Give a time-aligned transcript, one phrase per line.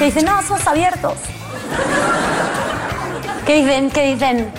[0.00, 1.12] que dicen, no, somos abiertos.
[3.44, 4.50] Que dicen, que dicen,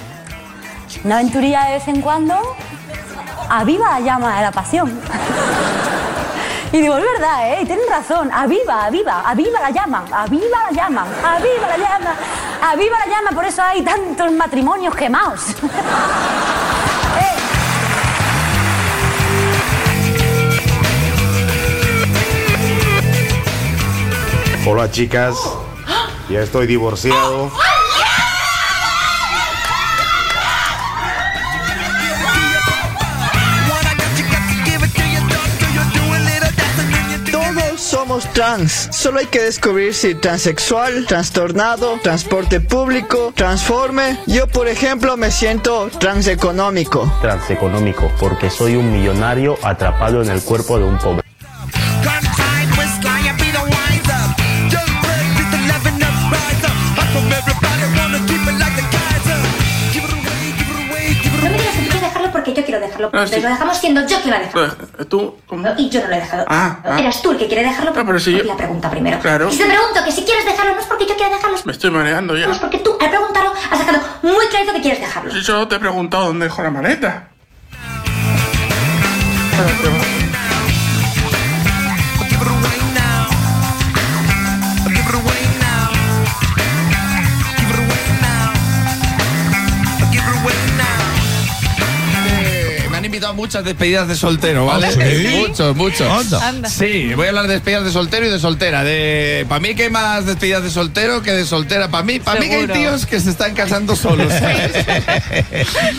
[1.03, 2.35] una aventurilla de vez en cuando
[3.49, 5.01] aviva la llama de la pasión.
[6.71, 7.59] Y digo, es verdad, ¿eh?
[7.63, 8.29] Y tienen razón.
[8.31, 12.15] Aviva, aviva, aviva la llama, aviva la llama, aviva la llama,
[12.61, 13.31] aviva la llama.
[13.33, 15.41] Por eso hay tantos matrimonios quemados.
[17.19, 17.40] Eh,
[24.73, 25.35] Hola chicas,
[26.29, 27.51] ya estoy divorciado.
[37.29, 38.87] Todos somos trans.
[38.93, 44.19] Solo hay que descubrir si transexual, trastornado, transporte público, transforme.
[44.25, 47.13] Yo, por ejemplo, me siento transeconómico.
[47.19, 51.30] transeconómico, porque soy un millonario atrapado en el cuerpo de un pobre.
[63.09, 63.23] Dejarlo.
[63.23, 63.41] Ah, sí.
[63.41, 64.65] Lo dejamos siendo yo que iba a dejarlo.
[64.99, 65.37] Eh, ¿Tú?
[65.47, 65.67] ¿Cómo?
[65.77, 66.45] Y yo no lo he dejado.
[66.47, 66.99] Ah, ah.
[66.99, 67.91] Eras tú el que quiere dejarlo.
[67.95, 69.19] Ah, pero si yo- La pregunta primero.
[69.19, 69.49] Claro.
[69.51, 71.91] Y te pregunto que si quieres dejarlo no es porque yo quiera dejarlo, Me estoy
[71.91, 72.51] mareando ya.
[72.51, 75.31] es porque tú al preguntarlo has dejado muy clarito que quieres dejarlo.
[75.31, 77.27] Si solo te he preguntado dónde dejo la maleta.
[79.53, 80.10] Eh,
[93.21, 94.87] invitado a muchas despedidas de soltero, ¿vale?
[94.87, 95.45] ¿Ah, sí?
[95.47, 96.33] Muchos, muchos.
[96.41, 96.67] Anda.
[96.69, 98.83] Sí, voy a hablar de despedidas de soltero y de soltera.
[98.83, 101.89] De, para mí que hay más despedidas de soltero que de soltera.
[101.89, 104.31] Para mí, para mí que hay tíos que se están casando solos.
[104.33, 104.71] ¿sabes?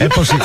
[0.00, 0.44] Es posible.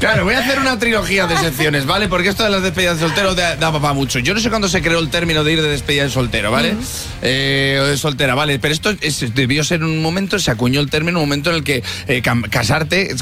[0.00, 2.08] Claro, voy a hacer una trilogía de secciones, ¿vale?
[2.08, 4.18] Porque esto de las despedidas de soltero da, da para mucho.
[4.18, 6.74] Yo no sé cuándo se creó el término de ir de despedida de soltero, ¿vale?
[7.22, 8.58] Eh, o de soltera, ¿vale?
[8.58, 11.64] Pero esto es- debió ser un momento, se acuñó el término, un momento en el
[11.64, 13.14] que eh, casarte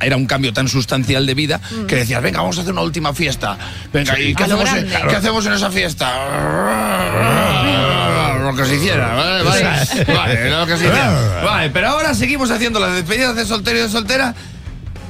[0.00, 3.12] era un cambio tan sustancial de vida que decías, venga, vamos a hacer una última
[3.12, 3.58] fiesta.
[3.92, 5.08] Venga, ¿y qué hacemos, en, grande.
[5.08, 6.12] qué hacemos en esa fiesta?
[8.42, 9.42] Lo que se hiciera, ¿vale?
[9.42, 9.64] Vale,
[10.14, 11.42] Vale, lo que se hiciera.
[11.44, 14.34] Vale, pero ahora seguimos haciendo las despedidas de soltero y de soltera,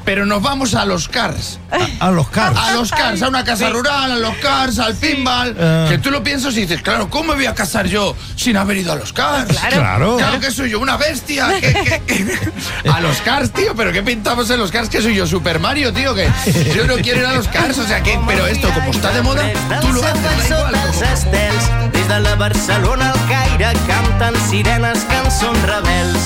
[0.04, 1.58] pero nos vamos a los cars.
[2.00, 2.58] A los carros.
[2.58, 5.56] A los cars, a una casa rural, a los cars, al pinball.
[5.58, 5.86] Ah.
[5.88, 8.76] Que tú lo piensas y dices, claro, ¿cómo me voy a casar yo sin haber
[8.78, 9.58] ido a los cars?
[9.70, 10.16] Claro.
[10.16, 11.48] Claro que soy yo una bestia.
[11.60, 14.88] que- que- que- A los cars, tío, pero ¿qué pintamos en los cars?
[14.88, 16.28] Que soy yo Super Mario, tío, que
[16.74, 19.22] yo no quiero ir a los cars, o sea que, pero esto como está de
[19.22, 19.42] moda,
[19.80, 20.72] tú lo haces, da igual.
[20.72, 26.18] dels como- estels, des de la Barcelona al Caire, canten sirenes, cançons rebels.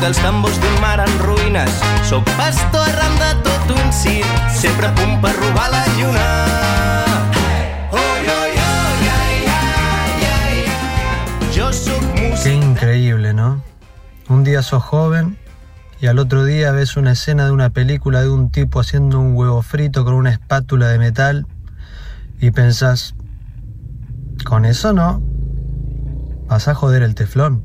[0.00, 4.92] Dels tambors d'un mar en ruïnes, soc pastor arran de tot un sempre
[5.70, 6.56] la lluna.
[12.46, 13.60] Qué increíble, ¿no?
[14.28, 15.36] Un día sos joven
[16.00, 19.34] y al otro día ves una escena de una película de un tipo haciendo un
[19.34, 21.46] huevo frito con una espátula de metal
[22.40, 23.16] y pensás,
[24.44, 25.20] con eso no,
[26.46, 27.64] vas a joder el teflón.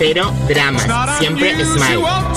[0.00, 0.86] Cero dramas,
[1.18, 1.98] siempre smile.
[1.98, 2.32] Hola.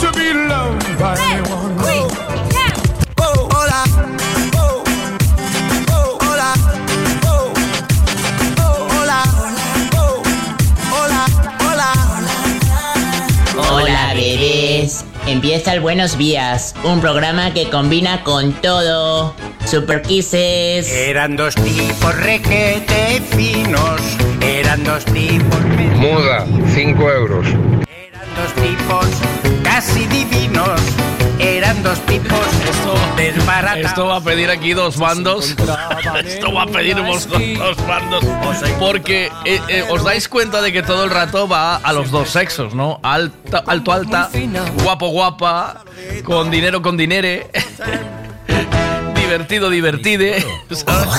[8.99, 9.23] Hola.
[9.23, 9.23] Hola.
[10.91, 11.26] Hola.
[11.61, 11.93] Hola.
[13.72, 15.05] Hola, bebés.
[15.25, 19.34] Empieza el Buenos Días, un programa que combina con todo.
[19.66, 20.91] Super Kisses.
[20.91, 24.02] Eran dos tipos requete finos.
[24.41, 25.59] Eran dos tipos.
[25.96, 27.47] Muda, 5 euros.
[27.47, 29.08] Eran dos tipos
[29.64, 30.81] casi divinos.
[31.73, 32.40] Eran dos tipos
[33.17, 33.85] desbaratados.
[33.85, 35.55] Esto va a pedir aquí dos bandos.
[36.25, 38.23] Esto va a pedir vos- dos bandos.
[38.79, 42.29] Porque eh, eh, os dais cuenta de que todo el rato va a los dos
[42.29, 42.99] sexos, ¿no?
[43.02, 44.29] Alta, alto, alta,
[44.84, 45.84] guapo, guapa,
[46.23, 47.49] con dinero, con dinere.
[49.16, 50.46] divertido, divertide.
[50.69, 51.09] ¿sabes?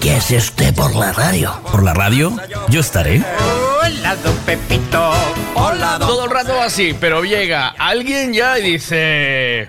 [0.00, 1.60] ¿Qué hace usted por la radio?
[1.72, 2.36] ¿Por la radio?
[2.68, 3.22] Yo estaré.
[3.82, 5.12] Hola, don Pepito.
[5.54, 9.66] Hola, don Todo el rato va así, pero llega alguien ya y dice...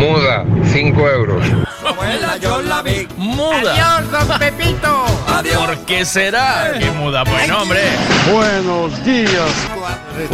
[0.00, 1.44] Muda, 5 euros.
[1.84, 3.06] abuela yo la vi.
[3.18, 3.98] Muda.
[3.98, 5.04] Adiós, don Pepito.
[5.28, 5.56] Adiós.
[5.66, 7.22] ¿Por qué será que muda?
[7.24, 7.80] Pues no, hombre.
[8.32, 9.50] Buenos días.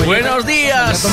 [0.04, 1.04] Buenos días.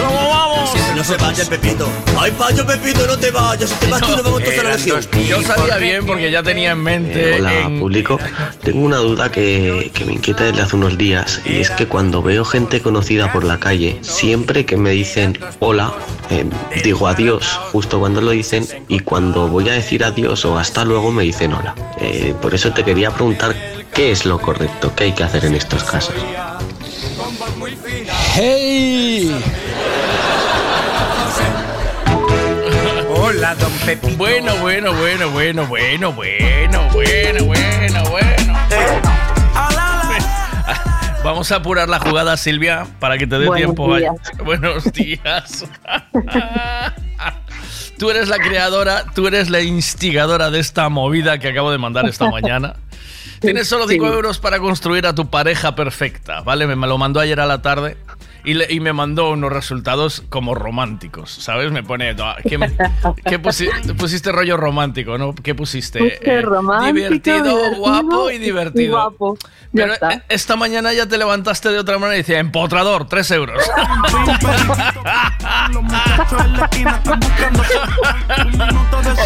[0.00, 0.70] ¿Cómo vamos?
[0.96, 1.88] No se vaya, Pepito.
[2.18, 3.68] Ay, vaya, Pepito, no te vayas.
[3.68, 5.00] Si te vas tú, nos vamos todos a la legión.
[5.28, 7.34] Yo sabía bien porque ya tenía en mente.
[7.34, 8.18] Hola, en- público.
[8.62, 12.22] Tengo una duda que, que me inquieta desde hace unos días y es que cuando
[12.22, 15.92] veo gente conocida por la calle, siempre que me dicen hola,
[16.30, 16.44] eh,
[16.82, 17.25] digo adiós
[17.72, 21.52] justo cuando lo dicen y cuando voy a decir adiós o hasta luego me dicen
[21.52, 21.74] hola.
[22.00, 23.54] Eh, por eso te quería preguntar
[23.92, 26.14] qué es lo correcto, qué hay que hacer en estos casos.
[28.34, 29.34] ¡Hey!
[33.08, 34.16] Hola, don Pepito.
[34.16, 38.65] Bueno, bueno, bueno, bueno, bueno, bueno, bueno, bueno, bueno.
[41.26, 43.92] Vamos a apurar la jugada, Silvia, para que te dé Buenos tiempo.
[43.92, 44.14] a- días.
[44.44, 45.64] Buenos días.
[47.98, 52.06] Tú eres la creadora, tú eres la instigadora de esta movida que acabo de mandar
[52.08, 52.74] esta mañana.
[53.40, 54.12] Tienes solo 5 Sí.
[54.12, 56.66] euros para construir a tu pareja perfecta, ¿vale?
[56.68, 57.96] Me lo mandó ayer a la tarde
[58.46, 61.70] y, le- y me mandó unos resultados como románticos, ¿sabes?
[61.72, 62.14] Me pone...
[62.14, 62.58] no, ¿Qué,
[63.26, 65.34] qué pusi- pusiste rollo romántico, no?
[65.34, 65.98] ¿Qué pusiste?
[65.98, 68.84] Puse Eh, romántico, divertido, divertido guapo y divertido.
[68.84, 69.38] y guapo.
[69.74, 70.12] Pero está.
[70.12, 73.62] eh, esta mañana ya te levantaste de otra manera y decía, empotrador, 3 euros.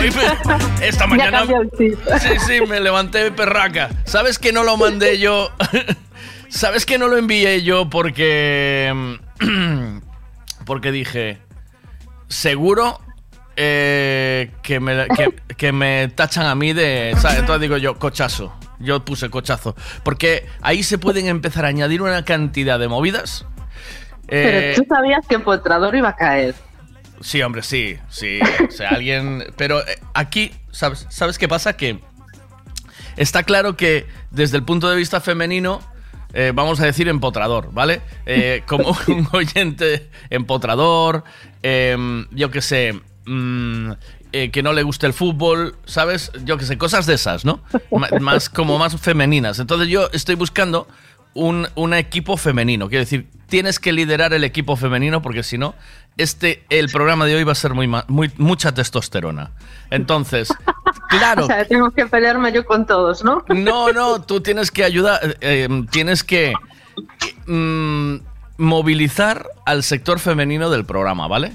[0.01, 1.45] Hoy me- esta mañana...
[1.79, 1.95] Sí,
[2.47, 3.91] sí, me levanté perraca.
[4.05, 5.51] ¿Sabes que no lo mandé yo?
[6.51, 9.19] ¿Sabes que no lo envié yo porque...
[10.67, 11.39] porque dije,
[12.29, 13.01] seguro
[13.57, 17.15] eh, que, me, que, que me tachan a mí de...
[17.19, 17.39] ¿sabes?
[17.39, 18.53] Entonces digo yo, cochazo.
[18.81, 19.77] Yo puse cochazo.
[20.03, 23.47] Porque ahí se pueden empezar a añadir una cantidad de movidas.
[24.29, 26.55] Eh, Pero tú sabías que Empotrador iba a caer.
[27.21, 28.41] Sí, hombre, sí, sí.
[28.67, 29.45] O sea, alguien.
[29.57, 31.77] Pero eh, aquí, ¿sabes, ¿sabes qué pasa?
[31.77, 32.01] Que
[33.17, 35.81] está claro que desde el punto de vista femenino,
[36.33, 38.01] eh, vamos a decir empotrador, ¿vale?
[38.27, 41.25] Eh, como un oyente empotrador,
[41.63, 43.93] em, yo qué sé, mm,
[44.33, 46.31] eh, que no le guste el fútbol, ¿sabes?
[46.45, 47.61] Yo qué sé, cosas de esas, ¿no?
[48.21, 49.59] Más como más femeninas.
[49.59, 50.87] Entonces yo estoy buscando
[51.35, 52.89] un, un equipo femenino.
[52.89, 55.75] Quiero decir, tienes que liderar el equipo femenino porque si no,
[56.17, 59.51] este, el programa de hoy va a ser muy, muy mucha testosterona.
[59.91, 60.49] Entonces,
[61.09, 63.45] claro, O sea, tengo que pelearme yo con todos, ¿no?
[63.49, 66.55] no, no, tú tienes que ayudar, eh, eh, tienes que
[67.47, 68.17] mm,
[68.59, 71.53] movilizar al sector femenino del programa, ¿vale?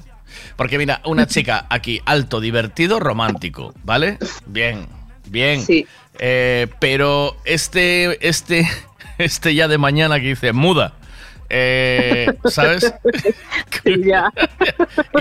[0.55, 4.17] Porque mira, una chica aquí, alto, divertido, romántico, ¿vale?
[4.45, 4.87] Bien,
[5.27, 5.61] bien.
[5.61, 5.87] Sí.
[6.19, 8.67] Eh, pero este, este,
[9.17, 10.93] este ya de mañana que dice muda.
[11.49, 12.93] eh, ¿Sabes?
[14.03, 14.31] ya.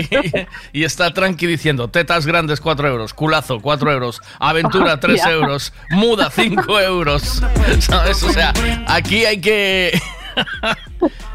[0.73, 5.31] y, y está tranqui diciendo tetas grandes 4 euros, culazo 4 euros, aventura 3 Hostia.
[5.33, 7.43] euros, muda 5 euros.
[7.79, 8.23] ¿Sabes?
[8.23, 8.53] O sea,
[8.87, 9.99] aquí hay que...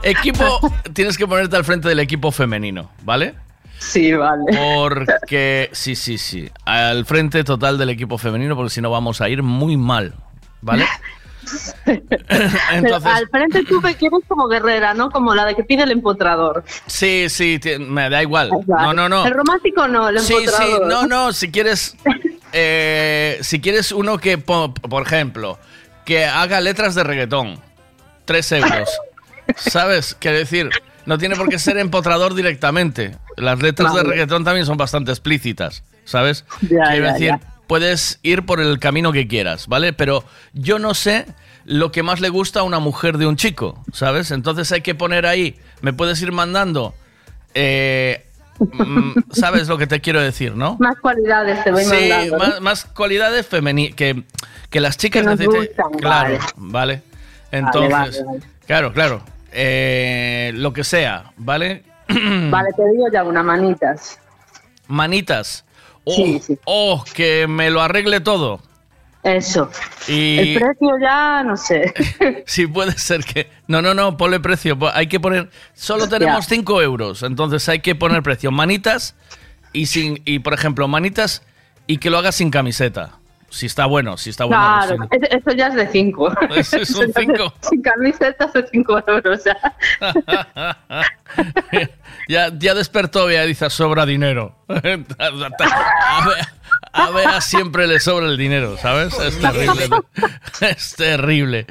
[0.02, 0.60] equipo,
[0.92, 3.34] tienes que ponerte al frente del equipo femenino, ¿vale?
[3.78, 4.42] Sí, vale.
[4.54, 9.28] Porque, sí, sí, sí, al frente total del equipo femenino, porque si no vamos a
[9.30, 10.14] ir muy mal,
[10.60, 10.86] ¿vale?
[12.72, 15.10] Entonces, al frente tú me quieres como guerrera, ¿no?
[15.10, 16.64] Como la de que pide el empotrador.
[16.86, 18.50] sí, sí, me da igual.
[18.66, 19.26] No, no, no.
[19.26, 20.86] El romántico no, el Sí, sí, empotrador.
[20.86, 21.96] no, no, si quieres,
[22.52, 25.58] eh, si quieres uno que, po- por ejemplo,
[26.04, 27.60] que haga letras de reggaetón,
[28.24, 28.88] 3 euros,
[29.56, 30.16] ¿sabes?
[30.18, 30.70] Quiero decir,
[31.06, 33.16] no tiene por qué ser empotrador directamente.
[33.36, 36.44] Las letras de reggaetón también son bastante explícitas, ¿sabes?
[36.62, 37.40] Ya, Quiero ya, decir, ya.
[37.66, 39.92] puedes ir por el camino que quieras, ¿vale?
[39.92, 41.26] Pero yo no sé
[41.64, 44.30] lo que más le gusta a una mujer de un chico, ¿sabes?
[44.30, 46.94] Entonces hay que poner ahí, me puedes ir mandando...
[47.54, 48.26] eh,
[48.58, 50.76] mm, ¿Sabes lo que te quiero decir, no?
[50.80, 52.36] Más cualidades te voy Sí, mandando.
[52.36, 52.44] ¿no?
[52.44, 54.24] más, más cualidades femeninas que,
[54.70, 55.60] que las chicas Que necesitan.
[55.66, 56.50] gustan, Claro, vale.
[56.56, 57.02] vale.
[57.52, 58.40] Entonces, vale, vale.
[58.66, 59.22] claro, claro.
[59.52, 61.84] Eh, lo que sea, ¿vale?
[62.50, 64.18] Vale, te digo ya una manitas.
[64.88, 65.64] Manitas.
[66.04, 66.58] Oh, Sí, sí.
[66.64, 68.60] oh, que me lo arregle todo.
[69.22, 69.70] Eso.
[70.08, 71.92] Y El precio ya, no sé.
[72.46, 73.50] sí puede ser que.
[73.66, 74.78] No, no, no, ponle precio.
[74.78, 75.50] Po- Hay que poner.
[75.74, 76.18] Solo Hostia.
[76.18, 77.22] tenemos 5 euros.
[77.22, 78.50] Entonces hay que poner precio.
[78.50, 79.14] Manitas
[79.74, 80.22] y sin.
[80.24, 81.42] Y por ejemplo, manitas
[81.86, 83.10] y que lo hagas sin camiseta.
[83.50, 84.62] Si está bueno, si está bueno.
[84.62, 86.32] Claro, no- es- eso ya es de 5.
[86.56, 87.52] Eso es un cinco.
[87.68, 89.40] Sin camisetas de 5 euros.
[89.44, 90.76] ya.
[92.28, 94.54] ya, ya despertó, ya dice, sobra dinero.
[94.68, 95.04] a, ver,
[96.92, 99.14] a Bea siempre le sobra el dinero, ¿sabes?
[99.18, 99.88] Es terrible.
[100.60, 101.66] es terrible.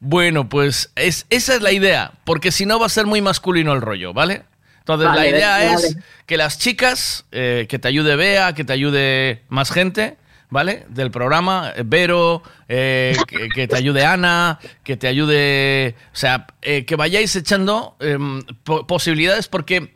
[0.00, 3.72] Bueno, pues es, esa es la idea, porque si no va a ser muy masculino
[3.72, 4.42] el rollo, ¿vale?
[4.80, 5.86] Entonces, Vale, la idea vale.
[5.86, 10.16] es que las chicas, eh, que te ayude Bea, que te ayude más gente,
[10.48, 10.86] ¿vale?
[10.88, 15.94] Del programa, eh, Vero, eh, que, que te ayude Ana, que te ayude.
[16.14, 19.92] O sea, eh, que vayáis echando em, po- posibilidades porque.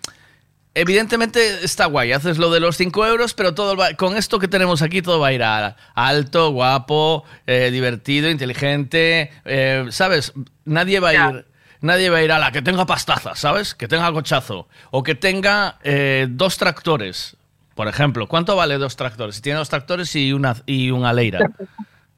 [0.74, 4.48] Evidentemente está guay, haces lo de los 5 euros, pero todo va- con esto que
[4.48, 10.32] tenemos aquí todo va a ir a alto, guapo, eh, divertido, inteligente, eh, ¿sabes?
[10.64, 11.46] Nadie va a ir,
[11.82, 13.74] nadie va a ir a la que tenga pastaza, ¿sabes?
[13.74, 17.36] Que tenga cochazo o que tenga eh, dos tractores,
[17.74, 18.26] por ejemplo.
[18.26, 19.36] ¿Cuánto vale dos tractores?
[19.36, 21.50] Si tiene dos tractores y una y una leira.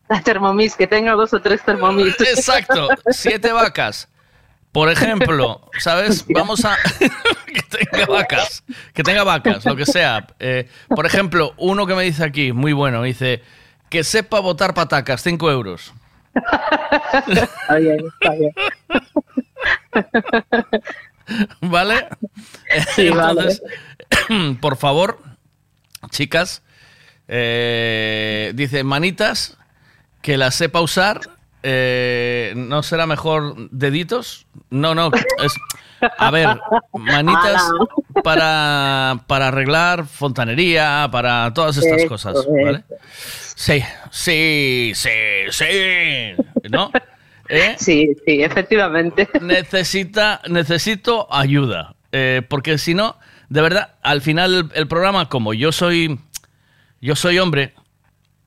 [0.09, 2.21] La Thermomix, que tenga dos o tres Thermomix.
[2.21, 4.09] Exacto, siete vacas.
[4.75, 6.27] Por ejemplo, ¿sabes?
[6.35, 6.77] Vamos a.
[7.47, 8.65] que tenga vacas.
[8.93, 10.27] Que tenga vacas, lo que sea.
[10.41, 13.41] Eh, por ejemplo, uno que me dice aquí, muy bueno, me dice.
[13.89, 15.95] Que sepa botar patacas, 5 euros.
[16.35, 18.53] Está bien, está bien.
[21.61, 22.09] ¿Vale?
[22.97, 23.57] Sí, vale.
[24.61, 25.21] Por favor,
[26.11, 26.63] chicas,
[27.29, 29.57] eh, dice manitas,
[30.23, 31.21] que las sepa usar.
[31.67, 34.47] Eh, ¿No será mejor deditos?
[34.71, 35.11] No, no.
[35.43, 35.55] Es,
[36.19, 36.61] a ver,
[36.93, 37.63] manitas
[38.23, 42.37] para, para arreglar fontanería, para todas estas cosas.
[42.47, 42.85] ¿vale?
[43.57, 45.11] Sí, sí, sí,
[45.51, 45.65] sí.
[46.71, 46.91] ¿No?
[47.49, 47.77] ¿Eh?
[47.79, 49.29] Sí, sí, efectivamente.
[49.41, 51.95] Necesita, necesito ayuda.
[52.13, 53.17] eh, porque si no,
[53.49, 56.21] de verdad, al final el, el programa, como yo soy,
[57.01, 57.75] yo soy hombre,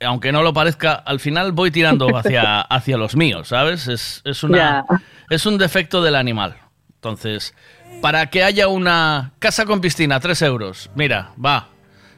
[0.02, 3.88] aunque no lo parezca, al final voy tirando hacia, hacia los míos, ¿sabes?
[3.88, 4.86] Es, es, una,
[5.30, 6.56] es un defecto del animal.
[6.96, 7.54] Entonces,
[8.02, 10.90] para que haya una casa con piscina, 3 euros.
[10.96, 11.70] Mira, va.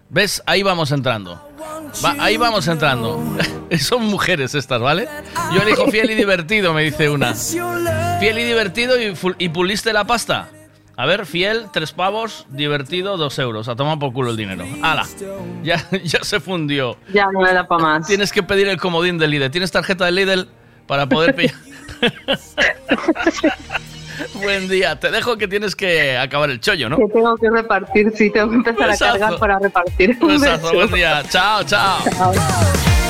[0.10, 0.42] ¿Ves?
[0.46, 1.50] Ahí vamos entrando.
[2.04, 3.22] Va, ahí vamos entrando.
[3.80, 5.08] Son mujeres estas, ¿vale?
[5.54, 7.36] Yo elijo fiel y divertido, me dice una.
[7.36, 10.50] Fiel y divertido y, puliste la pasta.
[11.00, 13.70] A ver, fiel, tres pavos, divertido, dos euros.
[13.70, 14.66] A tomar por culo el dinero.
[14.82, 15.08] ¡Hala!
[15.64, 16.98] Ya, ya se fundió.
[17.14, 18.06] Ya no me da para más.
[18.06, 19.50] Tienes que pedir el comodín del Lidl.
[19.50, 20.50] ¿Tienes tarjeta de Lidl
[20.88, 21.56] para poder pillar?
[24.44, 25.00] Buen día.
[25.00, 26.98] Te dejo que tienes que acabar el chollo, ¿no?
[26.98, 29.06] Que tengo que repartir, sí, tengo que empezar Besazo.
[29.06, 30.18] a cargar para repartir.
[30.20, 30.74] Un beso.
[30.74, 31.24] buen día.
[31.30, 32.00] Chao, chao.
[32.04, 33.09] Babe,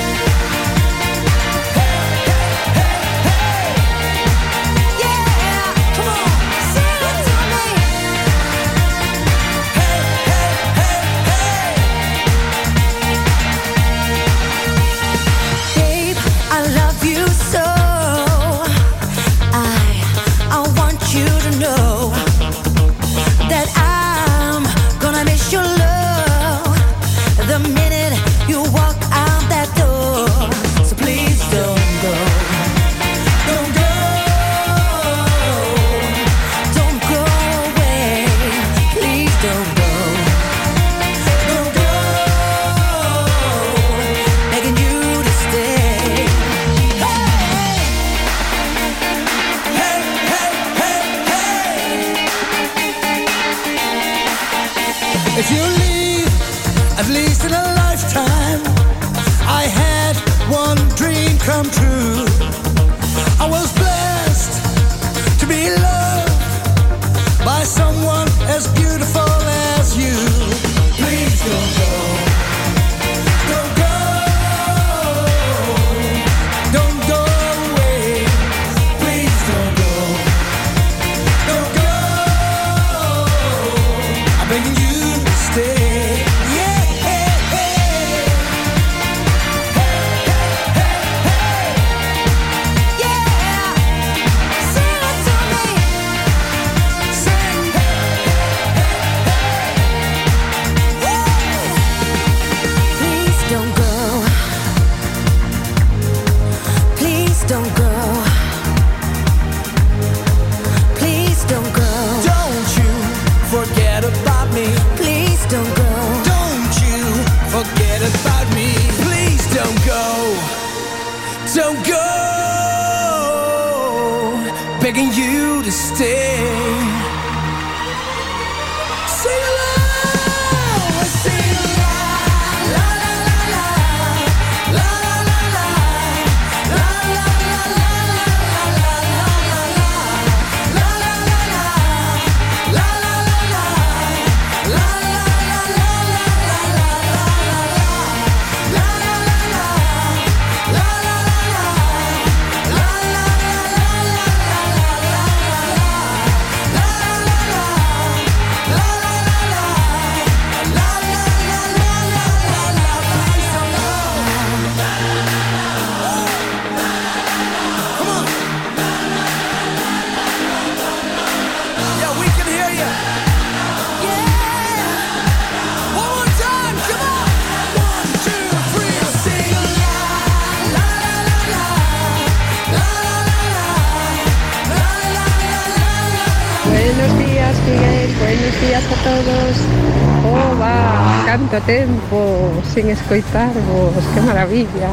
[191.70, 194.90] tempo sin escoitarvos, que maravilla.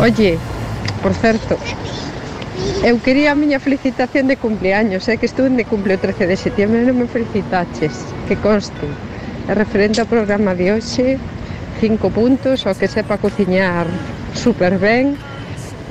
[0.00, 0.38] Oye,
[1.02, 1.58] por certo,
[2.82, 6.24] eu quería a miña felicitación de cumpleaños, é eh, que estuve de cumple o 13
[6.24, 7.92] de setembro, e non me felicitaches,
[8.24, 8.88] que conste.
[9.44, 11.20] É referente ao programa de hoxe,
[11.76, 13.84] cinco puntos, o que sepa cociñar
[14.32, 15.12] super ben,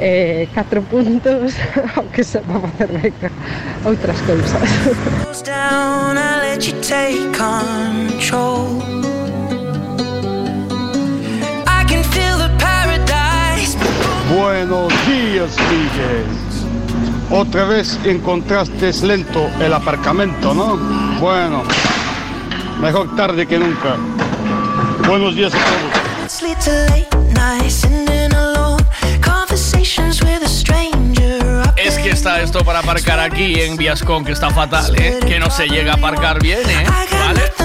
[0.01, 1.53] eh, 4 puntos
[1.93, 3.13] ao que sepa facer ben
[3.85, 4.65] outras cousas.
[14.35, 16.25] Buenos días, Miguel.
[17.31, 20.77] Otra vez encontraste lento el aparcamiento, ¿no?
[21.19, 21.63] Bueno,
[22.79, 23.95] mejor tarde que nunca.
[25.07, 26.31] Buenos días a todos.
[31.75, 35.19] Es que está esto para aparcar aquí en Viascon, que está fatal, ¿eh?
[35.25, 36.85] Que no se llega a aparcar bien, ¿eh?
[37.11, 37.58] ¿Vale?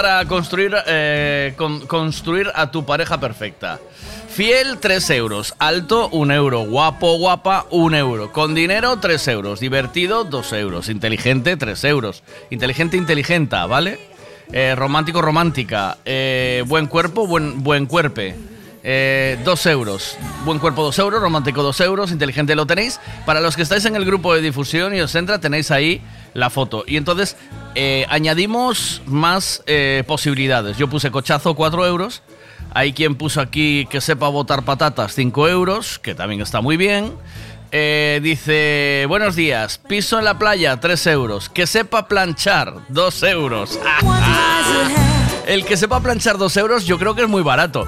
[0.00, 3.78] Para construir, eh, con- construir a tu pareja perfecta.
[4.30, 5.54] Fiel, 3 euros.
[5.58, 6.60] Alto, 1 euro.
[6.60, 8.32] Guapo, guapa, 1 euro.
[8.32, 9.60] Con dinero, 3 euros.
[9.60, 10.88] Divertido, 2 euros.
[10.88, 12.22] Inteligente, 3 euros.
[12.48, 14.00] Inteligente, inteligenta, ¿vale?
[14.52, 15.98] Eh, romántico, romántica.
[16.06, 18.34] Eh, buen cuerpo, buen, buen cuerpe.
[18.82, 20.16] Eh, 2 euros.
[20.46, 22.98] Buen cuerpo 2 euros, romántico 2 euros, inteligente lo tenéis.
[23.26, 26.00] Para los que estáis en el grupo de difusión y os entra, tenéis ahí
[26.32, 26.84] la foto.
[26.86, 27.36] Y entonces
[27.74, 30.76] eh, añadimos más eh, posibilidades.
[30.76, 32.22] Yo puse cochazo 4 euros.
[32.72, 37.12] Hay quien puso aquí que sepa botar patatas 5 euros, que también está muy bien.
[37.72, 41.48] Eh, dice, buenos días, piso en la playa 3 euros.
[41.48, 43.78] Que sepa planchar 2 euros.
[45.46, 47.86] El que sepa planchar 2 euros yo creo que es muy barato.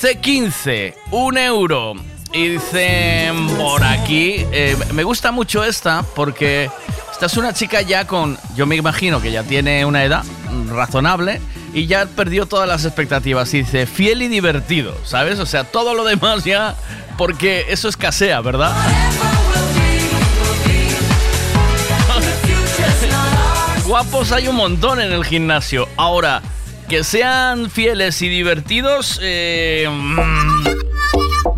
[0.00, 1.94] C15, 1 euro.
[2.32, 6.70] Y dicen por aquí, eh, me gusta mucho esta porque
[7.18, 10.22] esta es una chica ya con, yo me imagino que ya tiene una edad,
[10.68, 11.40] razonable
[11.74, 13.52] y ya perdió todas las expectativas.
[13.54, 15.40] Y dice, fiel y divertido, ¿sabes?
[15.40, 16.76] O sea, todo lo demás ya,
[17.16, 18.70] porque eso escasea, ¿verdad?
[23.84, 25.88] Guapos hay un montón en el gimnasio.
[25.96, 26.40] Ahora,
[26.88, 30.87] que sean fieles y divertidos, eh, mm,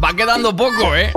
[0.02, 1.12] va quedando poco, ¿eh?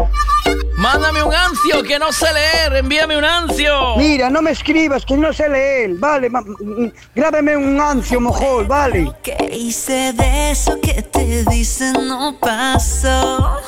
[0.77, 3.95] Mándame un ancio que no sé leer, envíame un ancio.
[3.95, 6.29] Mira, no me escribas que no sé leer, vale,
[7.15, 9.11] grábame un ancio, mojol, vale.
[9.23, 13.61] ¿Qué hice de eso que te dicen no pasó?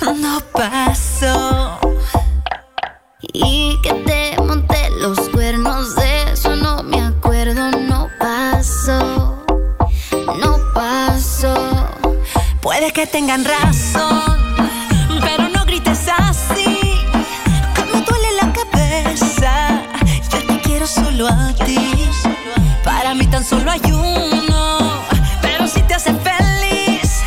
[0.00, 1.78] No pasó.
[3.20, 6.19] Y que te monté los cuernos de
[12.60, 14.36] Puede que tengan razón,
[15.22, 16.78] pero no grites así.
[17.74, 19.82] Que me duele la cabeza.
[20.30, 22.08] Yo te quiero solo a ti.
[22.84, 24.78] Para mí tan solo hay uno.
[25.40, 27.22] Pero si te hace feliz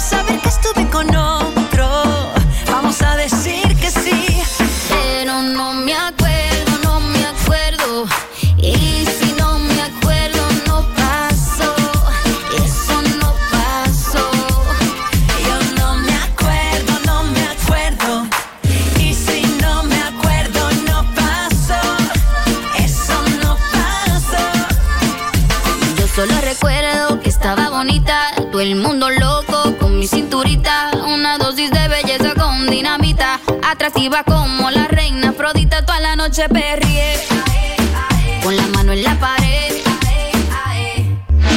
[0.00, 1.43] saber que estuve con otro,
[28.64, 34.88] el mundo loco con mi cinturita, una dosis de belleza con dinamita, atractiva como la
[34.88, 37.20] reina Afrodita, toda la noche perrié,
[38.42, 39.74] con la mano en la pared,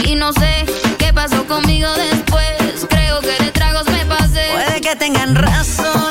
[0.04, 0.66] y no sé
[0.98, 4.50] qué pasó conmigo después, creo que de tragos me pasé.
[4.52, 6.10] Puede que tengan razón,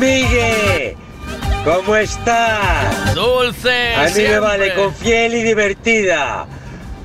[0.00, 0.96] Miguel.
[1.62, 3.14] ¿Cómo estás?
[3.14, 3.94] Dulce.
[3.94, 6.46] A mí me vale con fiel y divertida.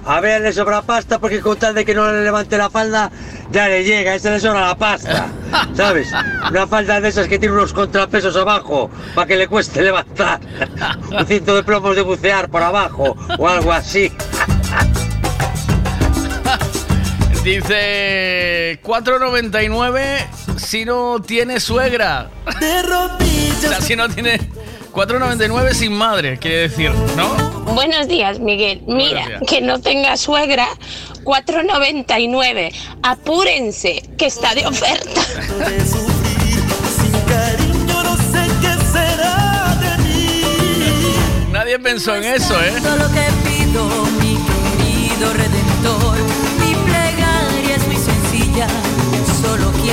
[0.06, 3.12] A ver, le sobra pasta porque con tal de que no le levante la falda,
[3.52, 5.28] ya le llega, ese le sobra la pasta.
[5.76, 6.14] ¿Sabes?
[6.50, 10.40] Una falda de esas que tiene unos contrapesos abajo para que le cueste levantar.
[11.12, 14.10] Un cinto de plomos de bucear por abajo o algo así.
[17.44, 20.35] Dice 4.99
[20.76, 22.30] si no tiene suegra.
[22.60, 24.42] De O sea, si no tiene
[24.92, 27.30] 4.99 sin madre, quiere decir, ¿no?
[27.74, 28.82] Buenos días, Miguel.
[28.86, 29.42] Mira, días.
[29.48, 30.68] que no tenga suegra,
[31.24, 32.74] 4.99.
[33.04, 35.12] Apúrense, que está de oferta.
[41.54, 42.74] Nadie pensó en eso, ¿eh?
[42.84, 43.88] Todo lo que pido,
[44.20, 44.38] mi
[44.78, 45.32] querido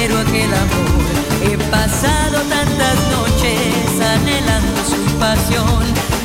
[0.03, 1.03] quiero aquel amor.
[1.45, 5.85] He pasado tantas noches anhelando su pasión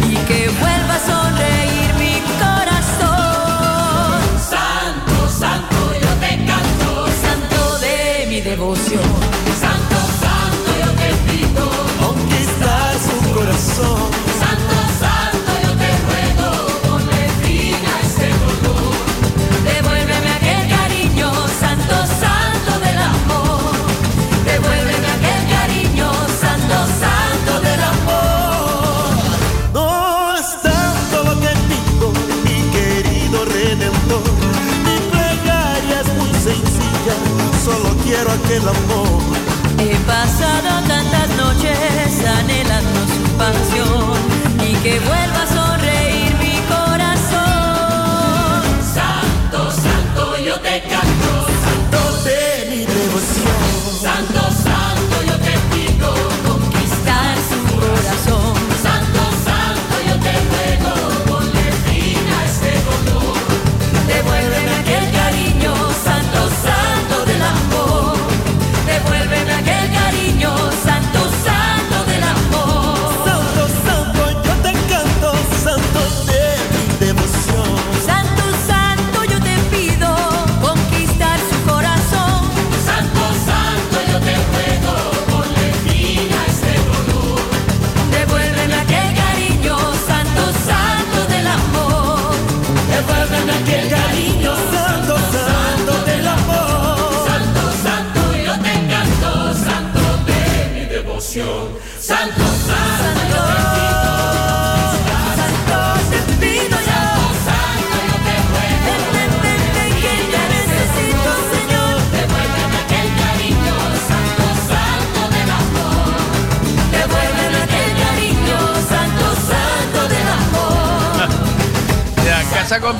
[0.09, 4.19] y que vuelva a sonreír mi corazón.
[4.53, 6.89] Santo, santo, yo te canto.
[7.23, 9.11] Santo de mi devoción.
[9.63, 11.65] Santo, santo, yo te pido.
[12.05, 14.09] Conquistar su corazón.
[14.41, 14.86] Santo, santo,
[38.17, 39.21] quiero aquel amor.
[39.79, 44.17] He pasado tantas noches anhelando su pasión
[44.67, 47.43] y que vuelva a sonreír mi corazón.
[48.95, 51.06] Santo, santo, yo te canto.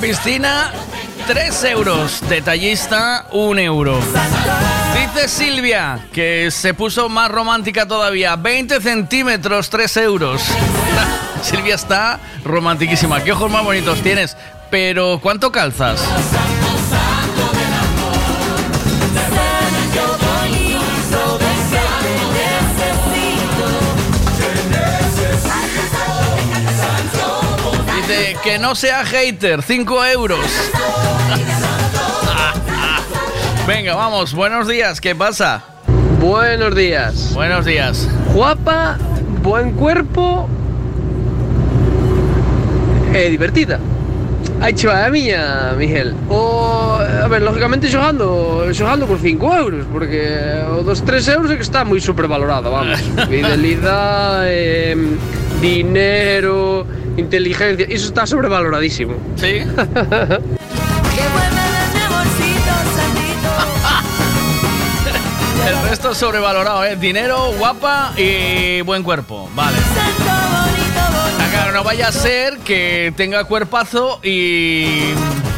[0.08, 0.72] Piscina,
[1.26, 2.22] 3 euros.
[2.30, 4.00] Detallista, 1 euro.
[4.94, 8.34] Dice Silvia que se puso más romántica todavía.
[8.36, 10.42] 20 centímetros, 3 euros.
[11.42, 13.22] Silvia está romantiquísima.
[13.22, 14.34] ¿Qué ojos más bonitos tienes?
[14.70, 16.00] Pero, ¿cuánto calzas?
[28.42, 30.40] Que no sea hater, 5 euros.
[33.66, 35.62] Venga, vamos, buenos días, ¿qué pasa?
[36.18, 37.34] Buenos días.
[37.34, 38.08] Buenos días.
[38.32, 38.96] Guapa,
[39.42, 40.48] buen cuerpo,
[43.12, 43.78] eh, divertida.
[44.60, 46.14] Hai cheva a miña, Miguel.
[46.30, 51.56] O, a ver, lógicamente xogando, xogando por 5 euros, porque o dos 3 euros é
[51.56, 52.98] que está moi supervalorado, vamos.
[53.30, 54.96] Fidelidade, eh,
[55.60, 56.88] dinero,
[57.18, 59.14] inteligencia, iso está sobrevaloradísimo.
[59.36, 59.62] Sí.
[65.66, 66.96] El resto es sobrevalorado, ¿eh?
[66.96, 69.50] Dinero, guapa y buen cuerpo.
[69.54, 69.76] Vale.
[71.50, 75.12] Claro, no vaya a ser que tenga cuerpazo y,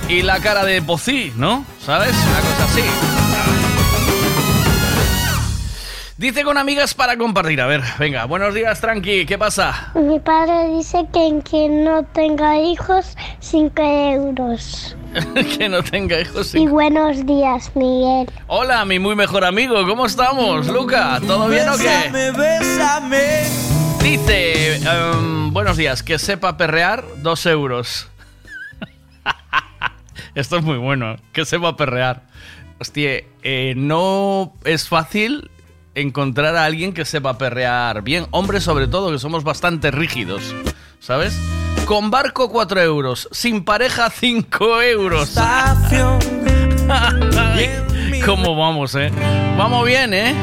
[0.08, 1.64] y la cara de pocí, ¿no?
[1.84, 2.14] ¿Sabes?
[2.14, 3.19] Una cosa así.
[6.20, 7.62] Dice con amigas para compartir.
[7.62, 9.24] A ver, venga, buenos días, tranqui.
[9.24, 9.90] ¿Qué pasa?
[9.94, 14.98] Mi padre dice que en quien no tenga hijos, 5 euros.
[15.56, 16.54] que no tenga hijos.
[16.54, 18.30] Y buenos días, Miguel.
[18.48, 19.76] Hola, mi muy mejor amigo.
[19.86, 21.22] ¿Cómo estamos, Luca?
[21.26, 22.10] ¿Todo bien o qué?
[22.12, 23.44] Bésame, bésame.
[24.02, 28.10] Dice, em, buenos días, que sepa perrear, dos euros.
[30.34, 32.24] Esto es muy bueno, que sepa perrear.
[32.78, 35.50] Hostia, eh, no es fácil
[35.94, 38.26] encontrar a alguien que sepa perrear bien.
[38.30, 40.54] Hombres sobre todo, que somos bastante rígidos,
[41.00, 41.38] ¿sabes?
[41.86, 45.34] Con barco 4 euros, sin pareja 5 euros.
[48.24, 49.10] ¿Cómo vamos, eh?
[49.56, 50.34] Vamos bien, ¿eh?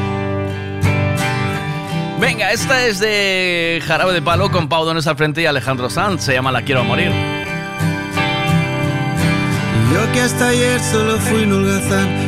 [2.20, 6.24] Venga, esta es de Jarabe de Palo con Pau Dones al frente y Alejandro Sanz.
[6.24, 7.12] Se llama La Quiero Morir.
[9.92, 12.27] Yo que hasta ayer solo fui un holgazán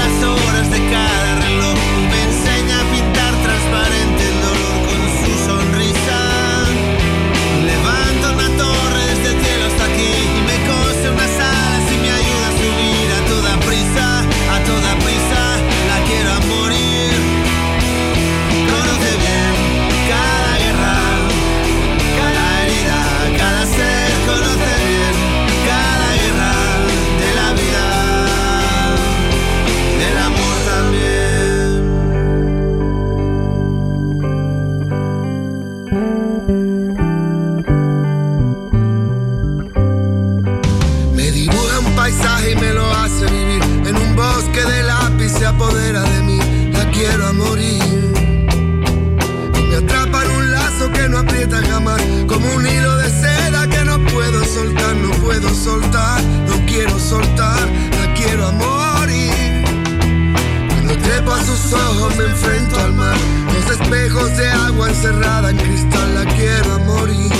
[61.73, 63.17] ojos me enfrento al mar,
[63.53, 67.31] los espejos de agua encerrada en cristal, la quiero morir.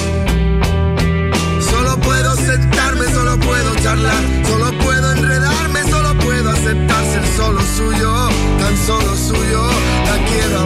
[1.69, 8.29] Solo puedo sentarme, solo puedo charlar, solo puedo enredarme, solo puedo aceptar ser solo suyo,
[8.59, 9.63] tan solo suyo,
[10.05, 10.65] la quiero a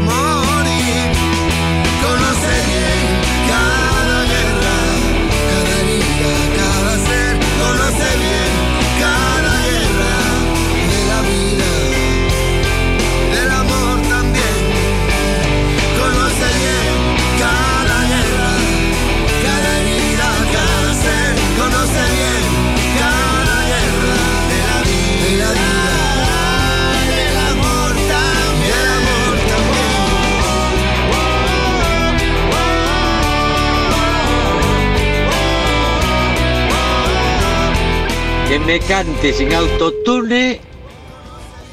[38.48, 40.60] Que me cante sin autotune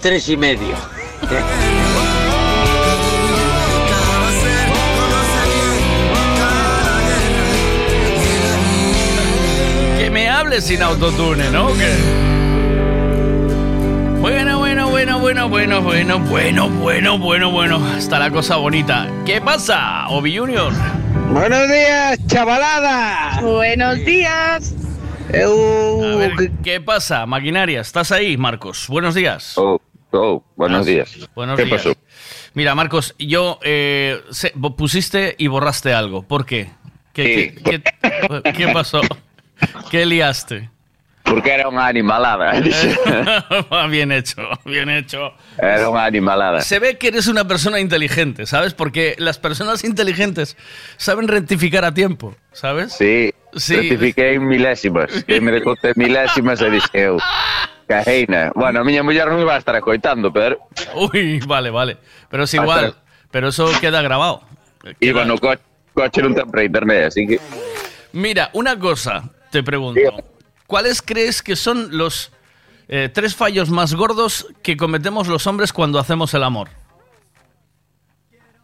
[0.00, 0.74] tres y medio.
[9.98, 11.68] Que me hable sin autotune, ¿no?
[11.74, 12.22] Que-
[14.20, 17.96] Bueno, bueno, bueno, bueno, bueno, bueno, bueno, bueno, bueno, bueno.
[17.96, 19.08] Está la cosa bonita.
[19.26, 20.72] ¿Qué pasa, Obi Junior?
[21.32, 23.40] Buenos días, chavalada.
[23.42, 24.74] Buenos días.
[25.34, 27.80] A ver, ¿qué pasa, maquinaria?
[27.80, 28.86] ¿Estás ahí, Marcos?
[28.88, 29.56] Buenos días.
[29.56, 29.80] Oh,
[30.10, 31.10] oh, buenos días.
[31.34, 31.82] Buenos ¿Qué días.
[31.84, 31.96] pasó?
[32.52, 34.20] Mira, Marcos, yo eh,
[34.76, 36.22] pusiste y borraste algo.
[36.22, 36.70] ¿Por qué?
[37.14, 39.00] ¿Qué, qué, qué- qué pasó?
[39.90, 40.68] ¿Qué liaste?
[41.32, 42.52] Porque era una animalada.
[43.90, 45.32] bien hecho, bien hecho.
[45.56, 46.60] Era una animalada.
[46.60, 48.74] Se ve que eres una persona inteligente, ¿sabes?
[48.74, 50.58] Porque las personas inteligentes
[50.98, 52.92] saben rectificar a tiempo, ¿sabes?
[52.92, 53.74] Sí, Sí.
[53.74, 55.24] certifiquei en milésimas.
[55.24, 57.16] Que me decote milésimas e dixen eu.
[57.86, 58.52] Cajeina.
[58.54, 60.56] Bueno, a miña muller non me va a estar acoitando, pero
[60.96, 61.96] Uy, vale, vale.
[62.32, 62.96] Pero es igual.
[63.30, 64.40] Pero eso queda grabado.
[65.00, 65.52] iba no co
[65.92, 67.36] coche non ten para internet, así que...
[68.16, 70.00] Mira, una cosa, te pregunto.
[70.72, 72.32] ¿Cuáles crees que son los
[72.88, 76.70] eh, tres fallos más gordos que cometemos los hombres cuando hacemos el amor?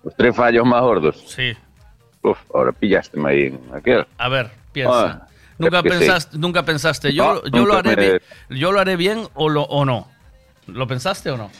[0.03, 1.23] Los tres fallos más gordos.
[1.27, 1.53] Sí.
[2.23, 4.07] Uf, ahora pillaste ahí en aquel.
[4.17, 5.05] A ver, piensa.
[5.05, 5.29] Ah,
[5.59, 5.89] nunca, sí.
[5.91, 9.51] pensaste, nunca pensaste, yo, No, yo, lo haré me- bien, yo lo haré bien o,
[9.51, 10.09] lo, o no.
[10.67, 11.51] ¿Lo pensaste o no?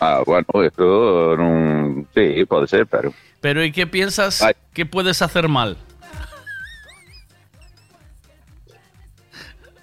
[0.00, 2.06] Ah, bueno, eso non...
[2.14, 3.14] sí, pode ser, pero...
[3.40, 4.44] Pero ¿y qué piensas
[4.74, 5.78] que puedes hacer mal?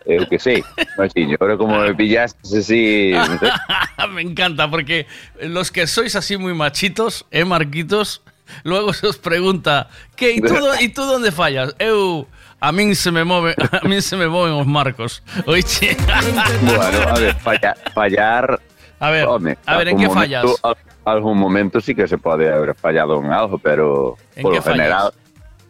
[0.06, 0.64] Eu que sei.
[0.98, 3.12] Mas, sí, ahora como me pillaste así...
[3.14, 3.50] no sé.
[4.12, 5.06] Me encanta porque
[5.42, 8.24] los que sois así muy machitos, eh, Marquitos,
[8.64, 10.34] luego se os pregunta, ¿qué?
[10.34, 11.76] ¿Y tú, ¿y tú dónde fallas?
[11.78, 12.28] Eu,
[12.60, 15.22] a mí se me mueve, a mí se me mueven los marcos.
[15.46, 15.96] Oiche.
[16.66, 18.60] Bueno, a ver, falla- fallar...
[19.00, 20.44] A ver, home, a ver, ¿en qué fallas?
[20.44, 24.52] momento- al- algún momento sí que se pode haber fallado en algo, pero ¿En por
[24.54, 25.14] qué lo general...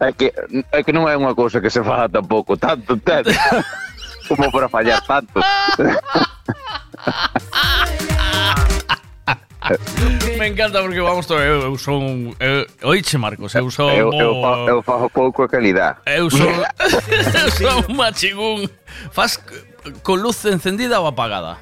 [0.02, 0.34] É que,
[0.74, 3.30] é que non é unha cousa que se faga tampouco tanto, tanto
[4.28, 5.40] como para fallar tanto.
[10.38, 14.42] Me encanta porque vamos todo, eu, eu son eu, oiche Marcos, eu son eu, eu,
[14.42, 15.98] fa, eu fago pouco a calidad.
[16.06, 16.50] Eu son
[17.46, 18.70] eu son un machigún.
[19.12, 19.40] Fas
[20.02, 21.58] con luz encendida ou apagada?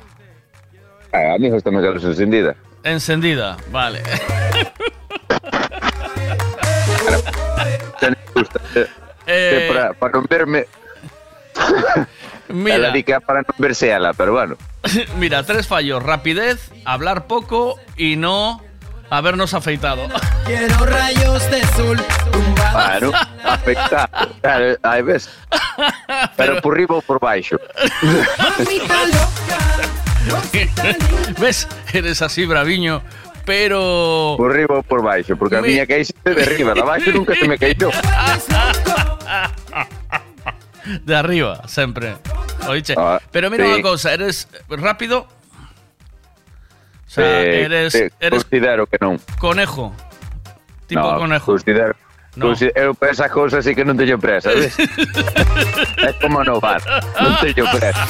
[1.11, 2.55] Eh, a mí estamos a luz encendida.
[2.83, 4.01] Encendida, vale.
[8.81, 8.87] Eh,
[9.27, 10.65] eh para, para non verme
[12.49, 12.91] Mira.
[12.93, 14.57] É para non verse pero bueno.
[15.21, 16.01] Mira, tres fallos.
[16.01, 18.61] Rapidez, hablar poco y no
[19.09, 20.07] habernos afeitado.
[20.45, 21.97] Quiero rayos de sol.
[22.71, 23.11] Claro,
[23.43, 24.09] afectado.
[24.41, 25.29] Claro, aí ves.
[26.37, 27.57] Pero por riba ou por baixo.
[31.39, 31.67] ¿Ves?
[31.93, 33.01] Eres así, braviño,
[33.45, 34.35] pero...
[34.37, 37.33] Por riba ou por baixo, porque a Me- miña queixe de riba, da baixo nunca
[37.35, 37.91] se me queixou.
[41.03, 42.17] De arriba, siempre.
[42.67, 42.93] Oiche.
[42.97, 43.71] Ah, Pero mira sí.
[43.73, 45.27] una cosa, ¿eres rápido?
[47.07, 49.19] O sea, Eh, eres, eh, eres Considero que non.
[49.39, 49.93] conejo.
[50.87, 51.45] Tipo no, conejo.
[51.53, 51.95] Considero,
[52.35, 52.45] No.
[52.53, 54.77] consi- eu para esas cousas sí que non teño presa, ves?
[55.97, 56.81] é como no bar,
[57.17, 58.05] non teño presa.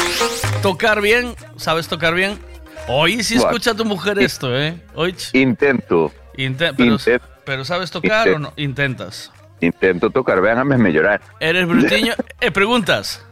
[0.64, 2.40] Tocar bien, ¿sabes tocar bien?
[2.88, 3.50] Hoy sí Bueno.
[3.52, 4.80] escucha tu mujer esto, ¿eh?
[4.96, 5.28] Oich.
[5.36, 8.52] Intento, Inte- pero, Intent- pero ¿sabes tocar Intent- o no?
[8.56, 9.30] Intentas.
[9.60, 11.20] Intento tocar ben a mes mellorar.
[11.40, 12.14] ¿Eres brutiño?
[12.40, 13.24] eh, preguntas.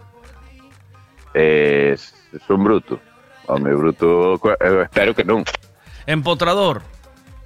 [1.34, 1.96] Eh,
[2.46, 3.00] son bruto.
[3.46, 5.44] Home, bruto, eh, espero que non.
[6.06, 6.82] Empotrador.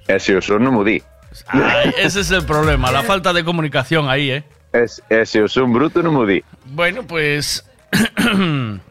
[0.07, 1.01] E se o son non mo di.
[1.47, 4.43] Ay, ese es el problema, la falta de comunicación ahí, ¿eh?
[4.73, 6.43] E, se- e se o son bruto non mo di.
[6.65, 7.63] Bueno, pues...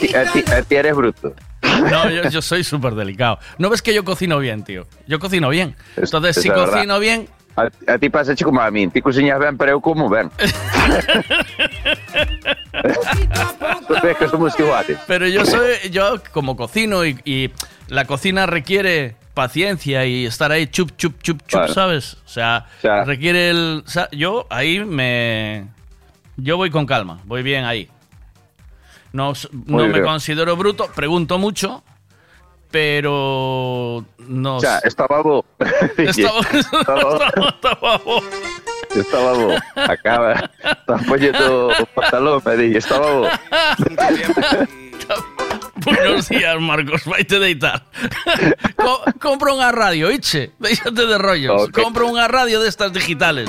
[0.00, 1.34] Ti, ti, ti eres bruto.
[1.90, 3.38] No, yo, yo soy súper delicado.
[3.58, 4.86] ¿No ves que yo cocino bien, tío?
[5.06, 5.76] Yo cocino bien.
[5.96, 6.70] Es- Entonces, es si verdad.
[6.72, 10.08] cocino bien, A, a ti pasa como a min, ti cociñas ben, pero eu como
[10.10, 10.30] ben.
[14.02, 14.98] Ves que somos iguales.
[15.06, 17.50] pero yo soy, yo como cocino y, y
[17.88, 21.72] la cocina requiere paciencia y estar ahí chup, chup, chup, chup, Claro.
[21.72, 22.14] ¿sabes?
[22.24, 23.82] O sea, O sea- requiere el...
[23.86, 25.66] o sea, yo ahí me...
[26.36, 27.88] Yo voy con calma, voy bien ahí.
[29.12, 29.32] No,
[29.66, 31.82] no me considero bruto, pregunto mucho,
[32.76, 34.56] pero no...
[34.56, 35.46] O sea, estaba bo.
[35.96, 38.22] Estaba- estaba, estaba bo.
[38.94, 39.54] estaba bo.
[39.76, 40.32] Acaba.
[40.62, 42.76] Estaba poniendo pantalón, me di.
[42.76, 43.28] Estaba bo.
[45.76, 47.06] Buenos días, Marcos.
[47.06, 47.80] Vaite deitar.
[48.76, 50.52] Co compra unha radio, Iche.
[50.60, 51.72] Déjate de rollos.
[51.72, 51.80] Ok.
[51.80, 53.48] Compra unha radio de estas digitales.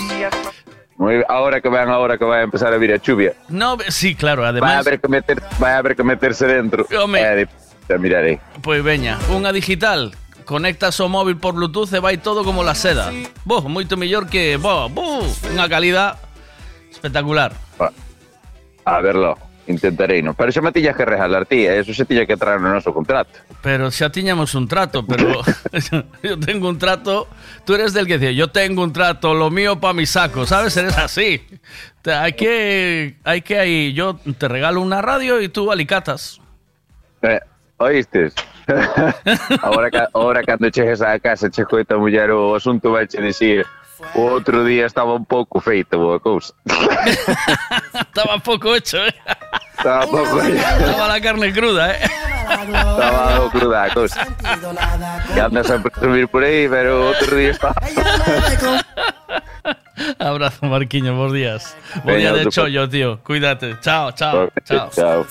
[0.95, 3.35] Muy, ahora que vean, ahora que va a empezar a vir a chuvia.
[3.51, 4.87] No, sí, claro, Vai a además...
[4.87, 6.87] haber que meter, vai a haber que meterse dentro.
[6.95, 7.19] Home.
[7.19, 7.47] Eh,
[7.95, 8.43] miraré.
[8.59, 10.11] Pois veña, unha digital.
[10.43, 13.11] Conectas o móvil por Bluetooth e vai todo como la seda.
[13.47, 14.59] Bo, moito mellor que...
[14.59, 16.19] Bo, bo, unha calidad
[16.91, 17.55] espectacular.
[18.87, 19.35] A verlo.
[19.67, 20.31] Intentarei, no.
[20.33, 22.95] Pero xa me tiñas que regalar ti, eh, eso se tiña que traer no noso
[22.95, 23.35] contrato.
[23.59, 25.43] Pero xa tiñamos un trato, pero
[26.23, 27.27] yo tengo un trato.
[27.67, 30.77] Tú eres del que dice, yo tengo un trato, lo mío para mi saco, ¿sabes?
[30.77, 31.43] Eres así.
[32.05, 36.39] Hay que, hay que ahí, yo te regalo una radio y tú alicatas.
[37.21, 37.39] Eh,
[37.77, 38.33] oístes?
[39.63, 43.65] ahora, ca- ahora cando chegues á casa che coita muller o asunto vai che dicir
[44.13, 46.53] o outro día estaba un pouco feito boa cousa.
[47.97, 49.13] Estaba poco hecho, ¿eh?
[49.77, 51.99] Estaba pouco Estaba la carne cruda, ¿eh?
[52.03, 54.27] Estaba algo cruda a cousa.
[55.33, 57.73] Que andas a presumir por aí, pero outro día estaba...
[60.19, 61.75] Abrazo, Marquiño, buenos días.
[62.03, 63.19] Buen día de chollo, tío.
[63.23, 63.77] Cuídate.
[63.81, 64.89] Chao, chao, chao.
[64.91, 65.25] Chao.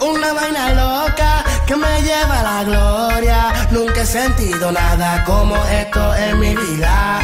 [0.00, 3.52] Una vaina loca que me lleva a la gloria.
[3.70, 7.20] Nunca he sentido nada como esto en mi vida.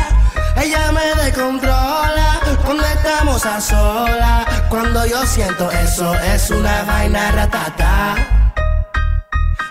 [0.56, 4.46] Ella me descontrola cuando estamos a solas.
[4.68, 8.14] Cuando yo siento eso, es una vaina ratata.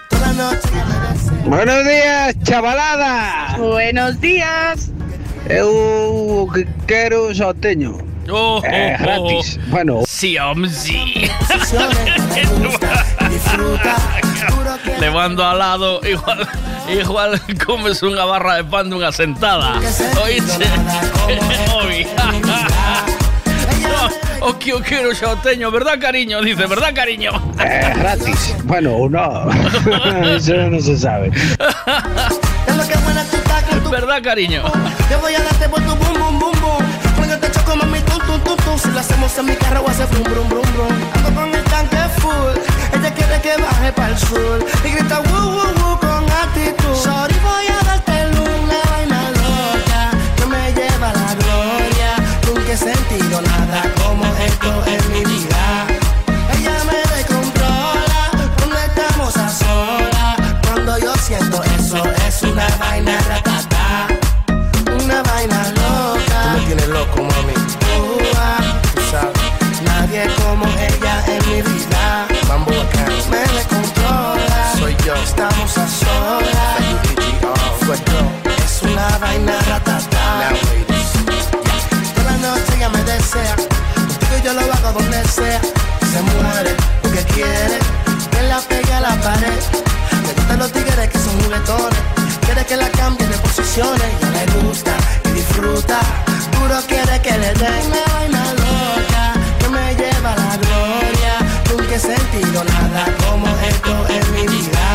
[0.10, 1.50] Toda noche me.
[1.50, 3.58] Buenos días, chavalada.
[3.58, 4.90] Buenos días.
[5.50, 7.54] Eu que quero só.
[8.30, 9.60] Oh, Eh, oh, gratis.
[9.60, 9.70] oh.
[9.70, 10.02] Bueno.
[10.08, 11.30] Sí, hombre, sí.
[13.30, 13.96] Disfruta.
[15.00, 16.48] Levando al lado, igual,
[16.88, 19.80] igual comes unha barra de pan dunha sentada.
[20.24, 20.66] Oíste?
[24.44, 26.42] O que eu quero xa o teño, verdad, cariño?
[26.44, 27.32] Dice, verdad, cariño?
[27.60, 28.56] Eh, gratis.
[28.64, 29.48] Bueno, o no.
[30.36, 31.32] Eso no se sabe.
[33.92, 34.64] ¿Verdad, cariño?
[35.10, 36.84] Yo voy a darte por tu bum bum bum bum.
[37.54, 38.78] Choco mami tum tum tum tum.
[38.78, 40.94] Si lo hacemos en mi carro hace brum brum brum brum.
[41.16, 42.56] Ando con el tanque full.
[42.96, 46.96] Ella quiere que baje para el sur y grita woo woo woo con actitud.
[46.96, 50.02] Sorry voy a darte una vaina loca
[50.38, 52.12] que me lleva a la gloria.
[52.48, 55.64] Nunca he sentido nada como esto en mi vida.
[56.56, 58.22] Ella me descontrola
[58.58, 60.36] cuando estamos a solas.
[60.68, 63.53] Cuando yo siento eso es una vaina ratata.
[75.06, 75.14] Yo.
[75.16, 76.94] Estamos a solas.
[78.66, 80.52] Es una vaina ratata.
[82.16, 83.56] Toda la noche ella me desea.
[83.56, 85.62] Contigo yo lo hago donde sea.
[86.12, 87.78] Se muere porque quiere
[88.32, 89.62] que la pegue a la pared.
[90.26, 92.00] Me gustan los tigres que son juguetones.
[92.46, 94.10] Quiere que la cambie de posiciones.
[94.22, 94.92] Ya le gusta
[95.26, 96.00] y disfruta.
[96.58, 101.34] Puro quiere que le dé una vaina loca que me lleva a la gloria.
[101.70, 104.93] Nunca he sentido nada como esto en mi vida.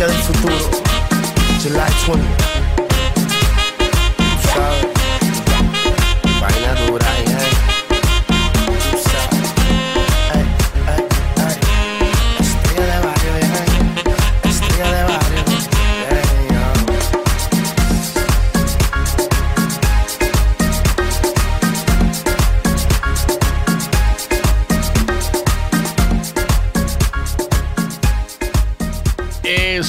[0.00, 0.54] Música del futuro.
[1.62, 2.69] July 20.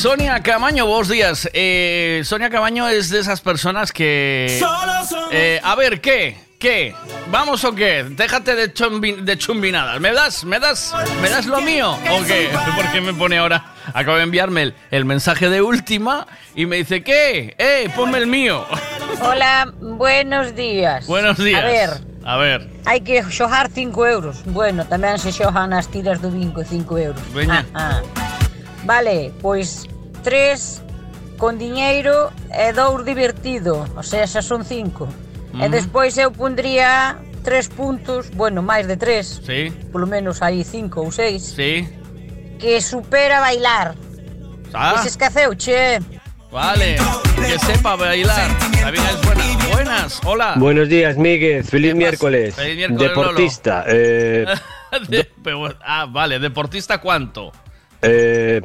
[0.02, 1.48] Sonia Camaño, buenos días.
[1.54, 4.60] Eh, Sonia Camaño es de esas personas que...
[5.32, 6.36] Eh, a ver, ¿qué?
[6.58, 6.96] ¿Qué?
[7.30, 8.04] ¿Vamos o qué?
[8.10, 10.00] Déjate de, chumbi- de chumbinadas.
[10.02, 10.44] ¿Me das?
[10.44, 10.96] ¿Me das?
[11.22, 11.92] ¿Me das lo mío?
[11.92, 12.50] ¿O qué?
[12.76, 13.64] ¿Por qué me pone ahora?
[13.94, 16.26] Acabo de enviarme el, el mensaje de última
[16.56, 17.54] y me dice, ¿qué?
[17.60, 18.66] ¡Eh, ponme el mío!
[19.22, 21.06] Hola, buenos días.
[21.06, 21.62] Buenos días.
[21.64, 21.90] A ver,
[22.26, 22.68] A ver.
[22.90, 24.42] hai que xojar 5 euros.
[24.50, 27.22] Bueno, tamén se xojan as tiras do vinco 5 euros.
[27.38, 27.66] Veña.
[27.78, 28.31] Ah, ah.
[28.84, 29.88] Vale, pois
[30.24, 30.82] 3
[31.38, 33.86] con diñeiro e 2 divertido.
[33.96, 35.08] O sea, xa son 5.
[35.60, 35.72] E Mm.
[35.72, 39.42] despois eu pondría 3 puntos, bueno, máis de 3.
[39.46, 39.74] Sí.
[39.92, 41.42] Polo menos aí 5 ou 6.
[41.58, 41.88] Sí.
[42.62, 43.96] Que supera bailar.
[44.74, 44.96] Ah.
[44.98, 46.00] Ese escaceu, che.
[46.52, 46.98] Vale.
[47.36, 48.50] Que sepa bailar.
[48.82, 49.42] La vida es buena.
[49.74, 50.20] Buenas.
[50.26, 50.54] Hola.
[50.58, 51.64] Buenos días, Miguel.
[51.64, 52.56] Feliz miércoles.
[52.56, 53.84] Feliz miércoles, Deportista.
[53.88, 54.46] Eh,
[55.86, 56.40] ah, vale.
[56.40, 57.52] ¿Deportista cuánto?
[58.02, 58.62] Eh,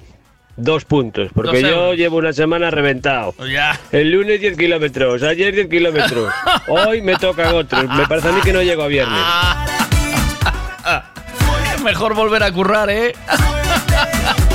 [0.56, 3.34] dos puntos, porque Dos yo llevo una semana reventado.
[3.50, 3.78] Ya.
[3.92, 6.32] El lunes 10 kilómetros, ayer 10 kilómetros.
[6.68, 7.84] Hoy me tocan otros.
[7.90, 9.20] Me parece a mí que no llego a viernes.
[11.84, 13.14] Mejor volver a currar, ¿eh?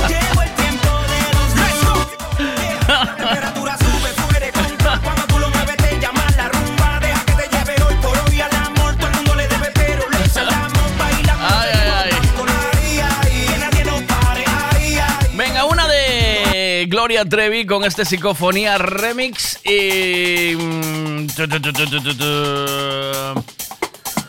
[17.02, 20.54] Gloria Trevi con este psicofonía remix y...
[20.54, 21.26] mm.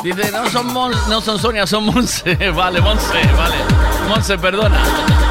[0.04, 2.34] Dice, no son, Mon- no son Sonia, son Monse.
[2.56, 3.56] Vale, Monse, vale.
[4.10, 5.23] Monse, perdona.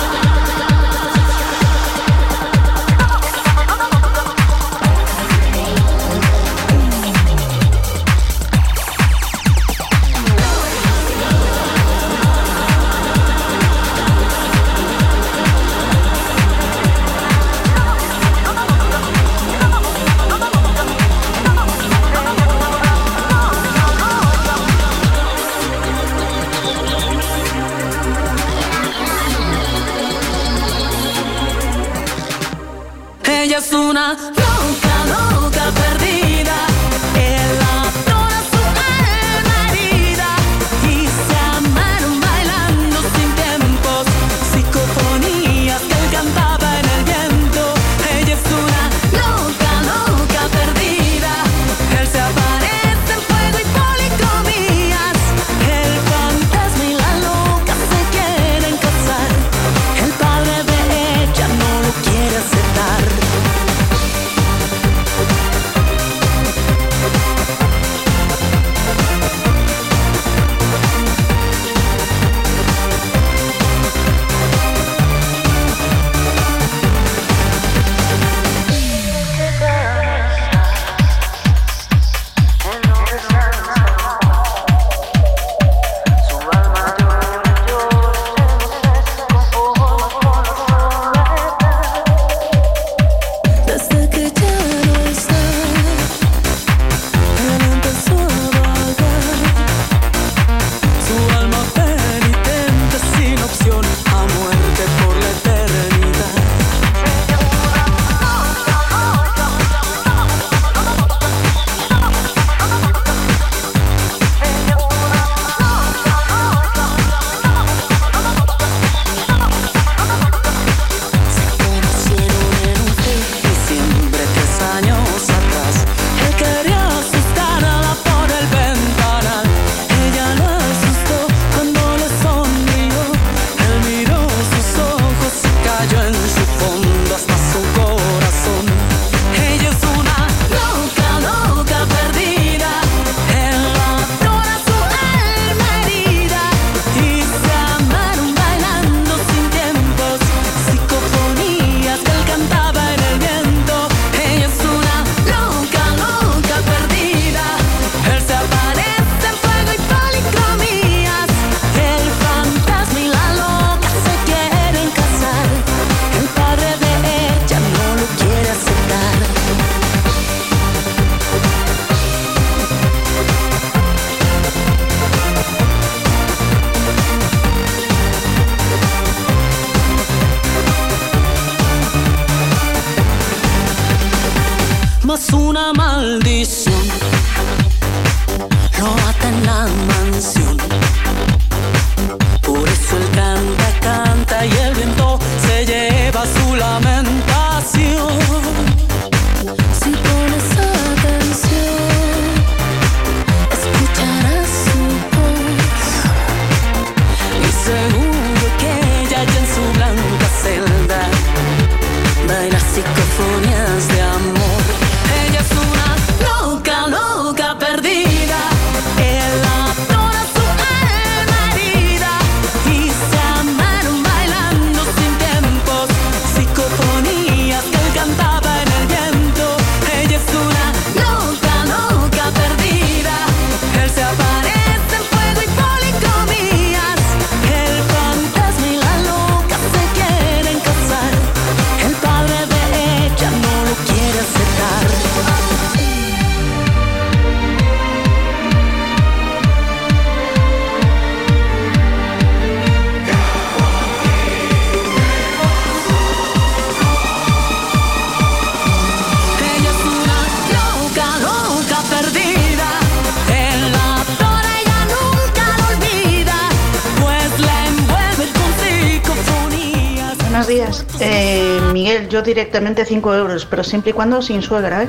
[272.22, 274.88] Yo directamente 5 euros, pero siempre y cuando sin suegra, ¿eh?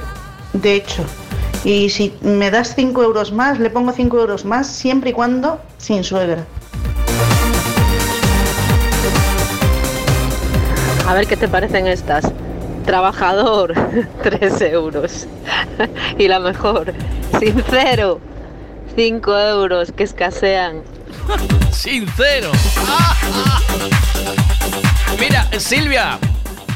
[0.54, 1.04] De hecho.
[1.64, 5.62] Y si me das 5 euros más, le pongo 5 euros más, siempre y cuando
[5.78, 6.46] sin suegra.
[11.08, 12.26] A ver qué te parecen estas.
[12.86, 13.74] Trabajador,
[14.24, 15.28] 3 euros.
[16.18, 16.94] y la mejor,
[17.40, 18.20] sincero,
[18.96, 20.82] 5 euros que escasean.
[21.72, 22.52] Sincero.
[25.20, 26.20] Mira, Silvia,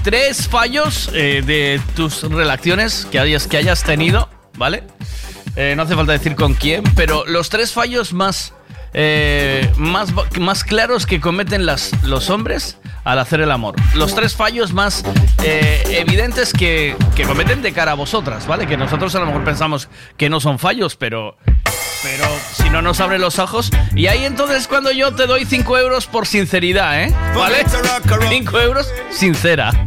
[0.07, 4.85] tres fallos eh, de tus relaciones que hayas, que hayas tenido, ¿vale?
[5.57, 8.53] Eh, no hace falta decir con quién, pero los tres fallos más,
[8.93, 13.75] eh, más, más claros que cometen las, los hombres al hacer el amor.
[13.95, 15.03] Los tres fallos más
[15.43, 18.65] evidentes que, que cometen de cara a vosotras, ¿vale?
[18.65, 21.37] Que nosotros a lo mejor pensamos que no son fallos, pero,
[22.01, 23.71] pero si no nos abre los ojos.
[23.93, 27.13] Y ahí entonces cuando yo te doy 5 euros por sinceridad, ¿eh?
[27.35, 27.65] ¿Vale?
[28.29, 29.86] 5 euros sincera.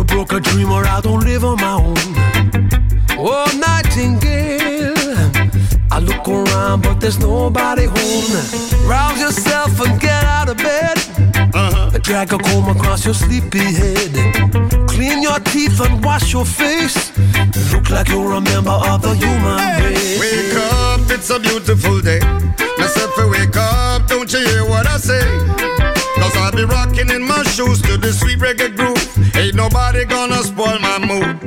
[0.00, 1.94] You broke a dream or I don't live on my own.
[3.18, 4.94] Oh, nightingale.
[5.90, 8.88] I look around, but there's nobody home.
[8.88, 10.96] Rouse yourself and get out of bed.
[11.52, 11.98] Uh-huh.
[11.98, 14.14] Drag a comb across your sleepy head.
[14.88, 17.12] Clean your teeth and wash your face.
[17.70, 20.18] Look like you're a member of the human race.
[20.18, 22.20] Wake up, it's a beautiful day.
[22.78, 25.99] Myself, wake up, don't you hear what I say?
[26.50, 29.36] I'll be rocking in my shoes to the sweet reggae groove.
[29.36, 31.38] Ain't nobody gonna spoil my mood.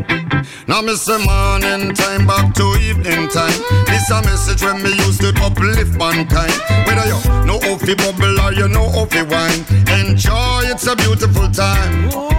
[0.66, 3.60] Now me say morning time back to evening time.
[3.84, 6.56] This a message when me used to uplift mankind.
[6.88, 10.72] Whether you know how fi bubble or you know how fi wine, enjoy.
[10.72, 12.08] It's a beautiful time.
[12.16, 12.32] Oh,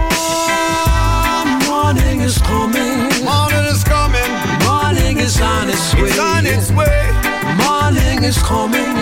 [1.69, 2.97] Morning is coming.
[3.23, 4.31] Morning is coming.
[4.65, 6.09] Morning is on its way.
[6.09, 7.13] It's on its way.
[7.61, 8.97] Morning is coming.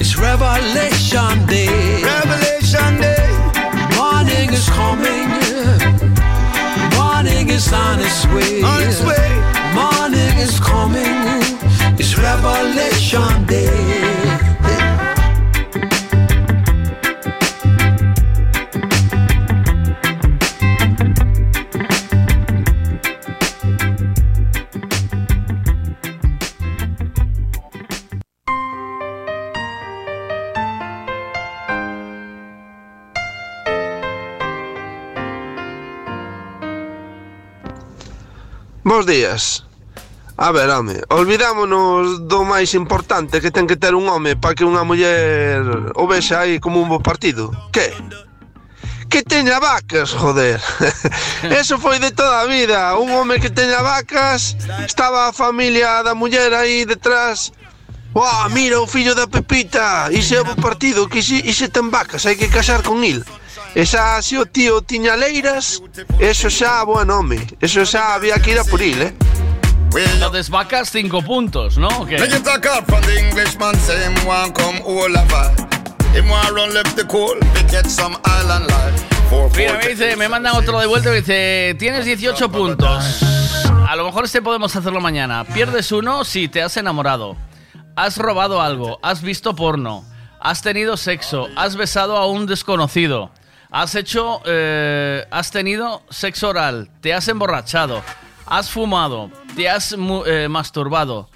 [0.00, 2.05] It's Revelation Day.
[7.46, 8.60] Morning is on its way.
[8.60, 9.28] On its way.
[9.72, 11.06] Morning is coming.
[11.96, 13.45] It's Revelation
[38.86, 39.66] Bos días.
[40.36, 44.62] A ver, home, olvidámonos do máis importante que ten que ter un home para que
[44.62, 47.50] unha muller o vexa aí como un bo partido.
[47.74, 47.90] Que?
[49.10, 50.62] Que teña vacas, joder.
[51.50, 52.94] Eso foi de toda a vida.
[52.94, 54.54] Un home que teña vacas,
[54.86, 57.50] estaba a familia da muller aí detrás.
[58.14, 62.22] Oh, mira o fillo da Pepita, ise é bo partido, que ise, ise ten vacas,
[62.22, 63.26] hai que casar con il.
[63.76, 65.84] E xa se o tío tiña leiras,
[66.16, 69.12] eso xa, buen home, eso xa había que ir a por il, eh?
[69.92, 71.88] Entonces vacas 5 puntos, ¿no?
[72.00, 72.16] ¿O qué?
[72.16, 75.28] Make it out from the Englishman, say him want come all of
[76.16, 78.96] Him want run left the cool, to get some island life.
[79.54, 83.20] Mira, me dice, me mandan otro de vuelta y me dice, tienes 18 puntos.
[83.86, 85.44] A lo mejor este podemos hacerlo mañana.
[85.44, 87.36] Pierdes uno si te has enamorado.
[87.94, 90.02] Has robado algo, has visto porno,
[90.40, 91.48] Has tenido sexo.
[91.56, 93.30] Has besado a un desconocido.
[93.70, 94.40] Has hecho.
[94.46, 96.90] eh, has tenido sexo oral.
[97.00, 98.02] Te has emborrachado.
[98.46, 99.30] Has fumado.
[99.54, 99.94] Te has
[100.26, 101.28] eh, masturbado.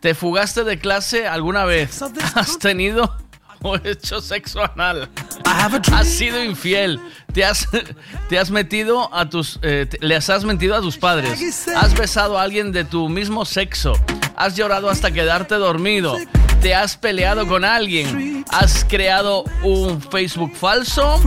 [0.00, 2.02] Te fugaste de clase alguna vez.
[2.34, 3.16] Has tenido
[3.62, 5.08] o hecho sexo anal.
[5.44, 7.00] Has sido infiel.
[7.34, 7.68] Te has,
[8.28, 9.58] te has metido a tus.
[9.62, 11.30] eh, les has mentido a tus padres.
[11.76, 13.92] Has besado a alguien de tu mismo sexo.
[14.36, 16.16] Has llorado hasta quedarte dormido.
[16.60, 18.44] Te has peleado con alguien.
[18.50, 21.20] Has creado un Facebook falso.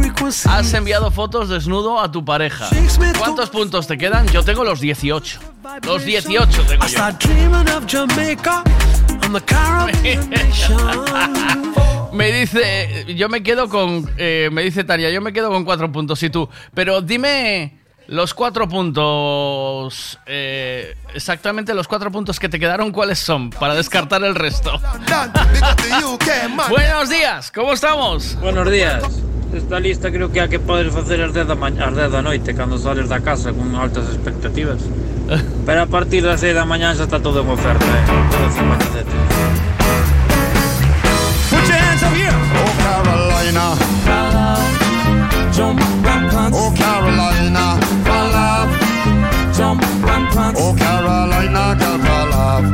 [0.49, 2.67] Has enviado fotos desnudo a tu pareja.
[3.19, 4.27] ¿Cuántos puntos te quedan?
[4.29, 5.39] Yo tengo los 18.
[5.85, 6.97] Los 18 tengo yo.
[12.13, 15.91] Me dice, yo me quedo con, eh, me dice Tania, yo me quedo con cuatro
[15.91, 22.59] puntos y tú, pero dime los cuatro puntos, eh, exactamente los cuatro puntos que te
[22.59, 23.49] quedaron, ¿cuáles son?
[23.49, 24.79] Para descartar el resto.
[26.69, 28.39] Buenos días, ¿cómo estamos?
[28.39, 29.03] Buenos días.
[29.53, 32.21] Esta lista creo que hai que poder facer ás 10 da, maña, ás 10 da
[32.21, 34.83] noite cando sales da casa con altas expectativas.
[35.65, 38.03] Pero a partir das 6 da mañá xa está todo en oferta, eh?
[38.05, 39.27] Todo en 50 céntimos.
[41.49, 42.35] Put your hands up here.
[42.35, 43.96] Oh, Carolina.
[45.57, 46.55] Jump and prance.
[46.55, 47.81] Oh, Carolina.
[48.05, 48.69] Love.
[49.57, 50.59] Jump and prance.
[50.61, 52.67] Oh, Carolina, girl, love.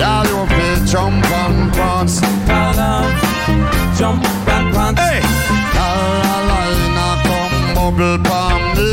[0.00, 2.22] Girl, you be jump and prance.
[2.48, 3.04] Love.
[3.98, 4.98] Jump and prance.
[4.98, 5.20] Hey.
[5.76, 8.92] Carolina, come bubble palm me.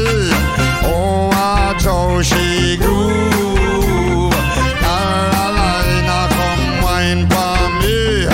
[0.83, 4.35] Oh, watch how she groove.
[4.83, 8.27] Carolina, come wine palm me.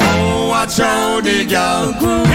[0.00, 2.25] Oh, watch how the girl groove.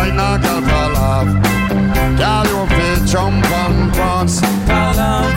[0.00, 1.28] Carolina, girl, love.
[2.16, 4.40] Girl, you be jump and prance.
[4.40, 5.28] Love.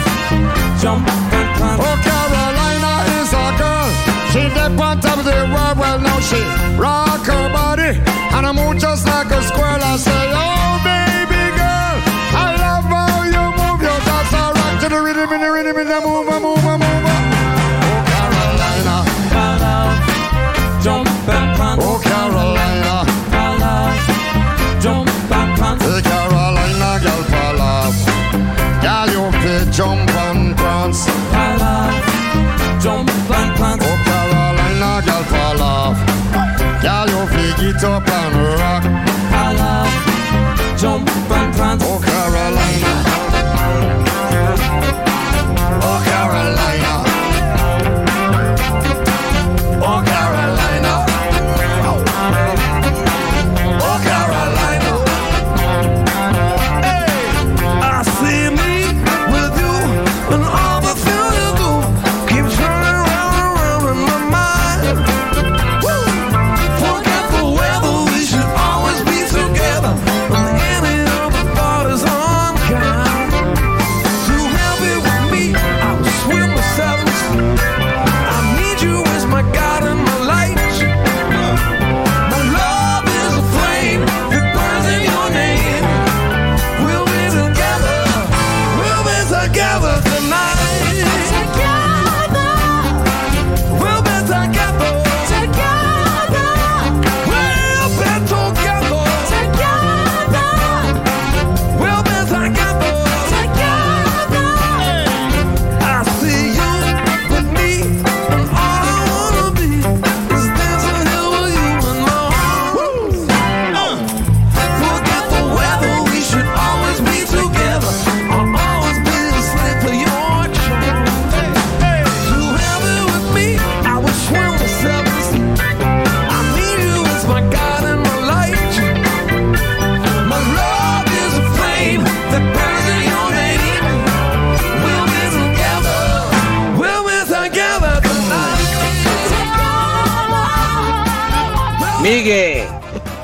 [0.79, 1.81] Jump and prance.
[1.83, 3.89] Oh, Carolina is a girl.
[4.31, 5.77] She the on top of the world.
[5.77, 6.39] Well, now she
[6.79, 7.99] rock her body.
[8.31, 9.83] And I move just like a squirrel.
[9.83, 11.95] I say, oh, baby girl.
[12.31, 14.31] I love how you move your dance.
[14.31, 16.29] I rock to the rhythm, in the rhythm, in the move,
[29.83, 30.12] jump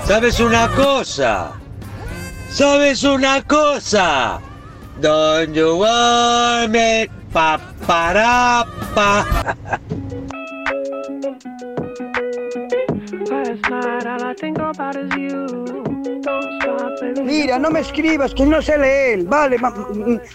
[0.10, 1.52] ¿sabes una cosa?
[2.50, 4.40] ¿Sabes una cosa?
[5.00, 7.08] Don't you want me?
[7.32, 8.66] Pa, para.
[17.24, 19.26] Mira, no me escribas, que no sé leer.
[19.26, 19.58] Vale,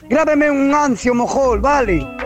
[0.09, 2.24] grábeme un ancio, mojol, vale.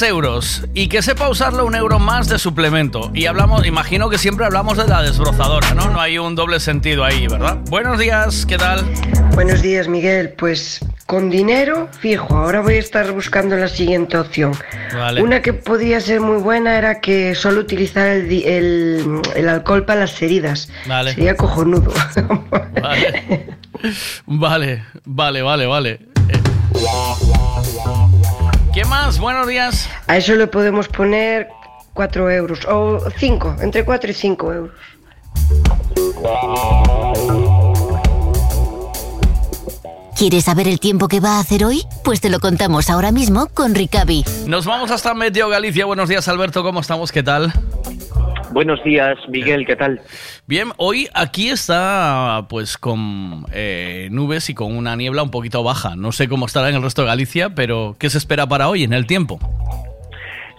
[0.00, 3.10] 3 euros y que sepa usarlo un euro más de suplemento.
[3.12, 5.90] Y hablamos, imagino que siempre hablamos de la desbrozadora, ¿no?
[5.90, 7.58] No hay un doble sentido ahí, ¿verdad?
[7.68, 8.82] Buenos días, ¿qué tal?
[9.34, 10.30] Buenos días, Miguel.
[10.38, 14.52] Pues con dinero, fijo, ahora voy a estar buscando la siguiente opción.
[14.94, 15.22] Vale.
[15.22, 20.22] Una que podía ser muy buena era que solo utilizar el- el alcohol para las
[20.22, 20.70] heridas.
[20.86, 21.12] Vale.
[21.14, 21.92] Sería cojonudo.
[22.80, 23.54] Vale.
[24.24, 25.90] Vale, vale, vale, vale.
[26.30, 26.38] Eh,
[29.18, 29.88] Buenos días.
[30.06, 31.48] A eso le podemos poner
[31.94, 34.74] 4 euros, o 5, entre 4 y 5 euros.
[40.16, 41.82] ¿Quieres saber el tiempo que va a hacer hoy?
[42.04, 44.24] Pues te lo contamos ahora mismo con Ricavi.
[44.46, 45.86] Nos vamos hasta Meteo Galicia.
[45.86, 46.62] Buenos días, Alberto.
[46.62, 47.10] ¿Cómo estamos?
[47.10, 47.52] ¿Qué tal?
[48.52, 50.00] Buenos días, Miguel, ¿qué tal?
[50.46, 55.94] Bien, hoy aquí está pues con eh, nubes y con una niebla un poquito baja.
[55.94, 58.82] No sé cómo estará en el resto de Galicia, pero ¿qué se espera para hoy
[58.82, 59.38] en el tiempo?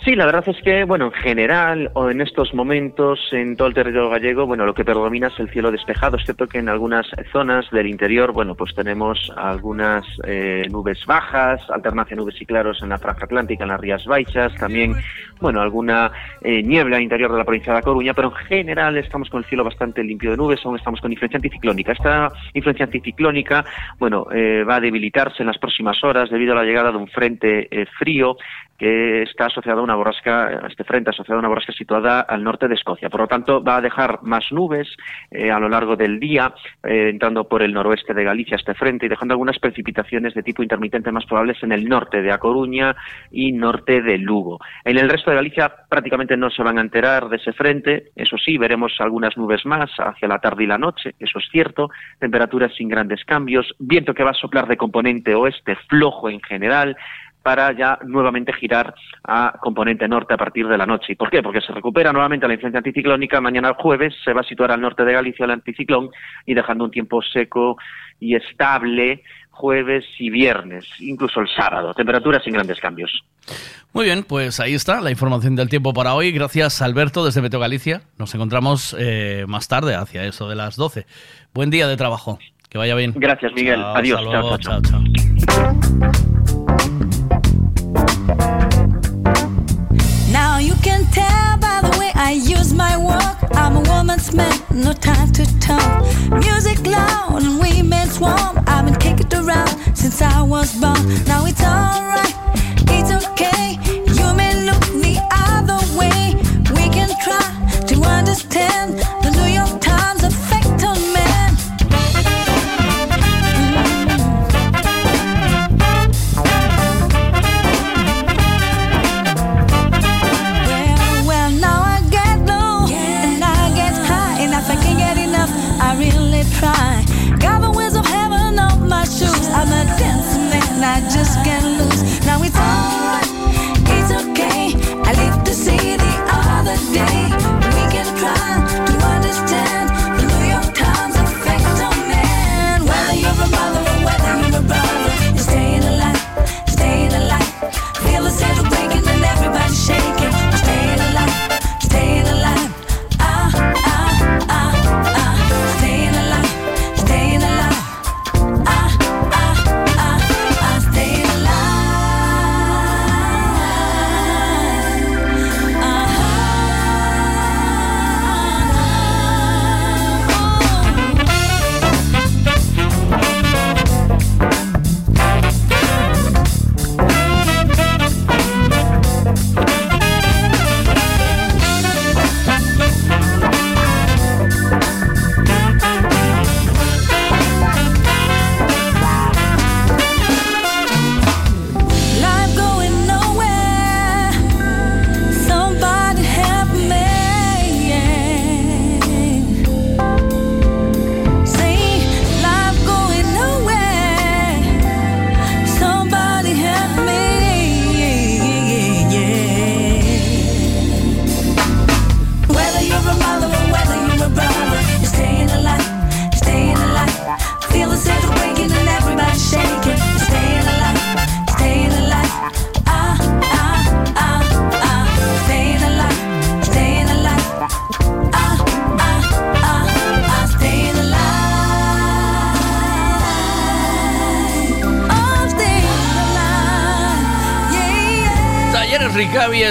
[0.04, 3.76] Sí, la verdad es que, bueno, en general, o en estos momentos, en todo el
[3.76, 7.70] territorio gallego, bueno, lo que predomina es el cielo despejado, excepto que en algunas zonas
[7.70, 12.90] del interior, bueno, pues tenemos algunas eh, nubes bajas, alternancia de nubes y claros en
[12.90, 14.96] la franja atlántica, en las Rías Baixas, también,
[15.40, 19.30] bueno, alguna eh, niebla interior de la provincia de La Coruña, pero en general estamos
[19.30, 21.92] con el cielo bastante limpio de nubes, aún estamos con influencia anticiclónica.
[21.92, 23.64] Esta influencia anticiclónica,
[24.00, 27.08] bueno, eh, va a debilitarse en las próximas horas debido a la llegada de un
[27.08, 28.36] frente eh, frío
[28.82, 32.68] que está asociado a una borrasca, este frente asociado a una borrasca situada al norte
[32.68, 33.12] de Escocia.
[33.12, 34.88] Por lo tanto, va a dejar más nubes
[35.30, 36.52] eh, a lo largo del día,
[36.82, 40.64] eh, entrando por el noroeste de Galicia este frente y dejando algunas precipitaciones de tipo
[40.64, 42.96] intermitente más probables en el norte de A Coruña
[43.30, 44.58] y norte de Lugo.
[44.84, 48.40] En el resto de Galicia prácticamente no se van a enterar de ese frente, eso
[48.40, 52.74] sí, veremos algunas nubes más hacia la tarde y la noche, eso es cierto, temperaturas
[52.74, 56.98] sin grandes cambios, viento que va a soplar de componente oeste flojo en general,
[57.44, 61.14] para ya nuevamente girar a componente norte a partir de la noche.
[61.14, 61.42] ¿Y por qué?
[61.42, 63.42] Porque se recupera nuevamente la influencia anticiclónica.
[63.42, 66.10] Mañana jueves se va a situar al norte de Galicia el anticiclón
[66.46, 67.78] y dejando un tiempo seco
[68.20, 71.94] y estable jueves y viernes, incluso el sábado.
[71.94, 73.24] Temperaturas sin grandes cambios.
[73.94, 76.32] Muy bien, pues ahí está la información del tiempo para hoy.
[76.32, 78.02] Gracias, Alberto, desde Meteo Galicia.
[78.18, 81.06] Nos encontramos eh, más tarde, hacia eso de las 12.
[81.54, 82.40] Buen día de trabajo.
[82.70, 83.14] Que vaya bien.
[83.16, 83.82] Gracias, Miguel.
[83.82, 84.22] Chao, Adiós.
[84.32, 86.61] Chao, chao, chao,
[92.24, 93.38] I use my walk.
[93.56, 96.04] I'm a woman's man, no time to talk.
[96.30, 98.64] Music loud and women's warm.
[98.68, 101.02] I've been kicking around since I was born.
[101.26, 102.36] Now it's alright,
[102.96, 103.71] it's okay.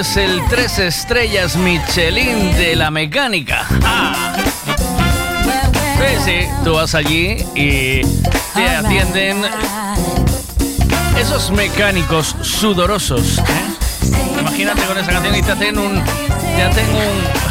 [0.00, 3.66] Es el tres estrellas Michelin de la mecánica.
[3.84, 4.34] Ah.
[5.44, 8.00] Sí, sí, tú vas allí y
[8.54, 9.42] te atienden
[11.18, 13.38] esos mecánicos sudorosos.
[13.40, 13.42] ¿eh?
[14.40, 16.02] Imagínate con esa canción y te hacen un.
[16.02, 17.50] Te hacen un.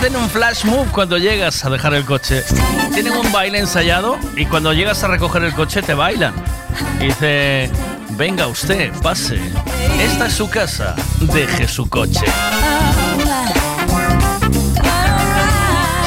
[0.00, 2.44] Te un flash move cuando llegas a dejar el coche.
[2.92, 6.34] Tienen un baile ensayado y cuando llegas a recoger el coche te bailan.
[7.00, 7.70] Dice,
[8.16, 9.40] venga usted, pase.
[10.00, 12.24] Esta es su casa, deje su coche.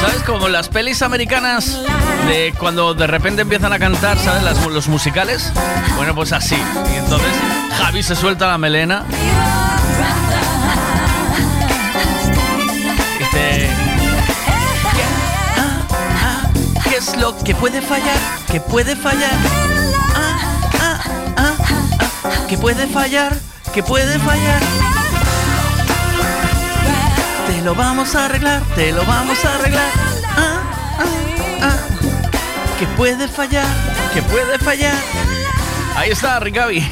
[0.00, 0.22] ¿Sabes?
[0.24, 1.78] Como las pelis americanas
[2.26, 4.42] de cuando de repente empiezan a cantar, ¿sabes?
[4.42, 5.52] Las- los musicales.
[5.96, 6.56] Bueno, pues así.
[6.94, 7.28] Y entonces
[7.78, 9.04] Javi se suelta la melena.
[13.18, 13.68] Dice,
[16.88, 18.16] ¿qué es lo que puede fallar?
[18.50, 19.32] ¿Qué puede fallar?
[22.48, 23.38] ¿Qué puede fallar?
[23.74, 24.62] ¿Qué puede fallar?
[27.46, 29.90] Te lo vamos a arreglar, te lo vamos a arreglar.
[30.24, 30.62] Ah,
[30.98, 31.76] ah, ah.
[32.78, 33.66] Que puede fallar,
[34.14, 34.94] que puede fallar.
[35.94, 36.82] Ahí está, Ricavi.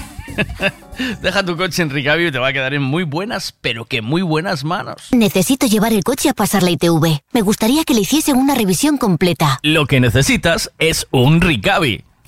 [1.23, 4.03] Deja tu coche en Ricavi y te va a quedar en muy buenas, pero que
[4.03, 5.09] muy buenas manos.
[5.12, 7.20] Necesito llevar el coche a pasar la ITV.
[7.33, 9.59] Me gustaría que le hiciesen una revisión completa.
[9.62, 12.06] Lo que necesitas es un Ricavi.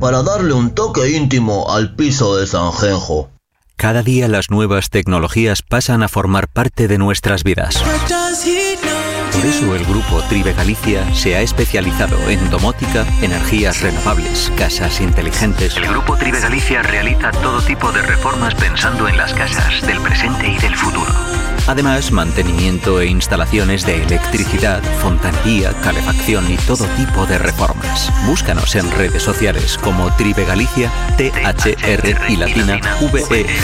[0.00, 3.30] para darle un toque íntimo al piso de Sanjenjo.
[3.76, 7.82] Cada día las nuevas tecnologías pasan a formar parte de nuestras vidas.
[9.34, 15.76] Por eso el grupo Tribe Galicia se ha especializado en domótica, energías renovables, casas inteligentes.
[15.76, 20.48] El Grupo Tribe Galicia realiza todo tipo de reformas pensando en las casas del presente
[20.48, 21.33] y del futuro.
[21.66, 28.12] Además, mantenimiento e instalaciones de electricidad, fontanería, calefacción y todo tipo de reformas.
[28.26, 33.56] Búscanos en redes sociales como Tribe Galicia, T-H-R y latina, E V-E-G-A-L-I-C-I-A.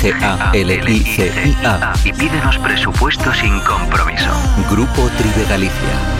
[2.05, 4.31] Y pídenos presupuesto sin compromiso.
[4.71, 6.20] Grupo Tribe Galicia.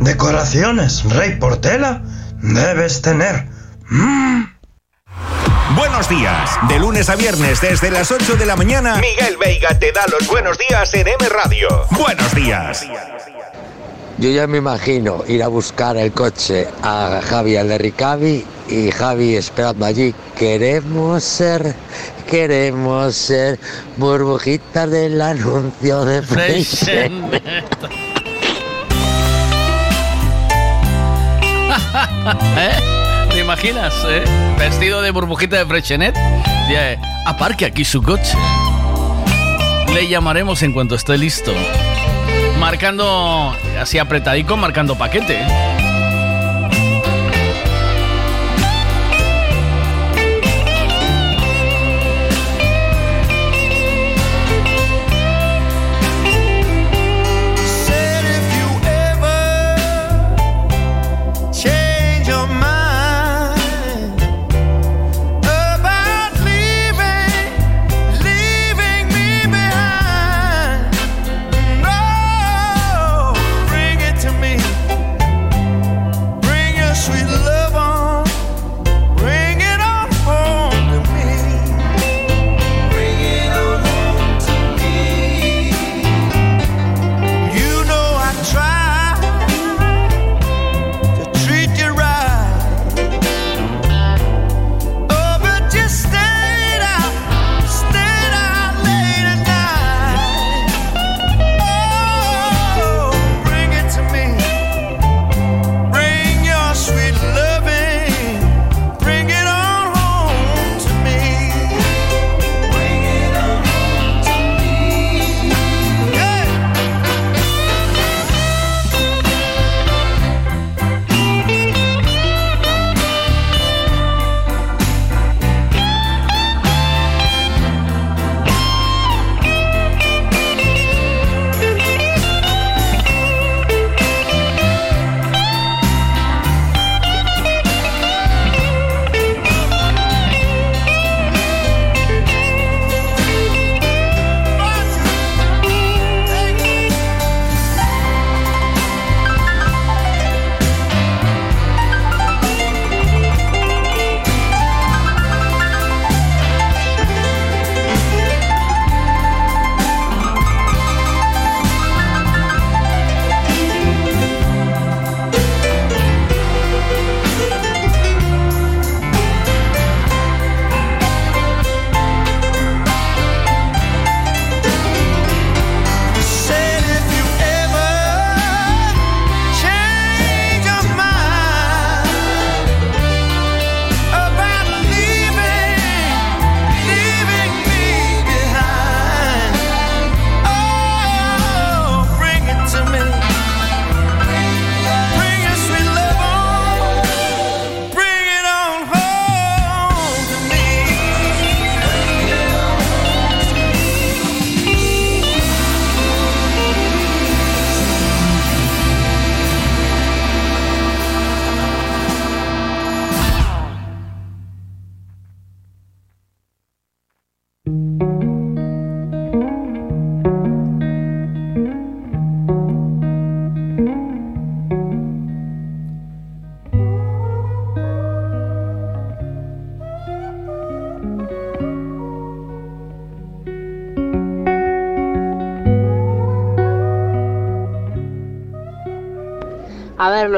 [0.00, 2.02] decoraciones Rey Portela
[2.40, 3.46] debes tener.
[3.88, 4.44] Mm.
[5.76, 6.50] Buenos días.
[6.68, 8.96] De lunes a viernes desde las 8 de la mañana.
[8.96, 11.68] Miguel Veiga te da los buenos días en M Radio.
[11.90, 12.86] Buenos días.
[14.18, 18.90] Yo ya me imagino ir a buscar el coche a Javi al de Ricavi y
[18.90, 20.12] Javi esperando allí.
[20.36, 21.74] Queremos ser,
[22.28, 23.60] queremos ser
[23.96, 27.42] burbujitas del anuncio de Freixenet.
[32.56, 32.70] ¿Eh?
[33.30, 33.94] ¿Te imaginas?
[34.08, 34.24] eh?
[34.58, 36.14] Vestido de burbujita de Frechenet.
[36.68, 38.36] Dice, aparque aquí su coche.
[39.94, 41.52] Le llamaremos en cuanto esté listo.
[42.58, 45.40] Marcando, así apretadico, marcando paquete.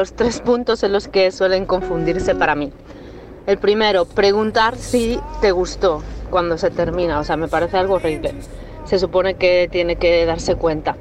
[0.01, 2.71] Los tres puntos en los que suelen confundirse para mí.
[3.45, 6.01] El primero, preguntar si te gustó
[6.31, 7.19] cuando se termina.
[7.19, 8.33] O sea, me parece algo horrible.
[8.83, 10.95] Se supone que tiene que darse cuenta.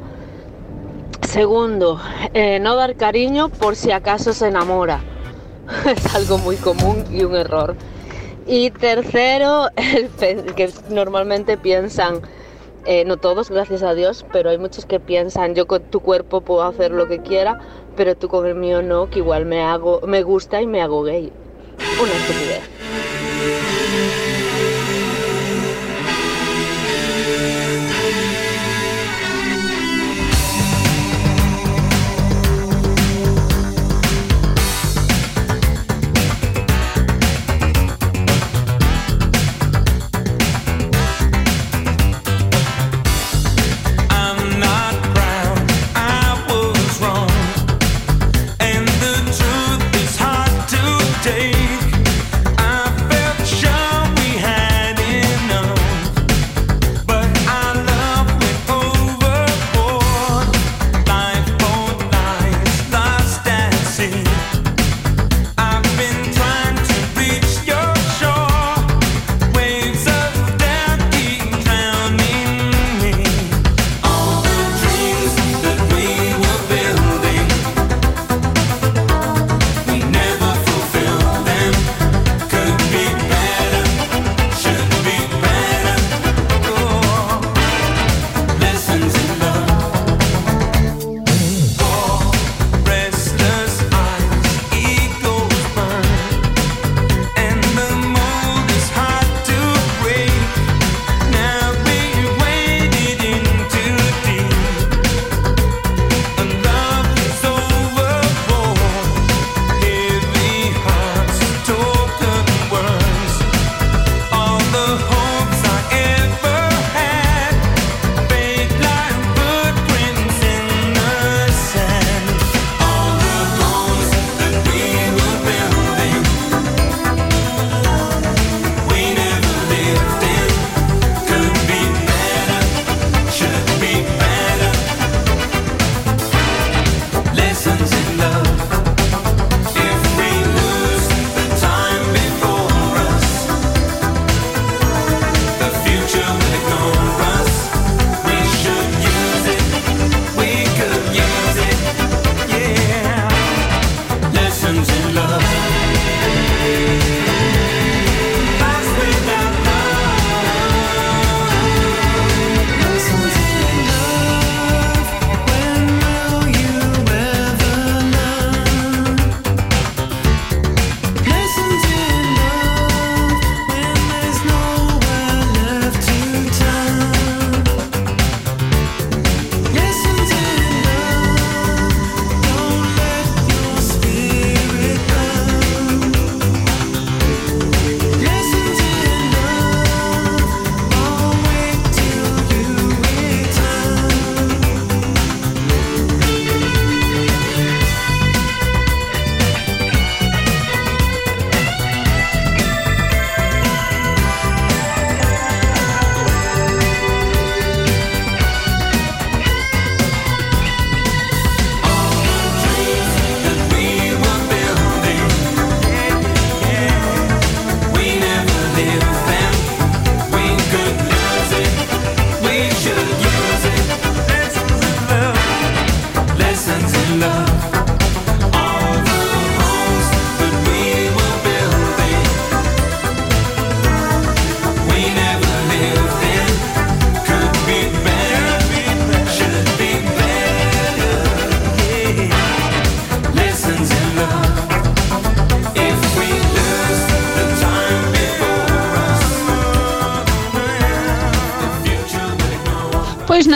[1.26, 1.98] Segundo,
[2.34, 5.00] eh, no dar cariño por si acaso se enamora.
[5.86, 7.76] es algo muy común y un error.
[8.46, 12.20] Y tercero, el que normalmente piensan,
[12.86, 16.40] eh, no todos, gracias a Dios, pero hay muchos que piensan, yo con tu cuerpo
[16.40, 17.58] puedo hacer lo que quiera,
[17.96, 21.02] pero tú con el mío no, que igual me hago, me gusta y me hago
[21.02, 21.32] gay.
[22.00, 23.69] Una estupidez.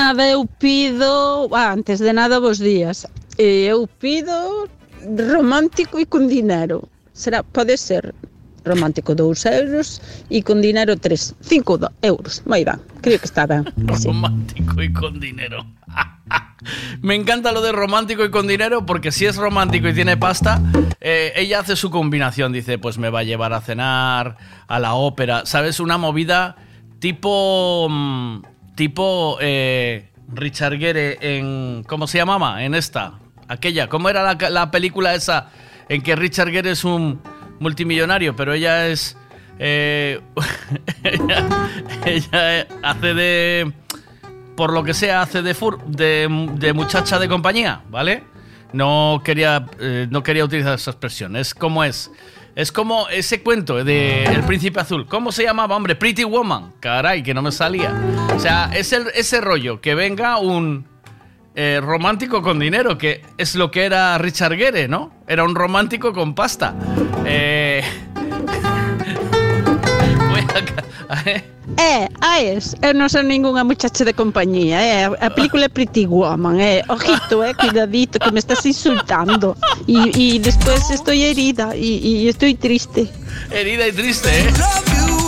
[0.05, 3.06] Nada, eu pido, ah, antes de nada, bos días.
[3.39, 4.68] E Eu pido
[5.32, 6.89] romántico e con dinero.
[7.12, 8.12] Será, pode ser
[8.64, 10.01] romántico 2 euros
[10.31, 12.43] e con dinero 3, 5 do- euros.
[12.47, 13.47] Moi ben, creo que está.
[14.05, 15.64] Romántico y con dinero.
[17.02, 20.60] Me encanta lo de romántico y con dinero porque si es romántico y tiene pasta,
[21.01, 22.52] eh, ella hace su combinación.
[22.52, 24.36] Dice, pues me va a llevar a cenar,
[24.66, 25.44] a la ópera.
[25.44, 25.81] ¿Sabes?
[25.81, 26.56] Una movida
[27.01, 27.89] tipo...
[27.90, 29.38] mm, Tipo...
[29.40, 31.84] eh, Richard Gere en...
[31.86, 32.64] ¿Cómo se llamaba?
[32.64, 33.18] En esta.
[33.48, 35.51] Aquella, ¿cómo era la, la película esa
[35.88, 37.20] en que Richard Gere es un
[37.60, 39.16] multimillonario, pero ella es...
[39.59, 40.20] eh,
[42.05, 43.72] ella, hace de...
[44.56, 48.22] Por lo que sea, hace de, fur, de, de muchacha de compañía, ¿vale?
[48.72, 51.34] No quería, eh, no quería utilizar esa expresión.
[51.34, 52.10] Es como es.
[52.56, 55.06] Es como ese cuento de El Príncipe Azul.
[55.06, 55.97] ¿Cómo se llamaba, hombre?
[55.97, 56.74] Pretty Woman.
[56.78, 57.93] Caray, que no me salía.
[58.35, 60.86] O sea, es ese rollo, que venga un
[61.56, 65.12] eh, romántico con dinero, que es lo que era Richard Gere, ¿no?
[65.26, 66.74] Era un romántico con pasta.
[67.24, 67.82] Eh...
[71.77, 76.07] É, a es, eu non son ningunha muchacha de compañía, é, a película é Pretty
[76.07, 82.03] Woman, é, ojito, eh, cuidadito, que me estás insultando, y, y después estoy herida, y,
[82.03, 83.09] y estoy triste.
[83.51, 84.53] Herida y triste, ¿eh?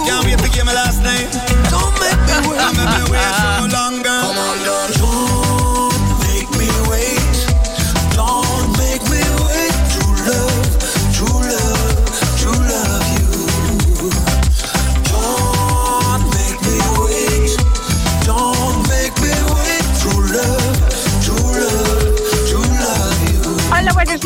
[0.07, 1.27] Can't wait to give my last name.
[1.69, 2.59] Don't make me wait.
[2.59, 4.23] Don't make me wait so long, girl.
[4.23, 4.96] Come on, girl.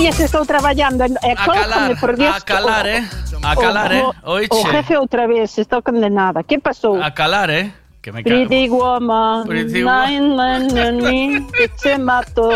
[0.00, 1.04] Días, estou traballando.
[1.04, 2.34] Eh, A cójame, calar, por Dios.
[2.36, 3.02] a calar, eh.
[3.42, 4.02] A calar, eh.
[4.24, 4.48] O, Oiche.
[4.56, 6.42] o jefe outra vez, estou condenada.
[6.42, 6.96] Que pasou?
[7.02, 7.72] A calar, eh.
[8.00, 8.32] Que me cago.
[8.48, 12.48] Pretty woman, Pretty nine and me, que te mato.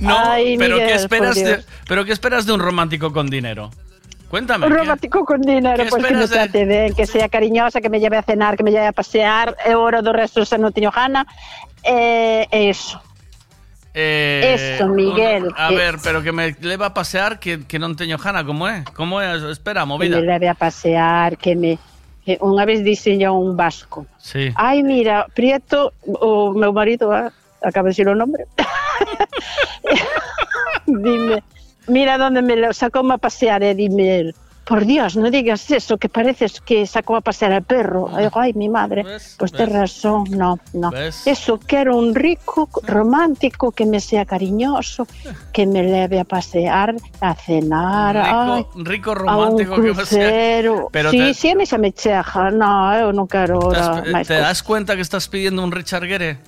[0.00, 3.68] No, Ay, pero Miguel, ¿qué esperas de, pero qué esperas de un romántico con dinero?
[4.30, 4.64] Cuéntame.
[4.66, 7.90] Un ¿qué- romántico con dinero, ¿Qué pues que me trate ben, que sea cariñosa, que
[7.90, 10.72] me lleve a cenar, que me lleve a pasear, e oro do resto se non
[10.72, 11.26] teño gana.
[11.84, 12.96] Eh, eso.
[13.92, 17.78] Eh, Eso, Miguel, un- a que- ver, pero que me leva a pasear que, que
[17.82, 18.86] non teño jana, como é?
[18.94, 19.34] Como é?
[19.50, 20.16] Espera, Que movida.
[20.22, 21.74] me leve a pasear, que me...
[22.22, 22.84] Que unha vez
[23.26, 24.52] a un vasco, Sí.
[24.54, 27.32] Ai, mira, Prieto, o meu marido, ah,
[27.64, 28.44] acaba de decir o nombre.
[30.86, 31.42] dime,
[31.88, 34.34] mira donde me lo sacó a pasear, e dime él.
[34.64, 38.08] Por Dios, no digas eso, que pareces que sacó a pasear al perro.
[38.12, 38.30] Ah.
[38.34, 39.04] Ay, mi madre.
[39.36, 40.90] Pues tienes razón, no, no.
[40.90, 41.26] ¿Ves?
[41.26, 45.08] Eso, quiero un rico, romántico, que me sea cariñoso,
[45.52, 50.88] que me leve a pasear, a cenar, ay, Rico, rico a un romántico que crucero.
[50.92, 52.50] Pero sí, te- sí, a mí se me cheja.
[52.52, 55.72] No, eu non quero ¿Te, ahora das, máis te das cuenta que estás pidiendo un
[55.74, 56.38] Richard Gere?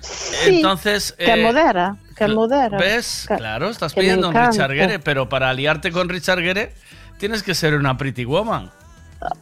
[0.00, 1.10] Sí, Entonces.
[1.18, 2.78] que eh, modera, que modera.
[2.78, 3.26] ¿Ves?
[3.26, 4.34] Que- Claro, estás pidiendo un.
[4.34, 6.70] Richard Gere, pero para aliarte con Richard Gere
[7.18, 8.70] tienes que ser una pretty woman.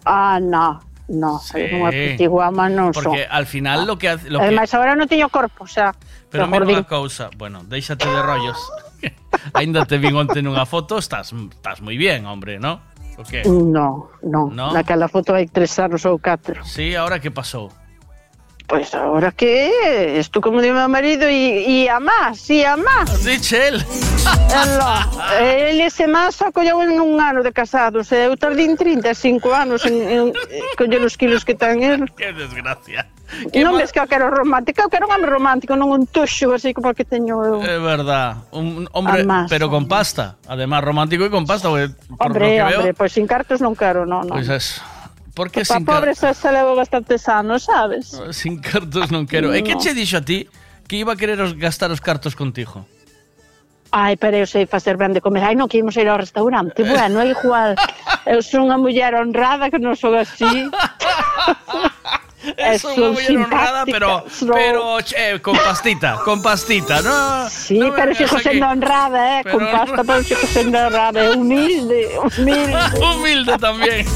[0.05, 2.93] Ah, no, no, unha pretty woman son.
[2.97, 4.33] Porque al final lo que hace.
[4.33, 5.95] Lo que, Ademais, agora non teño corpo, xa.
[6.33, 8.59] Pero Tô mira unha cousa, bueno, déixate de rollos.
[9.55, 12.83] Ainda te vi onte nunha foto, estás estás moi bien, hombre, ¿no?
[13.17, 13.45] O que?
[13.45, 14.73] No, no, No?
[14.73, 16.65] Naquela foto hai tres anos ou catro.
[16.65, 17.71] Sí, ahora que pasou?
[18.67, 23.23] Pois agora que estou como de meu marido e, e a máis, e a máis.
[23.23, 23.79] Dichel.
[24.51, 25.07] Ela,
[25.39, 29.95] ele se só colleu en un ano de casados e eu tardín 35 anos en,
[30.11, 30.33] en,
[30.75, 32.11] coller os kilos que ten el.
[32.19, 33.07] Que desgracia.
[33.55, 36.75] Non ves que eu quero romántica, eu quero un home romántico, non un tuxo así
[36.75, 37.63] como que teño eu.
[37.63, 38.51] Es verdad.
[38.51, 40.43] Un hombre, pero con pasta.
[40.51, 43.79] Además, romántico y con pasta, porque por lo Hombre, que hombre, pois sin cartos non
[43.79, 44.35] quero, non, non.
[44.43, 44.96] Pues eso.
[45.37, 48.17] Porque Papá sin pobre xa se levo bastantes anos, sabes?
[48.41, 49.53] Sin cartos non quero.
[49.53, 49.55] No.
[49.55, 50.49] E eh, que che dixo a ti
[50.89, 52.89] que iba a querer os gastar os cartos contigo?
[53.93, 55.45] Ai, pero eu sei facer ben de comer.
[55.45, 56.81] Ai, non, que imos ir ao restaurante.
[56.83, 57.77] Bueno, é igual.
[58.25, 60.49] Eu son unha muller honrada que non sou así.
[62.57, 64.99] Es una mujer honrada, pero, pero
[65.43, 67.49] con pastita, con pastita, ¿no?
[67.51, 71.25] Sí, no pero sigo sendo honrada, eh, Pero con no- pasta, pero sigo sendo honrada,
[71.25, 72.77] e humilde, humilde.
[73.03, 74.07] humilde tamén.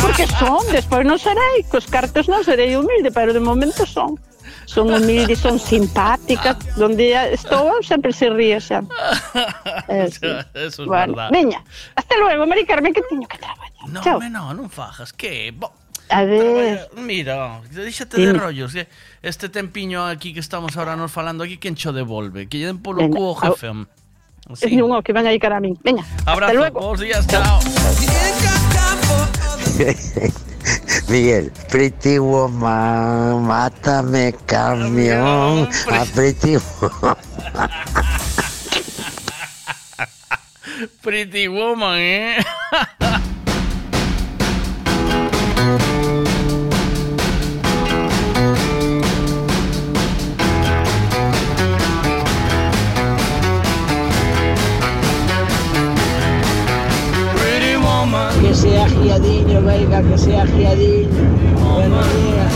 [0.00, 4.14] Porque son, despois non serei, cos cartos non serei humilde, pero de momento son.
[4.70, 8.86] Son humilde, son simpáticas, donde estou eu sempre se ríe xa.
[9.90, 10.26] Eh, sí.
[10.54, 11.30] Eso es Bueno, verdad.
[11.34, 11.58] veña,
[11.96, 13.70] hasta luego, Mari Carmen, que teño que traballar.
[13.90, 14.20] No, Chao.
[14.22, 15.50] no, non fajas, que...
[15.50, 15.74] Bo,
[16.10, 18.38] A ver, mira, déxate de Dime.
[18.38, 18.88] rollos, que
[19.22, 22.48] este tempiño aquí que estamos ahora nos falando aquí, quen cho devolve?
[22.48, 23.70] Que lle den polo Venga, cuo, jefe.
[23.70, 23.86] un
[25.02, 25.78] que van a ir cara a min.
[25.84, 26.80] Hasta Abrazo, luego.
[26.80, 27.60] bons días, chao.
[31.08, 37.16] Miguel, Pretty Woman, mátame camión, a Pretty Woman.
[41.02, 42.44] Pretty woman, eh.
[59.02, 61.08] Giadiño, venga, que sea giadiño.
[61.74, 62.52] Buenos días.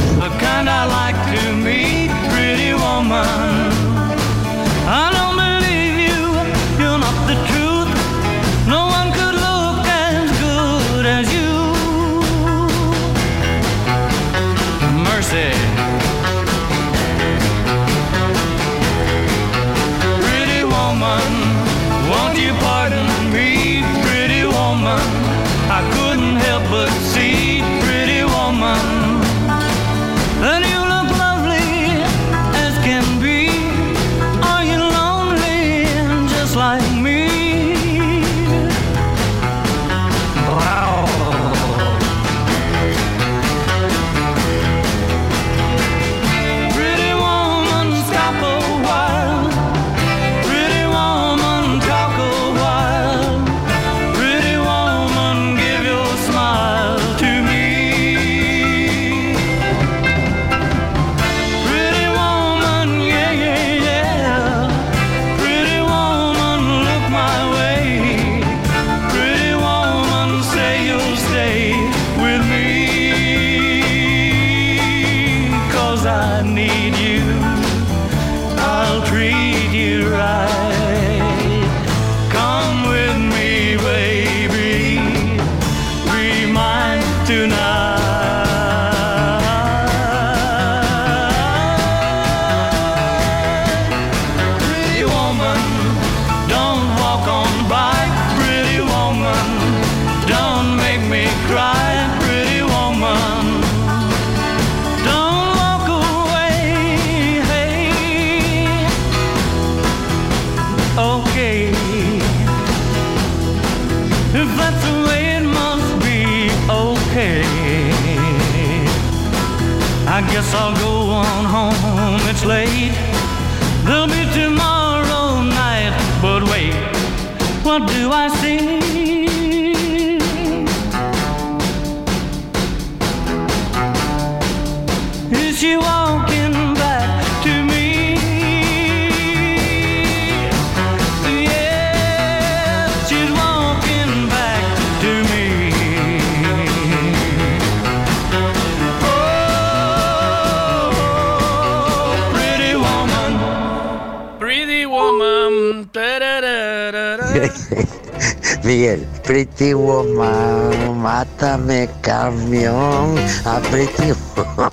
[158.64, 163.14] Miguel, Pretty Woman, mátame camión,
[163.44, 164.70] a Pretty Woman.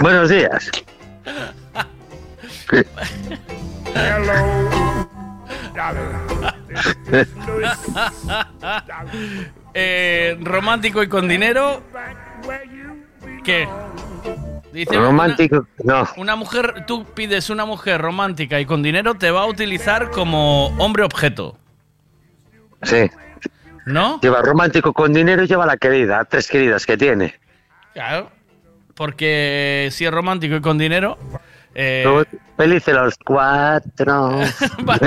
[0.00, 0.70] Buenos días.
[9.74, 11.82] Eh, romántico y con dinero.
[13.44, 13.68] ¿Qué?
[14.72, 16.08] Dice una- Romántico, no.
[16.16, 20.68] Una mujer, tú pides una mujer romántica y con dinero, te va a utilizar como
[20.78, 21.56] hombre objeto,
[22.82, 23.10] Sí.
[23.86, 24.20] ¿no?
[24.20, 27.34] Lleva romántico con dinero y lleva la querida, tres queridas que tiene.
[27.92, 28.30] Claro.
[28.94, 31.18] Porque si es romántico y con dinero,
[31.74, 32.24] eh,
[32.56, 34.40] Felices los cuatro.
[34.88, 34.98] va,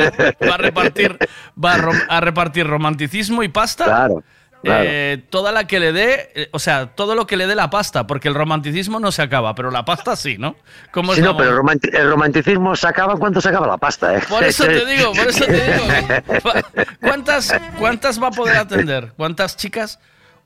[0.49, 1.17] va a repartir,
[1.63, 1.75] va
[2.09, 3.85] a repartir romanticismo y pasta.
[3.85, 4.23] Claro,
[4.63, 4.83] claro.
[4.87, 7.69] Eh, toda la que le dé, eh, o sea, todo lo que le dé la
[7.69, 10.55] pasta, porque el romanticismo no se acaba, pero la pasta sí, ¿no?
[10.91, 11.73] ¿Cómo Sí, no, pero el, movida?
[11.75, 14.21] romanti- el romanticismo se acaba cuando se acaba la pasta, ¿eh?
[14.27, 15.83] Por eso te digo, por eso te digo.
[17.01, 19.13] ¿Cuántas, ¿Cuántas va a poder atender?
[19.17, 19.99] ¿Cuántas chicas?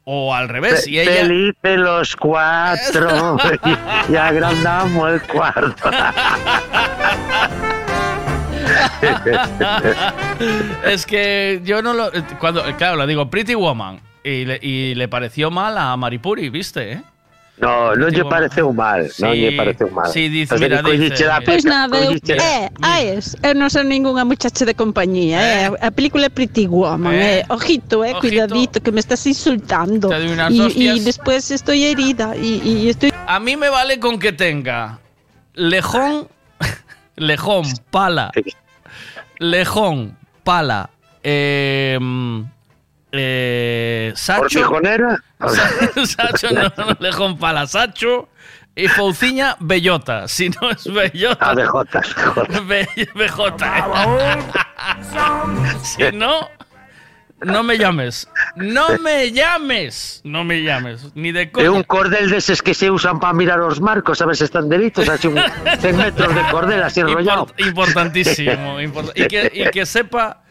[0.09, 1.11] O al revés, Fe- y ella...
[1.23, 3.37] Felices los cuatro
[4.09, 5.89] y agrandamos el cuarto.
[10.85, 12.09] es que yo no lo.
[12.39, 13.99] Cuando, claro, le digo Pretty Woman.
[14.23, 16.93] Y le, y le pareció mal a Maripuri, ¿viste?
[16.93, 17.01] eh?
[17.59, 20.11] No, no Tipo, lle pareceu mal, non sí, lle pareceu mal.
[20.13, 21.25] sí, dice, O sea, mira, dice.
[21.43, 25.89] Pois peca- nada, eu, é, aes, eu non son ningunha muchacha de compañía, é, a
[25.89, 28.19] película é Pretty Woman, Eh, é, ojito, eh, ojito.
[28.21, 30.05] cuidadito, que me estás insultando.
[30.09, 30.97] Te doy unas y, hostias.
[30.97, 33.09] y después estoy herida y, y estoy...
[33.25, 34.99] A mí me vale con que tenga
[35.55, 36.27] lejón,
[37.15, 38.29] lejón, pala,
[39.39, 40.89] lejón, pala,
[41.23, 41.97] eh,
[43.11, 44.69] eh, sacho,
[46.05, 48.29] sacho, no, no, lejón, pala, sacho
[48.75, 50.27] y fouciña, bellota.
[50.27, 52.01] Si no es bellota, Ah, bellota,
[52.67, 53.87] Be- bellota.
[55.83, 56.49] si no,
[57.41, 61.71] no me llames, no me llames, no me llames, ni de É coña.
[61.71, 65.37] un cordel deses que se usan para mirar os marcos, sabes, están delitos, así un
[65.79, 67.45] 100 metros de cordel así enrollado.
[67.47, 68.79] Import- importantísimo.
[68.81, 70.41] import- y, que, y que sepa.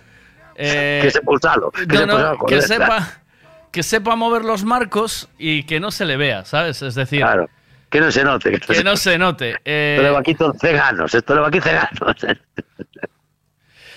[0.54, 3.08] eh, Que sepa usarlo, que no, sepa no, que sepa.
[3.72, 6.80] Que sepa mover los marcos y que no se le vea, ¿sabes?
[6.80, 7.50] Es decir, Claro,
[7.90, 8.52] que no se note.
[8.52, 9.56] Que, que no se note.
[9.66, 12.16] Eh, Esto le va aquí todo ceganos, esto le va aquí ceganos.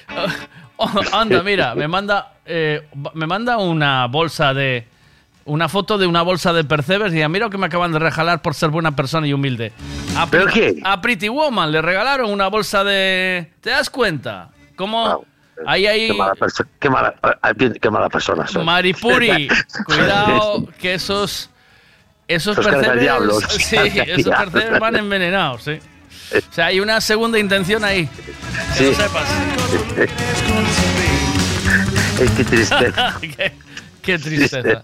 [1.14, 4.88] anda, mira, me manda, eh, me manda una bolsa de.
[5.46, 7.98] Una foto de una bolsa de percebes y diga, mira lo que me acaban de
[7.98, 9.72] regalar por ser buena persona y humilde.
[10.16, 10.80] A, ¿Pero qué?
[10.84, 13.52] a Pretty Woman le regalaron una bolsa de.
[13.60, 14.50] ¿Te das cuenta?
[14.76, 15.26] ¿Cómo?
[15.66, 16.08] Ahí, ahí.
[16.08, 16.34] Qué mala,
[16.80, 17.16] qué mala,
[17.82, 18.64] qué mala persona soy.
[18.64, 19.48] Maripuri,
[19.86, 21.50] cuidado que esos
[22.30, 25.80] esos Esos percebes, sí, esos percebes van envenenados, sí.
[26.36, 28.08] O sea, hay una segunda intención ahí.
[28.78, 28.96] Que lo Sí.
[28.96, 29.28] sepas.
[32.38, 33.18] Que tristeza.
[33.22, 33.52] qué,
[34.02, 34.84] qué tristeza.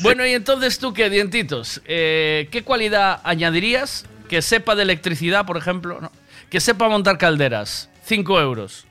[0.00, 5.56] Bueno, y entonces tú qué, dientitos, Eh, ¿qué cualidad añadirías que sepa de electricidad, por
[5.56, 6.00] ejemplo?
[6.00, 6.12] No,
[6.50, 7.88] que sepa montar calderas.
[8.04, 8.86] 5 euros.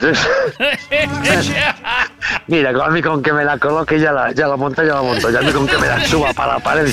[2.46, 5.02] Mira, a mí con que me la coloque ya la, ya la monto, ya la
[5.02, 5.30] monto.
[5.30, 6.86] Ya a mí con que me la suba para la pared.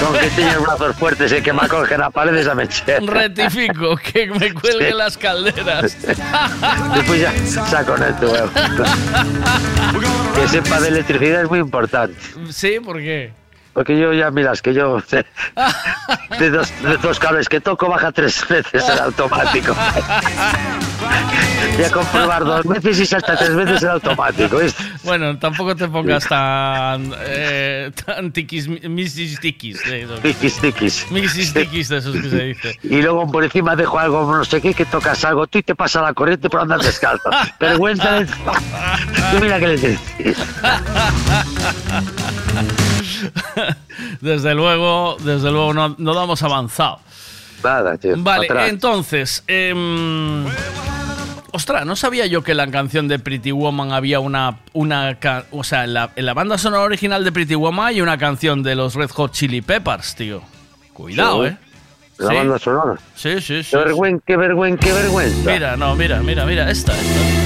[0.00, 2.68] con que tiene brazos fuertes y que me acoge la pared, esa me.
[3.06, 4.94] Rectifico, que me cuelgue Sí.
[4.96, 5.96] las calderas.
[6.94, 7.32] Después ya
[7.66, 8.36] saco en el tubo.
[10.34, 12.14] que sepa de electricidad es muy importante.
[12.50, 13.32] sí, ¿por qué?
[13.74, 15.26] Porque yo ya miras que yo de,
[16.38, 19.74] de dos, de dos cables que toco baja tres veces el automático.
[21.76, 24.58] Voy a comprobar dos veces y salta tres veces el automático.
[24.58, 24.82] ¿viste?
[25.02, 27.12] Bueno, tampoco te pongas tan.
[27.26, 29.80] Eh, tan tiquis, misis tiquis.
[29.86, 30.06] eh.
[30.22, 31.10] Tiquis, tiquis.
[31.10, 32.78] Misis tiquis de esos que se dice.
[32.84, 35.74] Y luego por encima dejo algo, no sé qué, que tocas algo tú y te
[35.74, 37.28] pasa la corriente por andar descalzo.
[37.60, 38.26] Vergüenza de...
[38.26, 38.32] Tú
[39.42, 39.98] mira que le decís.
[44.20, 47.00] Desde luego, desde luego no, no damos avanzado.
[47.62, 48.14] Nada, tío.
[48.18, 48.68] Vale, atrás.
[48.68, 49.44] entonces.
[49.46, 50.44] em,
[51.52, 54.58] ostras, no sabía yo que en la canción de Pretty Woman había una.
[54.72, 55.16] una
[55.50, 58.62] o sea, en la, en la banda sonora original de Pretty Woman hay una canción
[58.62, 60.42] de los Red Hot Chili Peppers, tío.
[60.92, 61.50] Cuidado, Sí.
[61.52, 61.56] eh.
[62.18, 62.34] La Sí.
[62.36, 62.94] banda sonora.
[63.16, 63.70] Sí, sí, sí.
[63.70, 65.50] Qué vergüenza, qué vergüenza, qué vergüenza.
[65.50, 67.43] Mira, no, mira, mira, mira, esta, esta.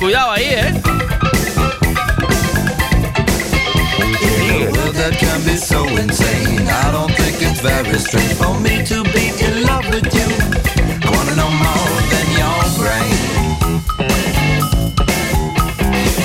[0.00, 0.72] Cuidado, ahí, eh.
[4.94, 6.66] that can be so insane.
[6.66, 10.28] I don't think it's very strange for me to be in love with you.
[11.04, 13.16] I wanna know more than your brain.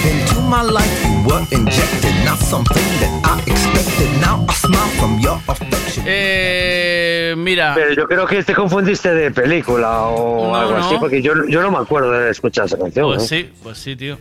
[0.10, 0.95] Into my life
[6.06, 7.74] Eh, mira.
[7.76, 10.86] Pero yo creo que te confundiste de película o No, algo no.
[10.86, 13.08] así, porque yo, yo no me acuerdo de escuchar esa canción.
[13.08, 13.44] Pues ¿eh?
[13.44, 14.18] sí, pues sí, tío.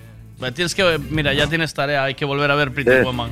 [0.54, 2.90] Tienes que, mira, ya tienes tarea, hay que volver a ver Pretty.
[3.02, 3.30] Woman.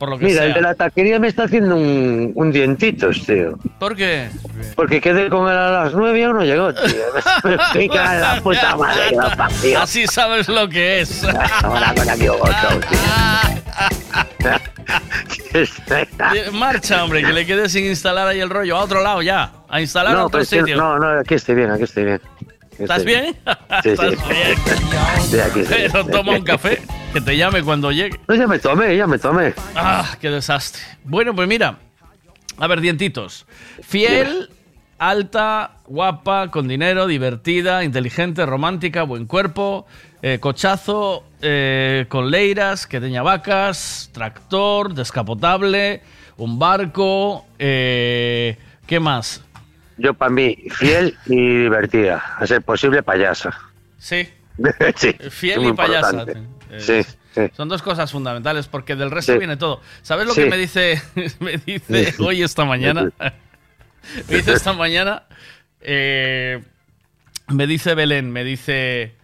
[0.00, 0.46] Por lo que Mira, sea.
[0.46, 3.58] el de la taquería me está haciendo un, un dientitos, tío.
[3.78, 4.30] ¿Por qué?
[4.74, 6.84] Porque quedé con él a las nueve y aún no llegó, tío.
[7.74, 9.82] Me la puta madre parió.
[9.82, 11.22] Así sabes lo que es.
[16.52, 18.76] Marcha, hombre, que le quede sin instalar ahí el rollo.
[18.76, 19.52] A otro lado ya.
[19.68, 20.76] A instalar a No, otro sitio.
[20.76, 22.20] no, no, aquí estoy bien, aquí estoy bien.
[22.80, 23.36] Aquí ¿Estás bien?
[23.82, 23.90] Sí, sí.
[23.90, 24.58] ¿Estás bien?
[25.20, 25.82] Sí, aquí estoy.
[25.92, 26.80] Pero toma un café,
[27.12, 28.18] que te llame cuando llegue.
[28.26, 29.52] No, ya me tomé, ya me tomé.
[29.76, 30.80] Ah, qué desastre.
[31.04, 31.76] Bueno, pues mira.
[32.56, 33.46] A ver, dientitos.
[33.82, 34.48] Fiel,
[34.98, 39.86] alta, guapa, con dinero, divertida, inteligente, romántica, buen cuerpo,
[40.22, 46.00] eh, cochazo, eh, con leiras, que teña vacas, tractor, descapotable,
[46.38, 49.42] un barco, eh, ¿qué más?
[50.00, 52.16] Yo para mí, fiel y divertida.
[52.38, 53.56] A ser posible, payasa.
[53.98, 54.26] Sí,
[54.96, 55.12] sí.
[55.28, 56.24] fiel y payasa.
[56.70, 57.02] Eh, Sí,
[57.34, 57.50] sí.
[57.54, 59.82] Son dos cosas fundamentales porque del resto viene todo.
[60.00, 61.02] ¿Sabes lo que me dice,
[61.40, 63.10] me dice hoy esta mañana?
[64.28, 65.24] me dice esta mañana,
[65.82, 66.62] eh,
[67.48, 69.14] me dice Belén, me dice,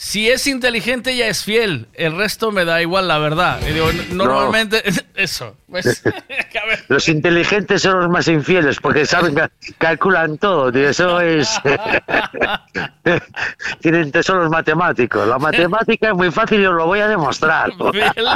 [0.00, 3.58] si es inteligente ya es fiel, el resto me da igual la verdad.
[3.68, 4.80] Y digo, normalmente
[5.16, 5.56] eso.
[5.68, 6.04] pues,
[6.88, 10.88] Los inteligentes son los más infieles porque saben que calculan todo, tío.
[10.88, 11.50] Eso es.
[13.80, 15.26] Tienen tesoros matemáticos.
[15.26, 17.72] La matemática es muy fácil y os lo voy a demostrar.
[17.92, 18.28] Fiel,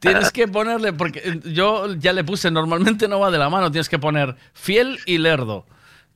[0.00, 3.88] tienes que ponerle, porque yo ya le puse, normalmente no va de la mano, tienes
[3.88, 5.66] que poner fiel y lerdo.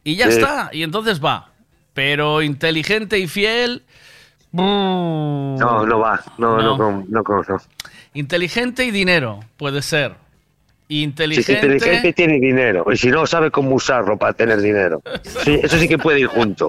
[0.02, 0.38] Y ya Sí.
[0.38, 1.52] está, y entonces va.
[1.92, 3.84] Pero inteligente y fiel.
[4.54, 6.22] No, no va.
[6.38, 7.04] No, no, No.
[7.08, 7.56] no, con- no.
[8.14, 10.12] Inteligente y dinero, puede ser.
[10.86, 11.52] Si es Inteligente.
[11.66, 12.84] inteligente tiene dinero.
[12.92, 15.02] Y si no, sabe cómo usarlo para tener dinero.
[15.42, 16.68] Sí, eso sí que puede ir junto.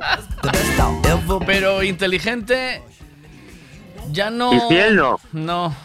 [1.45, 2.81] Pero inteligente.
[4.11, 4.53] Ya no.
[4.53, 5.19] ¿Y fiel no?
[5.33, 5.75] No.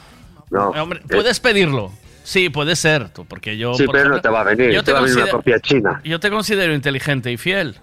[0.51, 0.69] No.
[0.71, 1.93] Hombre, puedes pedirlo.
[2.23, 3.75] Sí, puede ser, tú, porque yo.
[3.75, 4.71] Sí, por pero no te va a venir.
[4.71, 6.01] yo Te va a venir una copia china.
[6.05, 7.77] Yo te considero inteligente y fiel.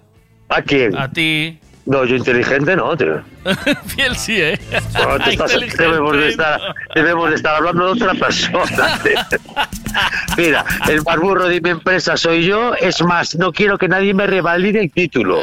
[0.49, 0.97] ¿A quién?
[0.97, 1.59] A ti.
[1.87, 3.21] No, yo inteligente no, tío.
[3.87, 4.59] fiel sí, ¿eh?
[4.93, 6.61] Bueno, estás- Inteligente, debemos, de estar,
[6.93, 8.99] debemos de estar hablando de otra persona.
[10.37, 12.73] Mira, el más burro de mi empresa soy yo.
[12.75, 15.41] Es más, no quiero que nadie me revalide el título.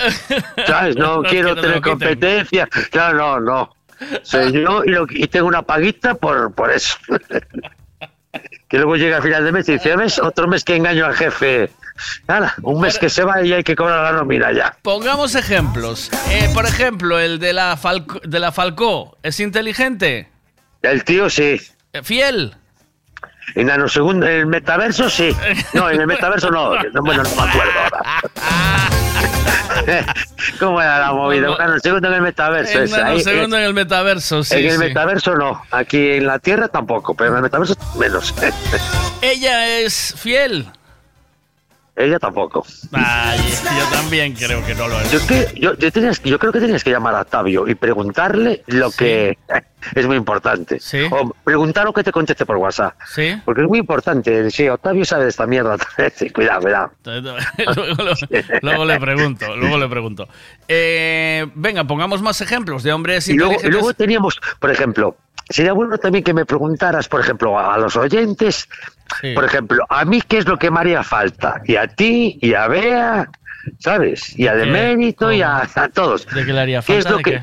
[0.67, 0.97] ¿Sabes?
[0.97, 2.69] No, quiero no te tener competencia.
[2.91, 3.75] Claro, no, no.
[4.23, 6.97] Soy yo y, lo- y tengo una paguita por, por eso.
[8.69, 10.19] que luego llega a final de mes y dice, ¿ves?
[10.19, 11.71] Otro mes que engaño al jefe.
[12.27, 14.77] Nada, un mes que se va y hay que cobrar la nómina ya.
[14.83, 16.11] Pongamos ejemplos.
[16.31, 19.17] Eh, por ejemplo, el de la, Falco, de la Falcó.
[19.23, 20.29] ¿Es inteligente?
[20.83, 21.61] El tío sí.
[21.93, 22.57] Eh, ¿Fiel?
[23.55, 25.31] En nanosegundo, el metaverso sí.
[25.75, 26.75] No, en el metaverso no.
[26.75, 28.21] No, Bueno, no me acuerdo ahora.
[30.59, 31.51] ¿Cómo era la movida?
[31.51, 32.79] Un nanosegundo en el metaverso.
[32.79, 34.55] Ahí, nanosegundo en el metaverso, sí.
[34.55, 34.79] en el sí.
[34.79, 35.63] metaverso no.
[35.71, 38.35] Aquí en la Tierra tampoco, pero en el metaverso menos.
[39.23, 40.67] ¿Ella es fiel?
[41.97, 42.65] Ella tampoco.
[42.93, 45.11] Ay, yo también creo que no lo es.
[45.13, 48.63] Yo, que, yo, yo tenías- yo creo que tenías que llamar a Octavio y preguntarle
[48.67, 49.39] lo que
[49.95, 50.81] es muy importante.
[51.11, 52.95] O preguntar lo que te conteste por WhatsApp.
[53.07, 53.41] Sí.
[53.45, 54.51] Porque es muy importante.
[54.51, 55.77] Sí, Octavio sabe de esta mierda.
[56.17, 56.91] Sí, cuidado, cuidado.
[57.77, 58.15] luego, lo-
[58.63, 60.29] luego le pregunto, luego le pregunto.
[60.69, 65.17] Eh, venga, pongamos más ejemplos de hombres Y luego, y luego teníamos, por ejemplo,
[65.49, 68.69] sería bueno también que me preguntaras, por ejemplo, a, los oyentes,
[69.35, 72.55] por ejemplo, a mí qué es lo que me haría falta, y a ti, y
[72.55, 73.29] a Bea,
[73.79, 74.39] ¿sabes?
[74.39, 76.27] Y a Demérito, y a, a todos.
[76.27, 77.43] ¿De qué le haría ¿Qué es lo ¿De que?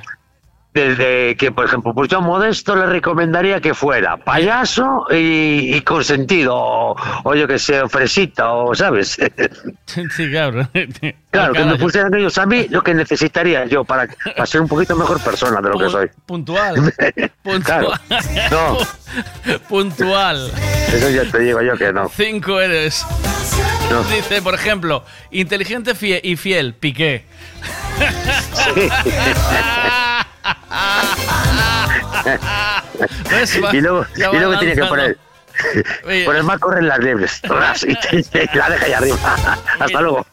[0.74, 5.82] Desde que, por ejemplo, pues yo a Modesto le recomendaría que fuera payaso y, y
[5.82, 9.18] consentido, o, o yo que sé, fresita, o, ¿sabes?
[9.86, 10.70] Sí, claro.
[11.32, 14.70] Claro, que me pusieran ellos a mí lo que necesitaría yo para, para ser un
[14.70, 16.10] poquito mejor persona de lo que soy.
[16.26, 16.94] Puntual.
[17.66, 17.92] Claro.
[18.52, 18.78] No,
[19.68, 20.52] Puntual.
[20.94, 22.08] eso ya te digo yo que no.
[22.10, 23.06] Cinco eres.
[23.90, 24.04] No.
[24.04, 25.94] Dice, por ejemplo, inteligente
[26.24, 27.26] y fiel, Piqué.
[28.76, 28.96] ¿Ves?
[33.64, 35.18] Va- y luego, y luego tenía que poner.
[36.26, 37.42] Por el mar corren las liebres.
[37.86, 39.18] Y, te- te- la deja ahí arriba.
[39.80, 40.26] Hasta luego.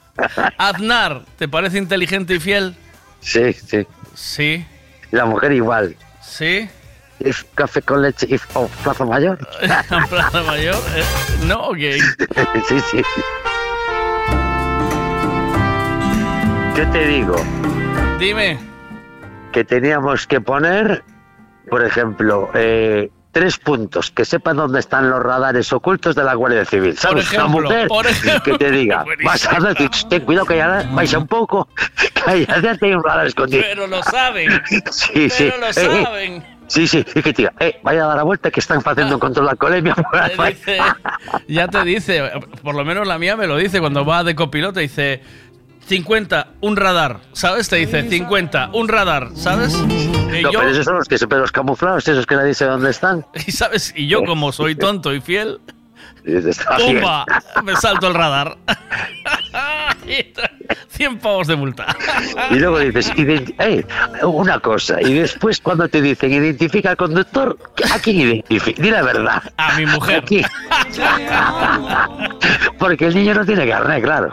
[0.57, 2.77] Aznar, ¿te parece inteligente y fiel?
[3.21, 3.87] Sí, sí.
[4.15, 4.67] Sí.
[5.13, 5.97] Y la mujer igual.
[6.23, 6.69] ¿Sí?
[7.21, 9.39] Y café con leche y oh, plaza mayor.
[9.61, 10.77] ¿En Plaza Mayor?
[10.95, 11.05] Eh,
[11.47, 11.77] No, ok.
[12.69, 13.03] sí, sí.
[16.77, 17.35] Yo te digo
[18.21, 18.57] Dime.
[19.59, 21.03] Que teníamos que poner,
[21.69, 26.65] por ejemplo, eh, tres puntos que sepan dónde están los radares ocultos de la Guardia
[26.65, 26.97] Civil.
[26.97, 27.25] ¿Sabes?
[27.25, 28.43] ejemplo, Una mujer por ejemplo.
[28.45, 31.67] que te diga, vas a decir, ten cuidado que ya vais un poco,
[32.25, 33.65] te hay un radar escondido.
[33.69, 34.63] Pero lo saben.
[34.93, 35.51] Sí, sí.
[35.51, 36.59] Pero lo Eh, eh, saben.
[36.69, 39.15] Sí, sí, y que te diga, eh, vaya a dar la vuelta que están haciendo
[39.15, 39.97] un control de alcoholemia.
[41.49, 42.31] Ya te dice,
[42.63, 45.23] por lo menos la mía me lo dice cuando va de copiloto, dice
[45.89, 47.69] 50, un radar, ¿sabes?
[47.69, 49.75] Te dice 50, un radar, ¿sabes?
[49.75, 52.73] Y No, yo, pero esos son los que siempre los camuflados, esos que nadie sabe
[52.73, 53.25] dónde están.
[53.47, 55.59] y sabes, y yo como soy tonto y fiel,
[56.27, 56.97] Y dices, "Está bien".
[56.97, 57.25] ¡pumba!
[57.65, 58.57] Me salto el radar.
[60.91, 61.97] 100 pavos de multa.
[62.51, 63.85] Y luego dices, identi- eh,
[64.25, 67.57] una cosa, y después cuando te dicen identifica al conductor,
[67.93, 68.83] ¿a quién identifica?
[68.83, 69.43] Di la verdad.
[69.57, 70.25] A mi mujer.
[71.31, 72.09] ¿A?
[72.79, 74.33] Porque el niño no tiene carnet, claro.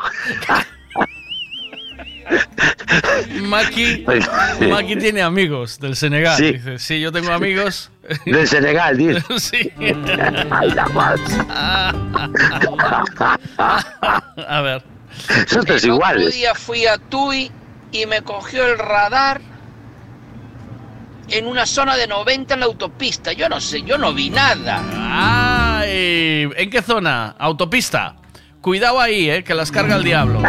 [3.42, 4.06] Maki,
[4.70, 6.38] Maki tiene amigos del Senegal.
[6.38, 6.54] Sí.
[6.54, 7.92] Dice, sí, yo tengo amigos.
[8.26, 9.22] Del Senegal, dice.
[9.40, 9.72] sí.
[10.52, 11.16] Ay, la.
[14.48, 14.84] A ver.
[15.48, 16.34] Son todos El otro iguales.
[16.34, 17.52] día fui a Tui
[17.92, 19.42] y me cogió el radar
[21.30, 23.34] en una zona de 90 en la autopista.
[23.34, 24.82] Yo no sé, yo no vi nada.
[25.80, 27.36] Ay, ¿en qué zona?
[27.38, 28.16] Autopista.
[28.62, 30.42] Cuidado ahí, eh, que las carga el diablo.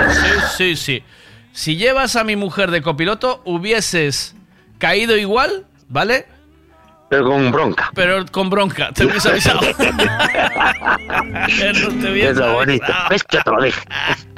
[0.57, 1.05] Sí, sí, sí.
[1.57, 4.37] Si llevas a mi mujer de copiloto, hubieses
[4.79, 6.27] caído igual, ¿vale?
[7.09, 7.91] Pero con bronca.
[7.95, 9.61] Pero con bronca, te hubiese avisado.
[9.61, 9.73] Te
[12.11, 12.93] hubiese Es lo bonito.
[13.09, 13.25] ¿Ves?
[13.31, 13.81] Yo te lo dije.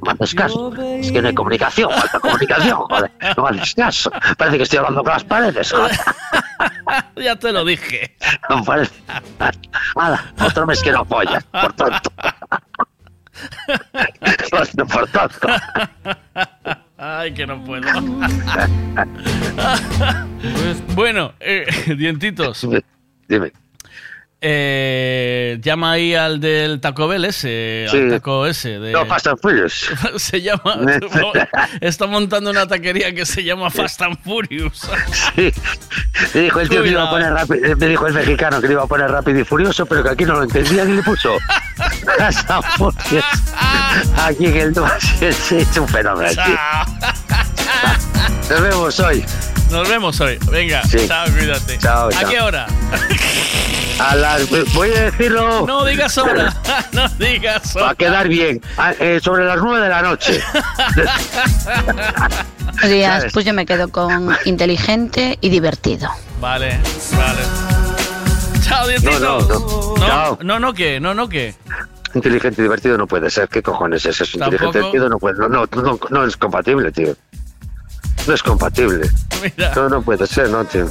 [0.04, 0.72] No haces caso.
[0.76, 3.10] Es que no hay comunicación, falta comunicación, joder.
[3.36, 4.12] No haces caso.
[4.36, 5.98] Parece que estoy hablando con las paredes, joder.
[7.16, 8.16] ya te lo dije.
[8.48, 8.94] No parece.
[9.96, 12.12] Nada, otro mes que no apoya, por tonto.
[14.50, 15.48] Por, por tonto.
[16.98, 17.86] Ay, que no puedo.
[20.96, 21.64] bueno, eh,
[21.96, 22.66] dientitos.
[23.28, 23.52] Dime.
[24.40, 28.78] Eh, llama ahí al del Taco Bell ese, al taco ese.
[28.78, 28.92] De...
[28.92, 29.90] No, Fast and Furious.
[30.16, 30.78] se llama.
[31.80, 34.88] está montando una taquería que se llama Fast and Furious.
[35.36, 35.52] Sí.
[36.34, 38.72] Me dijo el tío que iba a poner rápido, me dijo el mexicano que le
[38.74, 41.36] iba a poner rápido y furioso, pero que aquí no lo entendía ni le puso.
[42.18, 43.24] Fast and Furious.
[44.16, 44.74] Aquí en el
[45.20, 46.42] es un fenómeno.
[48.48, 49.24] Nos vemos hoy.
[49.70, 50.38] Nos vemos hoy.
[50.50, 51.06] Venga, Sí.
[51.06, 51.78] chao, cuídate.
[51.78, 52.30] Chao, ¿A chao.
[52.30, 52.66] qué hora?
[53.98, 55.66] A las, voy a decirlo.
[55.66, 56.54] No digas hora.
[56.92, 57.84] no digas hora.
[57.86, 58.62] Va a quedar bien.
[58.76, 60.40] Ah, eh, sobre las nueve de la noche.
[62.64, 63.32] Buenos días, ¿Sabes?
[63.32, 66.08] pues yo me quedo con inteligente y divertido.
[66.40, 66.78] Vale,
[67.16, 67.40] vale.
[68.62, 69.20] Chao, dientitos.
[69.20, 69.58] No, no, no.
[69.98, 70.38] No, Chao.
[70.42, 71.00] no, no, ¿qué?
[71.00, 71.54] No, no, ¿qué?
[72.14, 73.48] Inteligente y divertido no puede ser.
[73.48, 74.38] ¿Qué cojones es eso?
[74.38, 75.38] Inteligente y divertido no puede.
[75.38, 77.14] No, no, no, no es compatible, tío.
[78.26, 79.08] No es compatible.
[79.42, 79.72] Mira.
[79.74, 80.86] No, no puede ser, no, tío.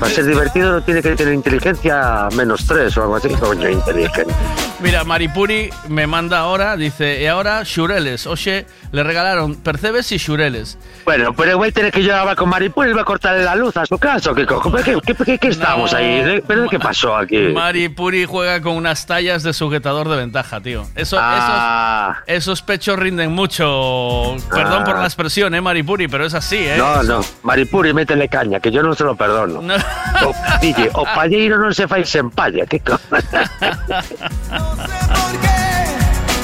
[0.00, 3.28] Para ser divertido no tiene que tener inteligencia menos tres o algo así.
[3.28, 4.34] Coño, inteligente.
[4.80, 8.26] Mira, Maripuri me manda ahora, dice, y ahora xureles.
[8.26, 10.78] Oxe, le regalaron percebes y xureles.
[11.04, 13.84] Bueno, pero igual tiene que hablar con Maripur y va a cortarle la luz a
[13.84, 14.32] su caso.
[14.34, 14.46] ¿Qué?
[14.46, 15.98] ¿Qué, qué, qué- qué estamos No.
[15.98, 16.22] ahí?
[16.22, 17.38] ¿De- ¿Pero qué pasó aquí?
[17.52, 20.86] Maripuri juega con unas tallas de sujetador de ventaja, tío.
[20.94, 22.18] Eso, Ah.
[22.26, 24.36] esos, esos pechos rinden mucho.
[24.48, 24.84] Perdón Ah.
[24.84, 26.76] por la expresión, eh, Maripuri, pero es así, eh.
[26.78, 29.60] No, no, Maripuri, métele caña, que yo no se lo perdono.
[29.60, 29.74] No.
[29.74, 32.94] O, Dille, o palleiro non se fai sen palla, que co...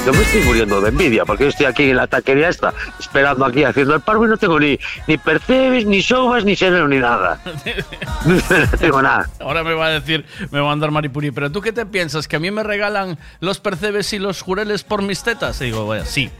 [0.05, 3.45] Yo me estoy muriendo de envidia porque yo estoy aquí en la taquería esta, esperando
[3.45, 6.97] aquí haciendo el parvo y no tengo ni, ni percebes, ni sobas, ni sereno, ni
[6.97, 7.39] nada.
[8.25, 9.29] no tengo nada.
[9.39, 12.27] Ahora me va a decir, me va a mandar Maripuri, pero ¿tú qué te piensas?
[12.27, 15.61] ¿Que a mí me regalan los percebes y los jureles por mis tetas?
[15.61, 16.31] Y digo, vaya, sí.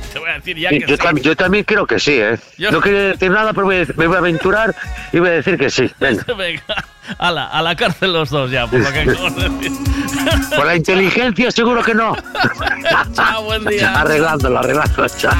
[0.12, 1.02] Te voy a decir ya Sí, que yo, sí.
[1.02, 2.38] tam- yo también creo que sí, ¿eh?
[2.58, 4.74] Yo- No quería decir nada, pero voy me voy a aventurar
[5.12, 5.90] y voy a decir que sí.
[6.00, 6.24] Venga.
[6.36, 6.62] Venga,
[7.18, 9.72] a la, a la cárcel los dos ya, por lo que de decir.
[10.56, 12.14] Por la inteligencia seguro que no.
[13.14, 14.00] Chao, buen día.
[14.00, 15.32] Arreglándolo, arreglándolo, chao.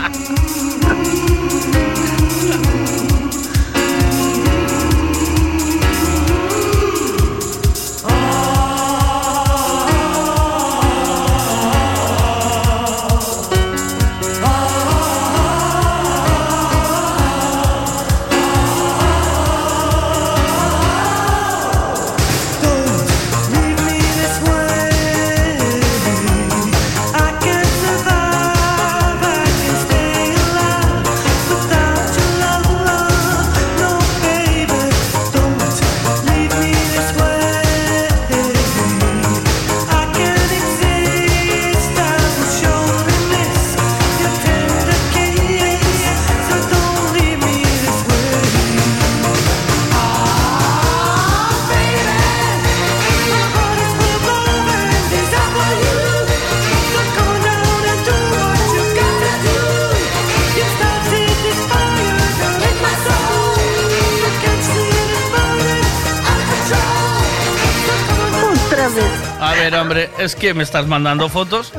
[69.81, 71.73] Hombre, es que me estás mandando fotos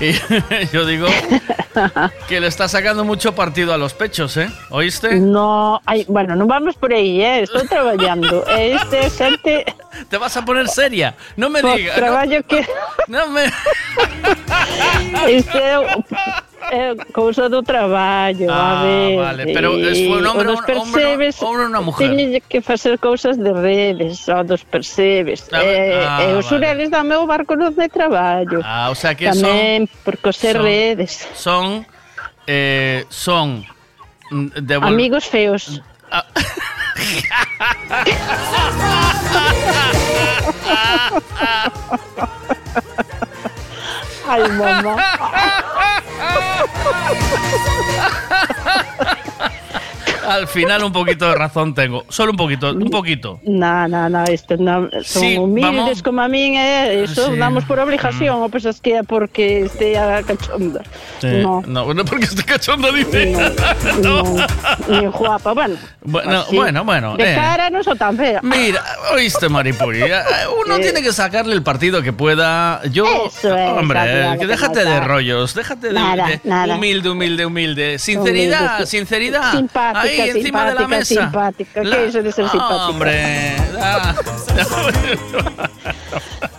[0.00, 0.12] y
[0.72, 1.06] yo digo
[2.28, 4.50] que le estás sacando mucho partido a los pechos, ¿eh?
[4.70, 5.16] ¿Oíste?
[5.20, 7.42] No, ay, bueno, no vamos por ahí, ¿eh?
[7.42, 8.44] Estoy trabajando.
[8.54, 9.64] Este xente
[10.08, 11.14] Te vas a poner seria.
[11.36, 11.96] No me digas.
[11.96, 12.66] traballo que
[13.08, 13.44] No me...
[15.28, 15.60] este
[16.70, 19.16] é cousa do traballo, ah, a ver.
[19.16, 22.10] vale, pero es foi un hombre, dos percebes, un hombre, unha mujer.
[22.10, 25.48] Tiñe que facer cousas de redes, o dos percebes.
[25.52, 26.74] Eh, ah, eh, ah, e os vale.
[26.74, 28.60] do dame o barco non de traballo.
[28.64, 30.02] Ah, o sea que Tamén, son...
[30.04, 31.12] por coser son, redes.
[31.34, 31.66] Son,
[32.46, 33.64] eh, son...
[34.30, 34.88] Mm, de vol...
[34.88, 35.82] Amigos feos.
[36.10, 36.24] Ah.
[44.26, 44.96] Ay, mamá.
[46.34, 47.80] Bye.
[50.34, 52.04] Al final un poquito de razón tengo.
[52.08, 53.40] Solo un poquito, un poquito.
[53.44, 56.02] No, no, no, isto no, son Sí, humildes vamos.
[56.02, 57.38] como a min, eh, eso Sí.
[57.38, 60.82] damos por obligación, o pensas que é porque a cachonda.
[61.20, 61.28] Sí.
[61.42, 61.62] No.
[61.66, 63.32] No, no porque estoy cachondo, dice.
[64.02, 64.22] No,
[64.88, 65.76] ni guapa, bueno.
[66.02, 66.56] Bueno, así.
[66.56, 67.16] bueno, bueno.
[67.16, 67.34] De eh.
[67.36, 68.40] cara no son tan fea.
[68.42, 68.82] Mira,
[69.14, 70.02] oíste, Maripuri.
[70.02, 70.20] eh,
[70.66, 72.82] Uno tiene que sacarle el partido que pueda.
[72.90, 76.74] Yo, Eso es, hombre, eh, que que déjate de rollos, déjate de, Nada, de- nada.
[76.76, 77.98] humilde, humilde, humilde.
[77.98, 79.52] Sinceridad, Humilde, sinceridad.
[79.52, 81.14] Simpática, Ahí encima de la simpática, mesa.
[81.22, 81.82] simpática.
[81.82, 82.86] ¿Qué es eso de ser simpática?
[82.88, 84.14] Hombre, ah.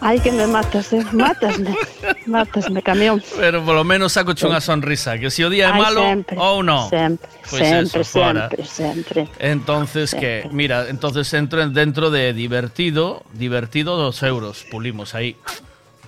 [0.01, 1.03] Ay, que me matas, eh.
[1.11, 1.75] Mátasme.
[2.27, 3.23] Mátasme, camión.
[3.37, 5.17] pero por lo menos saco una sonrisa.
[5.17, 6.89] Que si o día es Ay, malo sempre, o no.
[6.89, 8.49] Sempre, Pues sempre, eso, fuera.
[8.49, 9.29] sempre, sempre.
[9.39, 14.65] Entonces, que Mira, entonces entro en- dentro de divertido, divertido, dos euros.
[14.69, 15.37] Pulimos ahí.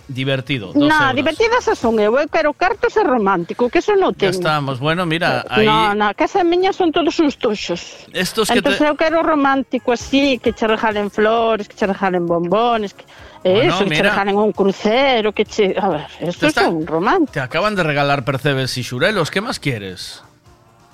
[0.09, 1.15] Divertido, dos No, euros.
[1.15, 4.39] divertidas son eu, eu quero cartos e romántico, que eso non Ya teño.
[4.39, 4.79] estamos.
[4.79, 5.67] Bueno, mira, ahí.
[5.67, 8.07] No, no, que esas miñas son todos uns toxos.
[8.15, 8.87] Estos que Entonces te.
[8.87, 13.03] eu quero romántico así, que che regalen flores, que che regalen bombones, que
[13.43, 15.75] Bueno, eso, que che regalen un crucero, que che...
[15.75, 17.33] A ver, estos está- son románticos.
[17.35, 19.27] Te acaban de regalar percebes y xurelos.
[19.29, 20.23] ¿Qué más quieres?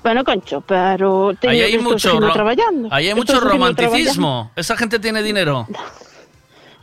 [0.01, 2.89] Bueno, concho, pero Ahí hay mucho, ro- traballando.
[2.91, 4.51] ahí hay mucho romanticismo.
[4.57, 5.67] ¿Esa gente tiene dinero?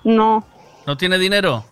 [0.05, 0.47] No,
[0.87, 1.65] ¿No tiene dinero?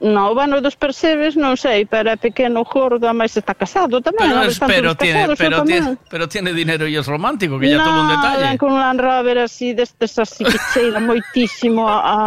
[0.00, 4.34] No, bueno, dos percebes non sei, pero é pequeno, gordo, máis está casado tamén.
[4.34, 7.78] Ah, pero, es, pero, tiene, pero, tiene, pero tiene dinero e é romántico, que no,
[7.78, 8.44] ya todo un detalle.
[8.50, 12.18] Non, con un Land Rover así, destes así que cheira moitísimo a, a,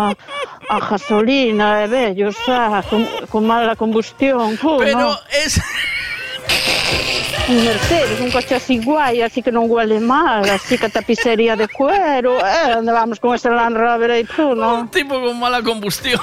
[0.72, 4.56] a gasolina, e vello, xa, con, con mala combustión.
[4.64, 5.19] Oh, pero no.
[5.30, 5.60] es...
[7.47, 11.67] un Mercedes, un coche así guay, así que non huele mal, así que tapicería de
[11.67, 14.85] cuero, eh, onde vamos con ese Land Rover aí tú, non?
[14.85, 16.21] Un tipo con mala combustión.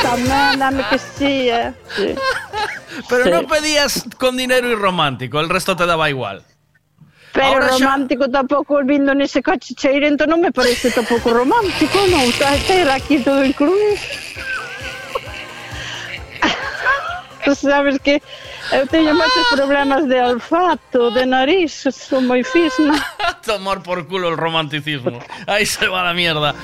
[0.00, 1.72] Tamén, dame que sí, eh.
[1.96, 2.14] Sí.
[3.08, 3.30] Pero Sí.
[3.32, 6.40] no pedías con dinero y romántico, el resto te daba igual.
[7.32, 12.20] Pero Ahora xa- romántico tampouco vindo nese coche cheirento non me parece tampouco romántico, non?
[12.28, 13.96] Está ter aquí todo incluído.
[17.54, 18.22] sabes que
[18.72, 22.94] eu teño moitos problemas de olfato, de nariz, son moi fisna.
[23.46, 25.18] Tomar por culo el romanticismo.
[25.46, 26.54] Aí se va la mierda.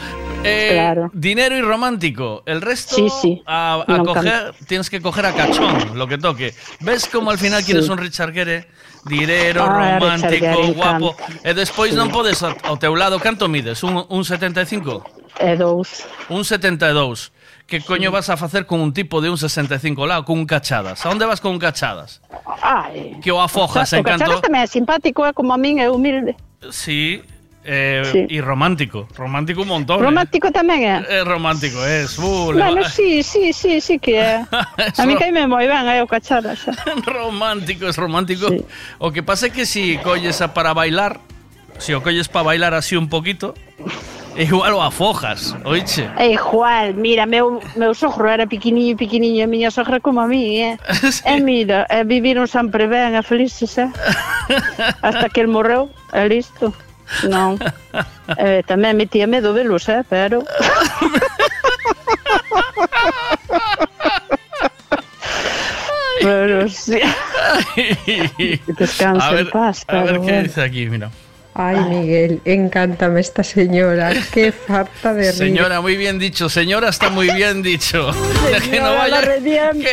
[0.45, 1.11] Eh, claro.
[1.13, 2.43] Dinero y romántico.
[2.47, 3.43] El resto sí, sí.
[3.47, 6.55] a, a no coger, tienes que coger a cachón, lo que toque.
[6.81, 7.73] ¿Ves como al final sí.
[7.73, 8.69] quieres un Richard Gere?
[9.05, 11.17] Dinero, ah, romántico, guapo.
[11.43, 11.99] E eh, despois sí.
[11.99, 13.83] non podes ao teu lado canto mides?
[13.83, 15.03] Un, un 75?
[15.39, 16.05] E dous.
[16.29, 17.31] Un 72
[17.69, 21.05] que coño vas a facer con un tipo de un 65 lá, con un cachadas?
[21.05, 22.25] A onde vas con un cachadas?
[22.65, 24.25] Ai, que o afojas en canto...
[24.25, 26.33] O cachadas tamén é simpático, é como a min, é humilde.
[26.73, 27.21] Sí,
[27.71, 28.25] Eh, sí.
[28.33, 30.01] E romántico, romántico un montón.
[30.01, 30.57] Romántico eh.
[30.57, 31.21] tamén é?
[31.21, 32.09] É romántico, é.
[32.17, 34.49] Uh, bueno, sí, sí, sí, sí que é.
[34.97, 36.65] a mí caime moi ben, é o cachadas.
[37.05, 38.49] romántico, é romántico.
[38.49, 38.65] Sí.
[38.97, 41.21] O que pasa é que si colles a para bailar,
[41.77, 43.53] si o colles para bailar así un poquito,
[44.39, 46.09] igual o afojas, oiche.
[46.17, 50.63] É igual, mira, meu, meu sogro era piquiniño, piquiniño, e miña sogra como a mí,
[50.63, 50.79] eh?
[51.27, 53.91] E mira, e viviron sempre ben e felices, eh?
[55.03, 56.73] Hasta que el morreu, e listo.
[57.29, 57.59] Non.
[58.37, 60.05] Eh, tamén metía medo velos, eh?
[60.05, 60.45] Pero...
[66.21, 67.01] Pero sí.
[68.77, 71.09] Descansa a ver, en paz, a ver qué dice aquí, mira.
[71.61, 74.13] Ay, Miguel, encántame esta señora.
[74.31, 75.35] Qué falta de rir.
[75.35, 76.49] Señora, muy bien dicho.
[76.49, 78.13] Señora, está muy bien dicho.
[78.49, 79.09] que no Señora, vaya...
[79.09, 79.83] la reviento.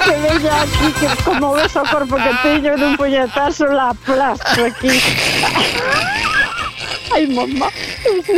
[0.00, 4.88] Que venga aquí, que como ves o corpo que teño dun puñetazo la aplasto aquí.
[7.14, 7.68] Ai, mamá,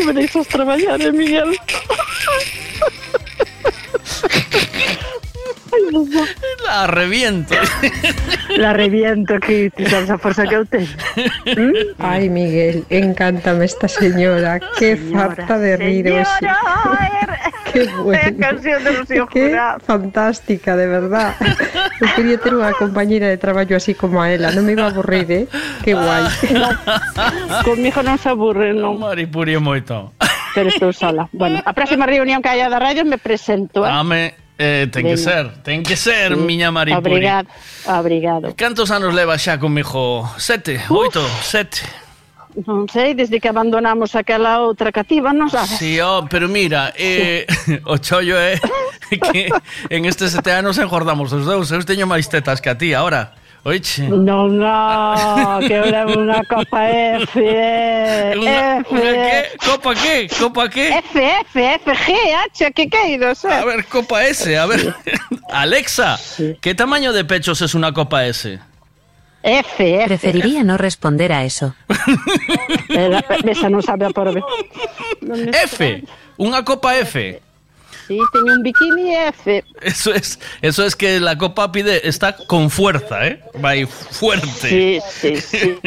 [0.04, 1.56] me deixas traballar, eh, Miguel.
[6.66, 7.54] La reviento.
[8.56, 10.88] La reviento aquí, ti sabes a forza que teño.
[11.98, 14.60] Ay, Miguel, encántame esta señora.
[14.78, 16.12] Qué falta de rir.
[16.12, 16.58] o sea,
[17.72, 18.38] Qué bueno.
[18.38, 21.34] canción de Rocío Qué fantástica, de verdad.
[22.02, 24.50] Eu quería ter unha compañera de traballo así como a ela.
[24.50, 25.44] Non me iba a aburrir, eh?
[25.86, 26.26] Qué guai.
[27.66, 28.98] Conmigo non se aburre, non.
[28.98, 30.10] Maripurio moito.
[30.50, 31.30] Pero estou sola.
[31.30, 33.88] Bueno, a próxima reunión que haya da radio me presento, eh?
[33.88, 36.38] Dame, Eh, ten que ser, ten que ser, sí.
[36.38, 37.18] miña Maripuri.
[37.18, 37.48] Obrigado,
[37.98, 38.54] obrigado.
[38.54, 40.30] Cantos anos leva xa comigo?
[40.38, 41.10] Sete, Uf.
[41.10, 41.82] oito, sete.
[42.62, 45.82] Non sei, desde que abandonamos aquela outra cativa, non sabes?
[45.82, 47.80] Sí, oh, pero mira, eh, sí.
[47.90, 48.54] o chollo é
[49.32, 49.50] que
[49.90, 51.74] en estes sete anos engordamos os dous.
[51.74, 53.34] Eu teño máis tetas que a ti, ahora.
[53.64, 54.08] Oiche.
[54.10, 56.82] Non, non, que levo unha copa
[57.22, 59.38] F, eh, F, que?
[59.62, 60.26] Copa que?
[60.34, 60.90] Copa que?
[60.98, 62.08] F, F, F, G,
[62.50, 63.54] H, que queiros, eh?
[63.54, 64.90] A ver, copa S, a ver.
[65.54, 66.18] Alexa,
[66.58, 68.58] ¿qué tamaño de pechos es una copa S?
[69.44, 70.06] F, F.
[70.06, 71.74] Preferiría no responder a eso.
[72.90, 74.26] Ela, esa non sabe por.
[75.70, 76.02] F,
[76.34, 77.38] unha copa F.
[78.06, 79.64] Sí, teño un bikini F.
[79.80, 83.42] Eso es, eso es que la copa pide, está con fuerza, ¿eh?
[83.64, 84.68] Va ahí fuerte.
[84.68, 85.78] Sí, sí, sí.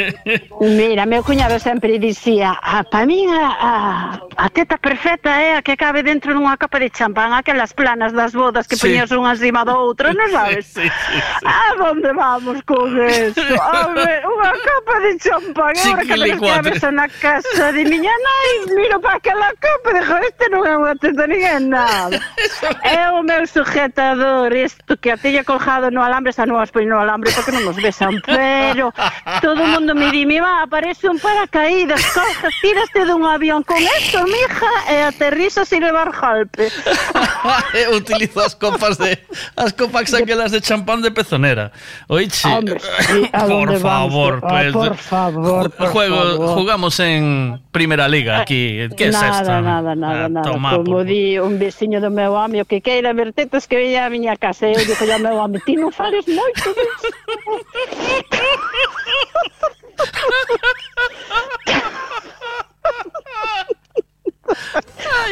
[0.62, 5.62] Mira, meu cuñado sempre dicía ah, para min a, a, a teta perfecta é a
[5.62, 8.82] que cabe dentro dunha copa de champán aquelas planas das bodas que Sí.
[8.88, 10.66] poñías unha encima do outro, non sabes?
[10.72, 11.46] Sí, sí, sí.
[11.46, 13.40] A donde vamos con eso?
[13.76, 19.00] Home, unha copa de champán Agora que me escabes na casa de miña nai Miro
[19.00, 22.15] para aquela copa e dixo Este non é unha teta ninguén nada
[22.84, 26.90] É o meu sujetador Isto que a teña colgado no alambre Esta non as poño
[26.96, 28.94] no alambre porque non nos besan Pero
[29.42, 33.78] todo o mundo me di Mi má, parece un paracaídas Cojas, tiraste dun avión con
[33.80, 36.70] esto, mija E aterrizas sin levar golpe
[37.74, 39.18] Eu utilizo as copas de
[39.56, 41.72] as copas aquelas de champán de pezonera.
[42.08, 42.48] Oiche.
[42.48, 46.56] Hombre, sí, ¿a por favor, pues, por favor, por juego, favor.
[46.56, 48.88] jugamos en Primera Liga aquí.
[48.98, 49.62] ¿Qué es nada, esto?
[49.62, 50.52] Nada, nada, Ah, nada.
[50.52, 51.60] toma, Como por- di un
[51.96, 54.68] cariño do meu home, o que queira ver tetas que veía a miña casa.
[54.68, 57.08] E eu digo ao meu home, ti non fales moito disso.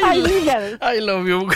[0.04, 0.78] Ai, Miguel.
[0.82, 1.48] I love you.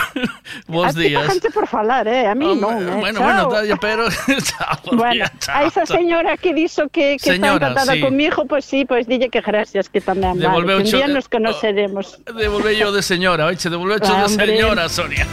[1.18, 2.26] a gente por falar, eh?
[2.26, 2.97] A mí non, eh?
[2.98, 3.48] Bueno, Chao.
[3.48, 4.09] bueno, pero
[4.43, 8.01] chao, Bueno, chao, a esa señora que dixo que, que Señora, está encantada sí.
[8.01, 10.85] conmigo, pues sí, pues dille que gracias, que tamén vale.
[10.85, 12.18] Que un nos conoceremos.
[12.26, 15.26] Devolve yo de señora, oiche, devolve yo de señora, Sonia.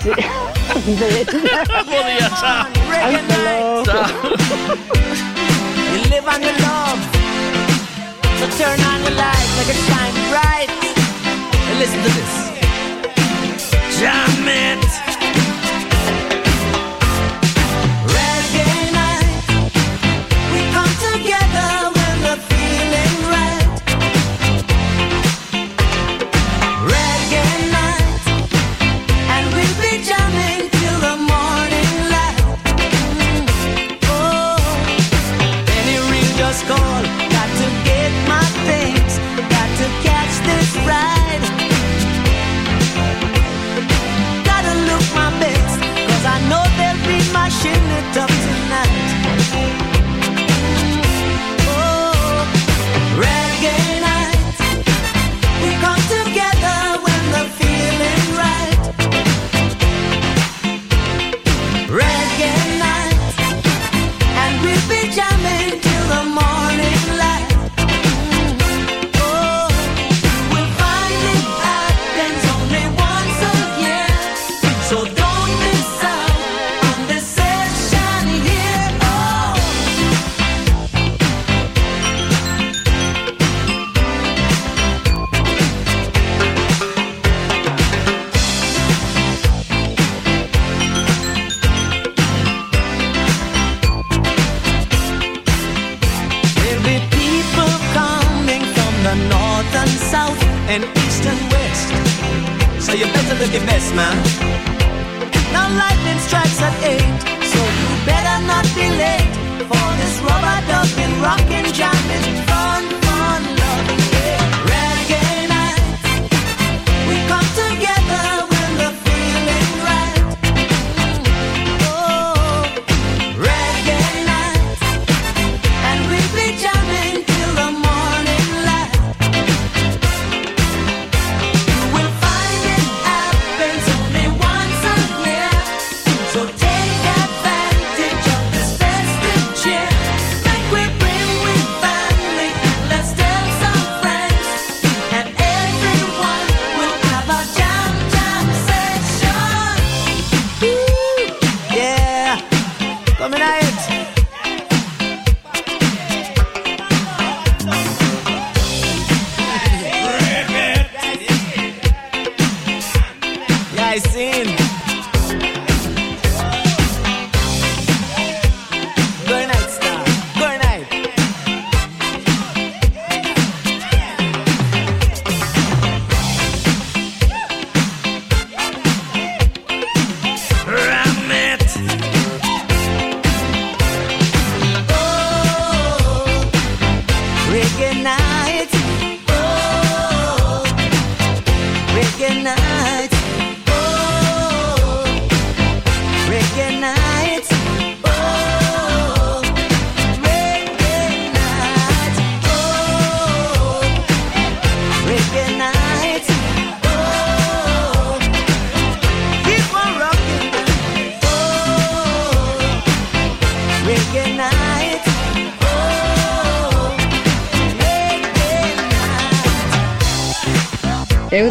[0.00, 0.10] Sí.
[0.72, 2.66] Bos días, chao.
[2.90, 3.86] reggae night.
[5.92, 7.00] you live on your love.
[8.38, 9.02] So turn on
[10.32, 11.01] bright.
[11.72, 13.98] And listen to this.
[13.98, 15.11] Jam it.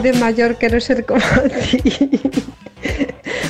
[0.01, 2.19] De mayor quiero ser como ti.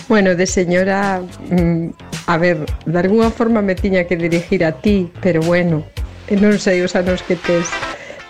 [0.08, 1.88] Bueno, de señora, mm,
[2.28, 5.86] a ver, de alguna forma me tiña que dirigir a ti, pero bueno,
[6.28, 7.72] non sei os anos que tes.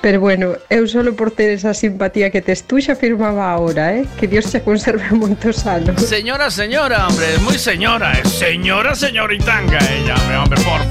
[0.02, 4.06] Pero bueno, eu solo por ter esa simpatía que tes tú xa firmaba ahora, eh?
[4.18, 5.98] Que Dios xa conserve moitos anos.
[6.02, 8.26] Señora, señora, hombre, moi señora, eh?
[8.26, 10.82] señora, señoritanga, ella, hombre, hombre, por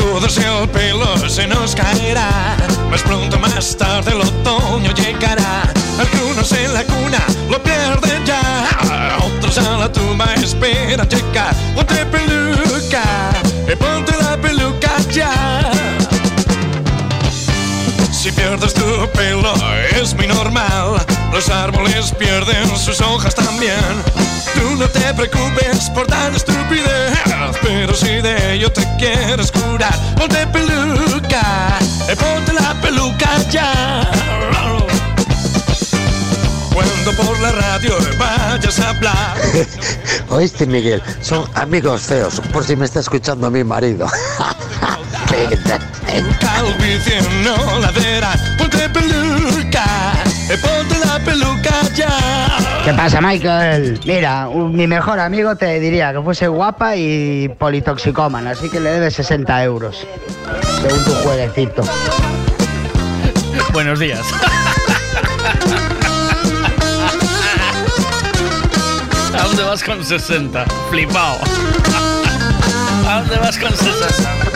[0.00, 2.56] todos el pelo se nos caerá.
[2.90, 5.62] Más pronto, más tarde, el otoño llegará.
[5.98, 8.68] Algunos en la cuna lo pierden ya.
[9.22, 11.54] Otros a la tumba esperan llegar.
[11.74, 13.04] Ponte peluca,
[13.70, 15.70] y ponte la peluca ya.
[18.10, 19.52] Si pierdes tu pelo
[20.00, 21.04] es muy normal.
[21.32, 23.84] Los árboles pierden sus hojas también.
[24.54, 27.18] Tú no te preocupes por tan estupidez.
[27.62, 31.78] Pero si de ello te quieres curar, ponte peluca.
[32.08, 34.08] eh, Ponte la peluca ya.
[36.72, 39.36] Cuando por la radio vayas a hablar.
[40.30, 44.06] Oíste, Miguel, son amigos feos, por si me está escuchando mi marido.
[46.40, 49.84] Calvicie no ladera, ponte peluca,
[50.48, 52.49] eh, ponte la peluca ya.
[52.90, 54.00] ¿Qué pasa, Michael?
[54.04, 59.14] Mira, mi mejor amigo te diría que fuese guapa y politoxicómana, así que le debes
[59.14, 60.04] 60 euros,
[60.82, 61.84] según tu jueguecito.
[63.72, 64.18] Buenos días.
[69.38, 70.64] ¿A dónde vas con 60?
[70.90, 71.38] Flipao.
[73.06, 74.49] ¿A dónde vas con 60?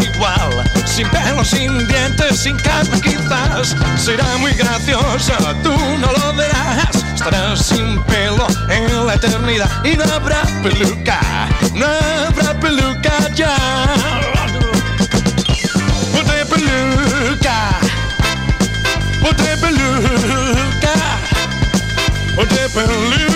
[0.00, 3.76] Igual, sin pelo, sin dientes, sin carne quizás.
[3.96, 7.04] Será muy gracioso, tú no lo verás.
[7.14, 11.20] Estarás sin pelo en la eternidad y no habrá peluca,
[11.74, 13.56] no habrá peluca ya.
[16.12, 17.78] Ponte peluca,
[19.22, 20.94] ponte peluca,
[22.36, 23.33] ponte peluca,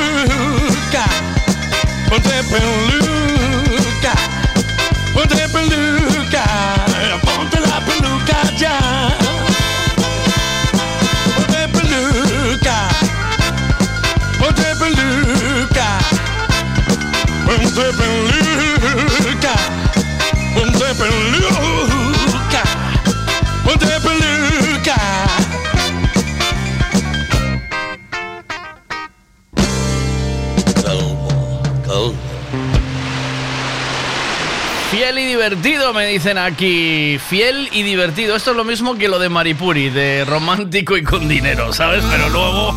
[36.08, 37.18] dicen aquí.
[37.28, 38.36] Fiel y divertido.
[38.36, 42.04] Esto es lo mismo que lo de Maripuri, de romántico y con dinero, ¿sabes?
[42.10, 42.74] Pero luego,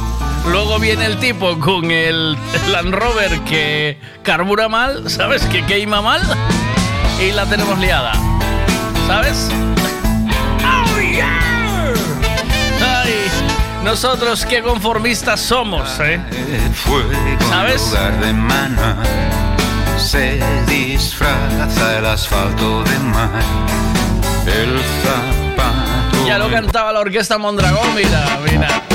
[0.49, 2.37] luego viene el tipo con el
[2.69, 5.43] Land Rover que carbura mal, ¿sabes?
[5.45, 6.21] Que queima mal.
[7.21, 8.13] Y la tenemos liada.
[9.07, 9.49] ¿Sabes?
[10.63, 11.93] ¡Oh, yeah!
[12.81, 13.13] Ay,
[13.83, 16.19] nosotros qué conformistas somos, ¿eh?
[17.49, 17.95] ¿Sabes?
[20.11, 23.41] Se disfraza el asfalto de mar.
[24.45, 26.27] El zapato.
[26.27, 28.90] Ya lo cantaba la orquesta Mondragón, mira, mira.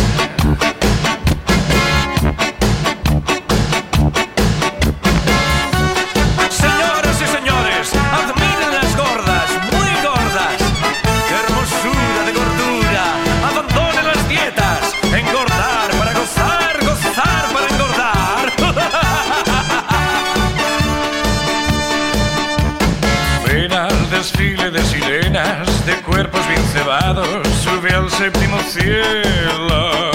[28.77, 30.11] Cielo.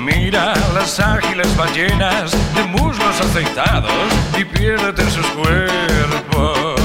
[0.00, 3.92] Mira las ágiles ballenas de muslos aceitados
[4.38, 6.80] y piérdete en sus cuerpos.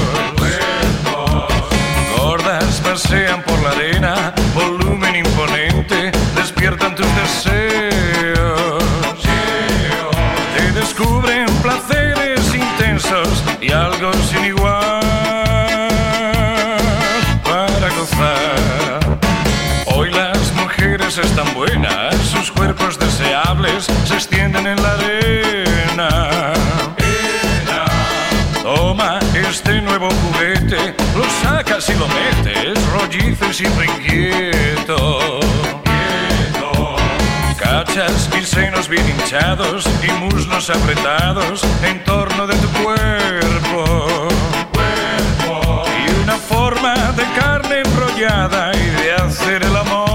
[2.16, 4.34] Gordas pasean por la arena,
[23.80, 26.52] se extienden en la arena.
[28.62, 35.40] Toma este nuevo juguete, lo sacas y lo metes, rollizo y siempre inquieto.
[37.58, 44.28] Cachas y senos bien hinchados y muslos apretados en torno de tu cuerpo.
[46.06, 50.09] Y una forma de carne enrollada y de hacer el amor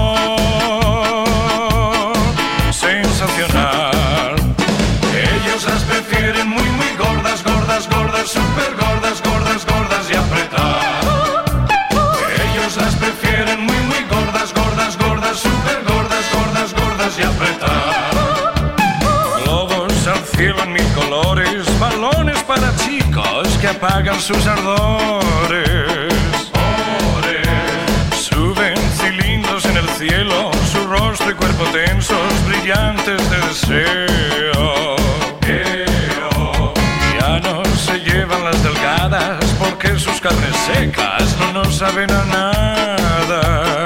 [23.76, 25.68] apagan sus ardores.
[28.14, 34.96] Suben cilindros en el cielo, su rostro y cuerpo tensos, brillantes de deseo.
[37.20, 42.56] Ya no se llevan las delgadas porque sus carnes secas no nos saben a nada.
[43.28, 43.85] Nada.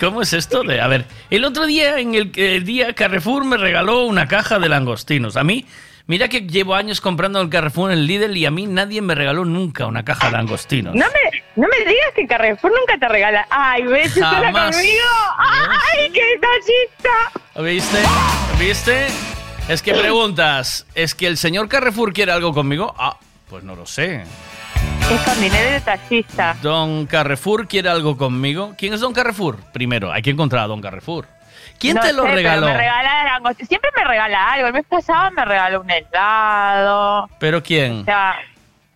[0.00, 0.80] ¿Cómo, es- ¿Cómo es esto de.?
[0.80, 4.68] A ver, el otro día, en el, el día Carrefour me regaló una caja de
[4.68, 5.36] langostinos.
[5.36, 5.66] A mí,
[6.06, 9.14] mira que llevo años comprando el Carrefour en el Lidl y a mí nadie me
[9.14, 10.94] regaló nunca una caja de langostinos.
[10.94, 13.46] No me, no me digas que Carrefour nunca te regala.
[13.50, 14.06] Ay, ¿ves?
[14.16, 14.74] ¿Estás Jamás.
[14.76, 15.04] conmigo?
[15.38, 17.62] ¡Ay, qué tallista!
[17.62, 17.98] ¿Viste?
[18.58, 19.06] ¿Viste?
[19.68, 22.92] Es que preguntas, ¿es que el señor Carrefour quiere algo conmigo?
[22.98, 23.16] Ah,
[23.48, 24.24] pues no lo sé.
[25.10, 26.56] Es con dinero de taxista.
[26.62, 28.74] ¿Don Carrefour quiere algo conmigo?
[28.78, 29.58] ¿Quién es Don Carrefour?
[29.72, 31.26] Primero, hay que encontrar a Don Carrefour.
[31.78, 32.66] ¿Quién No te lo sé, pero regaló?
[32.66, 33.54] Me regala.
[33.66, 34.66] Siempre me regala algo.
[34.68, 37.28] El mes pasado me regaló un helado.
[37.40, 38.02] ¿Pero quién?
[38.02, 38.36] O sea,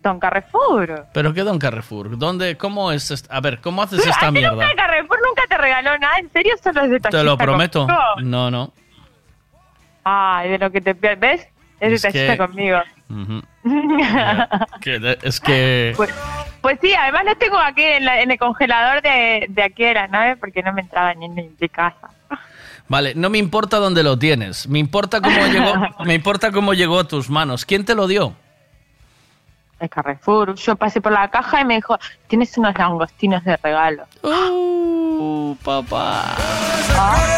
[0.03, 1.07] Don Carrefour.
[1.13, 2.17] ¿Pero qué Don Carrefour?
[2.19, 3.25] ¿Dónde, cómo es?
[3.31, 4.53] A ver, ¿cómo haces esta mierda?
[4.53, 6.55] nunca Carrefour nunca te regaló nada, ¿en serio?
[6.63, 7.81] Solo es Te detallista lo prometo.
[7.87, 8.03] conmigo?
[8.23, 8.73] No, no.
[10.05, 11.19] Ay, de lo que te pierdes.
[11.21, 11.49] ¿Ves?
[11.81, 12.79] Es Es detallista que- conmigo.
[13.11, 13.43] Ujú.
[14.81, 15.93] Que es que...
[15.97, 16.11] pues,
[16.61, 19.95] pues sí, además lo tengo aquí en, la- en el congelador de, de aquí de
[19.95, 22.09] la nave porque no me entraba ni en mi casa.
[22.89, 24.69] Vale, no me importa dónde lo tienes.
[24.69, 25.73] Me importa cómo llegó,
[26.05, 27.65] me importa cómo llegó a tus manos.
[27.65, 28.35] ¿Quién te lo dio?
[29.81, 30.55] El Carrefour.
[30.55, 34.05] Yo pasé por la caja y me dijo, tienes unos langostinos de regalo.
[34.23, 36.37] Uh, papá.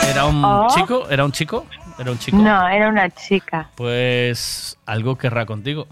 [0.08, 0.66] ¿Era un Oh.
[0.74, 1.08] chico?
[1.08, 1.66] ¿Era un chico?
[1.98, 2.36] ¿Era un chico?
[2.36, 3.70] No, era una chica.
[3.76, 5.86] Pues algo querrá contigo.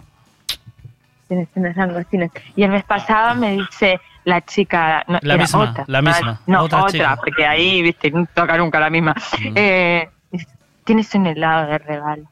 [1.29, 2.31] Tienes unos langostinos.
[2.57, 5.05] Y el mes pasado me dice la chica.
[5.09, 5.85] No, La era misma, otra.
[5.87, 7.17] la misma, No, otra otra, chica.
[7.17, 9.15] porque ahí, viste, no toca nunca la misma.
[9.55, 10.47] Eh, dice,
[10.85, 12.25] tienes un helado de regalo.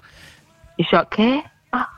[0.77, 1.43] Y yo, ¿qué?
[1.73, 1.89] Ah.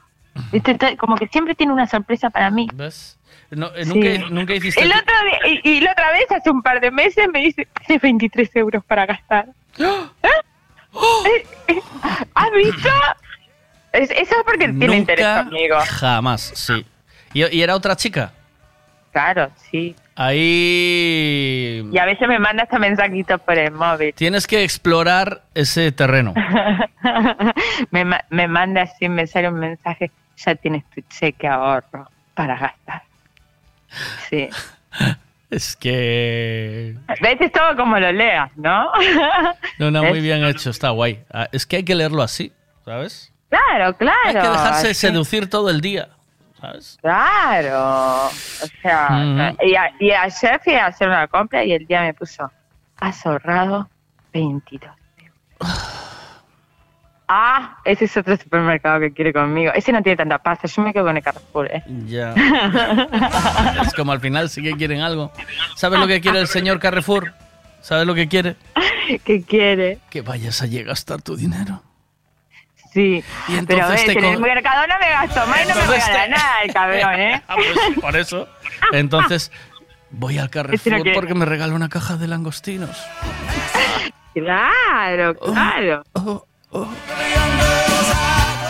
[0.53, 2.69] Viste, como que siempre tiene una sorpresa para mí.
[2.75, 3.19] ¿Ves?
[3.51, 3.91] No, eh, Sí.
[3.95, 4.83] nunca, nunca hiciste...
[4.83, 7.69] El otro día- y, y la otra vez, hace un par de meses, me dice,
[7.87, 9.47] tienes 23 euros para gastar.
[9.79, 9.85] ¿Eh?
[11.27, 11.81] Eh, eh,
[12.35, 12.89] ¿Has visto?
[13.95, 15.77] Es- eso es porque tiene interés conmigo.
[15.87, 16.85] jamás, sí.
[17.33, 18.33] ¿Y, y era otra chica?
[19.13, 19.95] Claro, sí.
[20.17, 21.89] Ahí...
[21.93, 24.13] Y a veces me manda hasta mensajitos por el móvil.
[24.15, 26.35] Tienes que explorar ese terreno.
[27.91, 33.03] me, me manda así, me sale un mensaje, ya tienes tu cheque ahorro para gastar.
[34.29, 34.49] Sí.
[35.51, 36.97] Es que...
[37.21, 37.37] ¿Ves?
[37.41, 38.91] Es todo como lo leas, ¿no?
[39.79, 41.23] No, no, muy bien hecho, está guay.
[41.33, 42.51] Ah, Es que hay que leerlo así,
[42.85, 43.33] ¿sabes?
[43.55, 44.19] Claro, claro.
[44.27, 44.95] Hay que dejarse así.
[44.95, 46.09] seducir todo el día,
[46.61, 46.99] ¿sabes?
[47.01, 48.27] Claro.
[48.27, 48.31] O
[48.83, 49.57] sea, Mm.
[49.63, 52.51] y, a- y ayer fui a hacer una compra y el día me puso,
[52.99, 53.89] has ahorrado
[54.33, 56.01] 22 euros.
[57.27, 59.73] Ah, ese es otro supermercado que quiere conmigo.
[59.75, 61.83] Ese no tiene tanta pasta, yo me quedo con el Carrefour, ¿eh?
[62.07, 62.35] Ya.
[63.83, 65.33] es como al final sí que quieren algo.
[65.75, 67.33] ¿Sabes lo que quiere el señor Carrefour?
[67.81, 68.57] ¿Sabes lo que quiere?
[69.25, 69.99] ¿Qué quiere?
[70.11, 71.83] Que vayas allí a gastar tu dinero.
[72.95, 75.81] Sí, Y pero ves, te en el mercado no me gasto más y no me
[75.83, 77.43] regala te- nada el cabrón, ¿eh?
[77.49, 78.49] Ah, pues, por eso.
[78.93, 79.51] Entonces,
[80.11, 80.61] voy al Este
[80.91, 82.97] Carrefour porque me regala una caja de langostinos.
[84.33, 86.05] Claro, Oh, claro.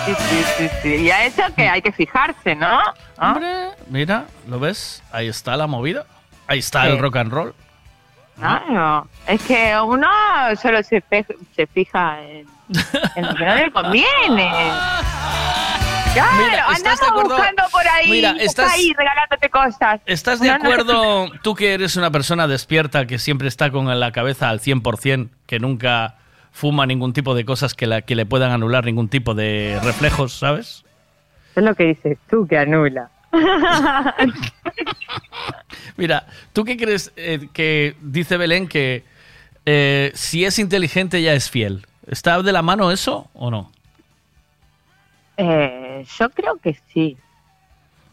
[0.06, 0.88] Sí, sí, sí, sí.
[0.96, 2.68] Y a eso que hay que fijarse, ¿no?
[2.68, 2.82] ¿No?
[3.18, 5.02] Hombre, mira, ¿lo ves?
[5.12, 6.04] Ahí está la movida.
[6.46, 6.88] Ahí está Sí.
[6.88, 7.54] el rock and roll.
[8.36, 9.08] Claro.
[9.26, 10.06] Es que uno
[10.60, 11.02] solo se,
[11.56, 12.46] se fija en,
[13.16, 14.50] en lo que no le conviene.
[16.14, 20.00] Claro, Mira, ¿estás de andamos buscando por ahí, Mira, estás- ahí regalándote cosas.
[20.06, 24.48] ¿Estás de acuerdo, tú que eres una persona despierta, que siempre está con la cabeza
[24.48, 26.14] al 100%, que nunca
[26.52, 30.34] fuma ningún tipo de cosas que, la, que le puedan anular ningún tipo de reflejos,
[30.34, 30.84] ¿sabes?
[31.56, 33.10] Es lo que dices tú que anula.
[35.96, 39.04] Mira, ¿tú qué crees eh, que dice Belén que
[39.66, 41.86] eh, si es inteligente ya es fiel?
[42.06, 43.70] ¿Está de la mano eso o no?
[45.36, 47.16] Eh, yo creo que sí.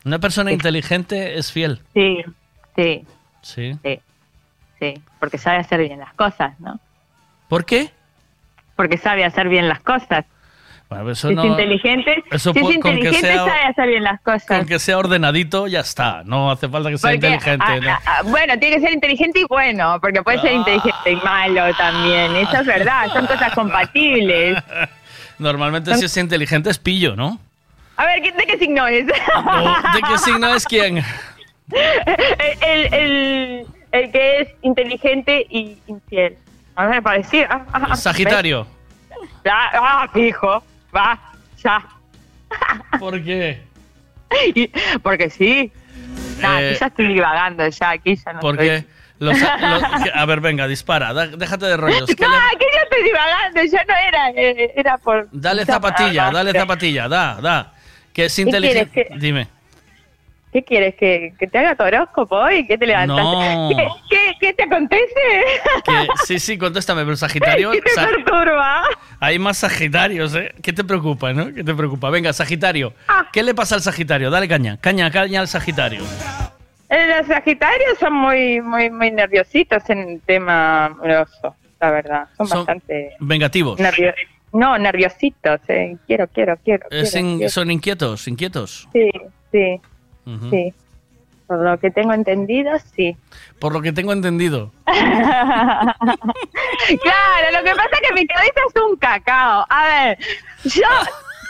[0.05, 1.81] ¿Una persona inteligente es fiel?
[1.93, 2.23] Sí,
[2.75, 3.05] sí,
[3.41, 3.77] Sí.
[3.83, 3.99] sí,
[4.79, 4.93] sí.
[5.19, 6.79] Porque sabe hacer bien las cosas, ¿no?
[7.47, 7.91] ¿Por qué?
[8.75, 10.25] Porque sabe hacer bien las cosas.
[10.91, 14.19] Bueno, eso si no- es inteligente, eso si es inteligente sea- sabe hacer bien las
[14.21, 14.43] cosas.
[14.45, 16.21] Con que sea ordenadito ya está.
[16.25, 17.65] No hace falta que sea Porque, inteligente.
[17.65, 17.97] ah, ¿no?
[18.05, 20.53] ah, bueno, tiene que ser inteligente y bueno, porque puede ser Ah.
[20.55, 22.35] inteligente y malo también.
[22.35, 24.61] Eso es verdad, son cosas compatibles.
[25.39, 27.39] Normalmente si es inteligente es pillo, ¿no?
[27.95, 29.05] A ver, ¿qué- ¿de qué signo es?
[29.05, 30.97] ¿O ¿De qué signo es quién?
[31.71, 36.35] el, el, el que es inteligente y infiel.
[36.75, 37.47] A ver, parecía.
[37.49, 38.67] ah, ah, ah, Sagitario.
[39.49, 40.63] ah, fijo.
[40.95, 41.19] Va,
[41.63, 41.83] ya.
[42.99, 43.61] ¿Por qué?
[44.55, 44.71] Y-
[45.03, 45.71] Porque sí.
[46.41, 50.11] Nah, Eh, aquí ya estoy divagando, ya aquí ya no Porque estoy- los, los- que-
[50.13, 51.13] a ver, venga, dispara.
[51.13, 52.05] da- déjate de rollos.
[52.17, 55.27] ¿Qué No, aquí ya estoy divagando, ya no era, eh, era por...
[55.31, 57.73] dale zapatilla, nada dale zapatilla, da, da.
[58.13, 59.07] Que es ¿Qué inteligente.
[59.09, 59.47] que- Dime.
[60.51, 60.95] ¿Qué quieres?
[60.95, 62.67] ¿Que, que te haga tu horóscopo hoy?
[62.67, 63.21] ¿Qué te levantaste?
[63.55, 63.69] No.
[63.69, 65.05] ¿Qué, qué, qué te acontece?
[65.85, 67.71] Que, sí, sí, contéstame, pero Sagitario.
[67.73, 68.83] ¿Qué te perturba?
[69.21, 70.53] hay más Sagitarios, ¿eh?
[70.61, 71.53] ¿Qué te preocupa, no?
[71.53, 72.09] ¿Qué te preocupa?
[72.09, 72.93] Venga, Sagitario.
[73.07, 73.27] Ah.
[73.31, 74.29] ¿Qué le pasa al Sagitario?
[74.29, 76.03] Dale caña, caña, caña al Sagitario.
[76.89, 82.27] Eh, Los sagitarios son muy, muy, muy nerviositos en el tema amoroso, la verdad.
[82.35, 83.79] Son, Son bastante Vengativos.
[83.79, 84.19] nerviosos.
[84.51, 85.95] No, nerviositos, eh.
[86.05, 86.85] Quiero, quiero, quiero.
[86.91, 87.49] In- quiero.
[87.49, 88.89] son inquietos, inquietos.
[88.91, 89.09] Sí,
[89.53, 89.79] sí,
[90.49, 90.73] Sí.
[91.47, 93.17] Por lo que tengo entendido, sí.
[93.59, 94.71] Por lo que tengo entendido.
[94.85, 95.97] claro,
[97.51, 99.65] lo que pasa es que mi cabeza es un cacao.
[99.67, 100.17] A ver,
[100.63, 100.87] yo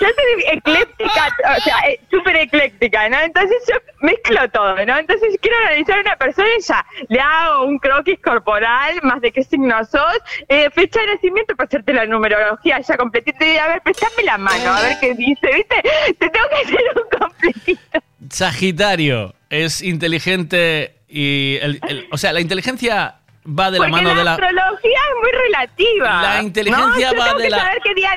[0.08, 3.20] soy ecléctica, o sea, eh, súper ecléctica, ¿no?
[3.20, 4.98] Entonces yo mezclo todo, ¿no?
[4.98, 9.32] Entonces quiero analizar a una persona y ya le hago un croquis corporal, más de
[9.32, 10.18] qué signo sos,
[10.50, 14.72] eh, fecha de nacimiento para hacerte la numerología ya completita a ver, préstame la mano,
[14.74, 15.82] a ver qué dice, ¿viste?
[16.20, 18.00] Te tengo que hacer un completito.
[18.30, 21.58] Sagitario es inteligente y.
[21.62, 23.16] el- el- o sea, la inteligencia
[23.48, 24.32] va de la Porque mano la de la.
[24.34, 26.22] astrología es muy relativa.
[26.22, 28.10] La inteligencia no, va tengo de que la- saber qué día,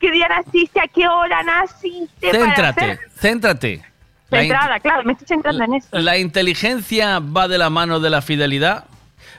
[0.00, 2.30] qué día naciste, a qué hora naciste.
[2.30, 3.84] para Céntrate, hacer- céntrate.
[4.30, 5.88] La, in- Centrada, claro, me estoy centrando en eso.
[5.92, 8.84] la inteligencia va de la mano de la fidelidad.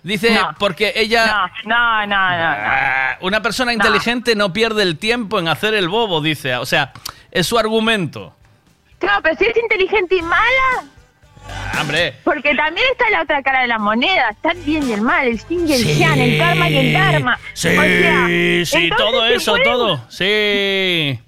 [0.02, 0.56] Dice, No.
[0.57, 1.48] porque ella.
[1.66, 6.22] No, no, no, Ah, Una persona inteligente no pierde el tiempo en hacer el bobo,
[6.22, 6.56] dice.
[6.56, 6.91] O sea,
[7.32, 8.34] es su argumento.
[8.98, 10.86] Claro, pero si es inteligente y mala,
[11.51, 12.13] Ah, Hombre.
[12.23, 15.27] porque también está la otra cara de la moneda, está el bien y el mal,
[15.27, 17.39] el yin y el yang, el karma y el dharma.
[17.53, 18.26] Sí, O sea,
[18.65, 20.05] sí, todo eso, puede- todo.
[20.09, 21.19] Sí.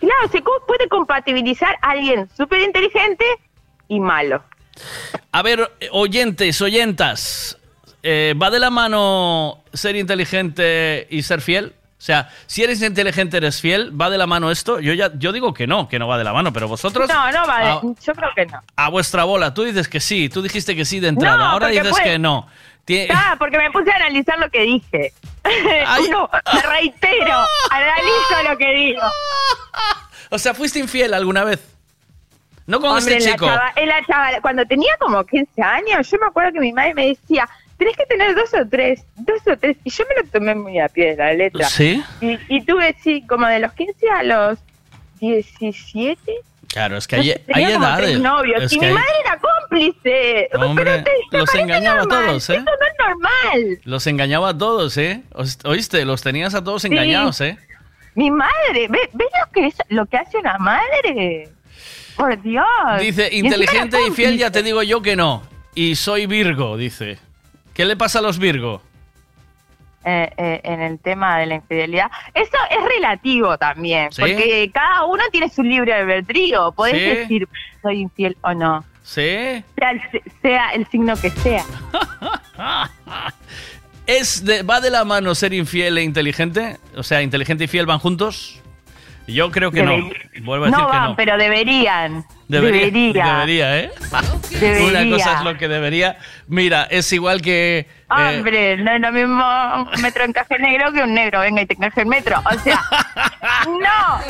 [0.00, 3.24] Claro, se puede compatibilizar a alguien súper inteligente
[3.88, 4.42] y malo.
[5.32, 7.58] A ver, oyentes, oyentas,
[8.02, 11.72] eh, ¿va de la mano ser inteligente y ser fiel?
[11.98, 14.80] O sea, si eres inteligente, eres fiel, ¿va de la mano esto?
[14.80, 17.32] Yo ya yo digo que no, que no va de la mano, pero vosotros No,
[17.32, 18.60] no vale, a, yo creo que no.
[18.76, 21.68] a vuestra bola, tú dices que sí, tú dijiste que sí de entrada, No, ahora
[21.68, 22.46] dices puede- que no.
[22.86, 25.12] Tie- Ah, porque me puse a analizar lo que dije.
[26.08, 29.02] Uno, me reitero, analizo lo que digo.
[30.30, 31.60] O sea, ¿fuiste infiel alguna vez?
[32.66, 33.46] No con Hombre, este en la chico.
[33.46, 36.94] chava- en la chava- cuando tenía como 15 años, yo me acuerdo que mi madre
[36.94, 39.76] me decía, tenés que tener dos o tres, dos o tres.
[39.84, 41.68] Y yo me lo tomé muy a pie de la letra.
[41.68, 42.02] ¿Sí?
[42.20, 44.58] Y, y tuve, sí, como de los 15 a los
[45.20, 46.18] 17.
[46.68, 48.20] Claro, es que hay, hay edades.
[48.20, 48.62] novios.
[48.64, 50.48] Es y mi hay- madre era cómplice.
[50.54, 52.54] Hombre, te- los engañaba a todos, ¿eh?
[52.54, 53.80] Eso no es normal.
[53.84, 55.22] Los engañaba a todos, ¿eh?
[55.64, 56.04] ¿Oíste?
[56.04, 56.88] Los tenías a todos Sí.
[56.88, 57.56] engañados, ¿eh?
[58.14, 61.48] Mi madre, ¿ves ve lo, que es, lo que hace una madre?
[62.16, 62.64] Por Dios.
[63.00, 65.42] Dice, inteligente y fiel, ya te digo yo que no.
[65.74, 67.18] Y soy Virgo, dice.
[67.76, 68.82] ¿Qué le pasa a los Virgo?
[70.08, 72.08] eh, eh, en el tema de la infidelidad.
[72.32, 74.20] Eso es relativo también, ¿Sí?
[74.20, 76.70] porque cada uno tiene su libre albedrío.
[76.72, 77.00] Podés ¿Sí?
[77.00, 77.48] decir
[77.82, 79.64] soy infiel o no, ¿Sí?
[79.76, 80.00] sea el,
[80.42, 81.64] sea el signo que sea.
[84.06, 86.76] ¿Es de- ¿Va de la mano ser infiel e inteligente?
[86.96, 88.62] O sea, inteligente y fiel van juntos.
[89.26, 89.92] Yo creo que no.
[89.92, 91.16] Debe- Vuelvo a decir no que van, no.
[91.16, 92.24] pero deberían.
[92.48, 93.24] Debería, Debería.
[93.34, 93.90] debería, ¿eh?
[94.60, 95.00] Debería.
[95.02, 96.16] Una cosa es lo que debería.
[96.46, 97.78] Mira, es igual que.
[97.78, 99.44] eh, Hombre, no es lo mismo
[99.94, 102.40] un metro encaje negro que un negro venga y te encaje el metro.
[102.44, 102.80] O sea,
[103.66, 104.20] no.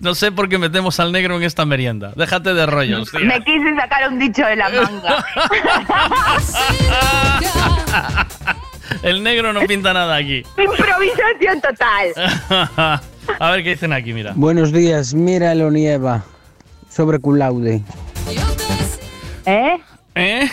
[0.00, 2.12] no sé por qué metemos al negro en esta merienda.
[2.16, 3.20] Déjate de rollos, tío.
[3.20, 5.24] Me quise sacar un dicho de la manga.
[9.06, 10.42] El negro no pinta nada aquí.
[10.58, 13.00] Improvisación total.
[13.38, 14.32] A ver qué dicen aquí, mira.
[14.34, 16.24] Buenos días, mira lo nieva
[16.90, 17.82] sobre culaude.
[19.44, 19.78] ¿Eh?
[20.16, 20.50] ¿Eh?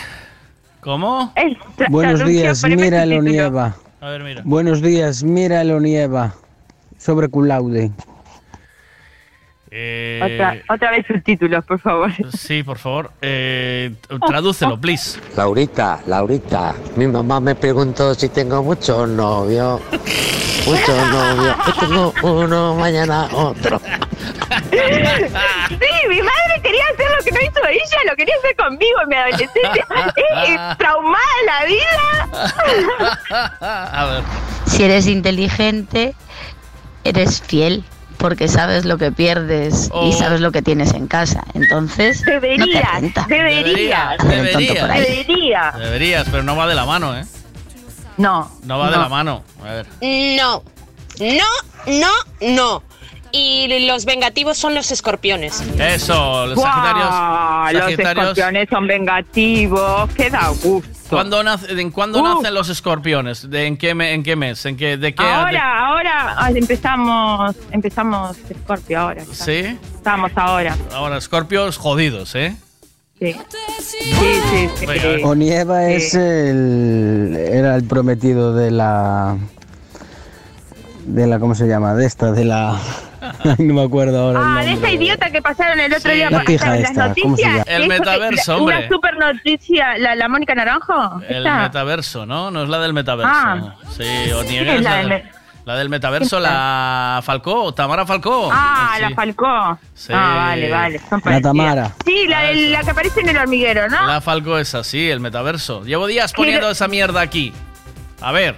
[0.80, 1.32] ¿Cómo?
[1.88, 3.74] Buenos días, mira lo nieva.
[4.00, 4.42] A ver, mira.
[4.44, 6.34] Buenos días, mira lo nieva
[6.96, 7.90] sobre culaude.
[9.76, 12.12] Eh, Otra, otra vez subtítulos, por favor.
[12.38, 13.10] Sí, por favor.
[13.20, 13.92] Eh,
[14.24, 15.18] tradúcelo, please.
[15.36, 19.80] Laurita, Laurita, mi mamá me preguntó si tengo muchos novios.
[20.64, 21.56] Muchos novios.
[21.66, 23.80] Hoy tengo uno, mañana otro.
[24.70, 24.78] Sí,
[26.08, 29.16] mi madre quería hacer lo que no hizo ella, lo quería hacer conmigo en mi
[29.16, 29.86] adolescencia.
[30.46, 33.58] Eh, traumada la vida.
[33.60, 34.22] A ver.
[34.66, 36.14] Si eres inteligente,
[37.02, 37.82] eres fiel,
[38.24, 40.08] porque sabes lo que pierdes Oh.
[40.08, 41.44] y sabes lo que tienes en casa.
[41.52, 43.26] Entonces, no te Deberías, renta.
[43.28, 45.78] deberías, deberías.
[45.78, 47.26] Deberías, pero no va de la mano, ¿eh?
[48.16, 48.50] No.
[48.62, 49.02] No va de no.
[49.02, 49.44] la mano.
[49.62, 49.86] A ver.
[50.38, 50.62] No,
[51.20, 51.44] no,
[51.86, 52.82] no, no.
[53.36, 55.60] Y los vengativos son los escorpiones.
[55.76, 57.82] Eso, los Guau, sagitarios.
[57.98, 60.88] Los escorpiones son vengativos, qué da gusto.
[61.10, 62.36] ¿Cuándo, nace- ¿En cuándo Uf.
[62.42, 63.50] nacen los escorpiones?
[63.50, 64.64] ¿De, en, qué me- ¿En qué mes?
[64.66, 65.24] ¿En qué, ¿De qué?
[65.24, 69.24] Ahora, ahora ah, empezamos, empezamos Scorpio ahora.
[69.32, 69.78] ¿Sí?
[69.96, 70.76] Estamos ahora.
[70.92, 72.54] Ahora, escorpios jodidos, ¿eh?
[73.18, 73.34] Sí.
[73.80, 74.04] Sí,
[74.50, 74.86] sí, sí.
[74.86, 75.26] Venga.
[75.28, 75.92] O nieva Sí.
[75.94, 79.36] es el era el prometido de la
[81.06, 81.94] de la ¿cómo se llama?
[81.94, 82.76] De esta, de la
[83.58, 86.16] no me acuerdo ahora el Ah, de esa idiota que pasaron el otro Sí.
[86.16, 87.66] día La por pija las esta, ¿cómo se noticias.
[87.66, 88.76] El metaverso, hombre.
[88.78, 91.20] Una super noticia, la, la Mónica Naranjo.
[91.28, 91.58] El esta.
[91.62, 92.50] metaverso, ¿no?
[92.50, 93.32] No es la del metaverso.
[93.34, 93.74] Ah.
[93.96, 95.24] Sí, o Sí, niegas es la, la del,
[95.64, 98.50] la del metaverso, la Falcó, Tamara Falcó.
[98.52, 99.02] Ah, Sí.
[99.02, 99.78] la Falcó.
[99.94, 100.12] Sí.
[100.14, 101.00] Ah, vale, vale.
[101.08, 101.40] son La.
[101.40, 101.92] Tamara.
[102.04, 104.06] Sí, la, del- la que aparece en el hormiguero, ¿no?
[104.06, 105.82] La Falco es así, el metaverso.
[105.84, 107.52] Llevo días Quiero- poniendo esa mierda aquí.
[108.20, 108.56] A ver.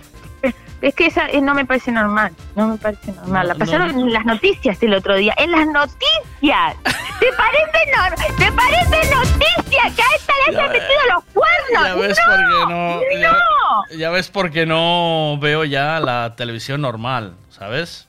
[0.83, 3.49] Es que esa eh, no me parece normal, no me parece normal.
[3.49, 6.77] La pasaron en las noticias el otro día, en las noticias.
[7.21, 11.87] ¿Te parece, nor- ¿te parece noticia que a esta le hayan metido los cuernos?
[11.89, 12.27] Ya ves ¡No!
[12.27, 13.21] por qué no.
[13.21, 13.97] Ya, ¡No!
[13.99, 18.09] ya ves por qué no veo ya la televisión normal, ¿sabes?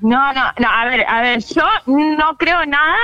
[0.00, 2.96] No, no, no, a ver, a ver, yo no creo nada,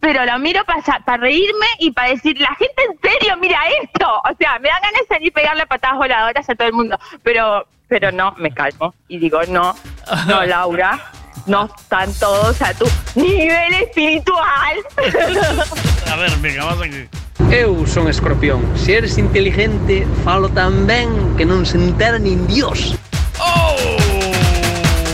[0.00, 4.06] pero lo miro para reírme y para decir, la gente en serio mira esto.
[4.08, 6.98] O sea, me dan ganas de salir y pegarle patadas voladoras a todo el mundo,
[7.22, 9.74] pero, pero no, me calmo y digo, no,
[10.26, 11.10] no, Laura,
[11.46, 14.76] no están todos a tu nivel espiritual.
[16.10, 17.08] A ver, venga, vamos aquí.
[17.50, 18.62] Eu son escorpión.
[18.76, 22.96] Si eres inteligente, falo tan ben que non se entera nin Dios.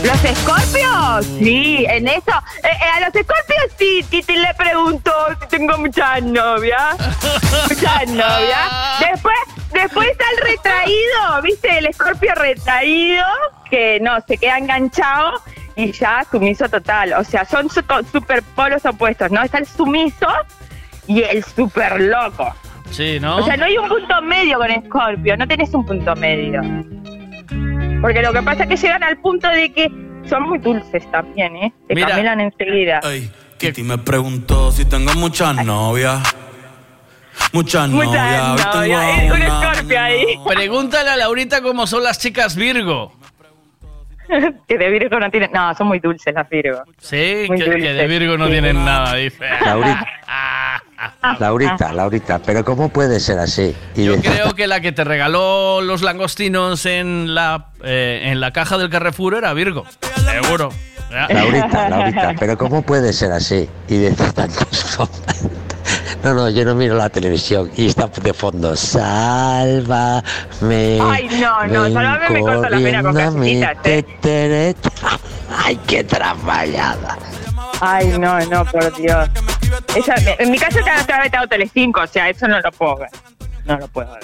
[0.03, 1.25] ¿Los escorpios?
[1.39, 2.31] Sí, en eso.
[2.63, 6.97] eh, eh, a los escorpios sí, Titi le pregunto si tengo muchas novias.
[7.69, 8.99] Muchas novias.
[8.99, 9.35] Después,
[9.71, 11.77] después está el retraído, ¿viste?
[11.77, 13.25] El escorpio retraído,
[13.69, 15.41] que no, se queda enganchado
[15.75, 17.13] y ya sumiso total.
[17.13, 19.41] O sea, son su- super polos opuestos, ¿no?
[19.41, 20.27] Está el sumiso
[21.07, 22.53] y el super loco.
[22.91, 23.37] Sí, ¿no?
[23.37, 26.61] O sea, no hay un punto medio con Scorpio, no tenés un punto medio.
[28.03, 29.89] Porque lo que pasa es que llegan al punto de que
[30.25, 31.73] son muy dulces también, ¿eh?
[31.87, 32.09] Te Mira.
[32.09, 32.99] camelan enseguida.
[33.57, 36.21] Kitty me preguntó si tengo muchas novias.
[37.53, 38.49] Muchas novias.
[38.49, 39.71] Muchas Hoy tengo novias, es un una.
[39.71, 40.25] Scorpio ahí.
[40.45, 43.13] Pregúntale a Laurita cómo son las chicas Virgo.
[44.67, 45.51] que de Virgo no tienen...
[45.53, 46.83] No, son muy dulces las Virgo.
[46.97, 48.07] Sí, Muy que, que de.
[48.07, 49.45] Virgo no tienen nada, dice.
[49.63, 50.05] Laurita,
[51.39, 53.75] Laurita, Laurita, pero ¿cómo puede ser así?
[53.95, 58.51] Y Yo creo que la que te regaló los langostinos en la, eh, en la
[58.51, 59.85] caja del Carrefour era Virgo.
[60.41, 60.69] Seguro.
[61.29, 63.69] Laurita, Laurita, pero ¿cómo puede ser así?
[63.87, 65.09] Y decir tantas cosas.
[66.23, 68.75] No, no, yo no miro la televisión y está de fondo.
[68.75, 70.23] Sálvame.
[71.01, 73.77] Ay, no, no, Sálvame me corta la pena con casitas,
[74.23, 74.75] ¿eh?
[75.65, 77.17] Ay, qué traballada.
[77.81, 79.29] Ay, no, no, por Dios.
[79.95, 83.09] Esa- en mi caso está está vetado Telecinco, o sea, eso no lo puedo ver.
[83.65, 84.23] No lo puedo ver.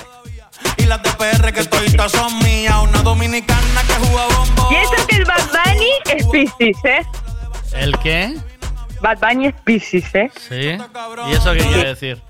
[0.78, 2.76] Y las de PR que toditas son mías.
[2.82, 4.68] Una dominicana que juega bombo.
[4.72, 7.02] Y eso que el Bad Bunny es Piscis, ¿eh?
[7.74, 8.36] ¿El qué?
[9.02, 10.32] Bad Bunny es Piscis, ¿eh?
[10.36, 10.78] Sí.
[11.28, 12.22] ¿Y eso qué quiere decir?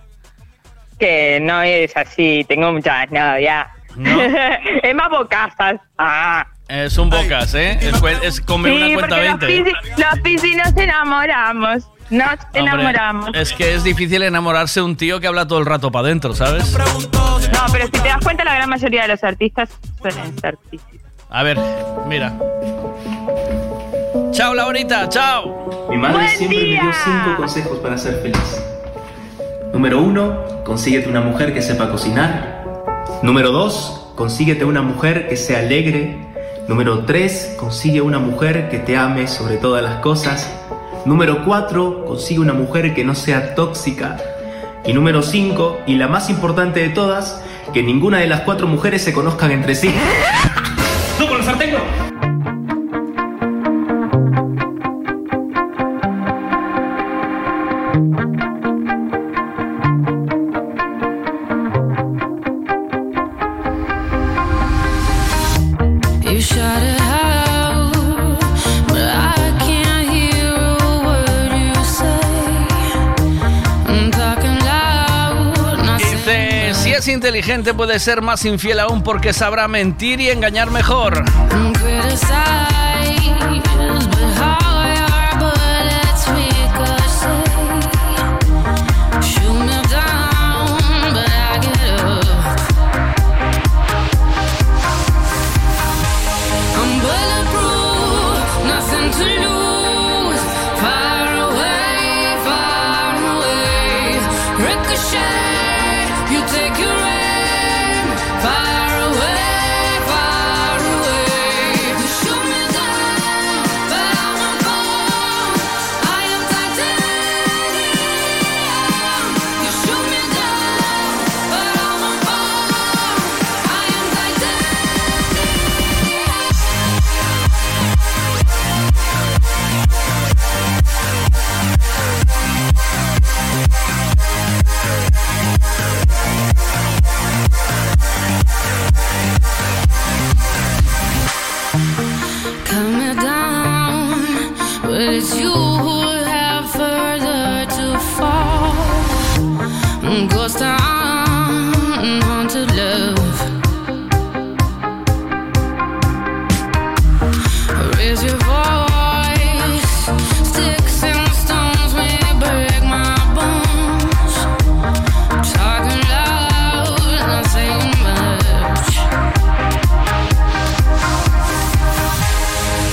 [1.00, 3.68] Que no es así, tengo muchas novias.
[3.96, 4.22] No.
[4.84, 5.80] es más bocazas.
[5.98, 6.46] Ah.
[6.68, 7.80] Es un bocas, ¿eh?
[7.82, 9.70] Es, es come Sí, una cuenta porque los 20.
[9.72, 9.74] ¿eh?
[9.98, 11.90] Los Piscis nos enamoramos.
[12.12, 13.30] Nos Hombre, enamoramos.
[13.34, 16.34] es que es difícil enamorarse de un tío que habla todo el rato para adentro,
[16.34, 16.74] ¿sabes?
[16.74, 19.70] No, pero si te das cuenta, la gran mayoría de los artistas
[20.02, 21.02] suelen ser Piscis.
[21.30, 21.58] A ver,
[22.08, 22.34] mira.
[24.40, 25.88] Chao, Laurita, chao.
[25.90, 28.64] Mi madre ¡Buen siempre me dio cinco consejos para ser feliz.
[29.74, 32.64] Número uno, consíguete una mujer que sepa cocinar.
[33.22, 36.18] Número dos, consíguete una mujer que sea alegre.
[36.70, 40.50] Número tres, consigue una mujer que te ame sobre todas las cosas.
[41.04, 44.16] Número cuatro, consigue una mujer que no sea tóxica.
[44.86, 47.44] Y número cinco, y la más importante de todas,
[47.74, 49.94] que ninguna de las cuatro mujeres se conozcan entre sí.
[77.20, 81.26] inteligente puede ser más infiel aún porque sabrá mentir y engañar mejor.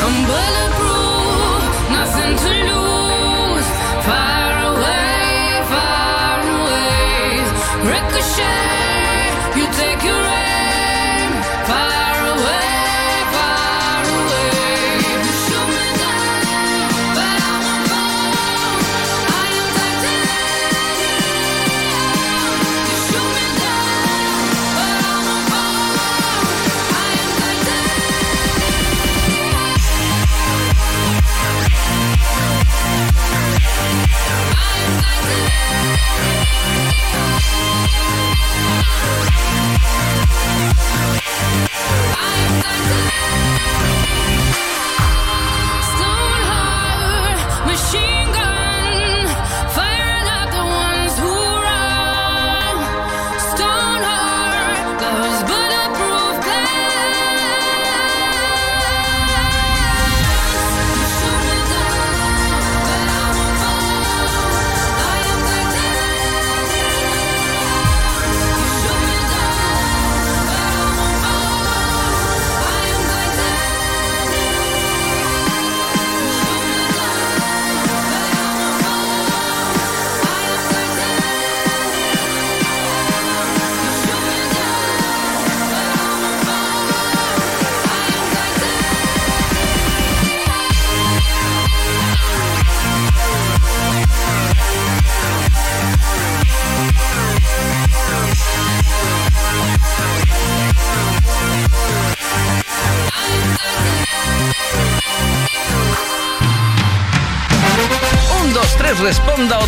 [0.08, 0.55] I'm burning.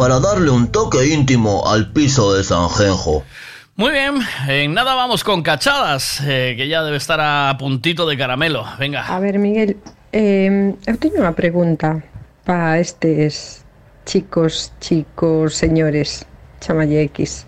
[0.00, 3.22] para darle un toque íntimo al piso de San Genjo.
[3.76, 4.14] Muy bien,
[4.48, 8.64] en nada vamos con cachadas, eh, que ya debe estar a puntito de caramelo.
[8.78, 9.06] Venga.
[9.06, 9.76] A ver, Miguel,
[10.12, 12.00] eh, eu teño unha pregunta
[12.48, 13.60] para estes
[14.08, 16.24] chicos, chicos, señores,
[16.64, 17.44] chamalle X.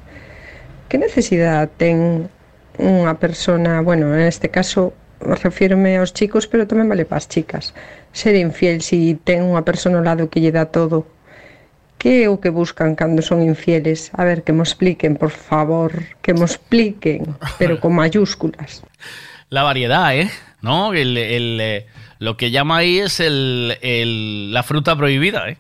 [0.93, 2.29] Que necesidade ten
[2.77, 4.93] unha persona, bueno, en este caso
[5.25, 7.73] refírome aos chicos, pero tamén vale para as chicas,
[8.13, 11.09] ser infiel si ten unha persona ao lado que lle dá todo?
[12.03, 14.11] Que é o que buscan cando son infieles?
[14.19, 18.83] A ver, que mo expliquen, por favor, que mo expliquen, pero con mayúsculas.
[19.51, 20.29] La variedad, ¿eh?
[20.63, 20.91] ¿No?
[20.95, 21.87] Eh,
[22.19, 25.59] lo que llama ahí es la fruta prohibida, ¿eh?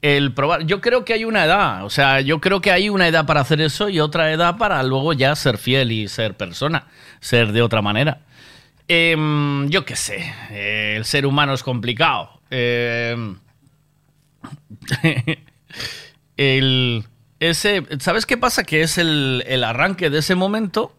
[0.00, 0.62] El probar.
[0.64, 3.40] Yo creo que hay una edad, o sea, yo creo que hay una edad para
[3.40, 6.86] hacer eso y otra edad para luego ya ser fiel y ser persona,
[7.18, 8.20] ser de otra manera.
[8.86, 12.38] Em, yo qué sé, eh, el ser humano es complicado.
[12.48, 13.38] Em,
[16.36, 17.04] el,
[17.40, 18.64] ese, ¿Sabes qué pasa?
[18.64, 20.92] Que es el, el arranque de ese momento,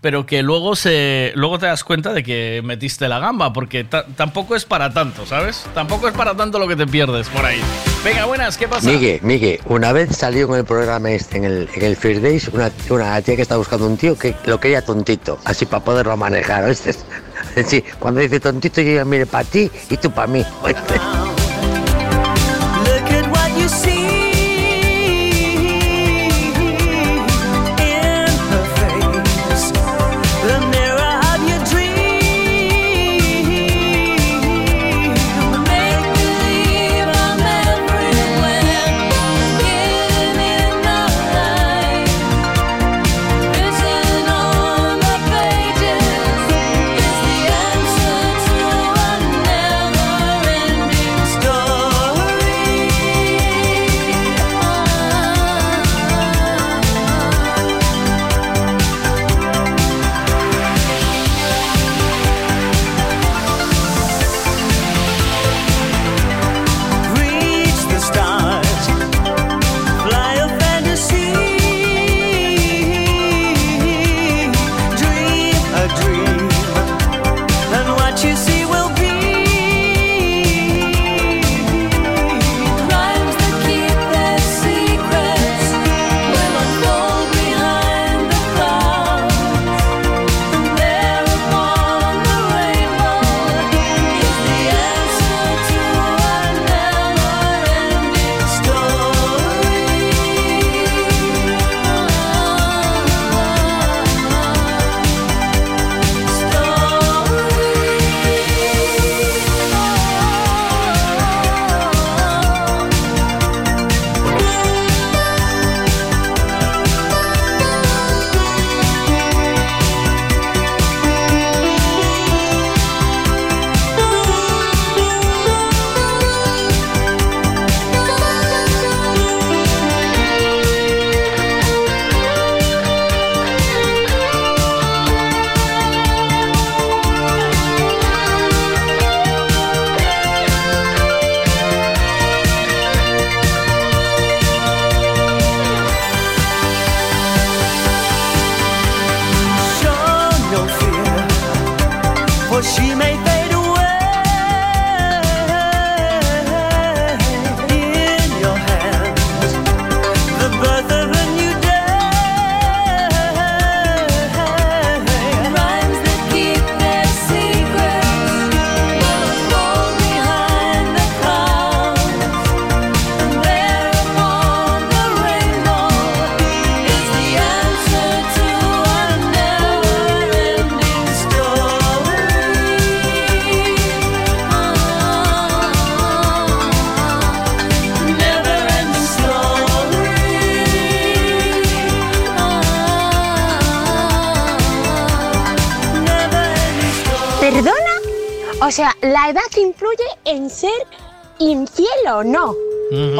[0.00, 4.04] pero que luego, se, luego te das cuenta de que metiste la gamba, porque ta-
[4.16, 5.64] tampoco es para tanto, ¿sabes?
[5.74, 7.60] Tampoco es para tanto lo que te pierdes por ahí.
[8.04, 8.90] Venga, buenas, ¿qué pasa?
[8.90, 12.48] Migue, Migue, una vez salió en el programa este, en el, en el First Days,
[12.48, 16.16] una, una tía que estaba buscando un tío que lo quería tontito, así para poderlo
[16.16, 16.94] manejar, ¿oíste?
[17.66, 20.94] Sí, cuando dice tontito, yo digo, mire, para ti y tú para mí, ¿oíste?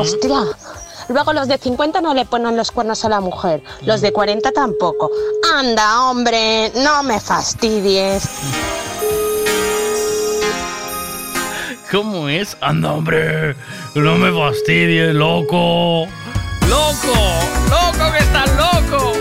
[0.03, 0.45] Hostia.
[1.09, 4.53] Luego los de 50 no le ponen los cuernos a la mujer, los de 40
[4.53, 5.11] tampoco.
[5.55, 8.29] Anda, hombre, no me fastidies.
[11.91, 12.57] ¿Cómo es?
[12.61, 13.55] Anda, hombre.
[13.95, 16.07] No me fastidies, loco.
[16.69, 17.19] ¡Loco!
[17.69, 19.13] ¡Loco que estás loco!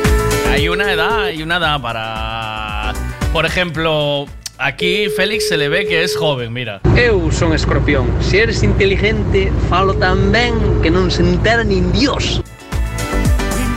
[0.50, 2.94] Hay una edad, hay una edad para.
[3.34, 4.26] Por ejemplo,
[4.62, 6.82] aquí Félix se le ve que es joven, mira.
[6.96, 8.08] Eu son escorpión.
[8.22, 12.42] Se eres inteligente, falo tan ben que non se entera nin Dios.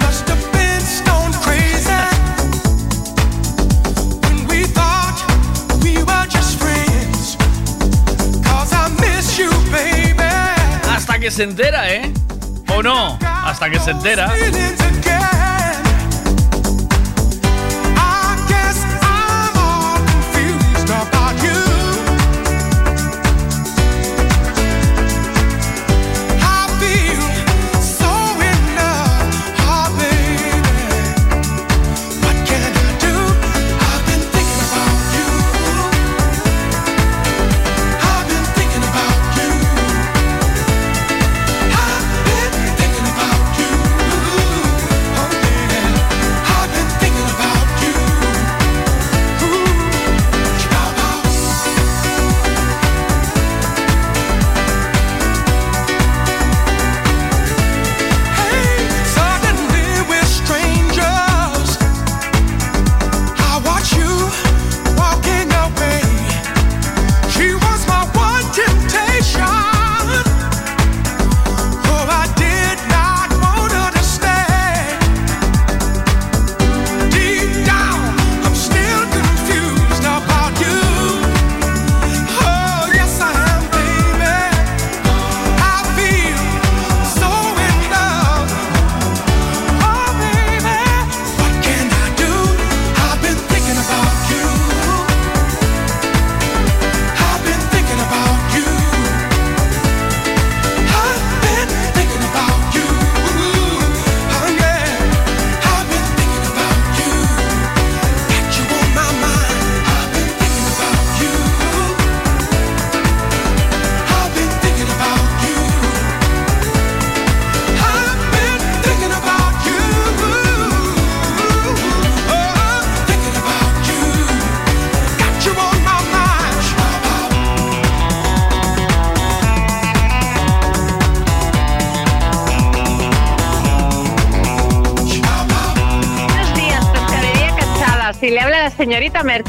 [0.05, 1.91] must have been stone crazy
[4.23, 5.17] when we thought
[5.83, 7.37] we were just friends.
[8.45, 10.29] 'Cause I miss you, baby.
[10.89, 12.13] Hasta que se entera, ¿eh?
[12.69, 13.19] ¿O no?
[13.23, 14.33] Hasta que se entera.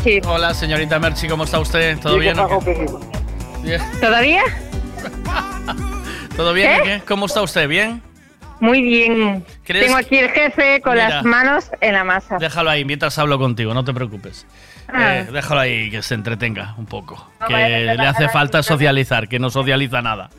[0.05, 0.21] Merchi.
[0.27, 1.97] Hola, señorita Merchi, ¿cómo está usted?
[1.99, 2.37] ¿Todo bien?
[2.37, 2.85] o qué?
[3.63, 3.81] Bien.
[3.99, 4.43] ¿Todavía?
[6.37, 6.81] ¿Todo bien?
[6.83, 7.01] Qué?
[7.07, 7.67] ¿Cómo está usted?
[7.67, 8.01] ¿Bien?
[8.59, 9.43] Muy bien.
[9.65, 11.09] ¿Crees- Tengo aquí el jefe con Mira.
[11.09, 12.37] las manos en la masa.
[12.37, 14.45] Déjalo ahí mientras hablo contigo, no te preocupes.
[14.87, 15.17] Ah.
[15.17, 17.31] Eh, déjalo ahí que se entretenga un poco.
[17.41, 20.29] No que le hace falta socializar, que no socializa nada.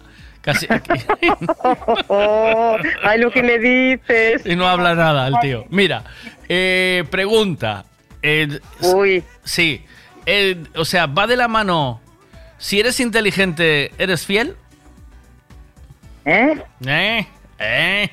[0.43, 0.69] Casi.
[3.03, 4.43] Ay, lo que le dices.
[4.47, 5.65] y no habla nada el tío.
[5.71, 6.05] Mira,
[6.49, 7.85] eh, pregunta.
[8.29, 8.61] Eh,
[8.95, 9.25] Uy.
[9.45, 9.85] Sí.
[10.27, 12.01] eh, o sea, va de la mano.
[12.59, 14.57] Si eres inteligente, ¿eres fiel?
[16.25, 16.63] ¿Eh?
[16.85, 17.27] ¿Eh?
[17.59, 18.11] ¿Eh?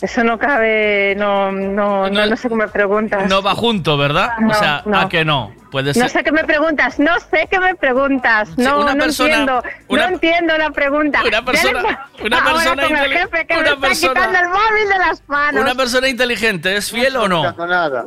[0.00, 3.28] Eso no cabe, no, no, no, no sé qué me preguntas.
[3.28, 4.30] No va junto, ¿verdad?
[4.38, 4.98] o No, sea, no.
[4.98, 5.52] ¿a que no?
[5.70, 6.02] Puede ser.
[6.02, 9.62] No sé qué me preguntas, no sé qué me preguntas, no, una no persona- entiendo,
[9.88, 11.20] una- no entiendo la pregunta.
[11.26, 14.48] Una persona- una persona con el inteli- jefe que una me está persona- quitando el
[14.48, 15.62] móvil de las manos.
[15.62, 17.52] ¿Una persona inteligente es fiel o no?
[17.66, 18.06] nada.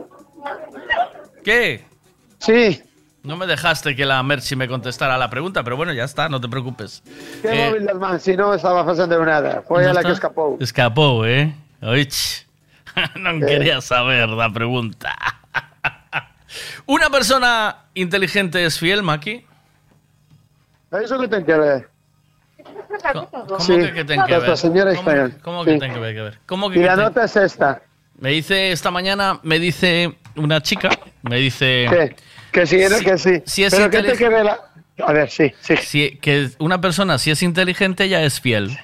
[1.43, 1.85] ¿Qué?
[2.39, 2.81] Sí.
[3.23, 6.41] No me dejaste que la Mercy me contestara la pregunta, pero bueno, ya está, no
[6.41, 7.01] te preocupes.
[7.41, 8.19] ¿Qué Eh, móvil del man?
[8.19, 9.61] Si no estaba haciendo nada.
[9.65, 10.09] Fue ¿no a la está?
[10.09, 10.57] que escapó.
[10.59, 11.53] Escapó, ¿eh?
[11.81, 12.45] Oich.
[13.15, 15.15] no quería saber la pregunta.
[16.85, 19.45] ¿Una persona inteligente es fiel, Maki?
[20.91, 21.89] ¿Eso qué tiene que ver?
[23.47, 24.57] ¿Cómo Sí, que, que tiene que ver?
[24.57, 25.79] señora ¿Cómo, cómo que Sí.
[25.79, 26.15] tiene que ver?
[26.15, 26.39] que ver?
[26.45, 27.81] ¿Cómo que Y que la tiene- nota es esta.
[28.19, 30.89] Me dice esta mañana, me dice una chica,
[31.23, 31.87] me dice...
[31.89, 32.15] ¿Qué?
[32.51, 32.99] Que sí, ¿no?
[32.99, 33.41] que sí.
[33.45, 34.59] Si es Pero ¿qué te intelig- que ver la-
[35.05, 35.75] A ver, sí, sí.
[35.77, 38.77] Si- que una persona, si es inteligente, ya es fiel.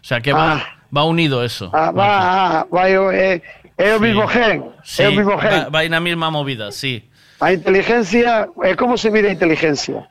[0.00, 1.70] O sea, que va, va unido eso.
[1.72, 3.42] Ah, va, ah, va, yo, eh,
[3.76, 4.64] é o mismo gen.
[4.82, 5.68] Sí, o mismo va, gen.
[5.74, 7.08] va en la misma movida, sí.
[7.38, 10.10] A inteligencia, eh, ¿cómo se mide inteligencia?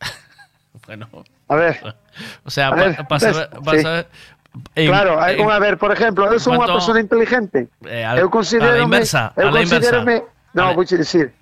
[0.86, 1.08] Bueno,
[1.48, 1.94] A ver.
[2.44, 3.48] o sea, A ver, saber-
[3.82, 3.86] sí.
[4.74, 7.68] En- claro, hai un, a ver, por exemplo, eu sou unha persona inteligente.
[7.84, 10.02] Eh, a- eu a considero inversa, eu a inversa.
[10.02, 10.16] considérome,
[10.54, 11.32] no, vou che dicir.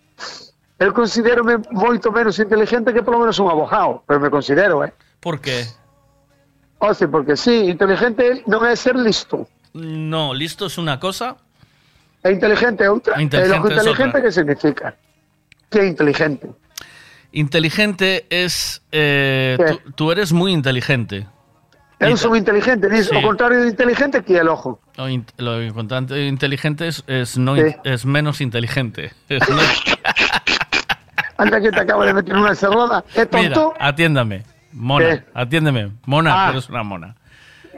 [0.80, 4.92] eu considero moito menos inteligente que polo menos un abogado, pero me considero, eh.
[5.20, 5.66] Por qué?
[6.82, 9.46] O sea, porque sí, inteligente non é ser listo.
[9.76, 11.36] No, listo es una cosa.
[12.24, 13.20] É inteligente é outra.
[13.22, 14.86] Inteligente e inteligente que significa?
[15.70, 16.50] Que é inteligente?
[17.32, 18.82] Inteligente es.
[18.92, 21.26] eh, tú, tú eres muy inteligente.
[22.02, 23.16] Eu son inteligente, nis, Sí.
[23.16, 24.80] o contrario de inteligente que el ojo.
[24.96, 27.74] Lo, in- lo importante- inteligente es, es no, Sí.
[27.84, 29.12] es menos inteligente.
[29.28, 29.56] Es no-
[31.38, 33.04] Anda que te acabo de meter una encerrada.
[33.14, 33.74] É Mira, tonto?
[33.80, 34.44] atiéndame.
[34.72, 35.24] Mona, ¿Qué?
[35.34, 35.92] atiéndeme.
[36.06, 36.50] Mona, Ah.
[36.50, 37.14] eres una mona.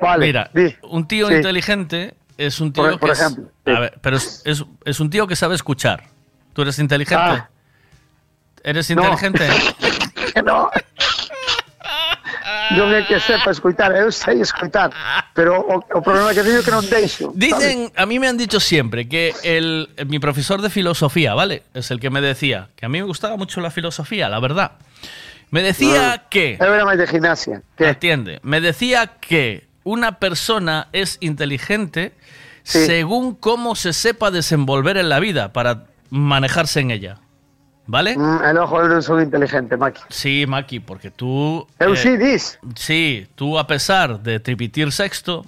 [0.00, 0.50] Vale, Mira,
[0.82, 4.42] un tío inteligente es un tío Por- que por es- ejemplo, a ver, pero es,
[4.44, 6.04] es- es un tío que sabe escuchar.
[6.52, 7.24] ¿Tú eres inteligente?
[7.24, 7.48] Ah.
[8.62, 9.02] ¿Eres No.
[9.02, 9.48] inteligente?
[10.44, 10.70] no.
[12.74, 14.90] Non é que sepa escoitar, eu sei escoitar,
[15.34, 17.30] pero o, o problema que teño é que non deixo.
[17.34, 21.62] Dicen, a mí me han dicho siempre que el, mi profesor de filosofía, ¿vale?
[21.72, 24.72] Es el que me decía que a mí me gustaba mucho la filosofía, la verdad.
[25.50, 26.58] Me decía que...
[26.58, 27.62] Eu era máis de gimnasia.
[27.78, 27.86] Que?
[27.86, 28.42] Atiende.
[28.42, 32.12] Me decía que una persona es inteligente
[32.64, 37.18] según cómo se sepa desenvolver en la vida para manejarse en ella.
[37.86, 38.16] ¿Vale?
[38.16, 40.00] Mm, el ojo, non son inteligente, Maki.
[40.08, 41.66] Sí, Maki, porque tú...
[41.78, 42.56] Eu eh, sí, dis.
[42.76, 45.44] Sí, tú a pesar de tripitir sexto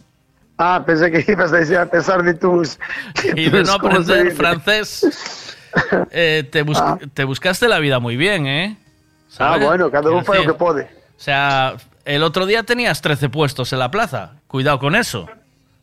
[0.58, 2.78] Ah, pensé que ibas a decir a pesar de tus...
[3.36, 5.56] y de tus- no ¿cómo se aprender francés,
[6.10, 6.98] eh, te, bus- Ah.
[7.12, 8.76] te buscaste la vida muy bien, ¿eh?
[9.39, 10.82] Ah, bueno, cada Quiero un fai o decir, que pode.
[10.84, 14.36] O sea, el otro día tenías 13 puestos en la plaza.
[14.47, 15.28] Cuidado con eso.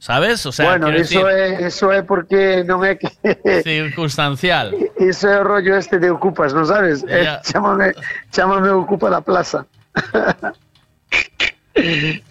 [0.03, 0.45] ¿Sabes?
[0.45, 3.07] O sea, bueno, iso decir, é, iso é porque é que...
[3.63, 4.75] circunstancial.
[4.99, 7.07] Iso é o rollo este de ocupas, non sabes?
[7.07, 7.39] Eh, Ya.
[7.39, 7.95] chámame,
[8.27, 9.63] chámame ocupa da plaza.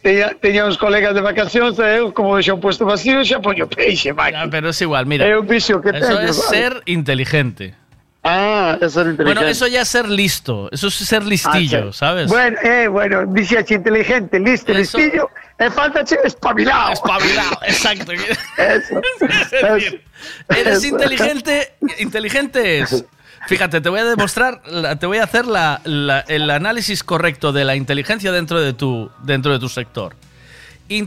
[0.05, 3.65] teña, teña uns colegas de vacacións e eu, como deixo un puesto vacío, xa poño
[3.65, 4.13] peixe.
[4.13, 5.25] Ya, pero es igual, mira.
[5.25, 6.53] É vicio que Eso teño, es vale.
[6.53, 7.73] ser inteligente.
[8.25, 9.25] Ah, eso es inteligente.
[9.25, 10.69] Bueno, eso ya es ser listo.
[10.71, 11.99] Eso es ser listillo, Ah, sí.
[11.99, 12.29] ¿sabes?
[12.31, 15.29] Bueno, eh, bueno, dixeche inteligente, listo, Eso- listillo,
[15.59, 16.93] e faltache espabilado.
[16.93, 18.13] Espabilado, exacto.
[18.13, 18.25] Eso.
[19.19, 20.05] Es decir,
[20.49, 20.87] eres Eso.
[20.87, 21.75] inteligente.
[21.99, 23.05] Inteligente es.
[23.49, 24.63] Fíjate, te voy a demostrar,
[25.01, 29.11] te voy a hacer la- la- el análisis correcto de la inteligencia dentro de tu,
[29.25, 30.15] dentro de tu sector.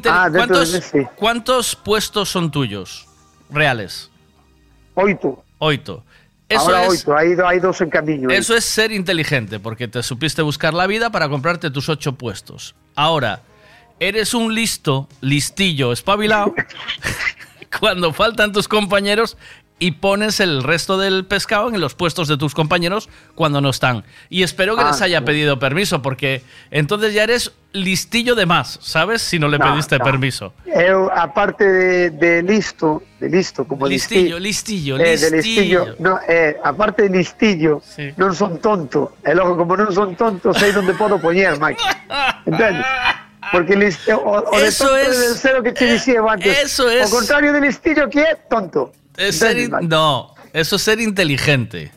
[0.10, 1.00] Ah, ¿cuántos, de- sí.
[1.16, 3.08] cuántos puestos son tuyos?
[3.50, 4.10] Reales.
[4.96, 5.44] Oito.
[5.60, 6.04] Oito.
[6.48, 8.30] Eso Ahora es, oito, do- hai dos en camiño.
[8.30, 8.38] eh.
[8.38, 12.76] Eso es ser inteligente, porque te supiste buscar la vida para comprarte tus ocho puestos.
[12.96, 13.42] Ahora,
[14.00, 16.54] eres un listo, listillo, espabilado,
[17.80, 19.38] cuando faltan tus compañeros
[19.78, 24.06] y pones el resto del pescado en los puestos de tus compañeros cuando no están.
[24.30, 25.26] Y espero que Ah, les haya sí.
[25.26, 29.22] pedido permiso, porque entonces ya eres listillo de más, ¿sabes?
[29.22, 30.06] Si no le No, pediste no.
[30.06, 30.54] permiso.
[30.66, 35.86] Eu, aparte de, de listo, de listo, como Listillo, listillo, listillo, eh, de listillo.
[35.86, 37.82] listillo, no, eh, aparte de listillo,
[38.16, 39.20] non son tonto.
[39.28, 41.84] E logo, como non son tonto, sei onde podo poñer, Mike.
[42.48, 42.86] Entendes?
[43.52, 46.48] Porque listo, o, o de Eso tonto es- cero que te dicía eu antes.
[46.64, 48.96] eso es- O contrario de listillo que é tonto.
[49.18, 51.92] Es ser no, eso es ser inteligente.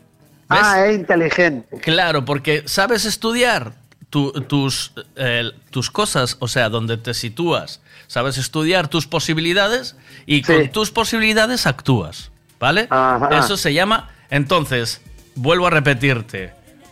[0.49, 1.77] Ah, é inteligente.
[1.81, 3.73] Claro, porque sabes estudiar
[4.09, 7.81] tu- tus, eh, tus cosas, o sea, donde te sitúas.
[8.07, 12.31] Sabes estudiar tus posibilidades y con tus posibilidades actúas.
[12.59, 12.87] ¿Vale?
[12.89, 13.29] Ajá.
[13.39, 14.09] Eso se llama.
[14.31, 15.01] Entonces,
[15.35, 16.51] vuelvo a repetirte.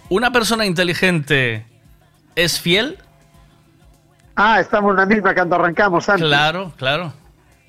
[0.09, 1.65] ¿Una persona inteligente
[2.35, 2.97] es fiel?
[4.35, 6.25] Ah, estamos na mesma cando arrancamos antes.
[6.27, 7.11] Claro, claro.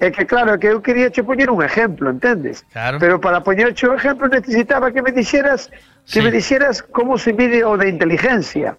[0.01, 2.62] É que claro, é que eu quería che poñer un exemplo, entendes?
[2.73, 2.99] Claro.
[3.02, 5.68] Pero para poñerche un exemplo necesitaba que me dixeras
[6.07, 6.23] que Sí.
[6.23, 8.77] me dixeras como se mide o de inteligencia.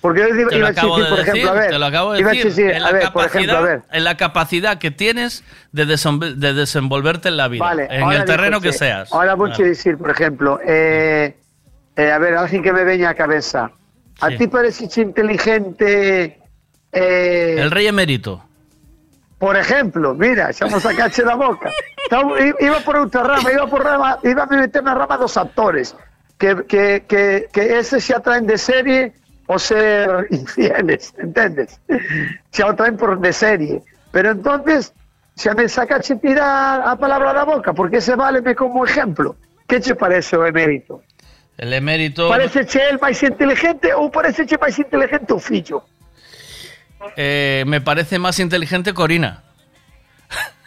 [0.00, 2.22] Porque eu iba, a decir, de por decir, ejemplo, a ver, te lo acabo de
[2.24, 2.44] decir.
[2.44, 3.82] decir, en, la ver, por ejemplo, a capacidad, ver.
[3.92, 8.60] en la capacidad que tienes de, de desenvolverte en la vida, Vale, en el terreno
[8.60, 9.12] que seas.
[9.12, 11.36] Ahora voy a decir, por ejemplo, eh,
[11.96, 13.70] eh, a ver, alguien que me veña a cabeza.
[14.20, 14.38] A Sí.
[14.38, 16.38] ti parece inteligente
[16.92, 18.44] eh, El rey emérito.
[19.42, 21.68] Por ejemplo, mira, echamos a cache la boca.
[22.04, 25.34] Estaba- Iba por outra rama, iba por rama, iba a me meter na rama dos
[25.36, 25.96] actores.
[26.38, 29.12] Que, que, que, que ese se atraen de serie
[29.50, 31.80] o ser infieles, entendes?
[32.54, 33.82] Se atraen por de serie.
[34.14, 34.94] Pero entonces,
[35.34, 39.34] se me saca che tira a palabra da boca, porque ese váleme como ejemplo.
[39.66, 41.02] Que che parece o emérito?
[41.58, 42.28] El emérito.
[42.28, 45.82] Parece che el máis inteligente ou parece che máis inteligente o fillo?
[47.16, 49.42] Eh, me parece más inteligente Corina.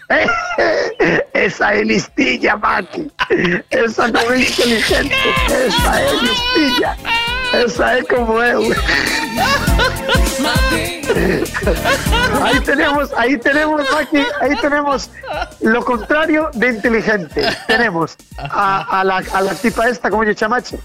[1.34, 3.12] Esa é listilla, Maki.
[3.70, 5.16] Esa non é inteligente.
[5.50, 6.92] Esa é listilla.
[7.54, 8.62] Esa é como eu.
[12.44, 15.10] Ahí tenemos, ahí tenemos, Maki, ahí tenemos
[15.62, 17.42] lo contrario de inteligente.
[17.68, 20.78] Tenemos a, a la, a la tipa esta, como yo chamache.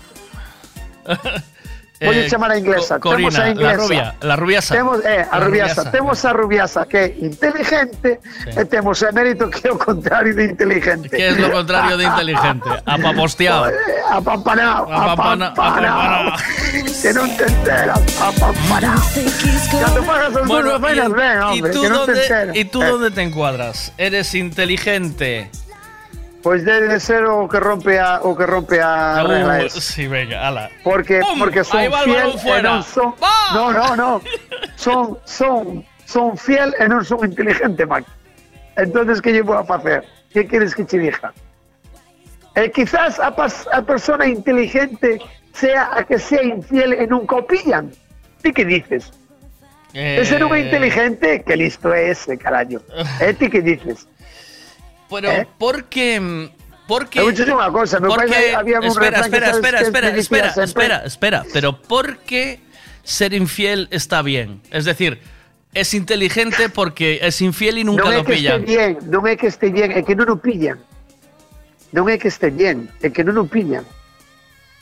[2.02, 2.98] Voy Eh, a chamar a inglesa.
[2.98, 3.76] Co- Corina, Temos a la inglesa.
[3.76, 4.74] rubia, la rubiasa.
[4.74, 5.74] Temos, eh, a La rubiasa.
[5.74, 5.90] rubiasa.
[5.90, 8.20] Temos a rubiasa que é inteligente
[8.56, 11.10] e temos a mérito que é o contrario de inteligente.
[11.12, 12.70] ¿Qué es lo contrario de inteligente?
[12.86, 13.68] Apaposteado.
[14.08, 16.32] Apampanao, Apapana- apampanao.
[17.04, 18.96] Que non te enteras, apampanao.
[19.68, 22.56] Cando pagas as Bueno, y- ben, ¿y hombre, tú que non te enteras.
[22.56, 23.92] ¿Y tú Eh, dónde te encuadras?
[24.00, 25.50] ¿Eres inteligente?
[26.42, 30.48] Pois debe de ser o que rompe a o que rompe a Uh, sí, venga,
[30.48, 30.70] ala.
[30.82, 32.58] Porque, porque son Ahí va el fiel balón fuera.
[32.58, 33.08] e non son...
[33.52, 34.10] No, no, no.
[34.76, 38.08] Son, son, son fiel e non son inteligente, Mac.
[38.80, 40.00] Entonces, que lle vou a facer?
[40.32, 41.28] Que queres que che diga?
[42.74, 45.20] Quizás a, pas- a persona inteligente
[45.52, 47.92] sea a que sea infiel e nunca o pillan.
[48.42, 49.12] Ti que dices?
[49.92, 52.80] Eh, Ese non é inteligente, que listo é ese, caraño.
[53.20, 54.08] E ti que dices?
[55.10, 55.46] Pero, ¿Eh?
[55.58, 56.50] ¿por qué?
[56.86, 57.20] ¿Por qué?
[57.20, 61.38] Eu vou dicir unha cosa, Porque- había un espera, espera, espera, espera, espera, espera, espera.
[61.52, 62.58] Pero ¿por qué
[63.02, 64.60] ser infiel está bien?
[64.70, 65.22] Es decir,
[65.74, 68.60] es inteligente porque es infiel y nunca non é lo que este pillan.
[68.66, 70.78] bien, non é que este bien, é que non o pillan.
[71.94, 73.86] Non é que este bien, é que non o pillan.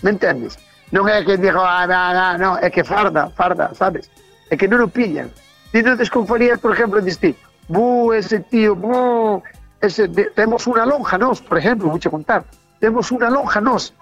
[0.01, 0.57] Me entendes?
[0.89, 4.09] Non é que digo, ah, no, no, no, é que farda, farda, sabes?
[4.49, 5.29] É que non o pillan.
[5.77, 7.37] Ti non desconfarías, por exemplo, diste,
[7.69, 9.45] bu, ese tío, bu,
[9.81, 12.45] ese, de- temos unha lonja nós, por exemplo, vou contar.
[12.81, 13.95] Temos unha lonja nós.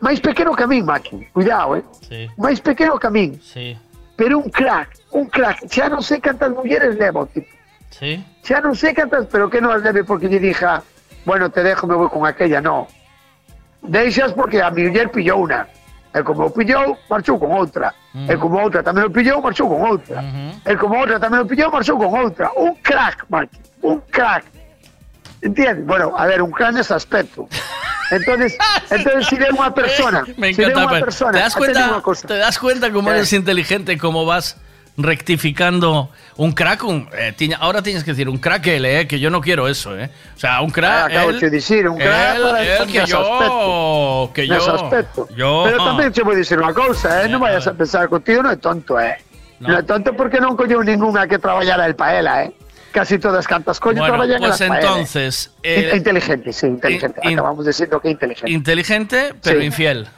[0.00, 1.28] máis pequeno que a min, Maki.
[1.36, 1.84] Cuidado, eh?
[2.08, 3.36] Sí, Máis pequeno que a min.
[3.42, 3.76] sí,
[4.16, 5.66] Pero un crack, un crack.
[5.68, 7.48] Xa non sei cantas mulleres levo, tipo.
[7.90, 8.22] sí.
[8.42, 8.94] Xa non sei
[9.28, 10.82] pero que non as leve porque lle dija,
[11.28, 12.88] bueno, te dejo, me voy con aquella, no.
[13.82, 15.66] Deixas porque a mi muller pillou unha.
[16.14, 17.94] E como o pillou, marchou con outra.
[18.28, 20.20] E como a outra tamén o pillou, marchou con outra.
[20.68, 22.52] E como a outra tamén o pillou, marchou con outra.
[22.56, 24.44] Un crack, Maki, un crack.
[25.40, 25.86] Entiendes?
[25.86, 27.48] Bueno, a ver, un crack nese aspecto.
[28.12, 28.56] Entonces,
[28.92, 30.84] entonces si de unha persona, Me si encanta.
[30.84, 31.80] unha pero persona, ¿Te das cuenta?
[31.96, 32.28] unha cosa.
[32.28, 33.16] ¿Te das cuenta cómo Eh.
[33.16, 34.60] eres inteligente, cómo vas
[34.96, 36.84] rectificando un crack?
[36.84, 39.68] Un, eh, tiña- ahora tienes que decir un crack él, eh, que yo no quiero
[39.68, 40.10] eso, eh.
[40.36, 40.90] O sea, un crack.
[40.92, 44.30] Ah, acabo él, de dicir, un crack él, para él, que yo, aspecto.
[44.34, 45.28] que yo, aspecto.
[45.36, 45.62] yo.
[45.64, 47.28] Pero tamén che vou dicir unha cousa, eh?
[47.28, 49.16] non vayas a pensar contigo, non é tonto, eh?
[49.62, 52.52] Non, é tonto porque non colleu ningunha que traballara el pa ela, eh?
[52.92, 54.80] Casi todas cantas coño Bueno, traballan pues ela, eh.
[54.84, 57.20] entonces, eh, inteligente, sí, inteligente.
[57.24, 58.50] in- Acabamos diciendo que inteligente.
[58.52, 59.66] inteligente, pero Sí.
[59.66, 60.08] infiel.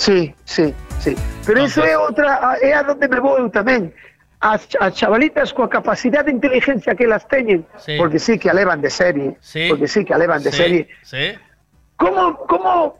[0.00, 1.14] Sí, sí, sí.
[1.44, 3.20] Pero eso é outra, é a donde me
[3.52, 3.92] tamén.
[4.40, 8.00] As, as chavalitas coa capacidade de inteligencia que elas teñen, Sí.
[8.00, 9.68] porque sí que a levan de serie, Sí.
[9.68, 11.36] porque sí que a levan de Sí, serie, Sí.
[12.00, 12.96] ¿Cómo, ¿Cómo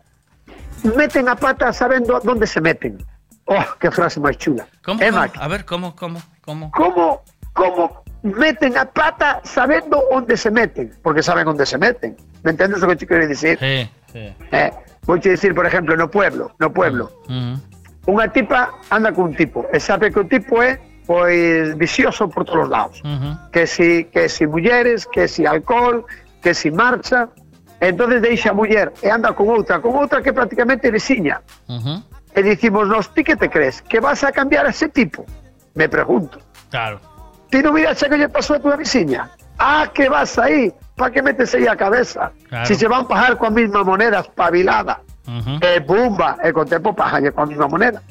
[0.94, 3.00] meten a pata sabiendo dónde se meten?
[3.46, 4.68] Oh, qué frase más chula.
[4.84, 5.16] ¿Cómo, cómo?
[5.40, 6.70] A ver, ¿cómo, cómo, cómo?
[6.76, 10.92] ¿Cómo, cómo meten a pata sabiendo dónde se meten?
[11.02, 12.14] Porque saben dónde se meten.
[12.42, 13.56] ¿Me entiendes lo que te quiero decir?
[13.58, 14.36] Sí, sí.
[14.52, 14.70] Eh,
[15.10, 17.10] voy a decir, por ejemplo, no pueblo, no pueblo.
[17.26, 17.58] Ujú.
[18.10, 22.46] Unha tipa anda con un tipo, e sabe que o tipo é pois vicioso por
[22.46, 23.02] todos os lados.
[23.02, 23.34] Ujú.
[23.50, 26.06] que si, que si mulleres, que si alcohol,
[26.40, 27.28] que si marcha.
[27.80, 31.40] Entonces deixa a muller e anda con outra, con outra que prácticamente veciña.
[31.66, 32.04] Ujú.
[32.36, 33.82] E dicimos, nos, ti que te crees?
[33.82, 35.26] Que vas a cambiar a ese tipo?
[35.74, 36.38] Me pregunto.
[36.70, 37.00] Claro.
[37.50, 39.32] Ti non miras xa que lle pasou a tua veciña?
[39.58, 40.70] Ah, que vas aí?
[41.00, 42.28] Pa que metes aí a cabeza?
[42.52, 42.68] Claro.
[42.68, 45.56] Si se van pagar coa mesma moneda espabilada, Ujú.
[45.64, 48.04] e bumba, e con tempo pajalle coa mesma moneda.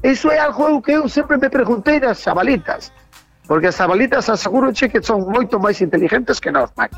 [0.00, 2.96] Iso é algo que eu sempre me preguntei das xabalitas.
[3.44, 6.96] Porque as xabalitas aseguro che que son moito máis inteligentes que nós, Mike.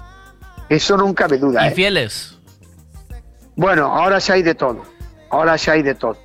[0.71, 1.75] Iso non cabe duda, eh?
[1.75, 2.39] Infieles.
[3.59, 4.87] Bueno, ahora xa hai de todo.
[5.35, 6.23] Ahora xa hai de todo.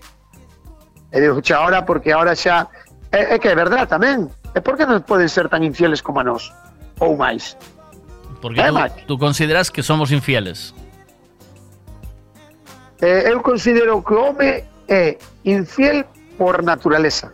[1.09, 2.69] E digo xa ahora porque ahora xa...
[3.09, 4.29] É, é que é verdad tamén.
[4.53, 6.53] E por que non poden ser tan infieles como a nós?
[7.01, 7.57] Ou máis?
[8.47, 10.73] Porque Eh, tú, consideras que somos infieles.
[13.01, 16.05] Eh, eu considero que o home é infiel
[16.37, 17.33] por naturaleza.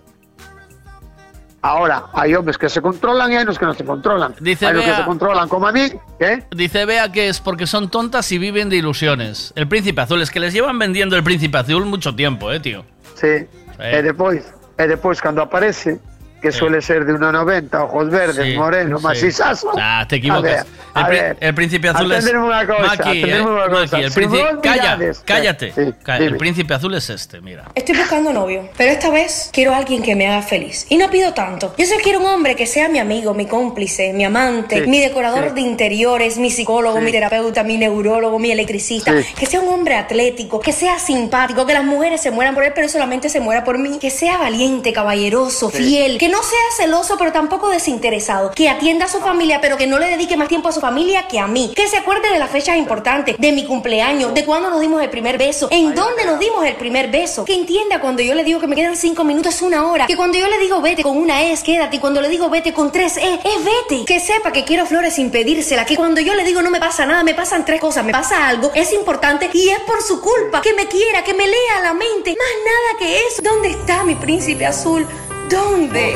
[1.63, 4.35] Ahora, hai homes que se controlan e hai nos que non se controlan.
[4.43, 5.87] Dice hai que se controlan como a mí,
[6.19, 6.43] ¿eh?
[6.51, 9.53] Dice Bea que es porque son tontas y viven de ilusiones.
[9.55, 12.83] El príncipe azul, es que les llevan vendiendo el príncipe azul mucho tiempo, eh, tío.
[13.15, 13.47] Sí.
[13.79, 14.43] E depois,
[14.75, 16.03] e depois cando aparece,
[16.43, 19.03] que suele ser de 1,90, ojos verdes, Sí, moreno, sí.
[19.05, 19.71] macizazo.
[19.79, 20.43] Ah, te A equivocas.
[20.43, 21.37] ver, el, a pri- ver.
[21.39, 22.25] el príncipe azul es.
[22.29, 23.95] Cousa, Maki, eh, unha cousa.
[23.97, 24.43] Maki, el Si príncipe.
[24.43, 25.71] vos Calla, mirades- cállate.
[25.71, 25.81] Sí,
[26.19, 27.71] el príncipe azul es este, mira.
[27.73, 30.85] Estoy buscando novio, pero esta vez quiero a alguien que me haga feliz.
[30.89, 31.73] Y no pido tanto.
[31.77, 34.99] Yo solo quiero un hombre que sea mi amigo, mi cómplice, mi amante, Sí, mi
[34.99, 35.55] decorador sí.
[35.55, 37.05] de interiores, mi psicólogo, Sí.
[37.05, 39.11] mi terapeuta, mi neurólogo, mi electricista.
[39.13, 39.33] Sí.
[39.39, 42.73] Que sea un hombre atlético, que sea simpático, que las mujeres se mueran por él,
[42.75, 43.97] pero solamente se muera por mí.
[43.99, 45.77] Que sea valiente, caballeroso, Sí.
[45.77, 49.85] fiel, que no sea celoso pero tampoco desinteresado, que atienda a su familia pero que
[49.85, 52.39] no le dedique más tiempo a su familia que a mí, que se acuerde de
[52.39, 56.25] las fechas importantes, de mi cumpleaños, de cuándo nos dimos el primer beso, en dónde
[56.25, 59.23] nos dimos el primer beso, que entienda cuando yo le digo que me quedan cinco
[59.23, 61.97] minutos es una hora, que cuando yo le digo vete con una es quédate.
[61.97, 65.13] Y cuando le digo vete con tres e es vete, que sepa que quiero flores
[65.13, 68.03] sin pedírsela, que cuando yo le digo no me pasa nada, me pasan tres cosas,
[68.03, 71.45] me pasa algo, es importante y es por su culpa, que me quiera, que me
[71.45, 73.43] lea la mente, más nada que eso.
[73.43, 75.07] ¿Dónde está mi príncipe azul?
[75.53, 76.15] ¿Dónde?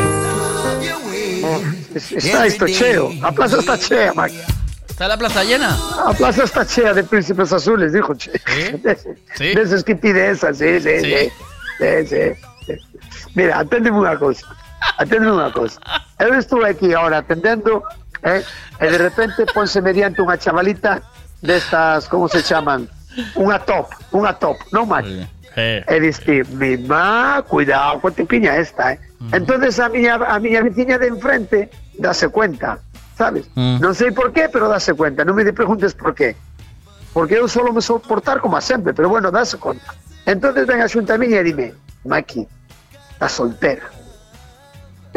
[1.94, 3.12] Está esto cheo.
[3.22, 4.32] La plaza está chea, Mac.
[4.90, 5.78] ¿Está la plaza llena?
[6.08, 8.32] La plaza está chea de príncipes azules, dijo che.
[8.32, 8.96] De,
[9.36, 9.44] ¿Sí?
[9.54, 11.06] de esas estupidezas, sí, sí, ¿Sí?
[11.06, 11.30] sí.
[11.78, 12.18] Sí, sí,
[12.66, 12.74] sí.
[13.36, 14.48] Mira, aténdeme una cosa.
[14.98, 15.80] Aténdeme una cosa.
[16.20, 17.84] Yo estuve aquí ahora atendiendo,
[18.24, 18.44] ¿eh?
[18.82, 21.04] y de repente ponse mediante una chavalita
[21.44, 22.90] de estas, ¿cómo se llaman?
[23.36, 25.06] Una top, una top, no más.
[25.58, 29.00] Eh, E diste, mi má, cuidado con tu piña esta, eh.
[29.34, 32.78] Entonces a miña, a miña veciña de enfrente dase cuenta,
[33.18, 33.50] sabes?
[33.58, 33.82] Mm.
[33.82, 35.26] Non sei por qué, pero dase cuenta.
[35.26, 36.38] Non me preguntes por qué.
[37.10, 39.98] Porque eu solo me soportar como a sempre, pero bueno, dase conta.
[40.30, 41.68] Entonces ven a xunta a miña e dime,
[42.06, 42.46] Maki,
[43.18, 43.90] está soltera.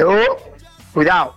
[0.00, 0.08] Eu,
[0.96, 1.36] cuidado,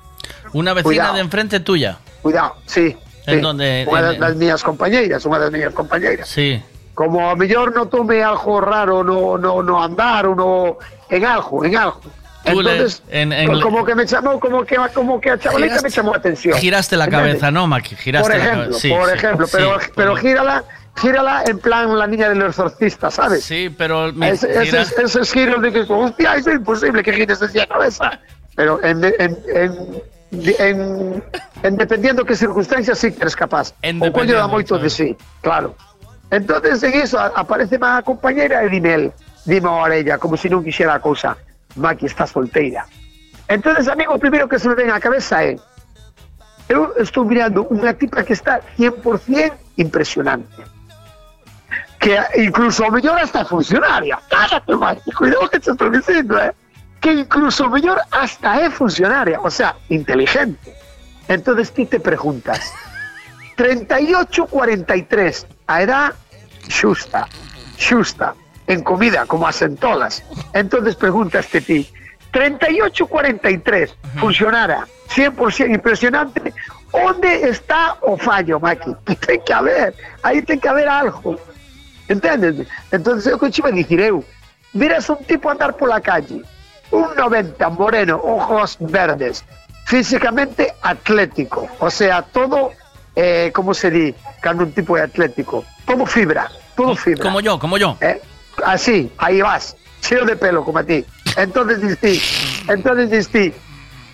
[0.53, 1.13] Una vecina Cuidado.
[1.15, 1.99] de enfrente tuya.
[2.23, 2.95] cuidado, sí.
[3.27, 3.41] ¿En sí.
[3.43, 3.83] dónde?
[3.83, 6.31] Unha das, das miñas compañeiras, unha das miñas compañeiras.
[6.31, 6.63] Sí.
[6.93, 10.77] Como a mellor no tome algo raro no, no, no andar no
[11.09, 12.01] en algo, en algo.
[12.45, 15.81] Le- Entonces, en- en- co- como que me llamó, como que, como que a chavalita
[15.81, 16.57] me llamó la atención.
[16.57, 17.29] Giraste la ¿Entiendes?
[17.31, 17.95] cabeza, ¿no, Maki?
[17.95, 18.79] Giraste por la ejemplo, cabeza.
[18.79, 20.63] Sí, por sí, ejemplo, sí, pero, pero gírala,
[20.97, 23.45] gírala en plan la niña del exorcista, ¿sabes?
[23.45, 27.41] Sí, pero mi- Ese- gira- esos, esos giros de que, hostia, es imposible que gires
[27.41, 28.19] así la cabeza.
[28.55, 30.03] Pero en, en, en,
[30.59, 31.23] en,
[31.63, 33.73] en dependiendo qué circunstancias sí que eres capaz.
[33.81, 35.75] En o coño da moito de sí, claro.
[36.33, 39.05] Entonces en eso a- aparece má compañera e dime el,
[39.45, 41.37] dime a orella, como si non quixera a cousa,
[41.77, 42.89] Maki está solteira.
[43.45, 45.53] Entonces, amigo, o primeiro que se me ven á cabeza é
[46.71, 50.63] eu estou mirando unha tipa que está 100% impresionante.
[52.01, 54.17] Que incluso o mellor hasta funcionaria.
[54.31, 56.49] Cállate, Maki, cuidado que te estou dicindo, eh?
[57.03, 60.73] Que incluso o mellor hasta é funcionaria, o sea, inteligente.
[61.29, 62.73] Entonces ti te preguntas,
[63.55, 66.13] 38-43, a edad
[66.69, 67.27] xusta,
[67.77, 68.35] xusta,
[68.67, 70.23] en comida, como as entolas.
[70.53, 71.89] Entonces pregúntaste ti,
[72.31, 76.53] 38-43, funcionara, 100% impresionante,
[76.91, 78.95] onde está o fallo, Maki?
[79.25, 81.37] Ten que haber, aí ten que haber algo.
[82.09, 82.67] Entendes?
[82.91, 84.23] Entonces eu iba a dicir eu,
[84.73, 86.41] miras un tipo andar pola calle,
[86.91, 89.45] un 90, moreno, ojos verdes,
[89.85, 92.71] físicamente atlético, o sea, todo,
[93.15, 97.23] eh, como se di, cando un tipo é atlético, todo fibra, todo fibra.
[97.23, 97.97] Como yo, como yo.
[98.01, 98.21] Eh,
[98.65, 101.05] así, ahí vas, cheo de pelo como a ti.
[101.37, 103.53] Entonces dices, entonces dices,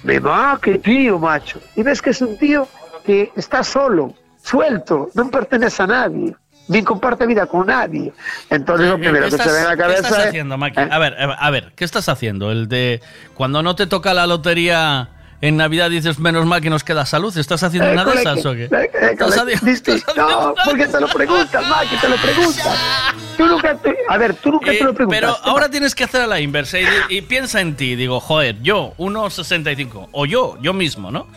[0.04, 1.60] me va, qué tío, macho.
[1.76, 2.68] Y ves que es un tío
[3.06, 4.14] que está solo,
[4.44, 6.36] suelto, no pertenece a nadie,
[6.68, 8.14] ni comparte vida con nadie.
[8.50, 10.58] Entonces lo primero ¿Qué que se estás, ve en la qué cabeza estás es, haciendo,
[10.58, 10.80] Maki?
[10.80, 12.52] A ver, a ver, ¿qué estás haciendo?
[12.52, 13.02] El de
[13.34, 15.10] cuando no te toca la lotería
[15.42, 17.36] en Navidad dices menos mal que nos queda salud.
[17.38, 18.64] ¿Estás haciendo Eh, una de esas o qué?
[18.66, 22.10] eh, eh, ¿Estás coleque, haciendo- diste- estás haciendo No, porque te lo preguntas, Maki, te
[22.10, 22.78] lo preguntas.
[23.38, 25.20] Tú nunca te- a ver, tú nunca Eh, te lo preguntas.
[25.22, 27.96] pero ahora tienes que hacer a la inversa y, y piensa en ti.
[27.96, 30.10] Digo, joder, yo, 1,65.
[30.12, 31.28] O yo, yo mismo, ¿no?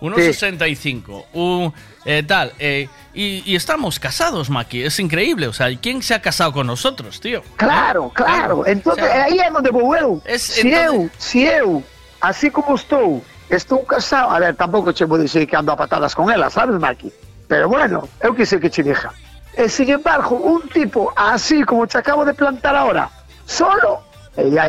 [0.00, 1.26] 1,65.
[1.32, 1.72] un,
[2.04, 2.52] eh, tal.
[2.58, 4.82] y, y estamos casados, Maki.
[4.82, 5.46] Es increíble.
[5.46, 7.42] O sea, ¿quién se ha casado con nosotros, tío?
[7.56, 8.66] Claro, claro.
[8.66, 10.20] Entonces, O sea, aí é onde vou eu.
[10.24, 11.84] Es- se entonces- eu, eu,
[12.20, 13.22] así como estou,
[13.56, 16.78] estou casado, a ver, tampouco che vou dicir que ando a patadas con ela, sabes,
[16.78, 17.12] Maki?
[17.48, 19.10] Pero bueno, eu que sei que che dixa.
[19.56, 23.10] E, sin embargo, un tipo así como te acabo de plantar ahora,
[23.44, 24.00] solo,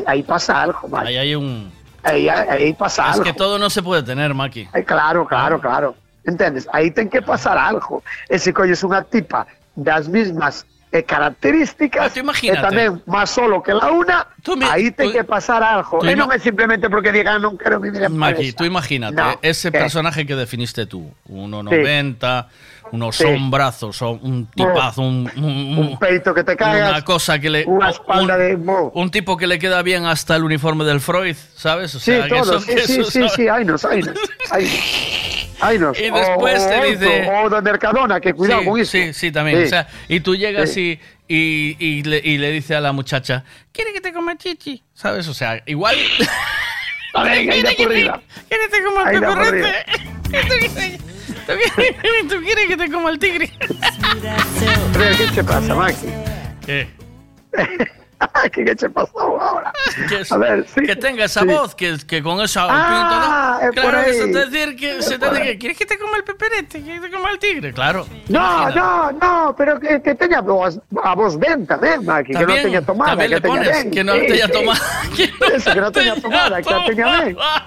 [0.06, 1.08] aí pasa algo, Maki.
[1.08, 1.72] Ahí hay un.
[2.04, 3.24] Aí, aí pasa Es algo.
[3.24, 4.68] que todo no se puede tener, Maki.
[4.74, 5.96] Eh, claro, claro, claro.
[6.26, 6.68] Entendes?
[6.74, 8.04] Aí ten que pasar algo.
[8.30, 12.62] E se colles unha tipa das mismas eh, características, e imagínate.
[12.62, 14.30] tamén máis solo que la una,
[14.70, 15.98] aí ten que pasar algo.
[15.98, 19.18] tú E ima- non é simplemente porque digan non quero vivir en Maki, tú imagínate,
[19.18, 19.82] No, ese ¿qué?
[19.82, 23.26] personaje que definiste tú, 1,90, unos Sí.
[23.26, 27.66] hombrazos, un tipazo, un, un- Un peito que te cagas, una cosa que le...
[27.66, 28.54] unha espalda de...
[28.94, 31.90] Un tipo que le queda bien hasta el uniforme del Freud, ¿sabes?
[31.96, 33.34] O Sí, sea, que todo, sí, que sí, eso, sí, ¿sabes?
[33.34, 34.14] sí, hay nos, hay nos,
[34.54, 34.66] hay
[35.68, 36.00] hay nos.
[36.00, 38.92] Y después O- te dice- O de Mercadona, que cuidado sí, con eso.
[38.92, 39.60] Sí, sí, también.
[39.60, 39.64] Sí.
[39.66, 41.00] O sea, y tú llegas Sí.
[41.28, 44.84] y, y, y le, y le dice a la muchacha, ¿quiere que te coma chichi?
[44.94, 45.28] ¿Sabes?
[45.28, 45.96] O sea, igual...
[47.16, 47.48] A ver.
[47.48, 49.86] ¿Quieres que te coma el pecorrete?
[50.24, 50.98] ¿Tú quieres-
[51.46, 53.52] tú quieres- ¿Tú quieres que te coma el tigre?
[55.18, 56.08] ¿qué te pasa, Maki?
[56.66, 56.88] ¿Qué?
[58.52, 59.72] ¿Qué qué te pasó ahora?
[60.10, 60.82] Que, es- A ver, sí.
[60.82, 61.48] que tenga esa sí.
[61.48, 63.60] voz, que, que con esa Ah, pinta, ¿no?
[63.60, 64.18] es por Claro, que ahí.
[64.18, 66.82] se te decir que Es se te por que quieres que te coma el peperete,
[66.82, 68.08] quieres que te coma el tigre, claro.
[68.30, 72.54] No, no, no, pero que, que tenga voz, a voz ben también, Maki, que no
[72.56, 74.52] tenga tomada, también que le tenga pones que no Sí, tenga sí.
[74.52, 74.82] tomada.
[75.56, 77.66] Eso, que no tenga tomada, que la tenga.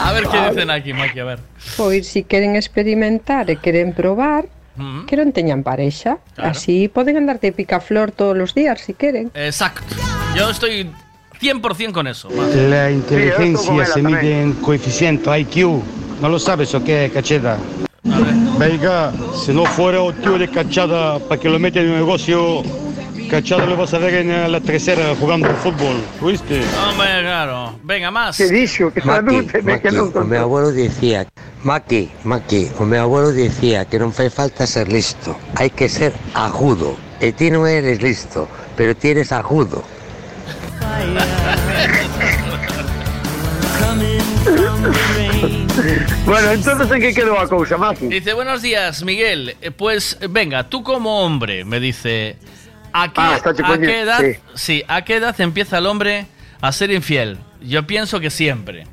[0.00, 1.38] A ver qué dicen aquí, Maki, a ver.
[1.76, 4.46] Pois si queren experimentar e queren probar,
[4.76, 5.04] Mm.
[5.04, 5.60] que non teñan.
[5.62, 6.20] Claro.
[6.36, 9.30] Así poden andar de picaflor todos os días si queren.
[9.34, 9.84] Exacto.
[10.34, 10.88] Yo estoy
[11.40, 12.30] 100% con eso.
[12.30, 12.56] Maki.
[12.72, 15.82] La Sí, inteligencia eso se mide en coeficiente IQ.
[16.20, 17.58] ¿No lo sabes o qué, Cacheta?
[18.58, 22.62] Venga, si no fuera un tío de Cachada para que lo mete en un negocio,
[23.32, 25.96] Cachada lo vas a ver en la tercera jugando al fútbol.
[26.20, 26.60] ¿Oíste?
[26.86, 27.78] Hombre, claro.
[27.82, 28.38] Venga, más.
[28.38, 31.26] Maki, Maki, o meu abuelo dicía
[31.64, 36.12] Maki, Maki, o meu abuelo dicía que non fai falta ser listo Hai que ser
[36.36, 36.92] agudo
[37.24, 38.44] E ti non eres listo,
[38.76, 39.80] pero ti eres agudo
[46.26, 48.06] Bueno, entonces en qué quedó la cosa, Maki?
[48.06, 49.56] Dice, buenos días, Miguel.
[49.60, 52.36] Eh, Pues venga, tú como hombre, me dice,
[52.92, 54.38] ¿a qué, Ah, a qué edad, sí.
[54.54, 56.26] sí, ¿a qué edad empieza el hombre
[56.60, 57.38] a ser infiel?
[57.60, 58.86] Yo pienso que siempre.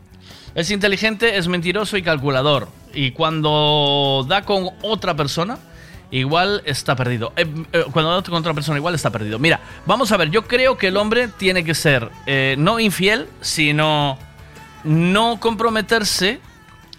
[0.56, 2.70] Es inteligente, es mentiroso y calculador.
[2.94, 5.58] Y cuando da con otra persona,
[6.12, 7.34] igual está perdido.
[7.36, 9.38] Eh, eh, cuando da con otra persona, igual está perdido.
[9.40, 13.28] Mira, vamos a ver, yo creo que el hombre tiene que ser eh, no infiel,
[13.42, 14.18] sino
[14.84, 16.40] no comprometerse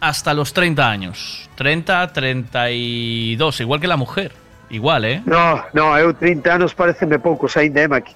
[0.01, 1.49] hasta los 30 años.
[1.57, 4.33] 30, 32, igual que la mujer.
[4.71, 5.23] Igual, ¿eh?
[5.27, 8.15] No, no, eu 30 anos pareceme poucos ainda, eh, Maki.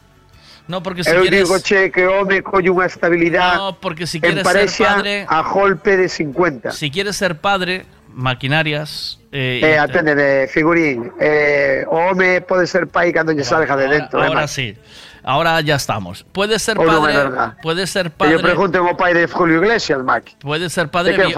[0.66, 1.44] No, porque si eu quieres...
[1.44, 5.26] digo, che, que home colle unha estabilidade No, porque si quieres ser padre...
[5.28, 6.72] a golpe de 50.
[6.72, 9.20] Si quieres ser padre, maquinarias...
[9.30, 11.12] Eh, Eh, figurín.
[11.20, 14.22] Eh, o home pode ser pai cando lle salga de dentro.
[14.22, 14.78] eh, Ahora sí.
[15.24, 16.22] Ahora ya estamos.
[16.32, 17.16] Puedes ser O non é padre...
[17.16, 17.48] verdad.
[17.64, 18.44] Puedes ser Que yo padre...
[18.44, 20.36] pregunten ao pai de Julio Iglesias, Maki.
[20.44, 21.16] Puedes ser padre...
[21.16, 21.32] De?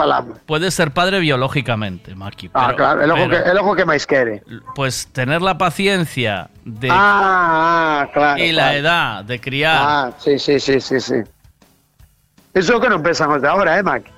[0.44, 2.50] Puedes ser padre biológicamente, Maki.
[2.50, 4.42] Ah, pero- claro, el ojo, pero, que, el ojo que máis quere.
[4.74, 6.90] Pues tener la paciencia de...
[6.90, 8.42] Ah, ah, claro.
[8.42, 8.78] y la claro.
[8.78, 9.78] edad de criar...
[9.78, 11.22] Ah, sí, sí, sí, sí, sí.
[12.56, 14.10] Eso que non pensamos de ahora, eh, Maki?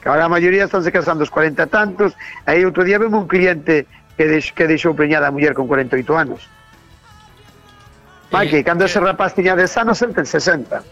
[0.00, 2.16] Que ahora a maioría estánse casando os 40 e tantos,
[2.48, 3.84] aí outro día vemos un cliente
[4.16, 6.40] que, deix, que deixou preñada a muller con 48 anos.
[8.30, 10.82] Maki, cando ese rapaz tiña 10 anos, el ten 60.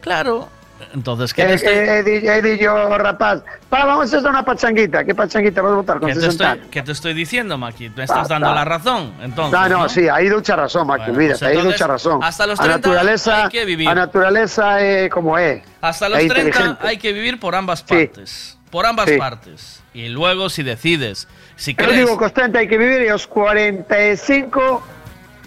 [0.00, 0.48] Claro.
[0.92, 4.44] Entonces, ¿qué E, te estoy- e, e, e yo, rapaz, para, vamos a hacer una
[4.44, 5.04] pachanguita.
[5.04, 7.90] ¿Qué pachanguita vas a votar con ¿Qué te, 60 estoy, qué te estoy diciendo, Maki?
[7.96, 9.58] Me estás dando la razón, entonces.
[9.58, 9.88] No, no, ¿no?
[9.88, 12.22] sí, aí doucha razón, Maki, Bueno, mira, pues razón.
[12.22, 13.88] hasta los a 30 naturaleza, hay que vivir.
[13.88, 15.62] A naturaleza é como é.
[15.80, 16.86] Hasta los é 30 inteligente.
[16.86, 18.58] hay que vivir por ambas partes.
[18.70, 19.16] Por ambas Sí.
[19.16, 19.82] partes.
[19.94, 21.94] Y luego, si decides, si crees.
[21.96, 24.82] digo que os 30 hai que vivir e aos 45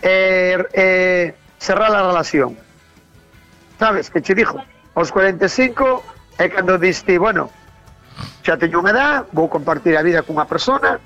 [0.02, 2.58] eh, eh, cerrar a relación.
[3.80, 4.58] Sabes, que che dixo?
[4.96, 6.04] Aos 45
[6.38, 7.50] é cando diste, bueno,
[8.42, 10.98] xa teño unha edad, vou compartir a vida cunha persona,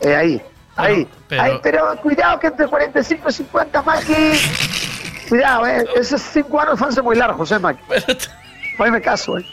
[0.00, 0.34] e aí,
[0.76, 4.24] aí, pero- aí, pero cuidado que entre 45 e 50, Maki,
[5.28, 7.84] cuidado, eh, eses 5 anos fanse moi largos, eh, Maki.
[8.80, 9.44] Faime caso, eh.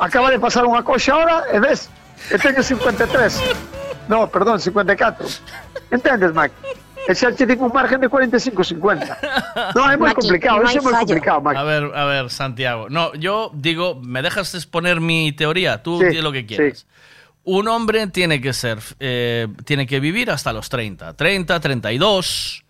[0.00, 1.90] Acaba de pasar unha coxa ahora e ves,
[2.30, 4.06] que teño 53.
[4.06, 5.26] No, perdón, 54.
[5.94, 6.54] Entendes, Maki?
[7.06, 9.76] E xa che digo un margen de 45-50.
[9.76, 11.04] No, moi Maki, complicado, no eso moi fallo.
[11.04, 11.58] complicado, Maki.
[11.60, 12.88] A ver, a ver, Santiago.
[12.88, 15.82] No, yo digo, ¿me dejas exponer mi teoría?
[15.82, 16.86] Tú Sí, di lo que quieras.
[17.44, 21.12] Un hombre tiene que ser, eh, tiene que vivir hasta los 30.
[21.12, 22.63] 30, 32,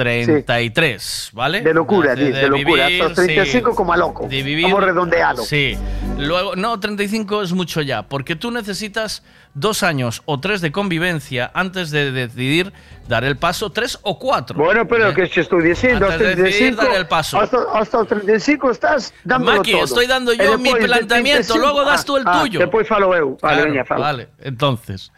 [0.00, 1.60] 33, ¿vale?
[1.60, 2.86] De locura, di, de, locura.
[2.86, 3.76] Hasta los 35 sí.
[3.76, 4.26] como a loco.
[4.28, 5.42] De vivir- Vamos redondeado.
[5.42, 5.76] Sí.
[6.16, 9.22] Luego, no, 35 es mucho ya, porque tú necesitas
[9.52, 12.72] dos años o tres de convivencia antes de decidir
[13.08, 14.56] dar el paso, tres o cuatro.
[14.56, 17.38] Bueno, pero que che estou dicindo, aos Antes de decidir 35, dar el paso.
[17.38, 19.84] hasta, hasta os 35 estás dándolo Maki, todo.
[19.84, 22.60] estoy dando yo mi de planteamiento, 35, luego das tú el ah, tuyo.
[22.60, 23.36] Ah, despois falo eu.
[23.42, 24.00] Vale, Claro, veña, falo.
[24.00, 25.12] Vale, entonces.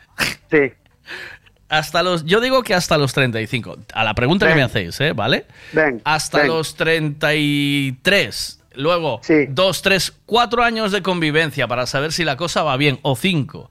[0.50, 0.72] Sí.
[1.72, 3.78] Hasta los, yo digo que hasta los 35.
[3.94, 5.14] A la pregunta que me hacéis, ¿eh?
[5.14, 5.46] ¿Vale?
[5.72, 6.48] Ven, Hasta ven.
[6.48, 8.58] los 33.
[8.74, 13.16] Luego, dos, tres, cuatro años de convivencia para saber si la cosa va bien, o
[13.16, 13.70] cinco.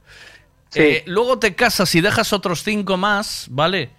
[0.73, 3.89] Eh, luego te casas y dejas otros cinco más, ¿vale?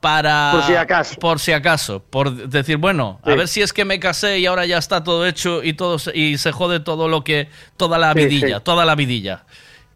[0.00, 0.50] Para.
[0.52, 1.14] Por si acaso.
[1.20, 2.02] Por si acaso.
[2.08, 5.26] Por decir, bueno, a ver si es que me casé y ahora ya está todo
[5.26, 7.48] hecho y todo se- y se jode todo lo que.
[7.76, 9.44] Toda la vidilla, toda la vidilla.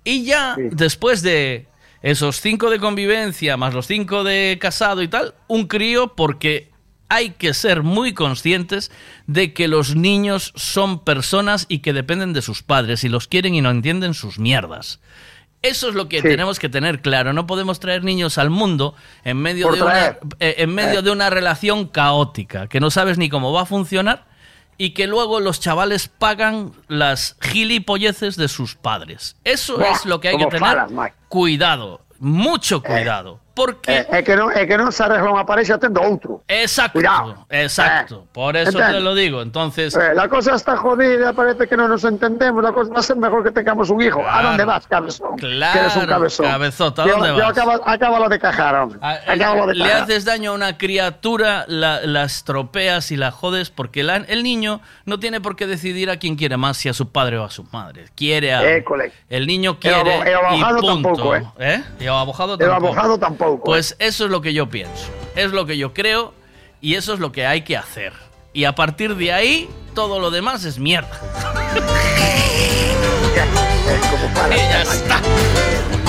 [0.05, 1.66] Y ya después de
[2.05, 6.70] esos cinco de convivencia, más los cinco de casado y tal, un crío porque
[7.08, 8.92] hay que ser muy conscientes
[9.26, 13.55] de que los niños son personas y que dependen de sus padres y los quieren
[13.55, 15.00] y no entienden sus mierdas.
[15.62, 16.28] Eso es lo que Sí.
[16.28, 17.33] tenemos que tener claro.
[17.33, 20.18] No podemos traer niños al mundo en medio, Por de traer.
[20.41, 21.02] eh, en medio Eh.
[21.02, 24.26] de una relación caótica, que no sabes ni cómo va a funcionar
[24.78, 29.36] y que luego los chavales pagan las gilipolleces de sus padres.
[29.44, 30.91] Eso Buah, es lo que hay que tener falas,
[31.28, 33.41] cuidado, mucho cuidado.
[33.55, 36.42] Porque Eh, é que non, é que non se arregla unha pareja outro.
[36.50, 37.47] Exacto, Cuidado.
[37.49, 38.26] exacto.
[38.34, 38.99] Por eso Entende?
[38.99, 39.42] te lo digo.
[39.42, 42.62] Entonces, Eh, la cosa está jodida, parece que no nos entendemos.
[42.65, 44.20] La cosa va a ser mejor que tengamos un hijo.
[44.20, 44.49] ¿A Claro.
[44.49, 45.36] dónde vas, cabezón?
[45.39, 46.47] Claro, que eres un cabezón.
[46.47, 47.50] cabezota, ¿a Yo- dónde yo vas?
[47.50, 48.99] acabo, acábalo de cajar, hombre.
[49.00, 50.02] Acábalo de le cajar.
[50.02, 54.81] haces daño a una criatura, la, la estropeas y la jodes, porque la- el niño
[55.07, 57.50] no tiene por qué decidir a quién quiere más, si a su padre o a
[57.50, 58.07] su madre.
[58.16, 58.76] Quiere a.
[58.76, 59.12] École.
[59.31, 60.15] El niño quiere.
[60.15, 61.08] abo- e o y abogado punto.
[61.12, 61.44] tampouco, eh.
[62.00, 62.08] ¿Eh?
[62.08, 63.44] O abogado E o tampoco.
[63.45, 63.65] Abogado tampouco.
[63.65, 65.09] Pues eso es lo que yo pienso.
[65.37, 66.35] Es lo que yo creo
[66.81, 68.13] y eso es lo que hay que hacer.
[68.53, 71.21] Y a partir de ahí, todo lo demás es mierda.
[74.51, 75.21] y ya está.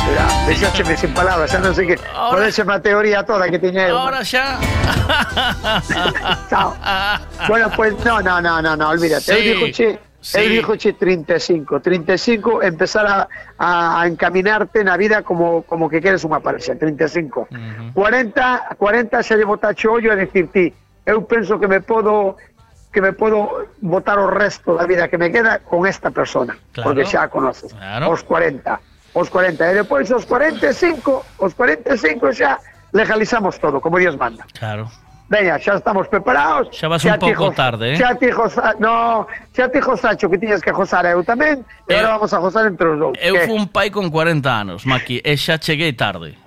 [0.07, 1.97] Mira, deixácheme sin palabras, xa non sei que...
[1.97, 3.97] Pode ser unha teoría toda que eu.
[3.97, 4.61] Ahora ya.
[6.49, 6.77] Chao.
[7.49, 9.33] Bueno, pues no, no, no, no, no, olvídate.
[9.33, 10.41] Sí, eu dijo che, sí.
[10.41, 11.77] eu dijo che 35.
[11.85, 13.29] 35 empezar a,
[13.61, 17.93] a, a encaminarte na vida como, como que queres unha parexa, 35.
[17.93, 20.73] 40, 40 xa lle botache ollo a decir ti,
[21.05, 22.41] eu penso que me podo
[22.89, 26.89] que me podo botar o resto da vida que me queda con esta persona, Claro.
[26.89, 27.75] porque xa a conoces.
[27.75, 28.09] Claro.
[28.09, 28.79] Os 40.
[29.13, 32.57] Os 40 e depois os 45, os 45 xa
[32.95, 34.47] legalizamos todo, como Dios manda.
[34.57, 34.87] Claro.
[35.27, 36.69] Veña, xa estamos preparados.
[36.69, 37.97] Xa vas xa un pouco tarde, eh?
[37.97, 39.25] Xa ti josa, no,
[39.57, 42.69] xa ti josacho que tiñas que josar eu tamén, e eh, agora vamos a josar
[42.69, 43.17] entre os dous.
[43.17, 43.49] Eu que...
[43.49, 46.37] fui un pai con 40 anos, Maki, e xa cheguei tarde.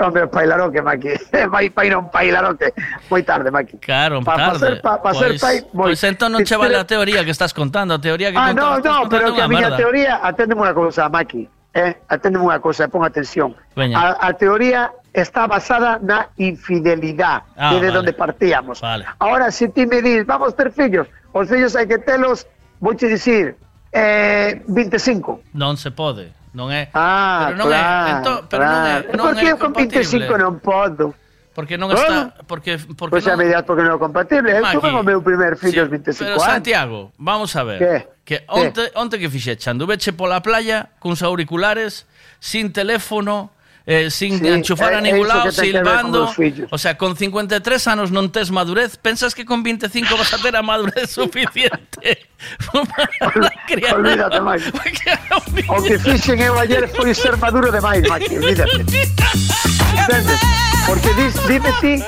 [0.00, 1.12] Hombre, pailaroque, Maki.
[1.52, 2.72] Vai pai non pailaroque.
[3.10, 3.82] Moi tarde, Maki.
[3.82, 4.80] Claro, pa, tarde.
[4.80, 5.56] Pa, pa ser, pa, pa pois, ser pai...
[5.74, 5.86] Moi...
[5.92, 7.94] Pois entón non che vale a teoría que estás contando.
[7.94, 10.22] A teoría que ah, contabas, no, no, pero que a miña teoría...
[10.24, 11.44] Aténdeme unha cousa, Maki.
[11.74, 11.92] Eh?
[12.08, 13.52] Aténdeme unha cousa, pon atención.
[13.76, 13.98] Veña.
[13.98, 17.98] A, a teoría está basada na infidelidade, ah, de vale.
[17.98, 18.80] onde partíamos.
[18.80, 19.06] Vale.
[19.20, 22.50] Ahora, se ti me dis, vamos ter fillos, os fillos hai que telos,
[22.82, 23.54] vou te dicir,
[23.94, 25.54] eh, 25.
[25.54, 26.90] Non se pode, non é.
[26.92, 28.74] Ah, pero non claro, entón, é, pero claro.
[28.74, 31.14] non é, non Por que eu con 25 non podo?
[31.54, 32.34] Porque non está...
[32.50, 33.38] Porque, porque pois pues non...
[33.38, 34.50] a medias porque non é compatible.
[34.50, 36.42] Eu tuve o meu primer fillo sí, aos 25 pero, anos.
[36.42, 37.78] Pero Santiago, vamos a ver.
[37.78, 37.94] Que?
[38.26, 38.98] Que onte, que?
[38.98, 42.10] onte que fixechan, duveche pola playa cuns auriculares,
[42.42, 43.53] sin teléfono,
[43.86, 46.32] eh, sin Sí, enchufar a ningún lado, silbando.
[46.70, 50.56] O sea, con 53 anos non tes madurez, pensas que con 25 vas a ter
[50.56, 52.24] a madurez suficiente
[52.72, 54.72] para criar Olvídate, Maki.
[55.68, 58.80] O que fixen eu ayer foi ser maduro demais, Maki, olvídate.
[58.80, 60.40] Entendes?
[60.88, 62.00] Porque dis, dime ti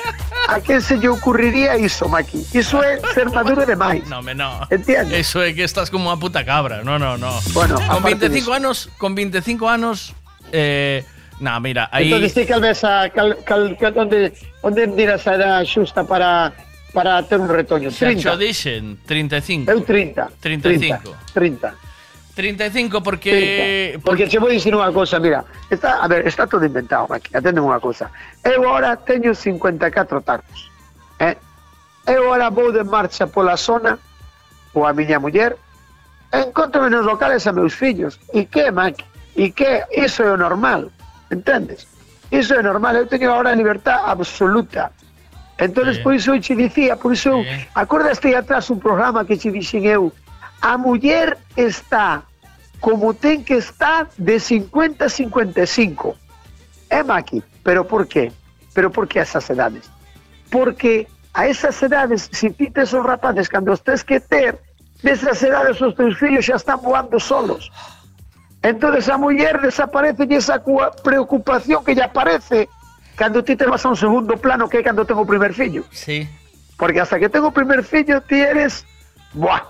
[0.48, 2.56] a quen se lle ocurriría iso, Maki.
[2.56, 4.08] Iso é ser maduro demais.
[4.08, 4.64] No, me no.
[4.72, 5.28] Entiendes?
[5.28, 6.80] Eso é que estás como unha puta cabra.
[6.80, 7.36] No, no, no.
[7.52, 8.52] Bueno, con aparte 25 diso.
[8.56, 10.16] anos, con 25 anos
[10.56, 11.04] eh
[11.40, 14.32] nah, mira, aí Entón, ti cal ves a cal, cal, cal, onde,
[14.62, 16.52] onde miras a edad xusta para
[16.96, 17.92] para ter un retoño?
[17.92, 18.40] xa cho 30.
[18.40, 19.70] dixen, 35.
[19.70, 20.32] Eu 30.
[20.40, 21.12] 35.
[21.34, 21.86] 30.
[22.36, 24.04] 35 porque 30.
[24.04, 27.60] Porque che vou dicir unha cousa, mira, está, a ver, está todo inventado aquí, atende
[27.64, 28.12] unha cousa.
[28.44, 30.68] Eu agora teño 54 tacos,
[31.20, 31.36] eh?
[32.04, 33.96] Eu agora vou de marcha pola zona,
[34.76, 35.56] ou a miña muller,
[36.32, 38.20] e encontrome nos locales a meus fillos.
[38.36, 39.04] E que, Maki?
[39.36, 39.84] E que?
[39.96, 40.92] Iso é o normal,
[41.30, 41.86] entendes?
[42.30, 44.90] Iso é normal, eu teño agora libertad absoluta.
[45.58, 46.02] Entonces, Sí.
[46.02, 49.84] por iso eu che dicía, por iso eu, acordaste atrás un programa que che dixen
[49.86, 50.12] eu,
[50.60, 52.22] a muller está
[52.80, 56.16] como ten que estar de 50 a 55.
[56.90, 58.30] É Maki, pero por qué?
[58.74, 59.88] Pero por que esas edades?
[60.50, 64.60] Porque a esas edades, se ti tes os rapaces cando os tes que ter,
[65.02, 67.72] nesas edades os teus fillos xa están voando solos.
[68.66, 70.58] Entonces a muller desaparece e esa
[71.04, 72.66] preocupación que lle aparece
[73.14, 75.86] cando ti te vas a un segundo plano que é cando tengo primer fillo.
[75.94, 76.26] Sí.
[76.76, 78.84] Porque hasta que tengo primer fillo, ti eres.
[79.34, 79.62] ¡Buah!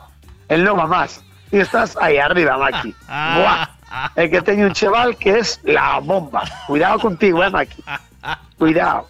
[0.49, 1.21] El no va más.
[1.53, 2.97] Y estás ahí arriba, Maki.
[3.07, 3.69] ¡Buah!
[4.17, 6.43] El que teño un chaval que es la bomba.
[6.67, 7.85] Cuidado contigo, eh, Maki.
[8.57, 9.07] Cuidado.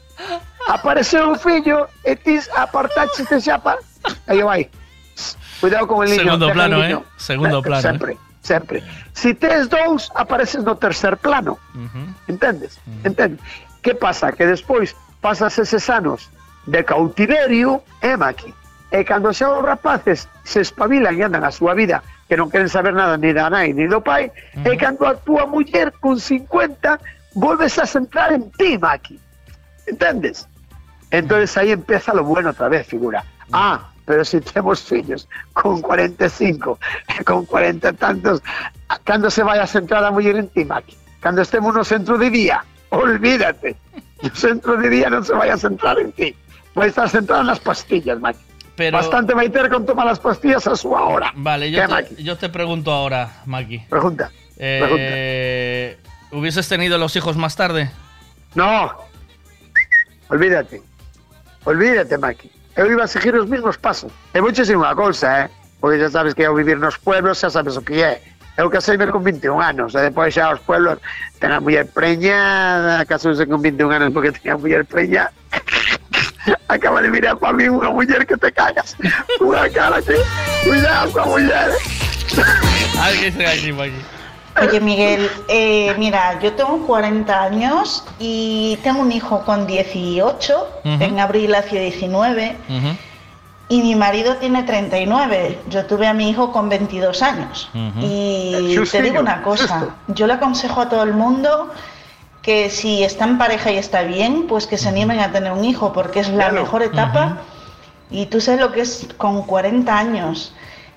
[0.66, 3.78] Apareceu un fillo e ti apartaches de xapa.
[4.26, 4.68] Aí vai.
[5.60, 6.24] Cuidado con el niño.
[6.24, 6.98] Segundo el plano, niño.
[6.98, 7.12] eh?
[7.16, 8.86] Segundo plano, Sempre, sempre.
[9.12, 11.58] Si tes dous, apareces no tercer plano.
[12.30, 12.78] Entendes?
[13.02, 13.42] Entendes?
[13.82, 14.30] Que pasa?
[14.30, 16.30] Que despois pasas eses anos
[16.66, 18.54] de cautiverio e maqui.
[18.94, 22.66] E cando xa os rapaces se espabilan e andan a súa vida que non queren
[22.66, 24.30] saber nada ni da nai ni do pai,
[24.66, 26.98] e cando a túa muller con 50
[27.38, 29.18] volves a centrar en ti, Maki.
[29.86, 30.50] Entendes?
[31.10, 33.22] Entonces aí empieza lo bueno otra vez, figura.
[33.52, 36.78] Ah, pero si temos fillos con 45,
[37.26, 38.40] con 40 e tantos,
[39.04, 40.96] cando se vai a centrar a muller en ti, Maki?
[41.20, 43.74] cuando estemos en un centro de día, olvídate.
[44.22, 46.34] El centro de día no se vaya a centrar en ti.
[46.78, 48.38] Va a estar centrado en las pastillas, Maki.
[48.76, 51.32] Pero- Bastante va a tener con tomar las pastillas a su hora.
[51.34, 52.22] Vale, yo ¿Qué, te, Maki?
[52.22, 53.78] yo te pregunto ahora, Maki.
[53.90, 54.30] Pregunta.
[54.58, 55.98] Eh,
[56.30, 57.90] ¿Hubieses tenido los hijos más tarde?
[58.54, 58.92] No.
[60.28, 60.80] Olvídate.
[61.64, 62.50] Olvídate, Maki.
[62.76, 64.12] Eu iba a seguir os mesmos pasos.
[64.34, 65.50] É muchísima cousa, eh?
[65.80, 68.20] Porque xa sabes que eu vivir nos pueblos, xa sabes o que é.
[68.56, 71.00] Eu caseime con 21 anos, e depois xa os pueblos
[71.40, 75.32] ten a muller preñada, casouse con 21 anos porque tenía a muller preñada.
[76.68, 78.96] Acaba de mirar para mí unha muller que te cagas.
[79.40, 80.20] Unha cara que...
[80.64, 81.72] Cuidado coa muller.
[83.00, 84.15] A ver qué dice aquí, Maki.
[84.60, 91.04] Oye, Miguel, eh, mira, yo tengo 40 años y tengo un hijo con 18, Ujú.
[91.04, 92.56] en abril hacia 19,
[93.68, 95.58] y mi marido tiene 39.
[95.68, 97.68] Yo tuve a mi hijo con 22 años.
[98.00, 101.70] Y te digo una cosa, yo le aconsejo a todo el mundo
[102.42, 105.64] que si está en pareja y está bien, pues que se animen a tener un
[105.64, 106.62] hijo, porque es la Claro.
[106.62, 107.38] mejor etapa.
[108.08, 110.54] Y tú sabes lo que es con 40 años,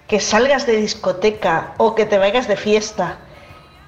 [0.07, 3.17] que salgas de discoteca o que te vayas de fiesta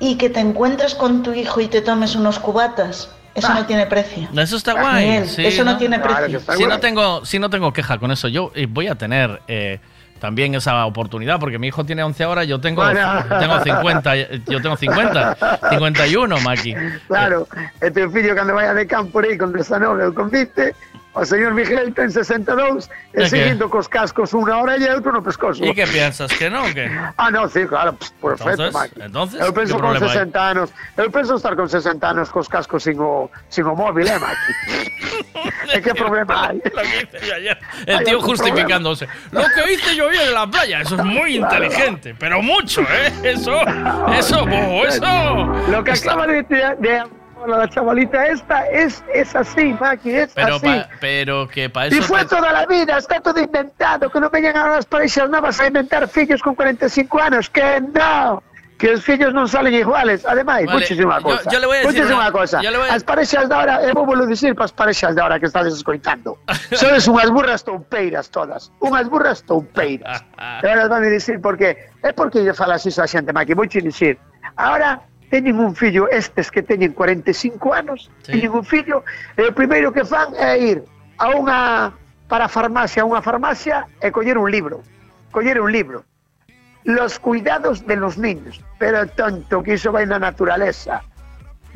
[0.01, 3.09] y que te encuentres con tu hijo y te tomes unos cubatas.
[3.33, 4.27] Eso no tiene precio.
[4.35, 5.05] Eso está guay.
[5.05, 6.41] Miguel, sí, eso no tiene precio.
[6.57, 9.79] Si no tengo, si no tengo queja con eso, yo eh, voy a tener eh,
[10.19, 13.23] también esa oportunidad porque mi hijo tiene 11 ahora, yo tengo, Bueno.
[13.39, 14.15] tengo 50,
[14.49, 15.37] yo tengo 50,
[15.69, 16.75] 51, Maki.
[17.07, 17.47] Claro,
[17.79, 20.75] e teu fillo cando vaya de campo por aí con 19 ou con 20,
[21.13, 25.11] o señor Miguel ten 62 É e que- seguindo cos cascos unha hora e outro
[25.11, 25.59] no pescozo.
[25.65, 26.31] ¿Y qué piensas?
[26.31, 26.87] ¿Que no o qué?
[27.19, 28.99] Ah, no, sí, claro, pff, perfecto, Entonces- Maki.
[29.03, 30.17] entonces, eu penso ¿qué con problema hay?
[30.31, 34.07] 60 anos, eu penso estar con 60 anos cos cascos sin o, sin o móvil,
[34.07, 34.51] eh, Maki?
[35.75, 36.63] e que problema hai?
[36.63, 37.57] Lo que hice yo ayer.
[37.85, 39.07] El tío justificándose.
[39.35, 43.11] Lo que hice yo ayer en la playa, eso es muy inteligente, pero mucho, ¿eh?
[43.35, 43.59] Eso,
[44.15, 45.03] eso, bo, eso.
[45.67, 47.03] Lo que acaba de, de,
[47.45, 50.65] de- la chavalita esta es, es así, Maki, es Pero, así.
[50.65, 52.03] pa- pero que para Y eso.
[52.07, 55.59] fue te- toda la vida, está todo inventado, que no vengan ahora las parejas nuevas
[55.59, 58.41] a inventar fillos con 45 años, que no,
[58.77, 61.45] que los fillos non salen iguales, además, Vale, muchísima cosa.
[61.51, 62.61] yo le voy a decir muchísima una- cosa.
[62.63, 65.21] yo le voy a- As parexas de ahora, eu vou dicir para as parexas de
[65.21, 66.39] ahora que estás escoitando.
[66.73, 70.25] Sodes unhas burras toupeiras todas, unhas burras toupeiras.
[70.37, 71.77] ahora van a dicir por qué.
[72.01, 74.17] É porque lle falas iso a xente, Maki, vou dicir.
[74.57, 74.97] Ahora
[75.31, 78.33] teñen un fillo estes que teñen 45 anos, sí.
[78.33, 79.07] teñen un fillo,
[79.39, 80.83] e o primeiro que fan é ir
[81.17, 81.95] a unha
[82.27, 84.83] para a farmacia, a unha farmacia e coller un libro,
[85.31, 86.03] coller un libro.
[86.83, 90.99] Los cuidados de los niños, pero tonto que iso vai na naturaleza.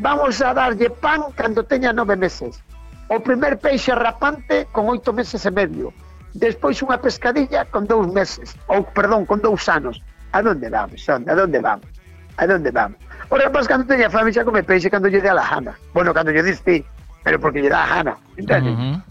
[0.03, 2.59] Vamos a darlle pan cando teña nove meses.
[3.07, 5.95] O primer peixe rapante con oito meses e medio.
[6.35, 10.03] Despois unha pescadilla con dous meses, ou perdón, con dous anos.
[10.35, 11.23] A donde vamos, son?
[11.31, 11.94] A donde vamos?
[12.37, 12.99] A donde vamos?
[13.29, 15.73] O rapaz cando teña fame xa come peixe cando lle dé a la gana.
[15.93, 16.83] Bueno, cando lle dis ti,
[17.23, 18.13] pero porque lle dá a gana.
[18.37, 19.01] Entendes?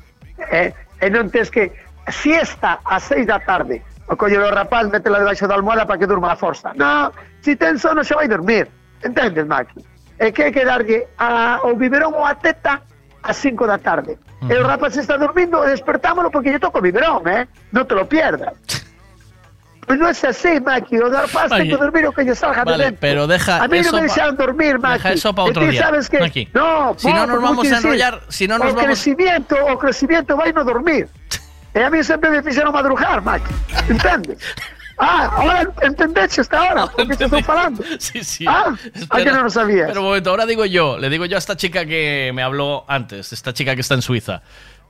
[0.50, 1.72] eh, e non tes que
[2.10, 6.06] siesta a seis da tarde o colle do rapaz métela debaixo da almohada para que
[6.06, 8.68] durma a forza no, si ten sono xa vai dormir
[9.02, 9.80] entendes, Maki?
[10.20, 12.82] e que que darlle a, o biberón ou a teta
[13.24, 17.24] a 5 da tarde e o rapaz está dormindo despertámolo porque lle toca o biberón
[17.24, 17.48] eh?
[17.72, 18.52] non te lo pierdas
[19.86, 22.64] Pois non é así, Maki, o rapaz ten que Oye, dormir o que lle salga
[22.64, 23.00] de Vale, dentro.
[23.04, 24.96] pero deja A mí eso non me deixaron dormir, Maki.
[25.04, 25.82] Deja eso para otro ti día.
[25.84, 26.18] sabes que...
[26.20, 26.48] Maki.
[26.56, 30.36] No, Si no nos vamos a enrollar, si no nos o vamos- crecimiento, o crecimiento
[30.36, 31.08] vai no dormir.
[31.74, 33.52] E a mí sempre me fixeron madrugar, Maki.
[33.88, 34.38] Entendes?
[34.96, 37.82] Ah, ahora entendeche hasta ahora, porque te estou falando.
[37.98, 38.44] Sí, sí.
[38.46, 38.70] Ah,
[39.10, 39.88] ¿a que no lo sabías?
[39.88, 42.84] Pero un momento, ahora digo yo, le digo yo a esta chica que me habló
[42.86, 44.42] antes, esta chica que está en Suiza.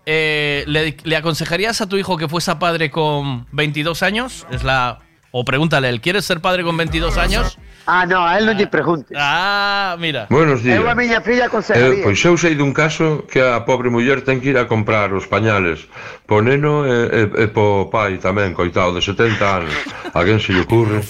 [0.06, 4.46] Eh, ¿le, le aconsejarías a tu hijo que fuese padre con 22 años?
[4.50, 5.00] Es la
[5.36, 7.58] o pregúntale, ¿él quieres ser padre con 22 años?
[7.86, 9.12] Ah, no, a él non lle preguntes.
[9.18, 10.30] Ah, mira.
[10.30, 10.78] Buenos días.
[10.78, 12.06] Eu a miña filla Eh, aconsejaría.
[12.06, 15.26] pois eu sei dun caso que a pobre muller ten que ir a comprar os
[15.26, 15.84] pañales
[16.24, 19.74] po neno e, e, e po pai tamén, coitado, de 70 anos.
[20.14, 21.02] A quen se lle ocurre?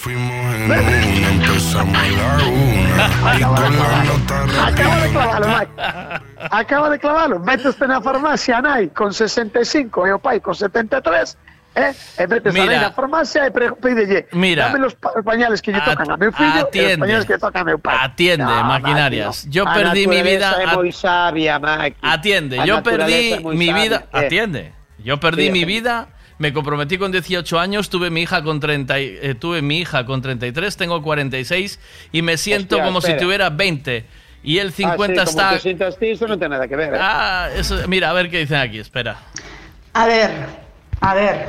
[3.65, 5.73] Acaba de clavalo, Mike.
[6.51, 7.39] Acaba de clavalo.
[7.41, 11.37] Méteste na farmacia, nai, con 65 e o pai con 73,
[11.75, 11.93] eh?
[12.19, 12.67] E metes a Mira.
[12.67, 14.67] nai na farmacia e pre- pídelle, Mira.
[14.71, 16.99] dame los pa- pañales que lle tocan a meu fillo e os atiende.
[17.03, 17.97] pañales que tocan a meu pai.
[18.01, 19.47] Atiende, No, maquinarias.
[19.47, 19.51] No.
[19.53, 20.55] Yo A perdí mi vida.
[20.61, 21.59] É a- moi sabia.
[22.03, 23.97] Atiende, A yo perdí mi sabia, vida.
[24.13, 24.19] eh.
[24.27, 24.73] Atiende.
[25.03, 26.09] Yo perdí Sí, mi vida.
[26.39, 30.05] Me comprometí con 18 años, tuve mi hija con 30, y- eh, tuve mi hija
[30.05, 31.79] con 33, tengo 46
[32.11, 33.23] y me siento Hostia, como si espera.
[33.23, 34.05] tuviera 20
[34.43, 36.75] y el 50 ah, sí, está Como te sientas ti, eso non ten nada que
[36.75, 36.95] ver.
[36.95, 36.99] eh.
[37.01, 39.15] Ah, eso, mira, a ver qué dicen aquí, espera.
[39.95, 40.31] A ver,
[41.01, 41.47] a ver.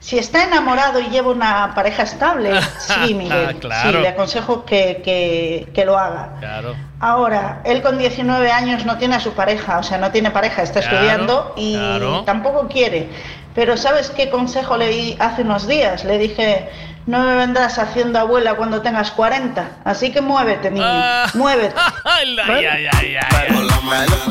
[0.00, 3.56] Si está enamorado y lleva una pareja estable, sí, Miguel.
[3.56, 3.90] Claro.
[3.90, 6.36] Sí, le aconsejo que, que, que lo haga.
[6.38, 6.76] Claro.
[7.00, 10.62] Ahora, él con 19 años no tiene a su pareja, o sea, no tiene pareja,
[10.62, 12.22] está Claro, estudiando y claro.
[12.22, 13.08] tampoco quiere.
[13.56, 16.04] Pero ¿sabes qué consejo le di hace unos días?
[16.04, 16.68] Le dije,
[17.08, 21.26] no me vendrás haciendo abuela cuando tengas 40, así que muévete, niño, Ah.
[21.32, 21.74] muévete.
[22.04, 23.56] Ay, ay, ay, ay, ay.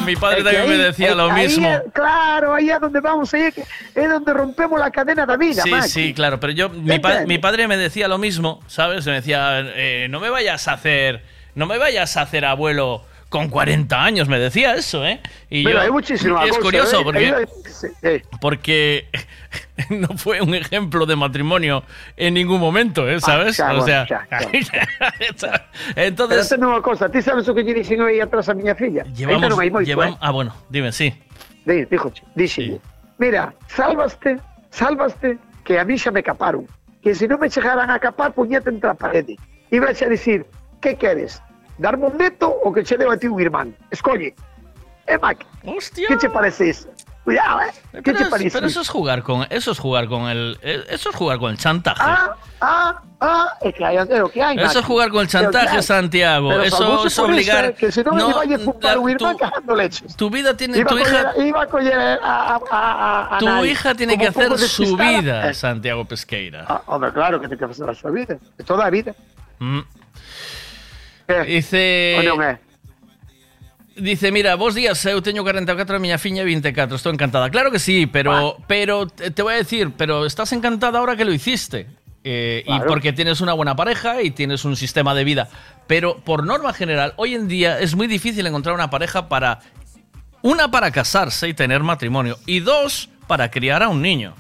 [0.06, 1.68] Mi padre también me decía lo ahí mismo.
[1.92, 3.64] claro, ahí es donde vamos, ahí es, que-
[3.96, 7.40] es donde rompemos la cadena de vida, Sí, sí, claro, pero yo, mi, pa- mi
[7.40, 9.06] padre me decía lo mismo, ¿sabes?
[9.08, 11.24] Me decía, eh, no me vayas a hacer,
[11.56, 15.20] no me vayas a hacer abuelo con 40 años, me decía eso, ¿eh?
[15.50, 17.04] Y Mira, yo, hay muchísimas es curioso ¿eh?
[17.04, 18.22] porque, sí, eh.
[18.40, 19.08] porque
[19.90, 21.84] no fue un ejemplo de matrimonio
[22.16, 23.20] en ningún momento, ¿eh?
[23.20, 23.60] ¿Sabes?
[23.60, 24.28] Ah, ya, o sea,
[25.96, 29.04] entonces Pero una cosa, ¿tú sabes lo que yo dicen aí atrás a miña filla?
[29.14, 30.24] llevamos, Ainda non hai moito, llevam- eh?
[30.24, 31.12] ah, bueno, dime, sí.
[31.68, 32.80] Di, dijo, dixille,
[33.20, 34.40] mira, sálvaste,
[34.72, 36.64] sálvaste, que a mí xa me caparon.
[37.04, 39.36] Que se non me chegaran a capar, puñete entre a parede.
[39.72, 40.48] Iba a dicir,
[40.80, 41.44] que queres?
[41.78, 43.76] Darme un neto ou que che deu a ti un irmán?
[43.92, 44.34] Escolle.
[45.06, 46.08] Eh, Mac, Hostia.
[46.08, 46.90] que che parece iso?
[47.24, 47.72] Cuidado, eh?
[47.92, 50.58] Que Pero, che es- parece pero eso es jugar con, eso es jugar con el,
[50.62, 52.02] eh, eso es jugar con el chantaje.
[52.02, 55.28] Ah, ah, ah, é que hai, é o que hai, Eso es jugar con el
[55.28, 55.82] o que chantaje.
[55.84, 56.50] Santiago.
[56.50, 57.76] Pero Eso es obligar.
[57.78, 60.16] Eso, que non No, me vaya a la- un irmán cagando leches.
[60.16, 63.66] Tu vida tiene, Iba tu hija, coller, iba a coller a, a, a, a tu
[63.66, 66.64] hija tiene como que hacer su vida, Eh, Santiago Pesqueira.
[66.68, 68.38] Ah, hombre, claro que tiene que hacer súa vida.
[68.66, 69.14] Toda a vida.
[69.60, 69.82] Mm.
[71.46, 72.16] Dice.
[73.96, 77.50] Dice, mira, vos días, eu teño 44 e miña fiña 24, estou encantada.
[77.50, 81.34] Claro que sí, pero pero te voy a decir, pero estás encantada ahora que lo
[81.34, 81.88] hiciste.
[82.24, 85.50] Eh, Y porque tienes una buena pareja y tienes un sistema de vida.
[85.88, 89.60] Pero por norma general, hoy en día es muy difícil encontrar una pareja para.
[90.44, 92.38] Una para casarse y tener matrimonio.
[92.46, 94.36] Y dos, para criar a un niño.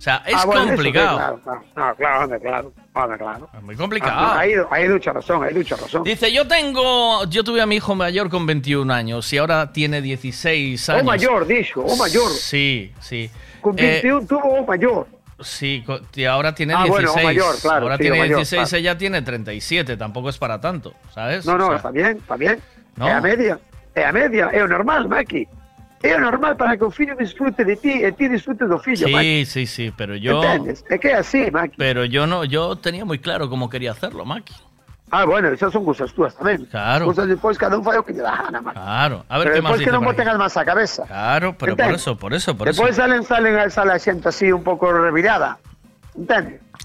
[0.00, 1.16] O sea, es Ah, bueno, complicado.
[1.18, 1.40] Claro,
[1.74, 3.50] claro, claro, hombre, claro, hombre, claro.
[3.54, 4.12] Es muy complicado.
[4.18, 6.04] Ah, Hay, hay mucha razón, hay mucha razón.
[6.04, 10.00] Dice, yo tengo, yo tuve a mi hijo mayor con 21 años y ahora tiene
[10.00, 11.02] 16 años.
[11.02, 12.30] O mayor, dijo, o mayor.
[12.30, 13.30] Sí, sí.
[13.60, 15.06] Con Eh, 21 tuvo o mayor.
[15.40, 16.88] sí, y ahora tiene Ah, 16.
[16.88, 18.80] bueno, o mayor, claro, ahora sí, tiene mayor, 16, claro.
[18.80, 21.44] ella tiene 37, tampoco es para tanto, ¿sabes?
[21.44, 22.58] No, no, O sea, está bien, está bien.
[22.96, 23.06] No.
[23.06, 23.60] É a media,
[23.94, 25.46] é a media, o normal, Maki.
[26.02, 29.44] O normal para que o fillo disfrute de ti e ti disfrute do fillo, Sí,
[29.44, 30.80] sí, sí, pero yo Entendes?
[30.88, 31.76] É que así, Maki.
[31.76, 34.54] pero yo no, yo tenía muy claro cómo quería hacerlo, Maki.
[35.12, 36.64] Ah, bueno, esas son cosas túas tamén.
[36.70, 37.04] Claro.
[37.04, 38.78] Cosas despois cada un fai o que lle dá a gana, Maki.
[38.80, 39.26] Claro.
[39.28, 40.16] A ver Pero qué más despois dice que non por aquí.
[40.22, 41.02] boten as más a cabeza.
[41.04, 43.02] Claro, pero por eso, por eso, por Despois eso.
[43.02, 45.58] salen, salen, sale a xente así un pouco revirada.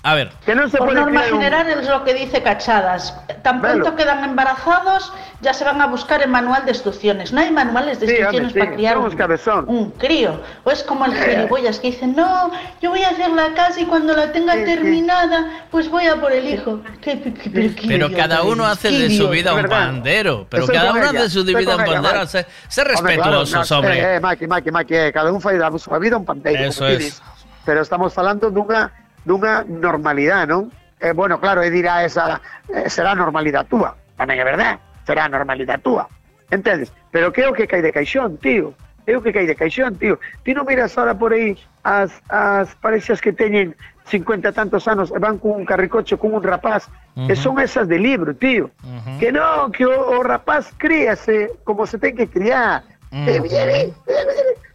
[0.04, 1.40] A ver, Que non se Por pode norma criar un...
[1.42, 3.16] general es lo que dice Cachadas.
[3.42, 3.96] Tan pronto Velo.
[3.98, 5.10] quedan embarazados,
[5.42, 7.34] ya se van a buscar el manual de instrucciones.
[7.34, 9.62] No hay manuales de Sí, instrucciones hombre, sí, para criar somos un, cabezón.
[9.68, 10.42] un crío.
[10.64, 11.26] O es como el Eh.
[11.26, 15.66] gilipollas que dice, no, yo voy a hacer la casa y cuando la tenga terminada,
[15.72, 16.82] pues voy a por el hijo.
[17.02, 20.46] ¿Qué- qué- qué- pero qué Pero idiota cada uno hace de su vida un pandero.
[20.52, 22.02] Pero Estoy cada uno hace de su vida un pandero.
[22.04, 22.28] vale.
[22.28, 23.84] Sé, sé Hombre, claro, no.
[23.90, 26.62] Eh, Maki, Maki, Maki, cada un fai da súa vida un panteiro.
[26.66, 27.22] Eso es.
[27.66, 28.92] Pero estamos falando dunha,
[29.26, 30.72] dunha normalidade, non?
[31.02, 32.40] Eh, bueno, claro, e dirá esa,
[32.72, 33.98] eh, será a normalidade túa.
[34.16, 36.08] Tamén é verdade, será normalidade túa.
[36.54, 36.94] Entendes?
[37.12, 38.72] Pero que é o que cai de caixón, tío?
[39.06, 40.18] É o que cai de caixón, tío.
[40.46, 45.10] Ti non miras ahora por aí as, as parexas que teñen 50 e tantos anos
[45.10, 47.42] e van cun carricoche con un rapaz e Ujú.
[47.42, 48.70] son esas de libro, tío.
[49.18, 52.86] Que non, que o, o rapaz críase como se ten que criar.
[53.10, 53.26] Mm.
[53.30, 53.80] Eh, viene,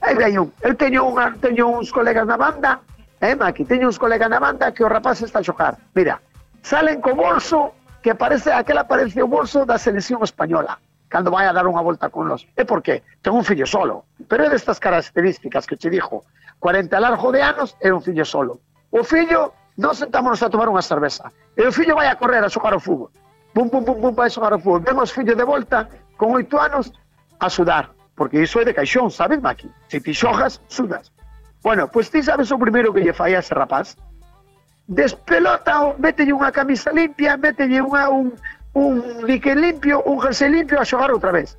[0.01, 0.51] Aí vai un.
[0.65, 2.81] Eu teño, unha, teño uns colegas na banda,
[3.21, 5.77] eh, Maki, teño uns colegas na banda que o rapaz está a xocar.
[5.95, 6.21] Mira,
[6.63, 11.53] salen co bolso que parece, aquela parece o bolso da selección española cando vai a
[11.53, 12.47] dar unha volta con los.
[12.55, 13.03] E por qué?
[13.21, 14.07] Ten un fillo solo.
[14.31, 16.23] Pero é destas características que che dixo.
[16.63, 18.63] 40 e largo de anos é un fillo solo.
[18.95, 21.29] O fillo, non sentámonos a tomar unha cerveza.
[21.59, 23.11] E o fillo a correr a xogar o fútbol.
[23.51, 24.87] Bum, bum, bum, bum, vai a xogar o fútbol.
[24.87, 26.95] Ven os de volta con oito anos
[27.43, 27.91] a sudar.
[28.15, 29.67] Porque iso é de caixón, sabes, Maki?
[29.91, 31.11] Se ti xogas, sudas.
[31.63, 33.97] Bueno, pois ti sabes o primeiro que lle fai a ese rapaz?
[34.89, 38.33] Despelota, mételle unha camisa limpia, mételle unha, un,
[38.75, 38.95] un
[39.29, 41.55] limpio, un jersey limpio a xogar outra vez.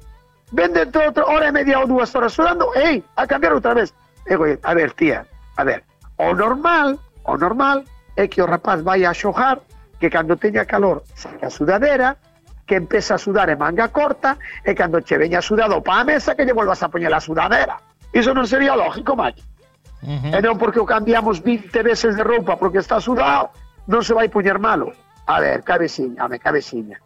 [0.52, 3.78] Ven dentro de outra hora e media ou dúas horas sudando, ei, a cambiar outra
[3.78, 3.94] vez.
[4.26, 5.86] Ego, a ver, tía, a ver,
[6.18, 7.86] o normal, o normal
[8.18, 9.62] é que o rapaz vai a xogar,
[10.02, 12.18] que cando teña calor saca a sudadera,
[12.66, 16.36] que empeza a sudar en manga corta, e cando che veña sudado pa a mesa
[16.36, 17.78] que lle volvas a poñer a sudadera.
[18.12, 19.16] Iso non sería lógico,
[20.02, 20.34] Maki.
[20.34, 23.54] E non porque o cambiamos 20 veces de roupa porque está sudado,
[23.86, 24.92] non se vai poñer malo.
[25.30, 26.98] A ver, cabeciña, me cabeciña.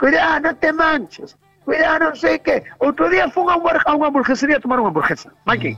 [0.00, 1.36] Cuidado, non te manches.
[1.62, 2.64] Cuidado, non sei que.
[2.80, 5.30] Outro día fun a unha, a a tomar unha hamburguesa.
[5.44, 5.76] Maki,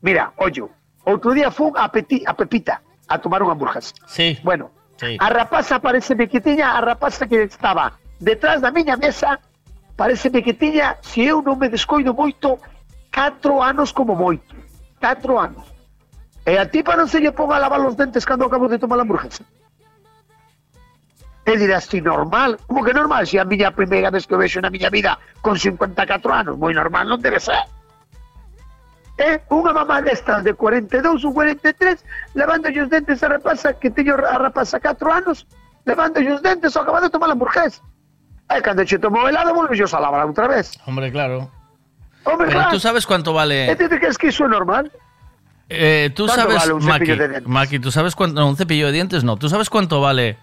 [0.00, 0.70] mira, ollo.
[1.04, 2.80] Outro día fun a, Peti, a Pepita
[3.10, 3.92] a tomar unha hamburguesa.
[4.06, 4.38] Sí.
[4.46, 4.70] Bueno,
[5.02, 5.16] Sí.
[5.18, 9.40] a rapaza parece que a rapaza que estaba detrás da miña mesa
[9.96, 12.62] pareceme que tiña, se eu non me descoido moito,
[13.10, 14.54] 4 anos como moito.
[15.02, 15.71] 4 anos.
[16.44, 18.98] E a tipa non se lle ponga a lavar os dentes cando acabo de tomar
[18.98, 19.44] a hamburguesa.
[21.46, 22.58] E dirás, ti normal?
[22.66, 23.26] Como que normal?
[23.26, 26.70] Se a miña primeira vez que o vexo na miña vida con 54 anos, moi
[26.74, 27.62] normal non debe ser.
[29.18, 31.98] É unha mamá destas de 42 ou 43
[32.34, 35.46] levando os dentes a rapaza que teño a rapaza 4 anos
[35.86, 37.82] levando os dentes ao acabar de tomar a hamburguesa.
[38.50, 40.74] E cando che tomou helado volve a lavar outra vez.
[40.86, 41.50] Hombre, claro.
[42.24, 42.70] Hombre, Pero claro.
[42.70, 43.76] tú sabes cuánto E vale.
[43.76, 44.90] ti te crees que iso é normal?
[45.68, 47.40] Eh, tú ¿Cuánto sabes, vale un Maki, de?
[47.46, 48.40] Maki, tú sabes cuánto.
[48.40, 49.36] No, un cepillo de dientes no.
[49.36, 50.36] ¿Tú sabes cuánto vale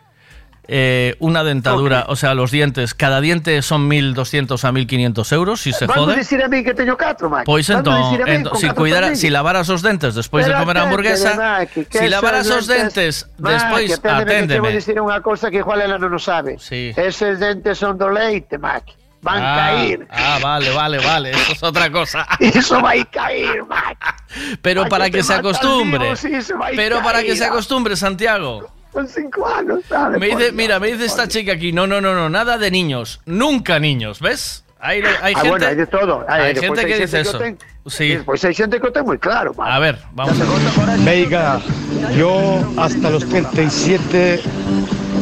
[0.68, 2.06] eh, una dentadura?
[2.08, 2.94] O sea, los dientes.
[2.96, 6.16] Cada diente son 1.200 a 1.500 euros si se jode.
[6.16, 7.44] dicir a mí que teño 4, Mike.
[7.46, 10.96] Pois entón, entón si, cuidara, si lavaras os dentes despois de Pero comer a atende,
[10.96, 15.50] hamburguesa, Maki, si lavaras os dentes- Maki, despois, aténdeme, que te vou dicir unha cousa
[15.54, 16.58] que igual ela non o sabe.
[16.58, 16.90] Sí.
[16.98, 18.98] Eses dentes son do leite, Maki.
[19.22, 20.08] Van ah, caer.
[20.10, 21.32] Ah, vale, vale, vale.
[21.32, 22.26] Eso es otra cosa.
[22.40, 24.58] Iso vai caer, Maki.
[24.62, 26.16] Pero Ay, para que se acostumbre.
[26.16, 28.72] sí, se va a Pero para que se acostumbre, Santiago.
[28.92, 30.20] Con 5 anos, ¿sabes?
[30.20, 33.22] Me dice, mira, me dice esta chica aquí, no, no, no, no, nada de niños,
[33.26, 34.66] nunca niños, ¿ves?
[34.80, 36.26] Hay, hay ah, gente, bueno, hai de todo.
[36.28, 37.38] Hay gente que dice eso.
[37.38, 37.58] ten-
[37.90, 38.16] Sí.
[38.16, 39.72] Despois hai xente que ten moi claro, Maki.
[39.72, 40.38] A ver, vamos.
[41.04, 41.60] Veiga,
[42.16, 44.40] yo hasta los 37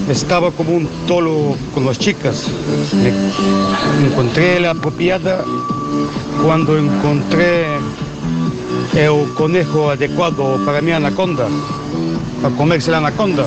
[0.09, 2.45] estaba como un tolo con las chicas.
[2.93, 5.43] Me encontré la apropiada
[6.43, 7.65] cuando encontré
[8.95, 11.47] el conejo adecuado para mi anaconda,
[12.41, 13.45] para comerse la anaconda.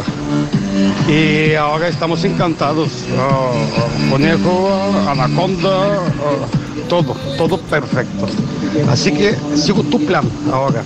[1.09, 2.91] Y ahora estamos encantados.
[3.19, 4.71] Ah, ah, conejo,
[5.09, 6.47] anaconda, ah,
[6.89, 8.27] todo, todo perfecto.
[8.89, 10.83] Así que sigo tu plan ahora.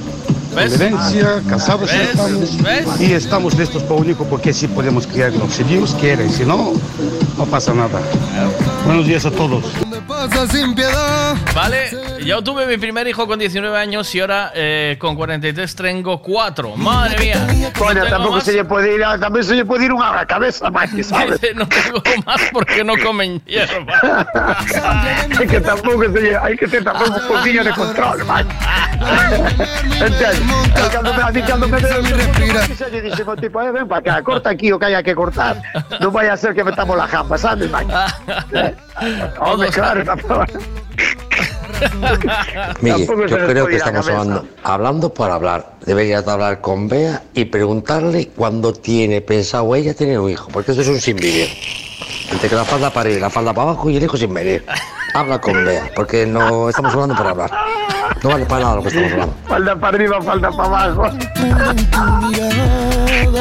[0.55, 2.11] Convivencia, casados ¿Ves?
[2.11, 2.63] estamos.
[2.63, 3.01] ¿Ves?
[3.01, 5.49] Y estamos listos para un hijo porque sí podemos criarlo.
[5.51, 6.73] Si Dios quiere, si no,
[7.37, 8.01] no pasa nada.
[8.87, 9.65] Buenos días a todos.
[10.25, 11.37] Pasa sin piedad.
[11.55, 11.91] Vale,
[12.25, 16.77] yo tuve mi primer hijo con 19 años y ahora eh, con 43 tengo 4.
[16.77, 17.47] Madre mía.
[17.95, 18.45] No tampouco más.
[18.45, 21.37] se lle pode ir, a- tamén se lle pode ir unha a cabeza, Maki, sabes?
[21.41, 24.01] Dice, no tengo más porque no comen hierba.
[25.37, 28.55] Hai que tampouco se lle, hai que ter tampouco un poquinho de control, Maki.
[30.01, 30.41] Entende?
[30.81, 32.01] Eu cando me, a mí cando me deu
[32.75, 35.13] xa lle dixen ao tipo, eh, ven para cá, corta aquí o que haya que
[35.15, 35.61] cortar.
[36.01, 37.93] Non vai a ser que metamos la jamba, sabes, Maki?
[38.55, 40.07] Eh, Hombre, claro,
[42.81, 45.75] Miguel, yo creo que ir estamos hablando, hablando por hablar.
[45.85, 50.73] Deberías de hablar con Bea y preguntarle cuándo tiene pensado ella tener un hijo, porque
[50.73, 51.49] eso es un sin vivir.
[52.31, 54.65] Entre que la falda para y la falda para abajo y el hijo sin venir.
[55.15, 57.51] Habla con Bea, porque no estamos hablando por hablar.
[58.21, 59.35] No vale para nada lo que estamos hablando.
[59.47, 61.11] Falda para arriba, falda para abajo.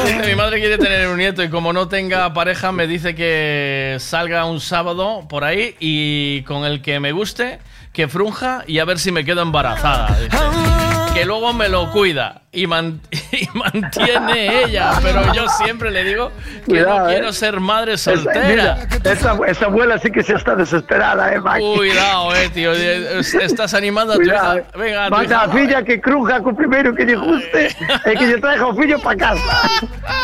[0.06, 3.98] Dice, mi madre quiere tener un nieto y como no tenga pareja me dice que
[4.00, 7.60] salga un sábado por ahí y con el que me guste,
[7.92, 10.16] que frunja y a ver si me quedo embarazada.
[10.20, 10.83] dice.
[11.14, 13.00] Que luego me lo cuida y, man-
[13.32, 16.32] y mantiene ella, pero yo siempre le digo
[16.66, 17.14] que Cuidado, no eh.
[17.14, 18.48] quiero ser madre Esa, soltera.
[18.48, 21.64] mira, esa, esa abuela sí que se está desesperada, eh, Maki.
[21.76, 22.72] Cuidado, eh, tío.
[22.74, 24.58] Estás animando a tu Cuidado.
[24.60, 24.68] hija.
[24.78, 25.44] Venga, a tu Manda hija.
[25.44, 27.68] a filla que cruja co primeiro que lle guste
[28.06, 29.70] e que lle traiga o fillo para casa.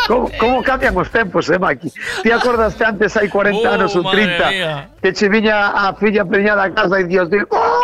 [0.08, 1.92] Como, como cambian os tempos, eh, Maki?
[2.24, 4.90] Ti acordaste antes hai 40 Oh, anos ou madre 30 mía.
[5.02, 7.79] que che viña a filla preñada a casa e Dios digo, oh,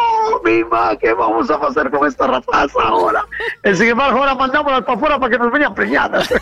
[0.46, 3.26] mima, que vamos a facer con esta rapaza ahora?
[3.64, 6.30] Sin embargo ahora mandámolas para fora para que nos veñan preñadas.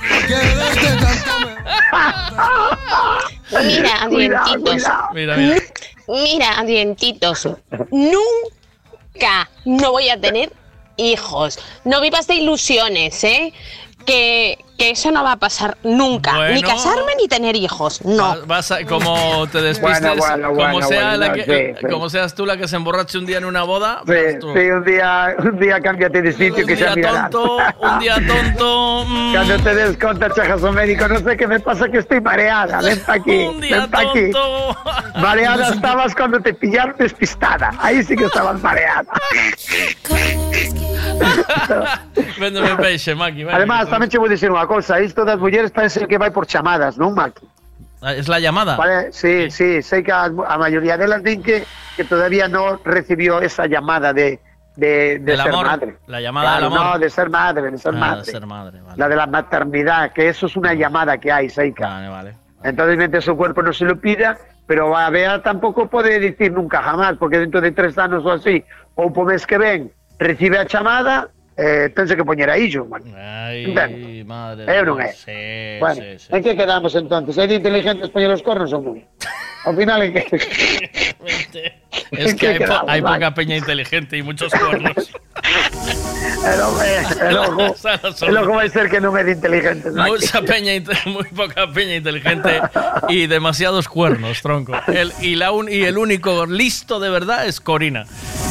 [3.64, 4.84] Mira, Cuidado, dientitos.
[5.14, 5.58] Mira, mira.
[6.08, 7.50] Mira, dientitos.
[7.92, 10.52] Nunca no voy a tener
[10.98, 11.60] hijos.
[11.86, 13.54] No vivas de ilusiones, ¿eh?
[14.06, 16.50] Que, que eso no va a pasar nunca.
[16.50, 18.04] Ni casarme ni tener hijos.
[18.04, 18.36] No.
[18.48, 21.88] Vas a- como te despistes, Bueno, bueno, como, bueno, sea bueno, la que- sí, sí.
[21.92, 24.52] como seas tú la que se emborrache un día en una boda, Sí, tú.
[24.54, 28.16] sí, un día, un día cámbiate de sitio que un xa día tonto, un día
[28.28, 29.06] tonto.
[29.08, 32.20] mm, Cuando te des cuenta, chajas un médico, no sé qué me pasa que estoy
[32.22, 32.82] mareada.
[32.82, 34.32] Ven pa' aquí, Un día ven pa' aquí.
[34.32, 34.78] tonto.
[35.22, 37.72] Mareada estabas cuando te pillaron despistada.
[37.80, 39.06] Ahí sí que estabas mareada.
[42.40, 43.44] Véndeme peixe, Maki.
[43.44, 43.56] venga.
[43.58, 45.04] Además, tamén che vou dicir unha cousa.
[45.04, 47.44] Isto das mulleres parece que vai por chamadas, non, Maki?
[48.02, 48.76] Ah, Es la llamada.
[48.80, 51.64] Vale, sí, sí, sei que a, a mayoría delas din que,
[51.96, 54.40] que todavía no recibió esa llamada de,
[54.76, 55.96] de, de ser amor, madre.
[56.08, 56.94] la llamada Claro, del amor.
[56.96, 58.24] No, de ser madre, de ser Ah, madre.
[58.24, 58.98] de ser madre, vale.
[59.00, 61.88] La de la maternidad, que eso es una llamada que hay, Seika.
[61.88, 62.32] Vale, vale.
[62.64, 64.36] Entonces, mientras su cuerpo no se lo pida,
[64.68, 68.64] pero a Bea tampoco puede decir nunca jamás, porque dentro de tres años o así,
[68.96, 73.04] o por mes que ven, recibe a chamada, eh, tense que poñer a illo, man.
[73.16, 74.24] Ay, Entende?
[74.26, 74.66] madre.
[74.72, 75.14] É ou non é?
[75.14, 76.28] Sí, bueno, sí, sí.
[76.34, 77.38] ¿en qué quedamos entonces?
[77.38, 78.98] ¿Es de inteligentes poñer los cornos o non?
[79.66, 80.24] Al final, ¿en qué?
[82.12, 83.14] Es que hay, po- quedamos, hay Maki?
[83.16, 85.12] poca peña inteligente y muchos cuernos.
[86.46, 87.76] El ojo, el ojo,
[88.28, 89.90] el ojo va a ser que no me de inteligente.
[89.92, 90.12] Maki.
[90.12, 90.72] Mucha peña,
[91.06, 92.62] muy poca peña inteligente
[93.08, 94.74] y demasiados cuernos, tronco.
[94.88, 98.06] El, y, la un- y el único listo de verdad es Corina,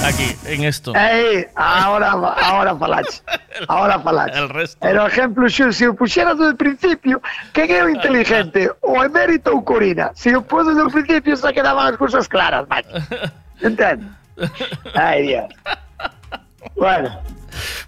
[0.06, 0.94] aquí, en esto.
[0.96, 3.20] Ey, ahora, ahora falache.
[3.68, 4.38] Ahora falache.
[4.38, 4.78] El resto.
[4.80, 7.20] Pero ejemplo, si, si o puxeras desde el principio,
[7.52, 8.70] quen é o inteligente?
[8.80, 10.10] O emérito ou Corina?
[10.16, 12.88] Se o pus desde o principio, se quedaban as cousas claras, Maki.
[13.60, 14.08] Entende?
[14.96, 15.44] Ay, Dios.
[16.74, 17.20] Bueno.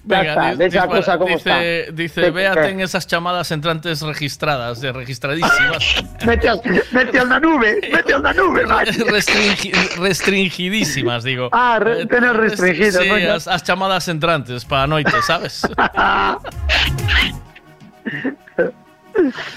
[0.03, 1.93] Venga, está, la cosa como dice, está.
[1.93, 6.05] Dice, ¿Qué- véate en esas llamadas entrantes registradas, de registradísimas.
[6.27, 6.61] Mete, al-
[6.93, 8.65] mete al na nube, mete al na nube.
[8.67, 11.49] Restringi- restringidísimas, digo.
[11.53, 15.63] Ah, re- Eh, tener restringidas, Sí, as, as chamadas entrantes para noite, sabes?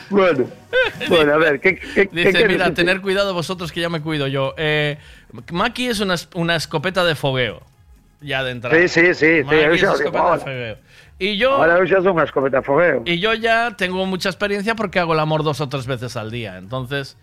[0.09, 0.45] bueno,
[1.09, 4.53] bueno, a ver, ¿qué, qué, Dice, mira, tener cuidado vosotros que ya me cuido yo.
[4.57, 4.97] Eh,
[5.51, 7.61] Maki es una, es- una escopeta de fogueo.
[8.21, 8.75] Ya de entrada.
[8.75, 10.77] Sí, sí, sí, sí, es escopeta.
[11.19, 13.01] Y yo, Ahora son unha escopeta fogueo.
[13.05, 16.29] y yo ya tengo mucha experiencia porque hago el amor dos o tres veces al
[16.29, 16.57] día.
[16.57, 17.17] Entonces.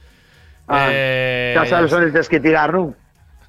[0.66, 2.94] Ah, eh, xa sabes onde tens que tirar, non?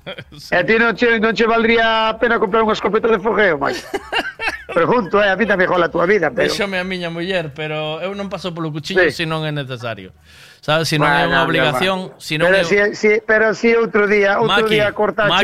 [0.54, 3.82] E a ti non che, non che valdría pena comprar unha escopeta de fogueo, Mike?
[4.70, 6.46] Pregunto, eh, a mí tamén jola a túa vida, pero...
[6.46, 9.24] Déxame a miña muller, pero eu non paso polo cuchillo Sí.
[9.24, 10.14] se non é necesario.
[10.66, 12.18] Sabes, se non é Bueno, unha obligación, bueno.
[12.18, 14.90] se non pero si, si, pero si outro día, outro Maki, día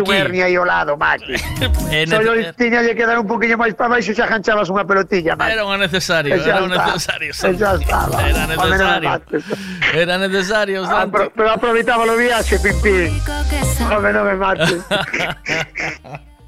[0.02, 1.38] unha hernia aí ao lado, Maki.
[2.10, 5.54] Solo tiña que dar un poquinho máis para baixo e xa ganchabas unha pelotilla, Maki.
[5.54, 7.30] Era unha necesario, era un necesario.
[7.38, 9.22] Era me necesario.
[9.94, 11.14] Era necesario, Ah, Santi.
[11.14, 13.14] pero, pero aproveitaba o viaxe, pim pim.
[13.94, 14.82] Home, non me mates.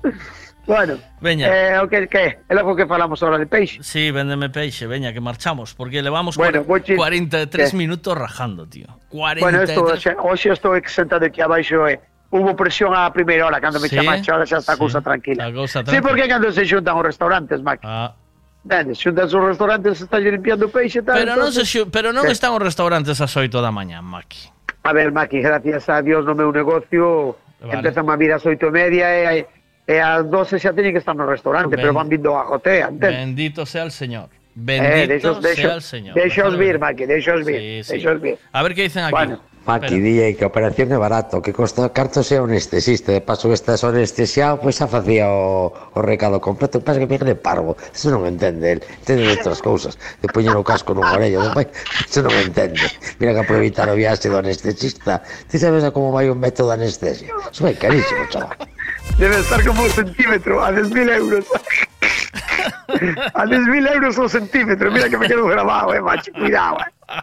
[0.65, 1.47] bueno, Veña.
[1.47, 2.39] eh, o que, que?
[2.47, 3.83] É logo que falamos ahora de peixe.
[3.83, 7.77] Sí, véndeme peixe, veña, que marchamos, porque levamos Bueno, cuar- voy chi- 43 ¿Qué?
[7.77, 8.87] minutos rajando, tío.
[9.09, 9.41] 43.
[9.43, 11.99] Bueno, esto, hoxe, hoxe estou sentado aquí abaixo e
[12.31, 15.45] hubo presión á primeira hora cando me Sí, chamaste, ahora xa está sí, cousa tranquila.
[15.45, 16.07] a cousa Sí, tranquila.
[16.07, 17.79] porque cando se xuntan os restaurantes, Mac.
[17.83, 18.15] Ah.
[18.63, 18.97] Entendes?
[19.03, 21.19] Xuntan os restaurantes, se está limpiando peixe tal.
[21.19, 24.47] Pero non, se, entonces- xu- pero non están os restaurantes ás 8 da mañá, Maki.
[24.87, 27.83] A ver, Maki, gracias a Dios no meu negocio Vale.
[27.83, 29.43] empezan a vir ás oito e media e,
[29.87, 32.87] e as 12 xa teñen que estar no restaurante, ben, pero van vindo a jotea,
[32.87, 33.09] antes.
[33.11, 34.29] Bendito sea el Señor.
[34.31, 36.15] Eh, Bendito eh, deixos, deixos, sea el Señor.
[36.15, 37.91] Deixos vir, Maqui, deixos vir, sí, sí.
[37.97, 38.37] deixos vir.
[38.51, 39.11] A ver que dicen aquí.
[39.11, 39.39] Bueno.
[39.65, 43.55] Maqui, día que a operación é barato, que costa carto sea anestesista, de paso que
[43.55, 48.11] estás anestesiado, pois xa facía o, o recado completo, pasa que me de parvo, eso
[48.11, 51.71] non entende el, entende outras cousas, de poñer o casco nun orello, despois,
[52.03, 52.83] eso non entende,
[53.23, 56.83] mira que aproveitar o viaxe do anestesista, ti sabes a como vai un método de
[56.83, 58.72] anestesia, eso vai carísimo, chaval.
[59.17, 61.45] Debe estar como un centímetro, a 10.000 euros.
[63.33, 67.21] a 10.000 euros o centímetro, mira que me quedo grabado, eh, macho, cuidado, eh.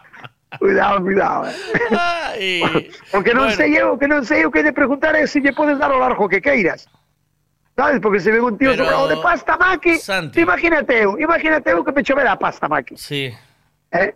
[0.59, 1.53] Cuidado, cuidado, eh.
[1.93, 3.57] Ai, O que non bueno.
[3.57, 5.91] sei eu, o que non sei eu que podes dar é se lle podes dar
[5.91, 6.87] o largo que queiras.
[7.77, 7.99] Sabes?
[8.01, 10.41] Porque se ve un tío Pero, sobrado de pasta, Maki, Santi.
[10.43, 12.95] imagínate eu, imagínate eu que me chovera a pasta, Maki.
[12.97, 13.35] Sí.
[13.93, 14.15] Eh?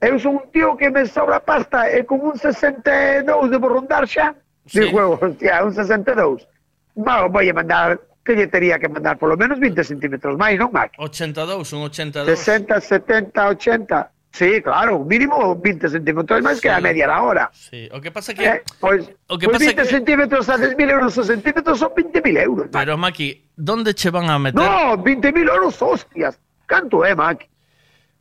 [0.00, 4.34] Eu son un tío que me sobra pasta e con un 62 debo rondar xa.
[4.66, 4.80] Sí.
[4.88, 6.46] Digo, hostia, un 62.
[6.94, 10.90] Bueno, voulle mandar que lle tería que mandar polo menos 20 centímetros máis, non máis?
[10.96, 12.24] 82, un 82.
[12.24, 14.10] 60, 70, 80.
[14.34, 16.66] Sí, claro, mínimo 20 centímetros máis sí.
[16.66, 17.44] que a media da hora.
[17.54, 18.42] Sí, o que pasa que...
[18.42, 19.86] Eh, pois, o que pois pasa 20 que...
[19.86, 22.66] centímetros a 10.000 euros o centímetros son 20.000 euros.
[22.66, 22.78] Maqui.
[22.80, 24.58] Pero, Maki, ¿dónde che van a meter?
[24.58, 26.34] No, 20.000 euros, hostias.
[26.66, 27.46] Canto é, eh, Maki?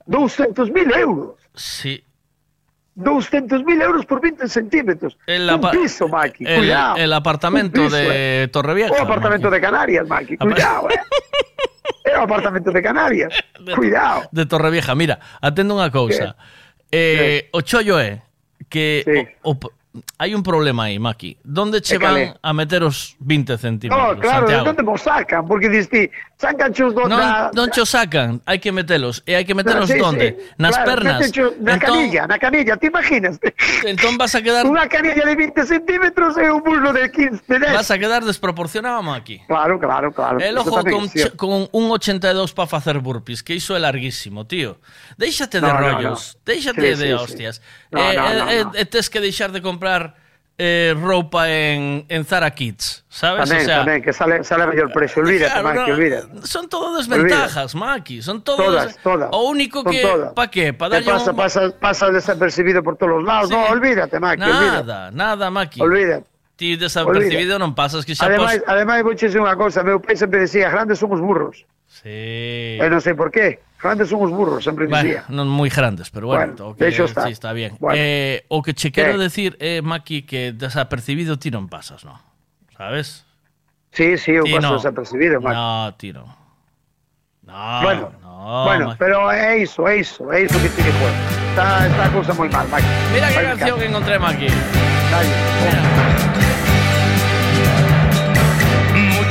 [0.06, 1.40] 200.000 euros.
[1.56, 2.04] Sí,
[2.96, 5.18] 200.000 euros por 20 centímetros.
[5.26, 6.46] El, un piso, Maki.
[6.46, 6.96] el, cuidado.
[6.98, 8.48] el apartamento piso, de eh.
[8.50, 8.94] Torrevieja.
[8.94, 10.38] O apartamento de Canarias, Maki.
[10.38, 11.00] Cuidado, eh.
[12.20, 13.34] O apartamento de Canarias.
[13.76, 14.30] Cuidado.
[14.32, 14.94] de Torrevieja.
[14.94, 16.36] Mira, atendo unha cousa.
[16.94, 18.22] Eh, o chollo é
[18.70, 19.02] que
[19.42, 19.74] o, o-
[20.18, 21.38] hai un problema aí, Maki.
[21.44, 24.66] Donde che van a meter os 20 centímetros, no, claro, Santiago?
[24.66, 26.10] Non te mo sacan, porque dis ti,
[26.42, 27.06] sacan chos do...
[27.06, 27.54] Non, da...
[27.54, 29.22] non cho sacan, hai que metelos.
[29.30, 30.34] E eh, hai que metelos sí, donde?
[30.34, 30.58] Sí.
[30.58, 31.30] Nas claro, pernas.
[31.30, 33.38] Cho, na entón, canilla, na canilla, te imaginas?
[33.86, 34.66] Entón vas a quedar...
[34.66, 37.78] Unha canilla de 20 centímetros e un muslo de 15, de 10.
[37.78, 39.46] Vas a quedar desproporcionado, Maki.
[39.46, 40.42] Claro, claro, claro.
[40.42, 41.38] El ojo con, cierto.
[41.38, 44.82] con un 82 para facer burpees, que iso é larguísimo, tío.
[45.22, 46.46] Déixate de no, rollos, no, no.
[46.50, 47.62] déixate sí, de sí, hostias.
[47.62, 47.94] Sí.
[47.94, 48.72] Eh, no, eh, no, no, eh, no.
[48.74, 50.16] Eh, tes que deixar de comprar comprar
[50.58, 53.50] eh, ropa en, en Zara Kids, sabes?
[53.50, 56.28] Tamén, o sea, tamén, que sale, sale mellor precio, olvídate, claro, Maki, no, olvídate.
[56.48, 58.64] Son todas desventajas, Maki, son todas...
[58.64, 59.30] Todas, todas.
[59.34, 60.02] O único son que...
[60.32, 60.72] Pa que?
[60.72, 61.38] Pa darlle pasa, un...
[61.38, 63.56] pasa, pasa desapercibido por todos os lados, sí.
[63.56, 64.88] no, olvídate, Maki, nada, olvídate.
[64.88, 65.82] Nada, nada, Maki.
[65.82, 66.30] Olvídate.
[66.56, 67.60] Ti desapercibido olvídate.
[67.60, 68.30] non pasas que xa...
[68.30, 68.70] Ademais, pos...
[68.70, 71.66] ademais vou unha cousa, meu pai sempre decía, grandes son os burros.
[71.94, 72.82] Sí.
[72.82, 73.62] Eu non sei por qué.
[73.78, 75.28] Grandes son os burros, dicía.
[75.30, 77.30] Bueno, non moi grandes, pero bueno, Bueno, que, deixo estar.
[77.30, 77.78] sí, está bien.
[77.78, 77.94] Bueno.
[78.00, 79.30] Eh, o que che quero ¿Qué?
[79.30, 82.18] decir, eh, Maki, que desapercibido ti non pasas, no?
[82.74, 83.28] ¿Sabes?
[83.94, 84.58] Sí, sí, un Tino.
[84.74, 85.54] paso desapercibido, Maki.
[85.54, 86.24] No, tiro.
[87.46, 88.98] No, bueno, no, bueno, Maki.
[88.98, 91.08] pero é iso, é iso, é iso que tiene que.
[91.54, 92.90] Está, está a cousa moi mal, Maki.
[93.14, 94.50] Mira qué Vai canción que encontré aquí.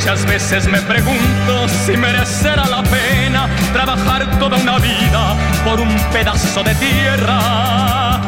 [0.05, 6.65] Muchas veces me pregunto si merecerá la pena trabajar toda una vida por un pedazo
[6.65, 8.21] de tierra.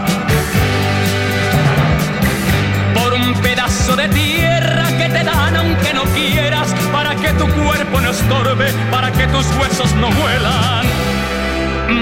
[2.94, 8.01] Por un pedazo de tierra que te dan aunque no quieras, para que tu cuerpo
[8.01, 10.86] no estorbe, para que tus huesos no vuelan.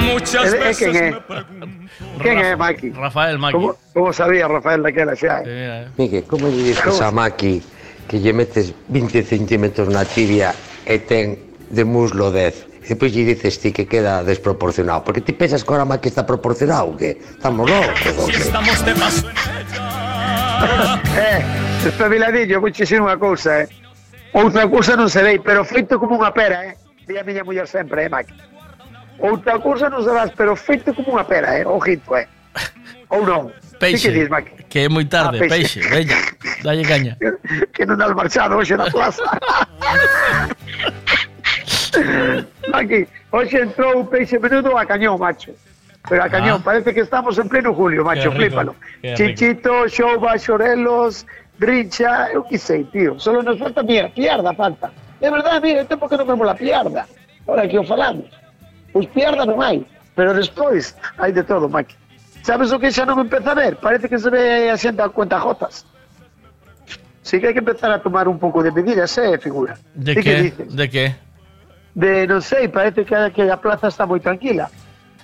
[0.04, 1.10] Muchas é veces quen é?
[1.12, 2.22] me pregunto.
[2.22, 2.90] Quen é, Maki?
[2.90, 3.56] Rafael Maki.
[3.94, 5.42] Como sabía Rafael daquela xa?
[5.96, 7.62] Miguel, como lle dices a Maki
[8.12, 10.52] que lle metes 20 centímetros na tibia
[10.84, 12.84] e ten de muslo 10.
[12.84, 15.00] E depois lle dices ti que queda desproporcionado.
[15.00, 18.28] Porque ti pensas que ahora máis que está proporcionado, que estamos locos.
[18.28, 21.00] Si estamos de paso en ella.
[21.16, 21.40] eh,
[21.88, 23.72] espabiladillo, vou dicir unha cousa, eh.
[24.36, 26.76] Outra cousa non serei, pero feito como unha pera, eh.
[27.08, 28.36] Di a miña muller sempre, eh, Maqui.
[29.24, 31.64] Outra cousa non serás, pero feito como unha pera, eh.
[31.64, 32.28] Ojito, eh.
[33.12, 33.52] Non.
[33.52, 34.08] Ti Peixe.
[34.12, 34.50] que Maki?
[34.72, 35.80] Que é moi tarde, Ah, peixe.
[35.80, 35.90] peixe.
[35.92, 36.16] Veña,
[36.64, 37.12] dalle caña.
[37.74, 39.20] Que non has marchado hoxe na plaza.
[42.72, 45.52] Maki, hoxe entrou o peixe menudo a cañón, macho.
[46.08, 46.64] Pero a cañón, Ah.
[46.64, 48.74] parece que estamos en pleno julio, macho, rico, rico.
[49.14, 51.26] Chinchito, Xouba, Xorelos,
[51.60, 53.18] Rincha, eu que sei, tío.
[53.20, 54.90] Solo nos falta mira, piarda falta.
[55.20, 57.06] É verdade, mira, tempo que non vemos la piarda.
[57.46, 58.26] Ahora que o falamos.
[58.92, 59.84] Pois piarda non hai,
[60.16, 61.94] pero despois hai de todo, Maki.
[62.42, 63.78] Sabes o que xa non empeza a ver?
[63.78, 65.86] Parece que se ve a xente a cuenta jotas.
[67.22, 69.78] Sí que hai que empezar a tomar un pouco de medidas, eh, figura.
[69.94, 70.34] De que que?
[70.50, 70.68] dices?
[70.74, 71.04] De que?
[71.94, 74.66] De, non sei, parece que, que a plaza está moi tranquila.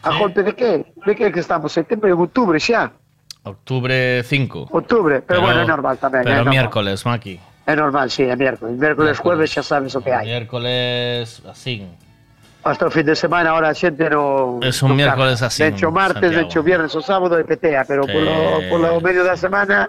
[0.07, 0.95] A golpe de que?
[0.95, 1.75] De que que estamos?
[1.75, 2.95] Setembro, outubro xa.
[3.43, 4.71] Octubre 5.
[4.71, 6.23] Outubro, pero, bueno, é normal tamén.
[6.23, 6.55] é Pero normal.
[6.55, 7.35] miércoles, Maki.
[7.67, 8.79] É normal, sí, é miércoles.
[8.79, 10.23] Miércoles, jueves xa sabes o que hai.
[10.23, 11.83] Miércoles así.
[12.69, 14.61] Hasta o fin de semana ahora a xente no...
[14.61, 16.37] Es un no miércoles así, Dencho martes, Santiago.
[16.45, 18.13] dencho viernes o sábado e petea, pero Sí.
[18.13, 18.33] polo,
[18.69, 19.89] polo medio da semana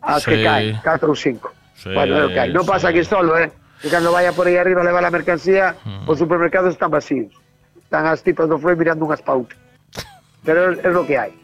[0.00, 0.44] as que Sí.
[0.44, 1.52] cae, 4 ou 5.
[1.76, 2.48] Sí, bueno, o que hai.
[2.48, 3.52] Non pasa aquí solo, eh.
[3.82, 5.74] Que cando vaya por aí arriba a levar a mercancía,
[6.06, 7.28] os supermercados están vacíos.
[7.82, 9.58] Están as tipas do Freud mirando unhas pautas.
[10.46, 11.34] Pero é lo que hai.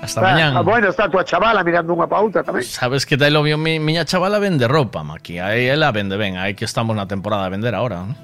[0.00, 0.58] Hasta Ah, mañana.
[0.58, 2.64] ah, bueno, está a tua chavala mirando unha pauta tamén.
[2.64, 5.36] Sabes que tal lo vio mi, miña chavala vende ropa, Maki.
[5.42, 8.08] Aí ela vende ben, aí que estamos na temporada de vender ahora.
[8.08, 8.14] ¿no?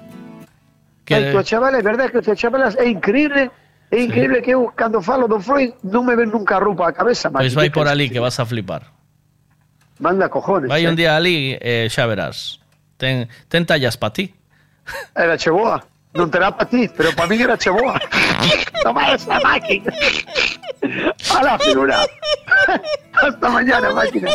[1.07, 3.51] Tua chavala, é verdade que chavala é increíble.
[3.91, 7.31] É increíble que eu, cando falo do Freud, non me ven nunca roupa a cabeza,
[7.31, 7.55] Pois Maki.
[7.55, 8.83] vai por ali que vas a flipar.
[10.03, 10.69] Manda cojones.
[10.69, 10.91] Vai eh.
[10.91, 12.59] un día ali e xa verás.
[12.99, 14.35] Ten, ten tallas pa ti.
[15.15, 15.79] Era che boa.
[16.17, 17.95] Non terá para ti, pero para mí era che boa.
[18.83, 19.93] Toma esa máquina.
[21.31, 22.03] A la figura.
[23.23, 24.35] Hasta mañana, máquina.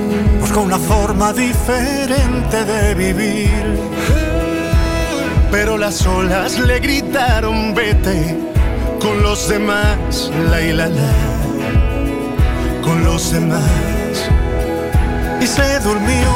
[0.51, 3.79] busca una forma diferente de vivir.
[5.49, 8.37] Pero las olas le gritaron vete
[8.99, 11.13] con los demás, la y la la,
[12.81, 13.61] con los demás.
[15.41, 16.27] Y se durmió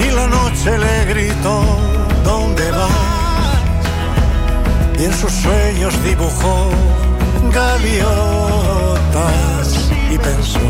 [0.00, 1.62] y la noche le gritó,
[2.24, 2.90] ¿dónde vas?
[4.98, 6.70] Y en sus sueños dibujó
[7.52, 8.08] gaviotas
[10.10, 10.60] y pensó,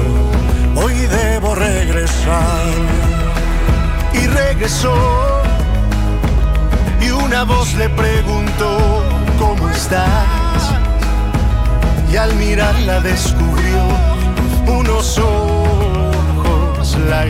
[0.75, 2.67] hoy debo regresar.
[4.13, 4.95] Y regresó
[7.01, 9.05] y una voz le preguntó,
[9.39, 10.75] ¿cómo estás?
[12.13, 13.83] Y al mirarla descubrió
[14.67, 17.25] unos ojos, la,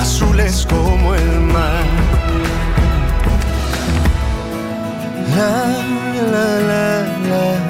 [0.00, 1.84] azules como el mar.
[5.36, 5.50] la,
[6.32, 7.02] la, la.
[7.28, 7.69] la.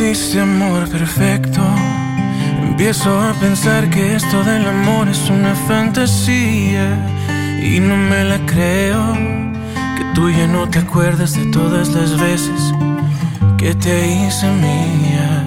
[0.00, 1.60] existe amor perfecto.
[2.62, 6.98] Empiezo a pensar que esto del amor es una fantasía
[7.62, 9.14] y no me la creo.
[9.96, 12.74] Que tú ya no te acuerdas de todas las veces
[13.56, 15.44] que te hice mía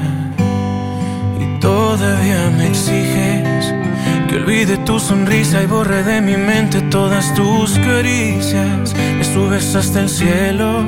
[1.42, 3.74] y todavía me exiges
[4.30, 8.95] que olvide tu sonrisa y borre de mi mente todas tus caricias.
[9.17, 10.85] Me subes hasta el cielo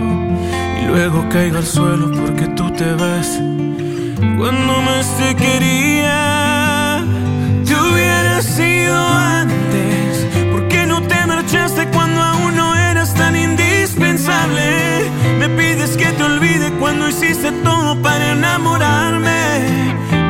[0.82, 3.38] y luego caigo al suelo porque tú te vas.
[4.38, 7.04] Cuando más te quería,
[7.66, 10.26] te hubiera sido antes.
[10.50, 15.12] ¿Por qué no te marchaste cuando aún no eras tan indispensable?
[15.40, 19.42] Me pides que te olvide cuando hiciste todo para enamorarme.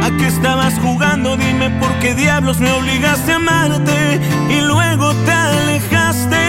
[0.01, 1.37] ¿A qué estabas jugando?
[1.37, 4.19] Dime por qué diablos me obligaste a amarte
[4.49, 6.41] y luego te alejaste.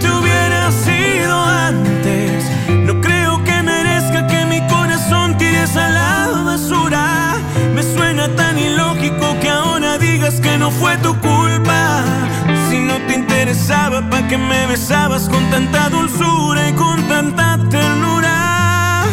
[0.00, 2.55] Te hubiera sido antes.
[5.66, 7.36] Tires a la basura.
[7.74, 12.04] Me suena tan ilógico que ahora digas que no fue tu culpa.
[12.68, 19.04] Si no te interesaba, ¿para qué me besabas con tanta dulzura y con tanta ternura?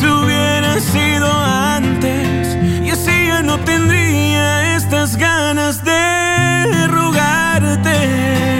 [0.00, 8.55] Te hubiera sido antes y así ya no tendría estas ganas de rogarte.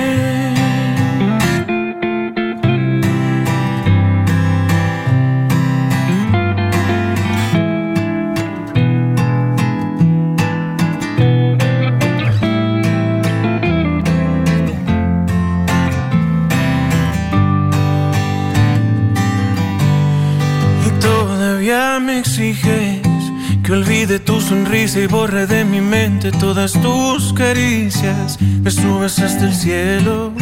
[24.06, 28.40] Olvide tu sonrisa y borre de mi mente todas tus caricias.
[28.40, 30.32] Me subes hasta el cielo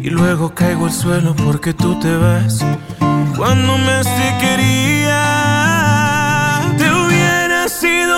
[0.00, 2.64] y luego caigo al suelo porque tú te vas.
[3.36, 5.18] Cuando más te quería,
[6.78, 8.16] te hubiera sido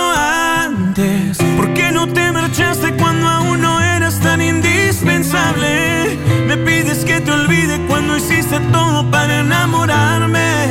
[0.66, 1.38] antes.
[1.56, 6.18] ¿Por qué no te marchaste cuando aún no eras tan indispensable?
[6.46, 10.63] Me pides que te olvide cuando hiciste todo para enamorarme.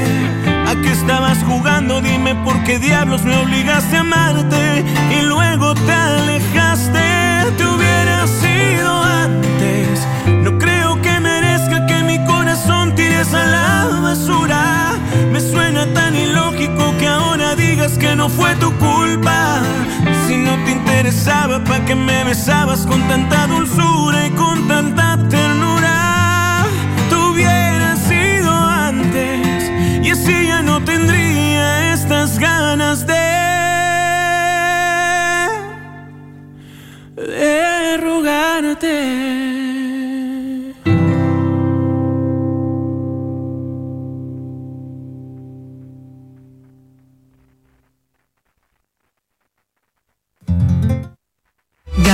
[1.03, 2.01] ¿A qué estabas jugando?
[2.01, 7.01] Dime por qué diablos me obligaste a amarte y luego te alejaste.
[7.57, 10.07] Te hubiera sido antes.
[10.43, 14.93] No creo que merezca que mi corazón tires a la basura.
[15.29, 19.61] Me suena tan ilógico que ahora digas que no fue tu culpa.
[20.25, 25.12] Si no te interesaba, ¿para qué me besabas con tanta dulzura y con tanta
[32.33, 33.12] estas ganas de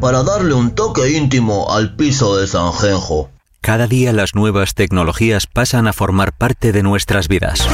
[0.00, 3.30] para darle un toque íntimo al piso de San Genjo.
[3.60, 7.66] Cada día las nuevas tecnologías pasan a formar parte de nuestras vidas.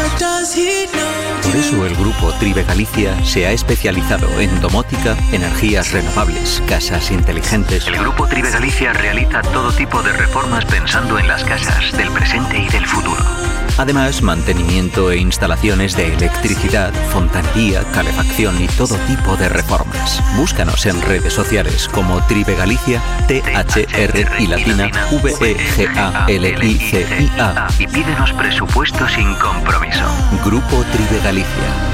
[1.44, 7.86] Por eso el grupo Tribe Galicia se ha especializado en domótica, energías renovables, casas inteligentes.
[7.86, 12.58] El grupo Tribe Galicia realiza todo tipo de reformas pensando en las casas del presente
[12.58, 13.22] y del futuro.
[13.76, 20.22] Además, mantenimiento e instalaciones de electricidad, fontanería, calefacción y todo tipo de reformas.
[20.36, 25.94] Búscanos en redes sociales como Tribe Galicia, T-H-R y latina, E V-E-G-A-L-I-C-I-A.
[27.78, 30.04] Y pídenos presupuesto sin compromiso.
[30.44, 31.93] Grupo Tribe Galicia.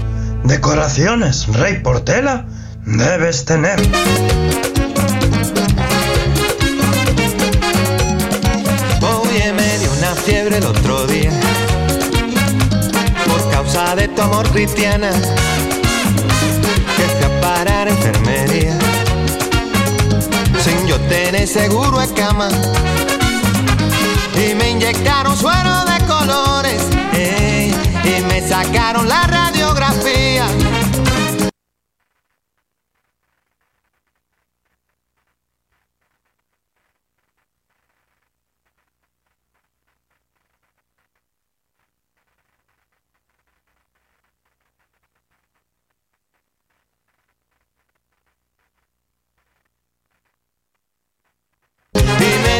[0.43, 2.45] decoraciones Rey Portela
[2.85, 3.79] debes tener.
[9.01, 11.31] Oye, me dio una fiebre el otro día
[13.27, 15.11] por causa de tu amor cristiana
[16.97, 18.77] que a parar a enfermería
[20.63, 22.49] sin yo tener seguro de cama
[24.35, 26.81] y me inyectaron suero de colores
[27.13, 29.60] ey, y me sacaron la radiografía.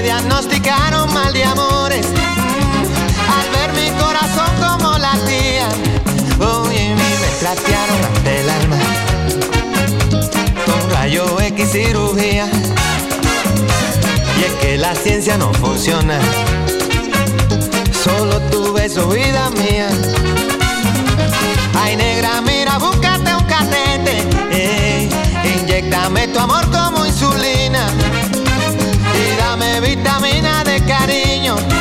[0.01, 2.05] Diagnosticaron mal de amores.
[3.38, 5.67] Al ver mi corazón como latía
[6.39, 8.77] oye me trastearon ante el alma.
[10.65, 12.47] Con rayo X cirugía.
[14.39, 16.19] Y es que la ciencia no funciona.
[18.03, 19.89] Solo tu beso vida mía.
[21.80, 24.27] Ay negra mira búscate un catete.
[24.51, 25.09] Ey,
[25.43, 27.60] inyectame tu amor como insulina
[30.72, 31.81] de cariño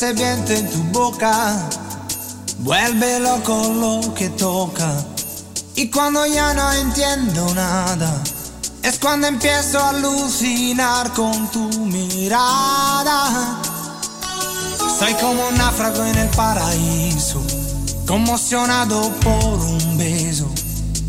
[0.00, 1.68] Pero ese viento en tu boca
[2.58, 4.92] vuelve loco lo que toca.
[5.74, 8.22] Y cuando ya no entiendo nada,
[8.82, 13.60] es cuando empiezo a alucinar con tu mirada.
[14.98, 17.42] Soy como un náufrago en el paraíso,
[18.06, 20.48] conmocionado por un beso,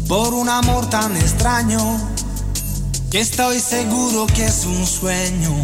[0.08, 1.80] por un amor tan extraño,
[3.12, 5.62] que estoy seguro que es un sueño.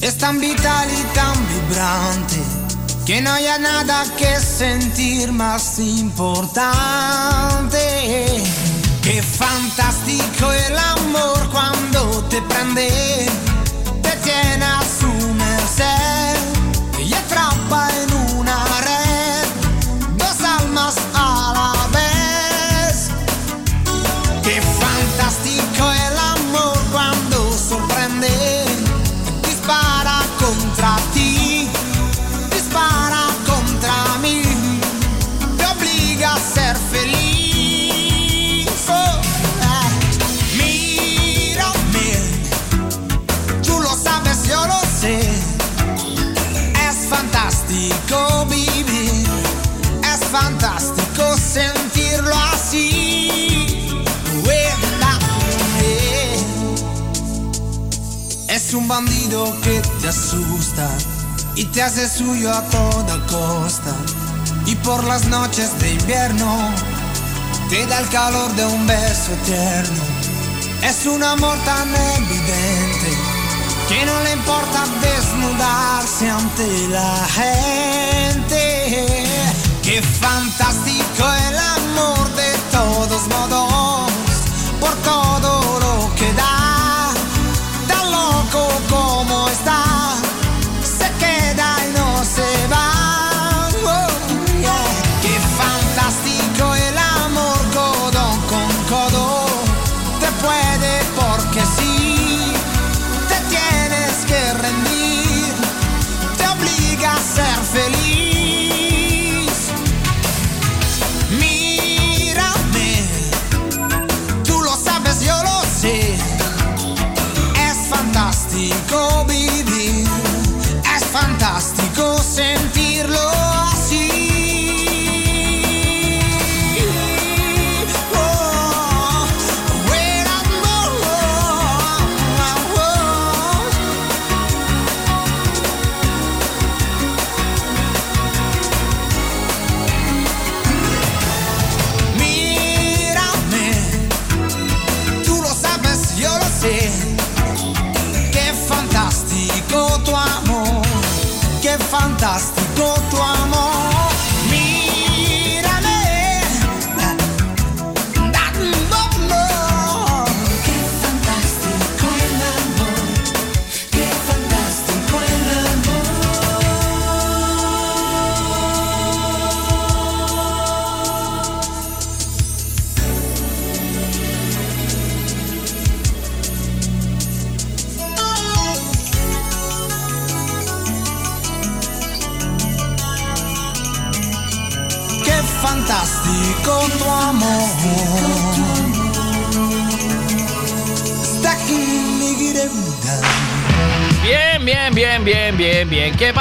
[0.00, 2.36] Es tan vital y tan vibrante,
[3.08, 6.68] que no haya nada que sentir más importante.
[9.02, 13.26] Qué fantástico el amor cuando te prende,
[58.98, 60.88] bandido que te asusta
[61.54, 63.94] y te hace suyo a toda costa.
[64.66, 66.74] Y por las noches de invierno
[67.70, 70.02] te da el calor de un beso eterno.
[70.82, 73.10] Es un amor tan evidente
[73.88, 78.62] que no le importa desnudarse ante la gente.
[79.84, 83.67] Qué fantástico el amor de todos modos,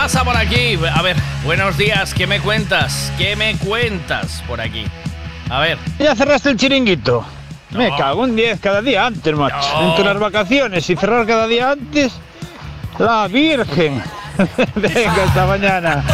[0.07, 0.79] pasa por aquí?
[0.95, 2.13] A ver, buenos días.
[2.13, 3.11] ¿Qué me cuentas?
[3.17, 4.85] ¿Qué me cuentas por aquí?
[5.49, 5.77] A ver.
[5.99, 7.25] Ya cerraste el chiringuito.
[7.71, 9.57] Me cago en 10 cada día antes, macho.
[9.81, 12.13] Entre las vacaciones y cerrar cada día antes.
[12.97, 14.01] La Virgen.
[14.75, 16.05] Venga, hasta mañana.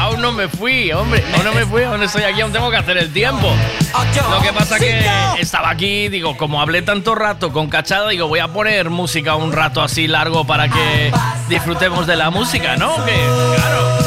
[0.00, 1.22] Aún no me fui, hombre.
[1.34, 3.52] Aún no me fui, aún estoy aquí, aún tengo que hacer el tiempo.
[4.30, 5.04] Lo que pasa que
[5.38, 9.52] estaba aquí, digo, como hablé tanto rato con Cachada, digo, voy a poner música un
[9.52, 11.12] rato así largo para que
[11.48, 12.94] disfrutemos de la música, ¿no?
[12.94, 13.06] Claro.
[13.06, 13.98] Que, claro.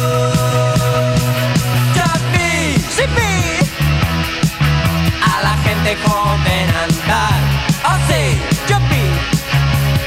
[5.23, 7.39] A la gente joven andar,
[7.85, 8.39] oh sí,
[8.69, 8.77] yo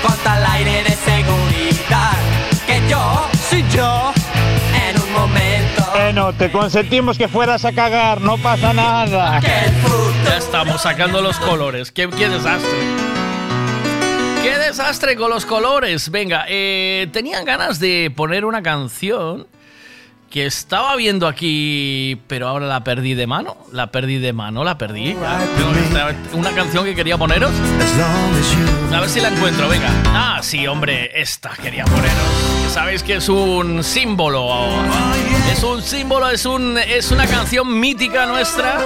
[0.06, 2.12] con tal aire de seguridad
[2.66, 4.12] que yo soy yo
[4.88, 5.84] en un momento.
[5.92, 9.40] Bueno, te consentimos que fueras a cagar, no pasa nada.
[9.40, 13.13] Ya estamos sacando los colores, qué, qué desastre.
[14.44, 16.10] Qué desastre con los colores.
[16.10, 19.46] Venga, eh, tenían ganas de poner una canción
[20.28, 23.56] que estaba viendo aquí, pero ahora la perdí de mano.
[23.72, 25.16] La perdí de mano, la perdí.
[26.34, 27.52] Una canción que quería poneros.
[28.92, 29.88] A ver si la encuentro, venga.
[30.08, 32.12] Ah, sí, hombre, esta quería poneros.
[32.68, 34.68] Sabéis que es un símbolo.
[35.50, 38.78] Es un símbolo, es, un, es una canción mítica nuestra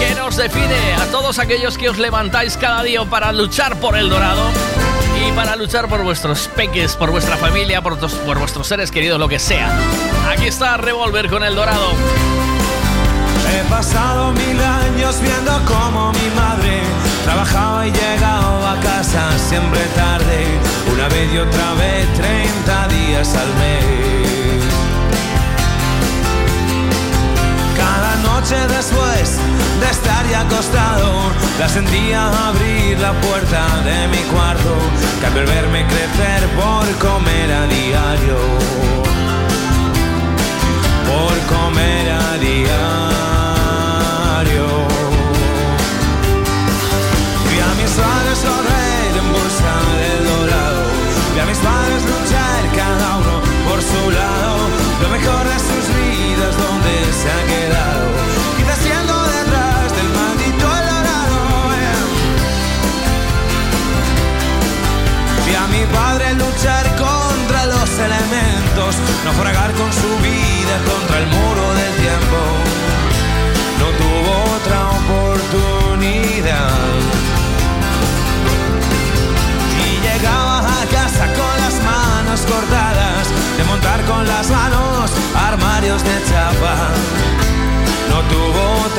[0.00, 4.10] que nos define a todos aquellos que os levantáis cada día para luchar por el
[4.10, 4.50] dorado
[5.16, 9.28] y para luchar por vuestros peques, por vuestra familia, por, por vuestros seres queridos, lo
[9.28, 9.68] que sea.
[10.30, 11.92] Aquí está Revolver con el dorado.
[13.52, 16.82] He pasado mil años viendo cómo mi madre
[17.24, 20.46] trabajaba y llegaba a casa siempre tarde,
[20.92, 24.64] una vez y otra vez, 30 días al mes.
[27.76, 29.38] Cada noche después
[30.30, 34.76] ya acostado, la sentía abrir la puerta de mi cuarto,
[35.20, 38.38] que al verme crecer por comer a diario,
[41.10, 42.66] por comer a diario.
[47.50, 50.82] Vi a mis padres correr en busca del dorado,
[51.34, 53.34] vi a mis padres luchar cada uno
[53.68, 54.56] por su lado,
[55.02, 56.15] lo mejor de sus vidas
[69.26, 72.38] naufragar con su vida contra el muro del tiempo.
[73.80, 76.70] No tuvo otra oportunidad.
[79.84, 83.24] Y llegaba a casa con las manos cortadas,
[83.58, 86.76] de montar con las manos armarios de chapa.
[88.10, 88.95] No tuvo otra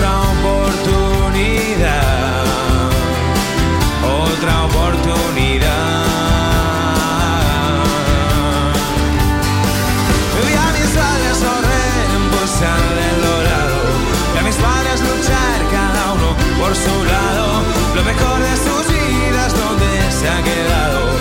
[16.83, 17.63] su lado.
[17.95, 21.16] Lo mejor de sus vidas donde se ha quedado.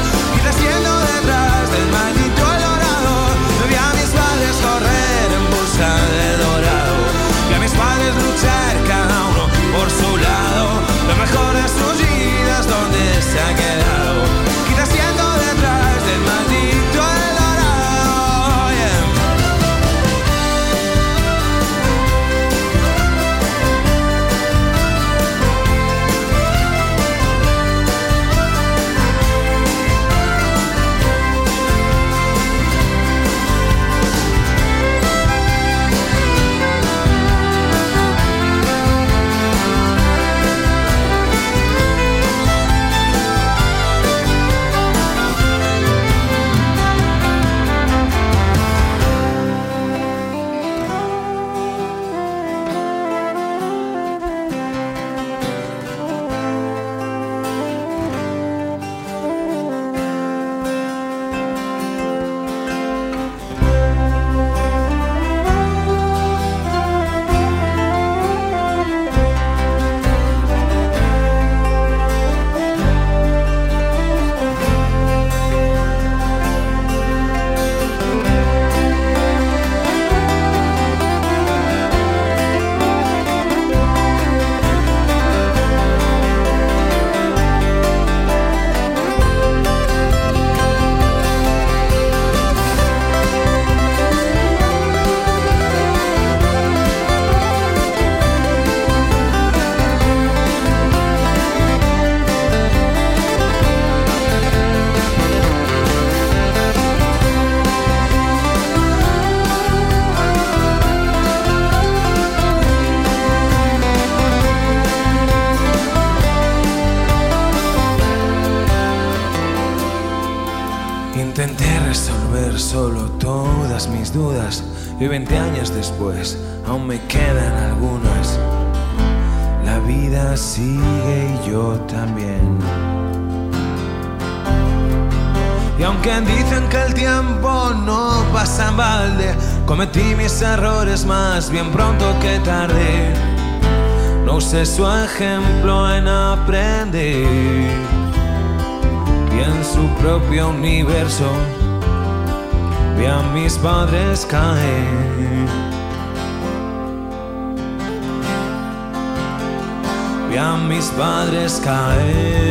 [160.96, 162.45] Padres caer.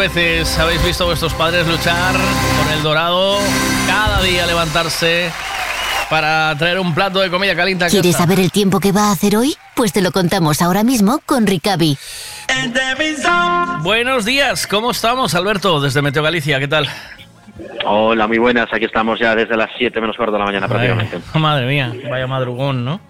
[0.00, 3.36] Veces habéis visto a vuestros padres luchar con el dorado?
[3.86, 5.30] Cada día levantarse
[6.08, 8.24] para traer un plato de comida caliente a ¿Quieres casa.
[8.24, 9.54] saber el tiempo que va a hacer hoy?
[9.76, 11.98] Pues te lo contamos ahora mismo con Ricavi.
[13.82, 15.82] Buenos días, ¿cómo estamos, Alberto?
[15.82, 16.88] Desde Meteo Galicia, ¿qué tal?
[17.84, 18.72] Hola, muy buenas.
[18.72, 21.20] Aquí estamos ya desde las 7 menos cuarto de la mañana prácticamente.
[21.34, 23.00] Ay, madre mía, vaya madrugón, ¿no?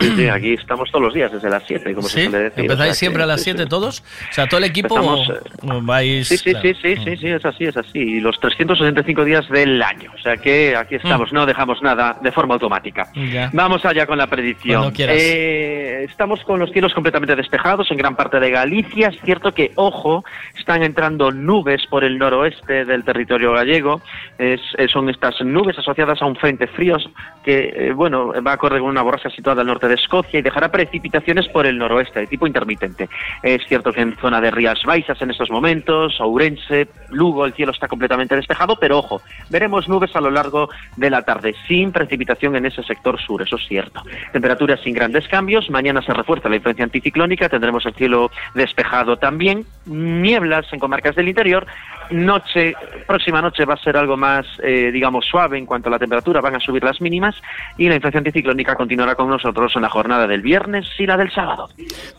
[0.00, 2.24] Sí, aquí estamos todos los días desde las 7, como se ¿Sí?
[2.30, 2.60] suele decir.
[2.64, 3.68] ¿Empezáis O sea siempre que- a las sí, 7 sí.
[3.68, 4.00] todos?
[4.30, 5.30] O sea, todo el equipo Empezamos,
[5.62, 6.28] o- o vais...
[6.28, 6.68] Sí, sí, claro.
[6.68, 7.98] sí, sí, sí, sí, es así, es así.
[7.98, 10.10] Y los 365 días del año.
[10.14, 13.08] O sea que aquí estamos, no dejamos nada de forma automática.
[13.14, 13.50] Ya.
[13.52, 14.92] Vamos allá con la predicción.
[14.98, 19.08] Eh, estamos con los cielos completamente despejados en gran parte de Galicia.
[19.08, 20.24] Es cierto que, ojo,
[20.58, 24.00] están entrando nubes por el noroeste del territorio gallego.
[24.38, 26.96] Es- eh, son estas nubes asociadas a un frente frío
[27.44, 30.42] que, eh, bueno, va a correr con una borrasca situada al norte de Escocia y
[30.42, 33.08] dejará precipitaciones por el noroeste de tipo intermitente.
[33.42, 37.72] Es cierto que en zona de Rías Baixas en estos momentos, Ourense, Lugo, el cielo
[37.72, 42.56] está completamente despejado, pero ojo, veremos nubes a lo largo de la tarde, sin precipitación
[42.56, 44.02] en ese sector sur, eso es cierto.
[44.32, 49.64] Temperaturas sin grandes cambios, mañana se refuerza la influencia anticiclónica, tendremos el cielo despejado también,
[49.86, 51.66] nieblas en comarcas del interior,
[52.10, 52.74] noche,
[53.06, 56.40] próxima noche va a ser algo más, eh, digamos, suave en cuanto a la temperatura,
[56.40, 57.34] van a subir las mínimas
[57.76, 61.32] y la influencia anticiclónica continuará con nosotros en la jornada del viernes y la del
[61.32, 61.68] sábado.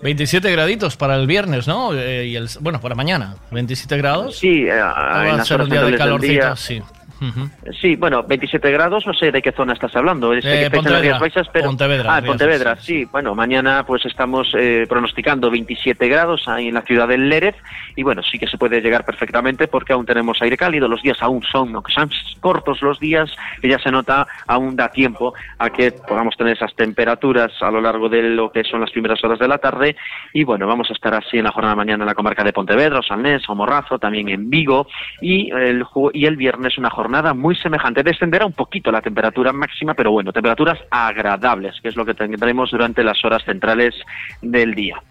[0.01, 1.93] 27 graditos para el viernes, ¿no?
[1.93, 3.35] Eh, y el, bueno, para mañana.
[3.51, 4.37] 27 grados.
[4.37, 6.83] Sí, eh, va a ser un día de calorcito, día.
[7.19, 7.25] Sí.
[7.25, 7.49] Ujú.
[7.79, 10.33] Sí, bueno, 27 grados, no sé de qué zona estás hablando.
[10.33, 11.01] Eh, que estáis en Pontevedra.
[11.01, 11.65] Rías Baixas, pero...
[11.67, 13.05] Pontevedra, Ah, Pontevedra, sí.
[13.05, 17.55] Bueno, mañana pues estamos eh, pronosticando 27 grados ahí en la ciudad del Lérez
[17.95, 21.17] y bueno, sí que se puede llegar perfectamente porque aún tenemos aire cálido, los días
[21.21, 23.29] aún son, aunque son cortos los días,
[23.61, 27.81] que ya se nota, aún da tiempo a que podamos tener esas temperaturas a lo
[27.81, 29.95] largo de lo que son las primeras horas de la tarde
[30.33, 32.53] y bueno, vamos a estar así en la jornada de mañana en la comarca de
[32.53, 34.87] Pontevedra, Osalnés, Morrazo, también en Vigo
[35.21, 35.83] y el,
[36.13, 38.03] y el viernes una jornada muy semejante.
[38.03, 42.71] Descenderá un poquito la temperatura máxima, pero bueno, temperaturas agradables, que es lo que tendremos
[42.71, 43.95] durante las horas centrales
[44.41, 45.01] del día.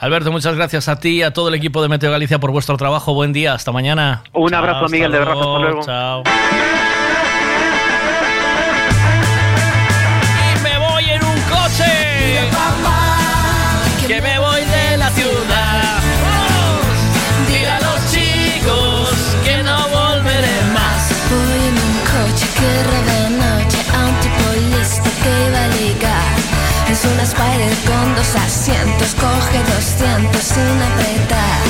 [0.00, 2.76] Alberto, muchas gracias a ti y a todo el equipo de Meteo Galicia por vuestro
[2.76, 3.12] trabajo.
[3.12, 4.22] Buen día, hasta mañana.
[4.32, 5.80] Un abrazo, Miguel, de verdad, hasta luego.
[5.82, 6.22] Chao.
[27.00, 31.60] Es una Spider con dos asientos, coge 200 sin apretar.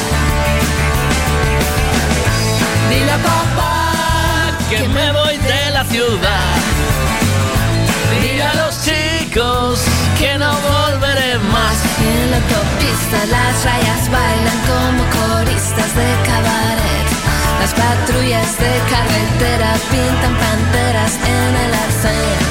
[2.89, 6.57] Dile a papá que me voy de la ciudad.
[8.11, 9.83] Dile a los chicos
[10.19, 11.77] que no volveré más.
[12.03, 17.07] En la autopista las rayas bailan como coristas de cabaret.
[17.61, 22.51] Las patrullas de carretera pintan panteras en el arcén.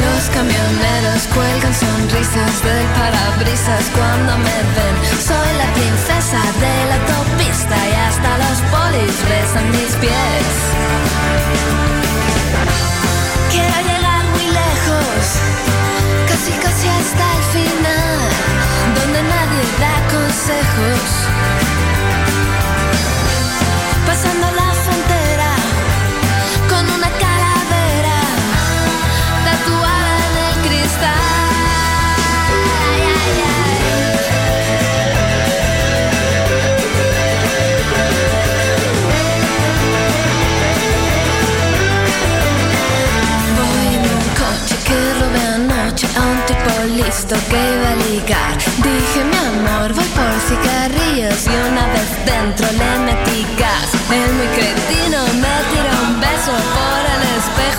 [0.00, 0.74] los.
[1.04, 4.96] Lo cuelgan sonrisas del parabrisas cuando me ven.
[5.28, 10.46] Soy la princesa de la autopista y hasta los polis rezan mis pies.
[13.50, 15.22] Quiero llegar muy lejos,
[16.28, 18.18] casi casi hasta el final,
[18.96, 21.63] donde nadie da consejos.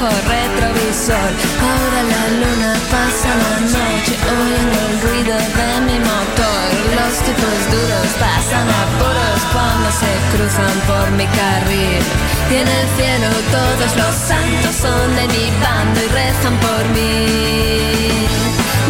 [0.09, 1.29] Retrovisor.
[1.69, 6.67] Ahora la luna pasa la noche oyendo el ruido de mi motor.
[6.97, 12.03] Los tipos duros pasan apuros cuando se cruzan por mi carril.
[12.51, 18.27] Y en el cielo todos los santos son de mi bando y rezan por mí.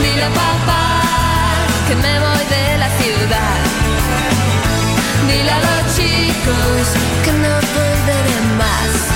[0.01, 0.85] Dile papá
[1.87, 3.59] que me voy de la ciudad.
[5.27, 6.85] Dile a los chicos
[7.23, 9.14] que no volveré más.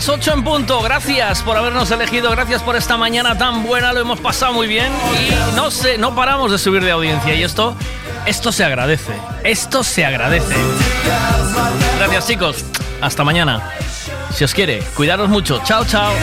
[0.00, 0.80] Las 8 en punto.
[0.80, 4.90] Gracias por habernos elegido, gracias por esta mañana tan buena, lo hemos pasado muy bien
[5.12, 7.76] y no sé, no paramos de subir de audiencia y esto
[8.24, 9.12] esto se agradece.
[9.44, 10.54] Esto se agradece.
[11.98, 12.64] Gracias, chicos.
[13.02, 13.72] Hasta mañana.
[14.32, 15.60] Si os quiere, cuidaros mucho.
[15.64, 16.14] Chao, chao.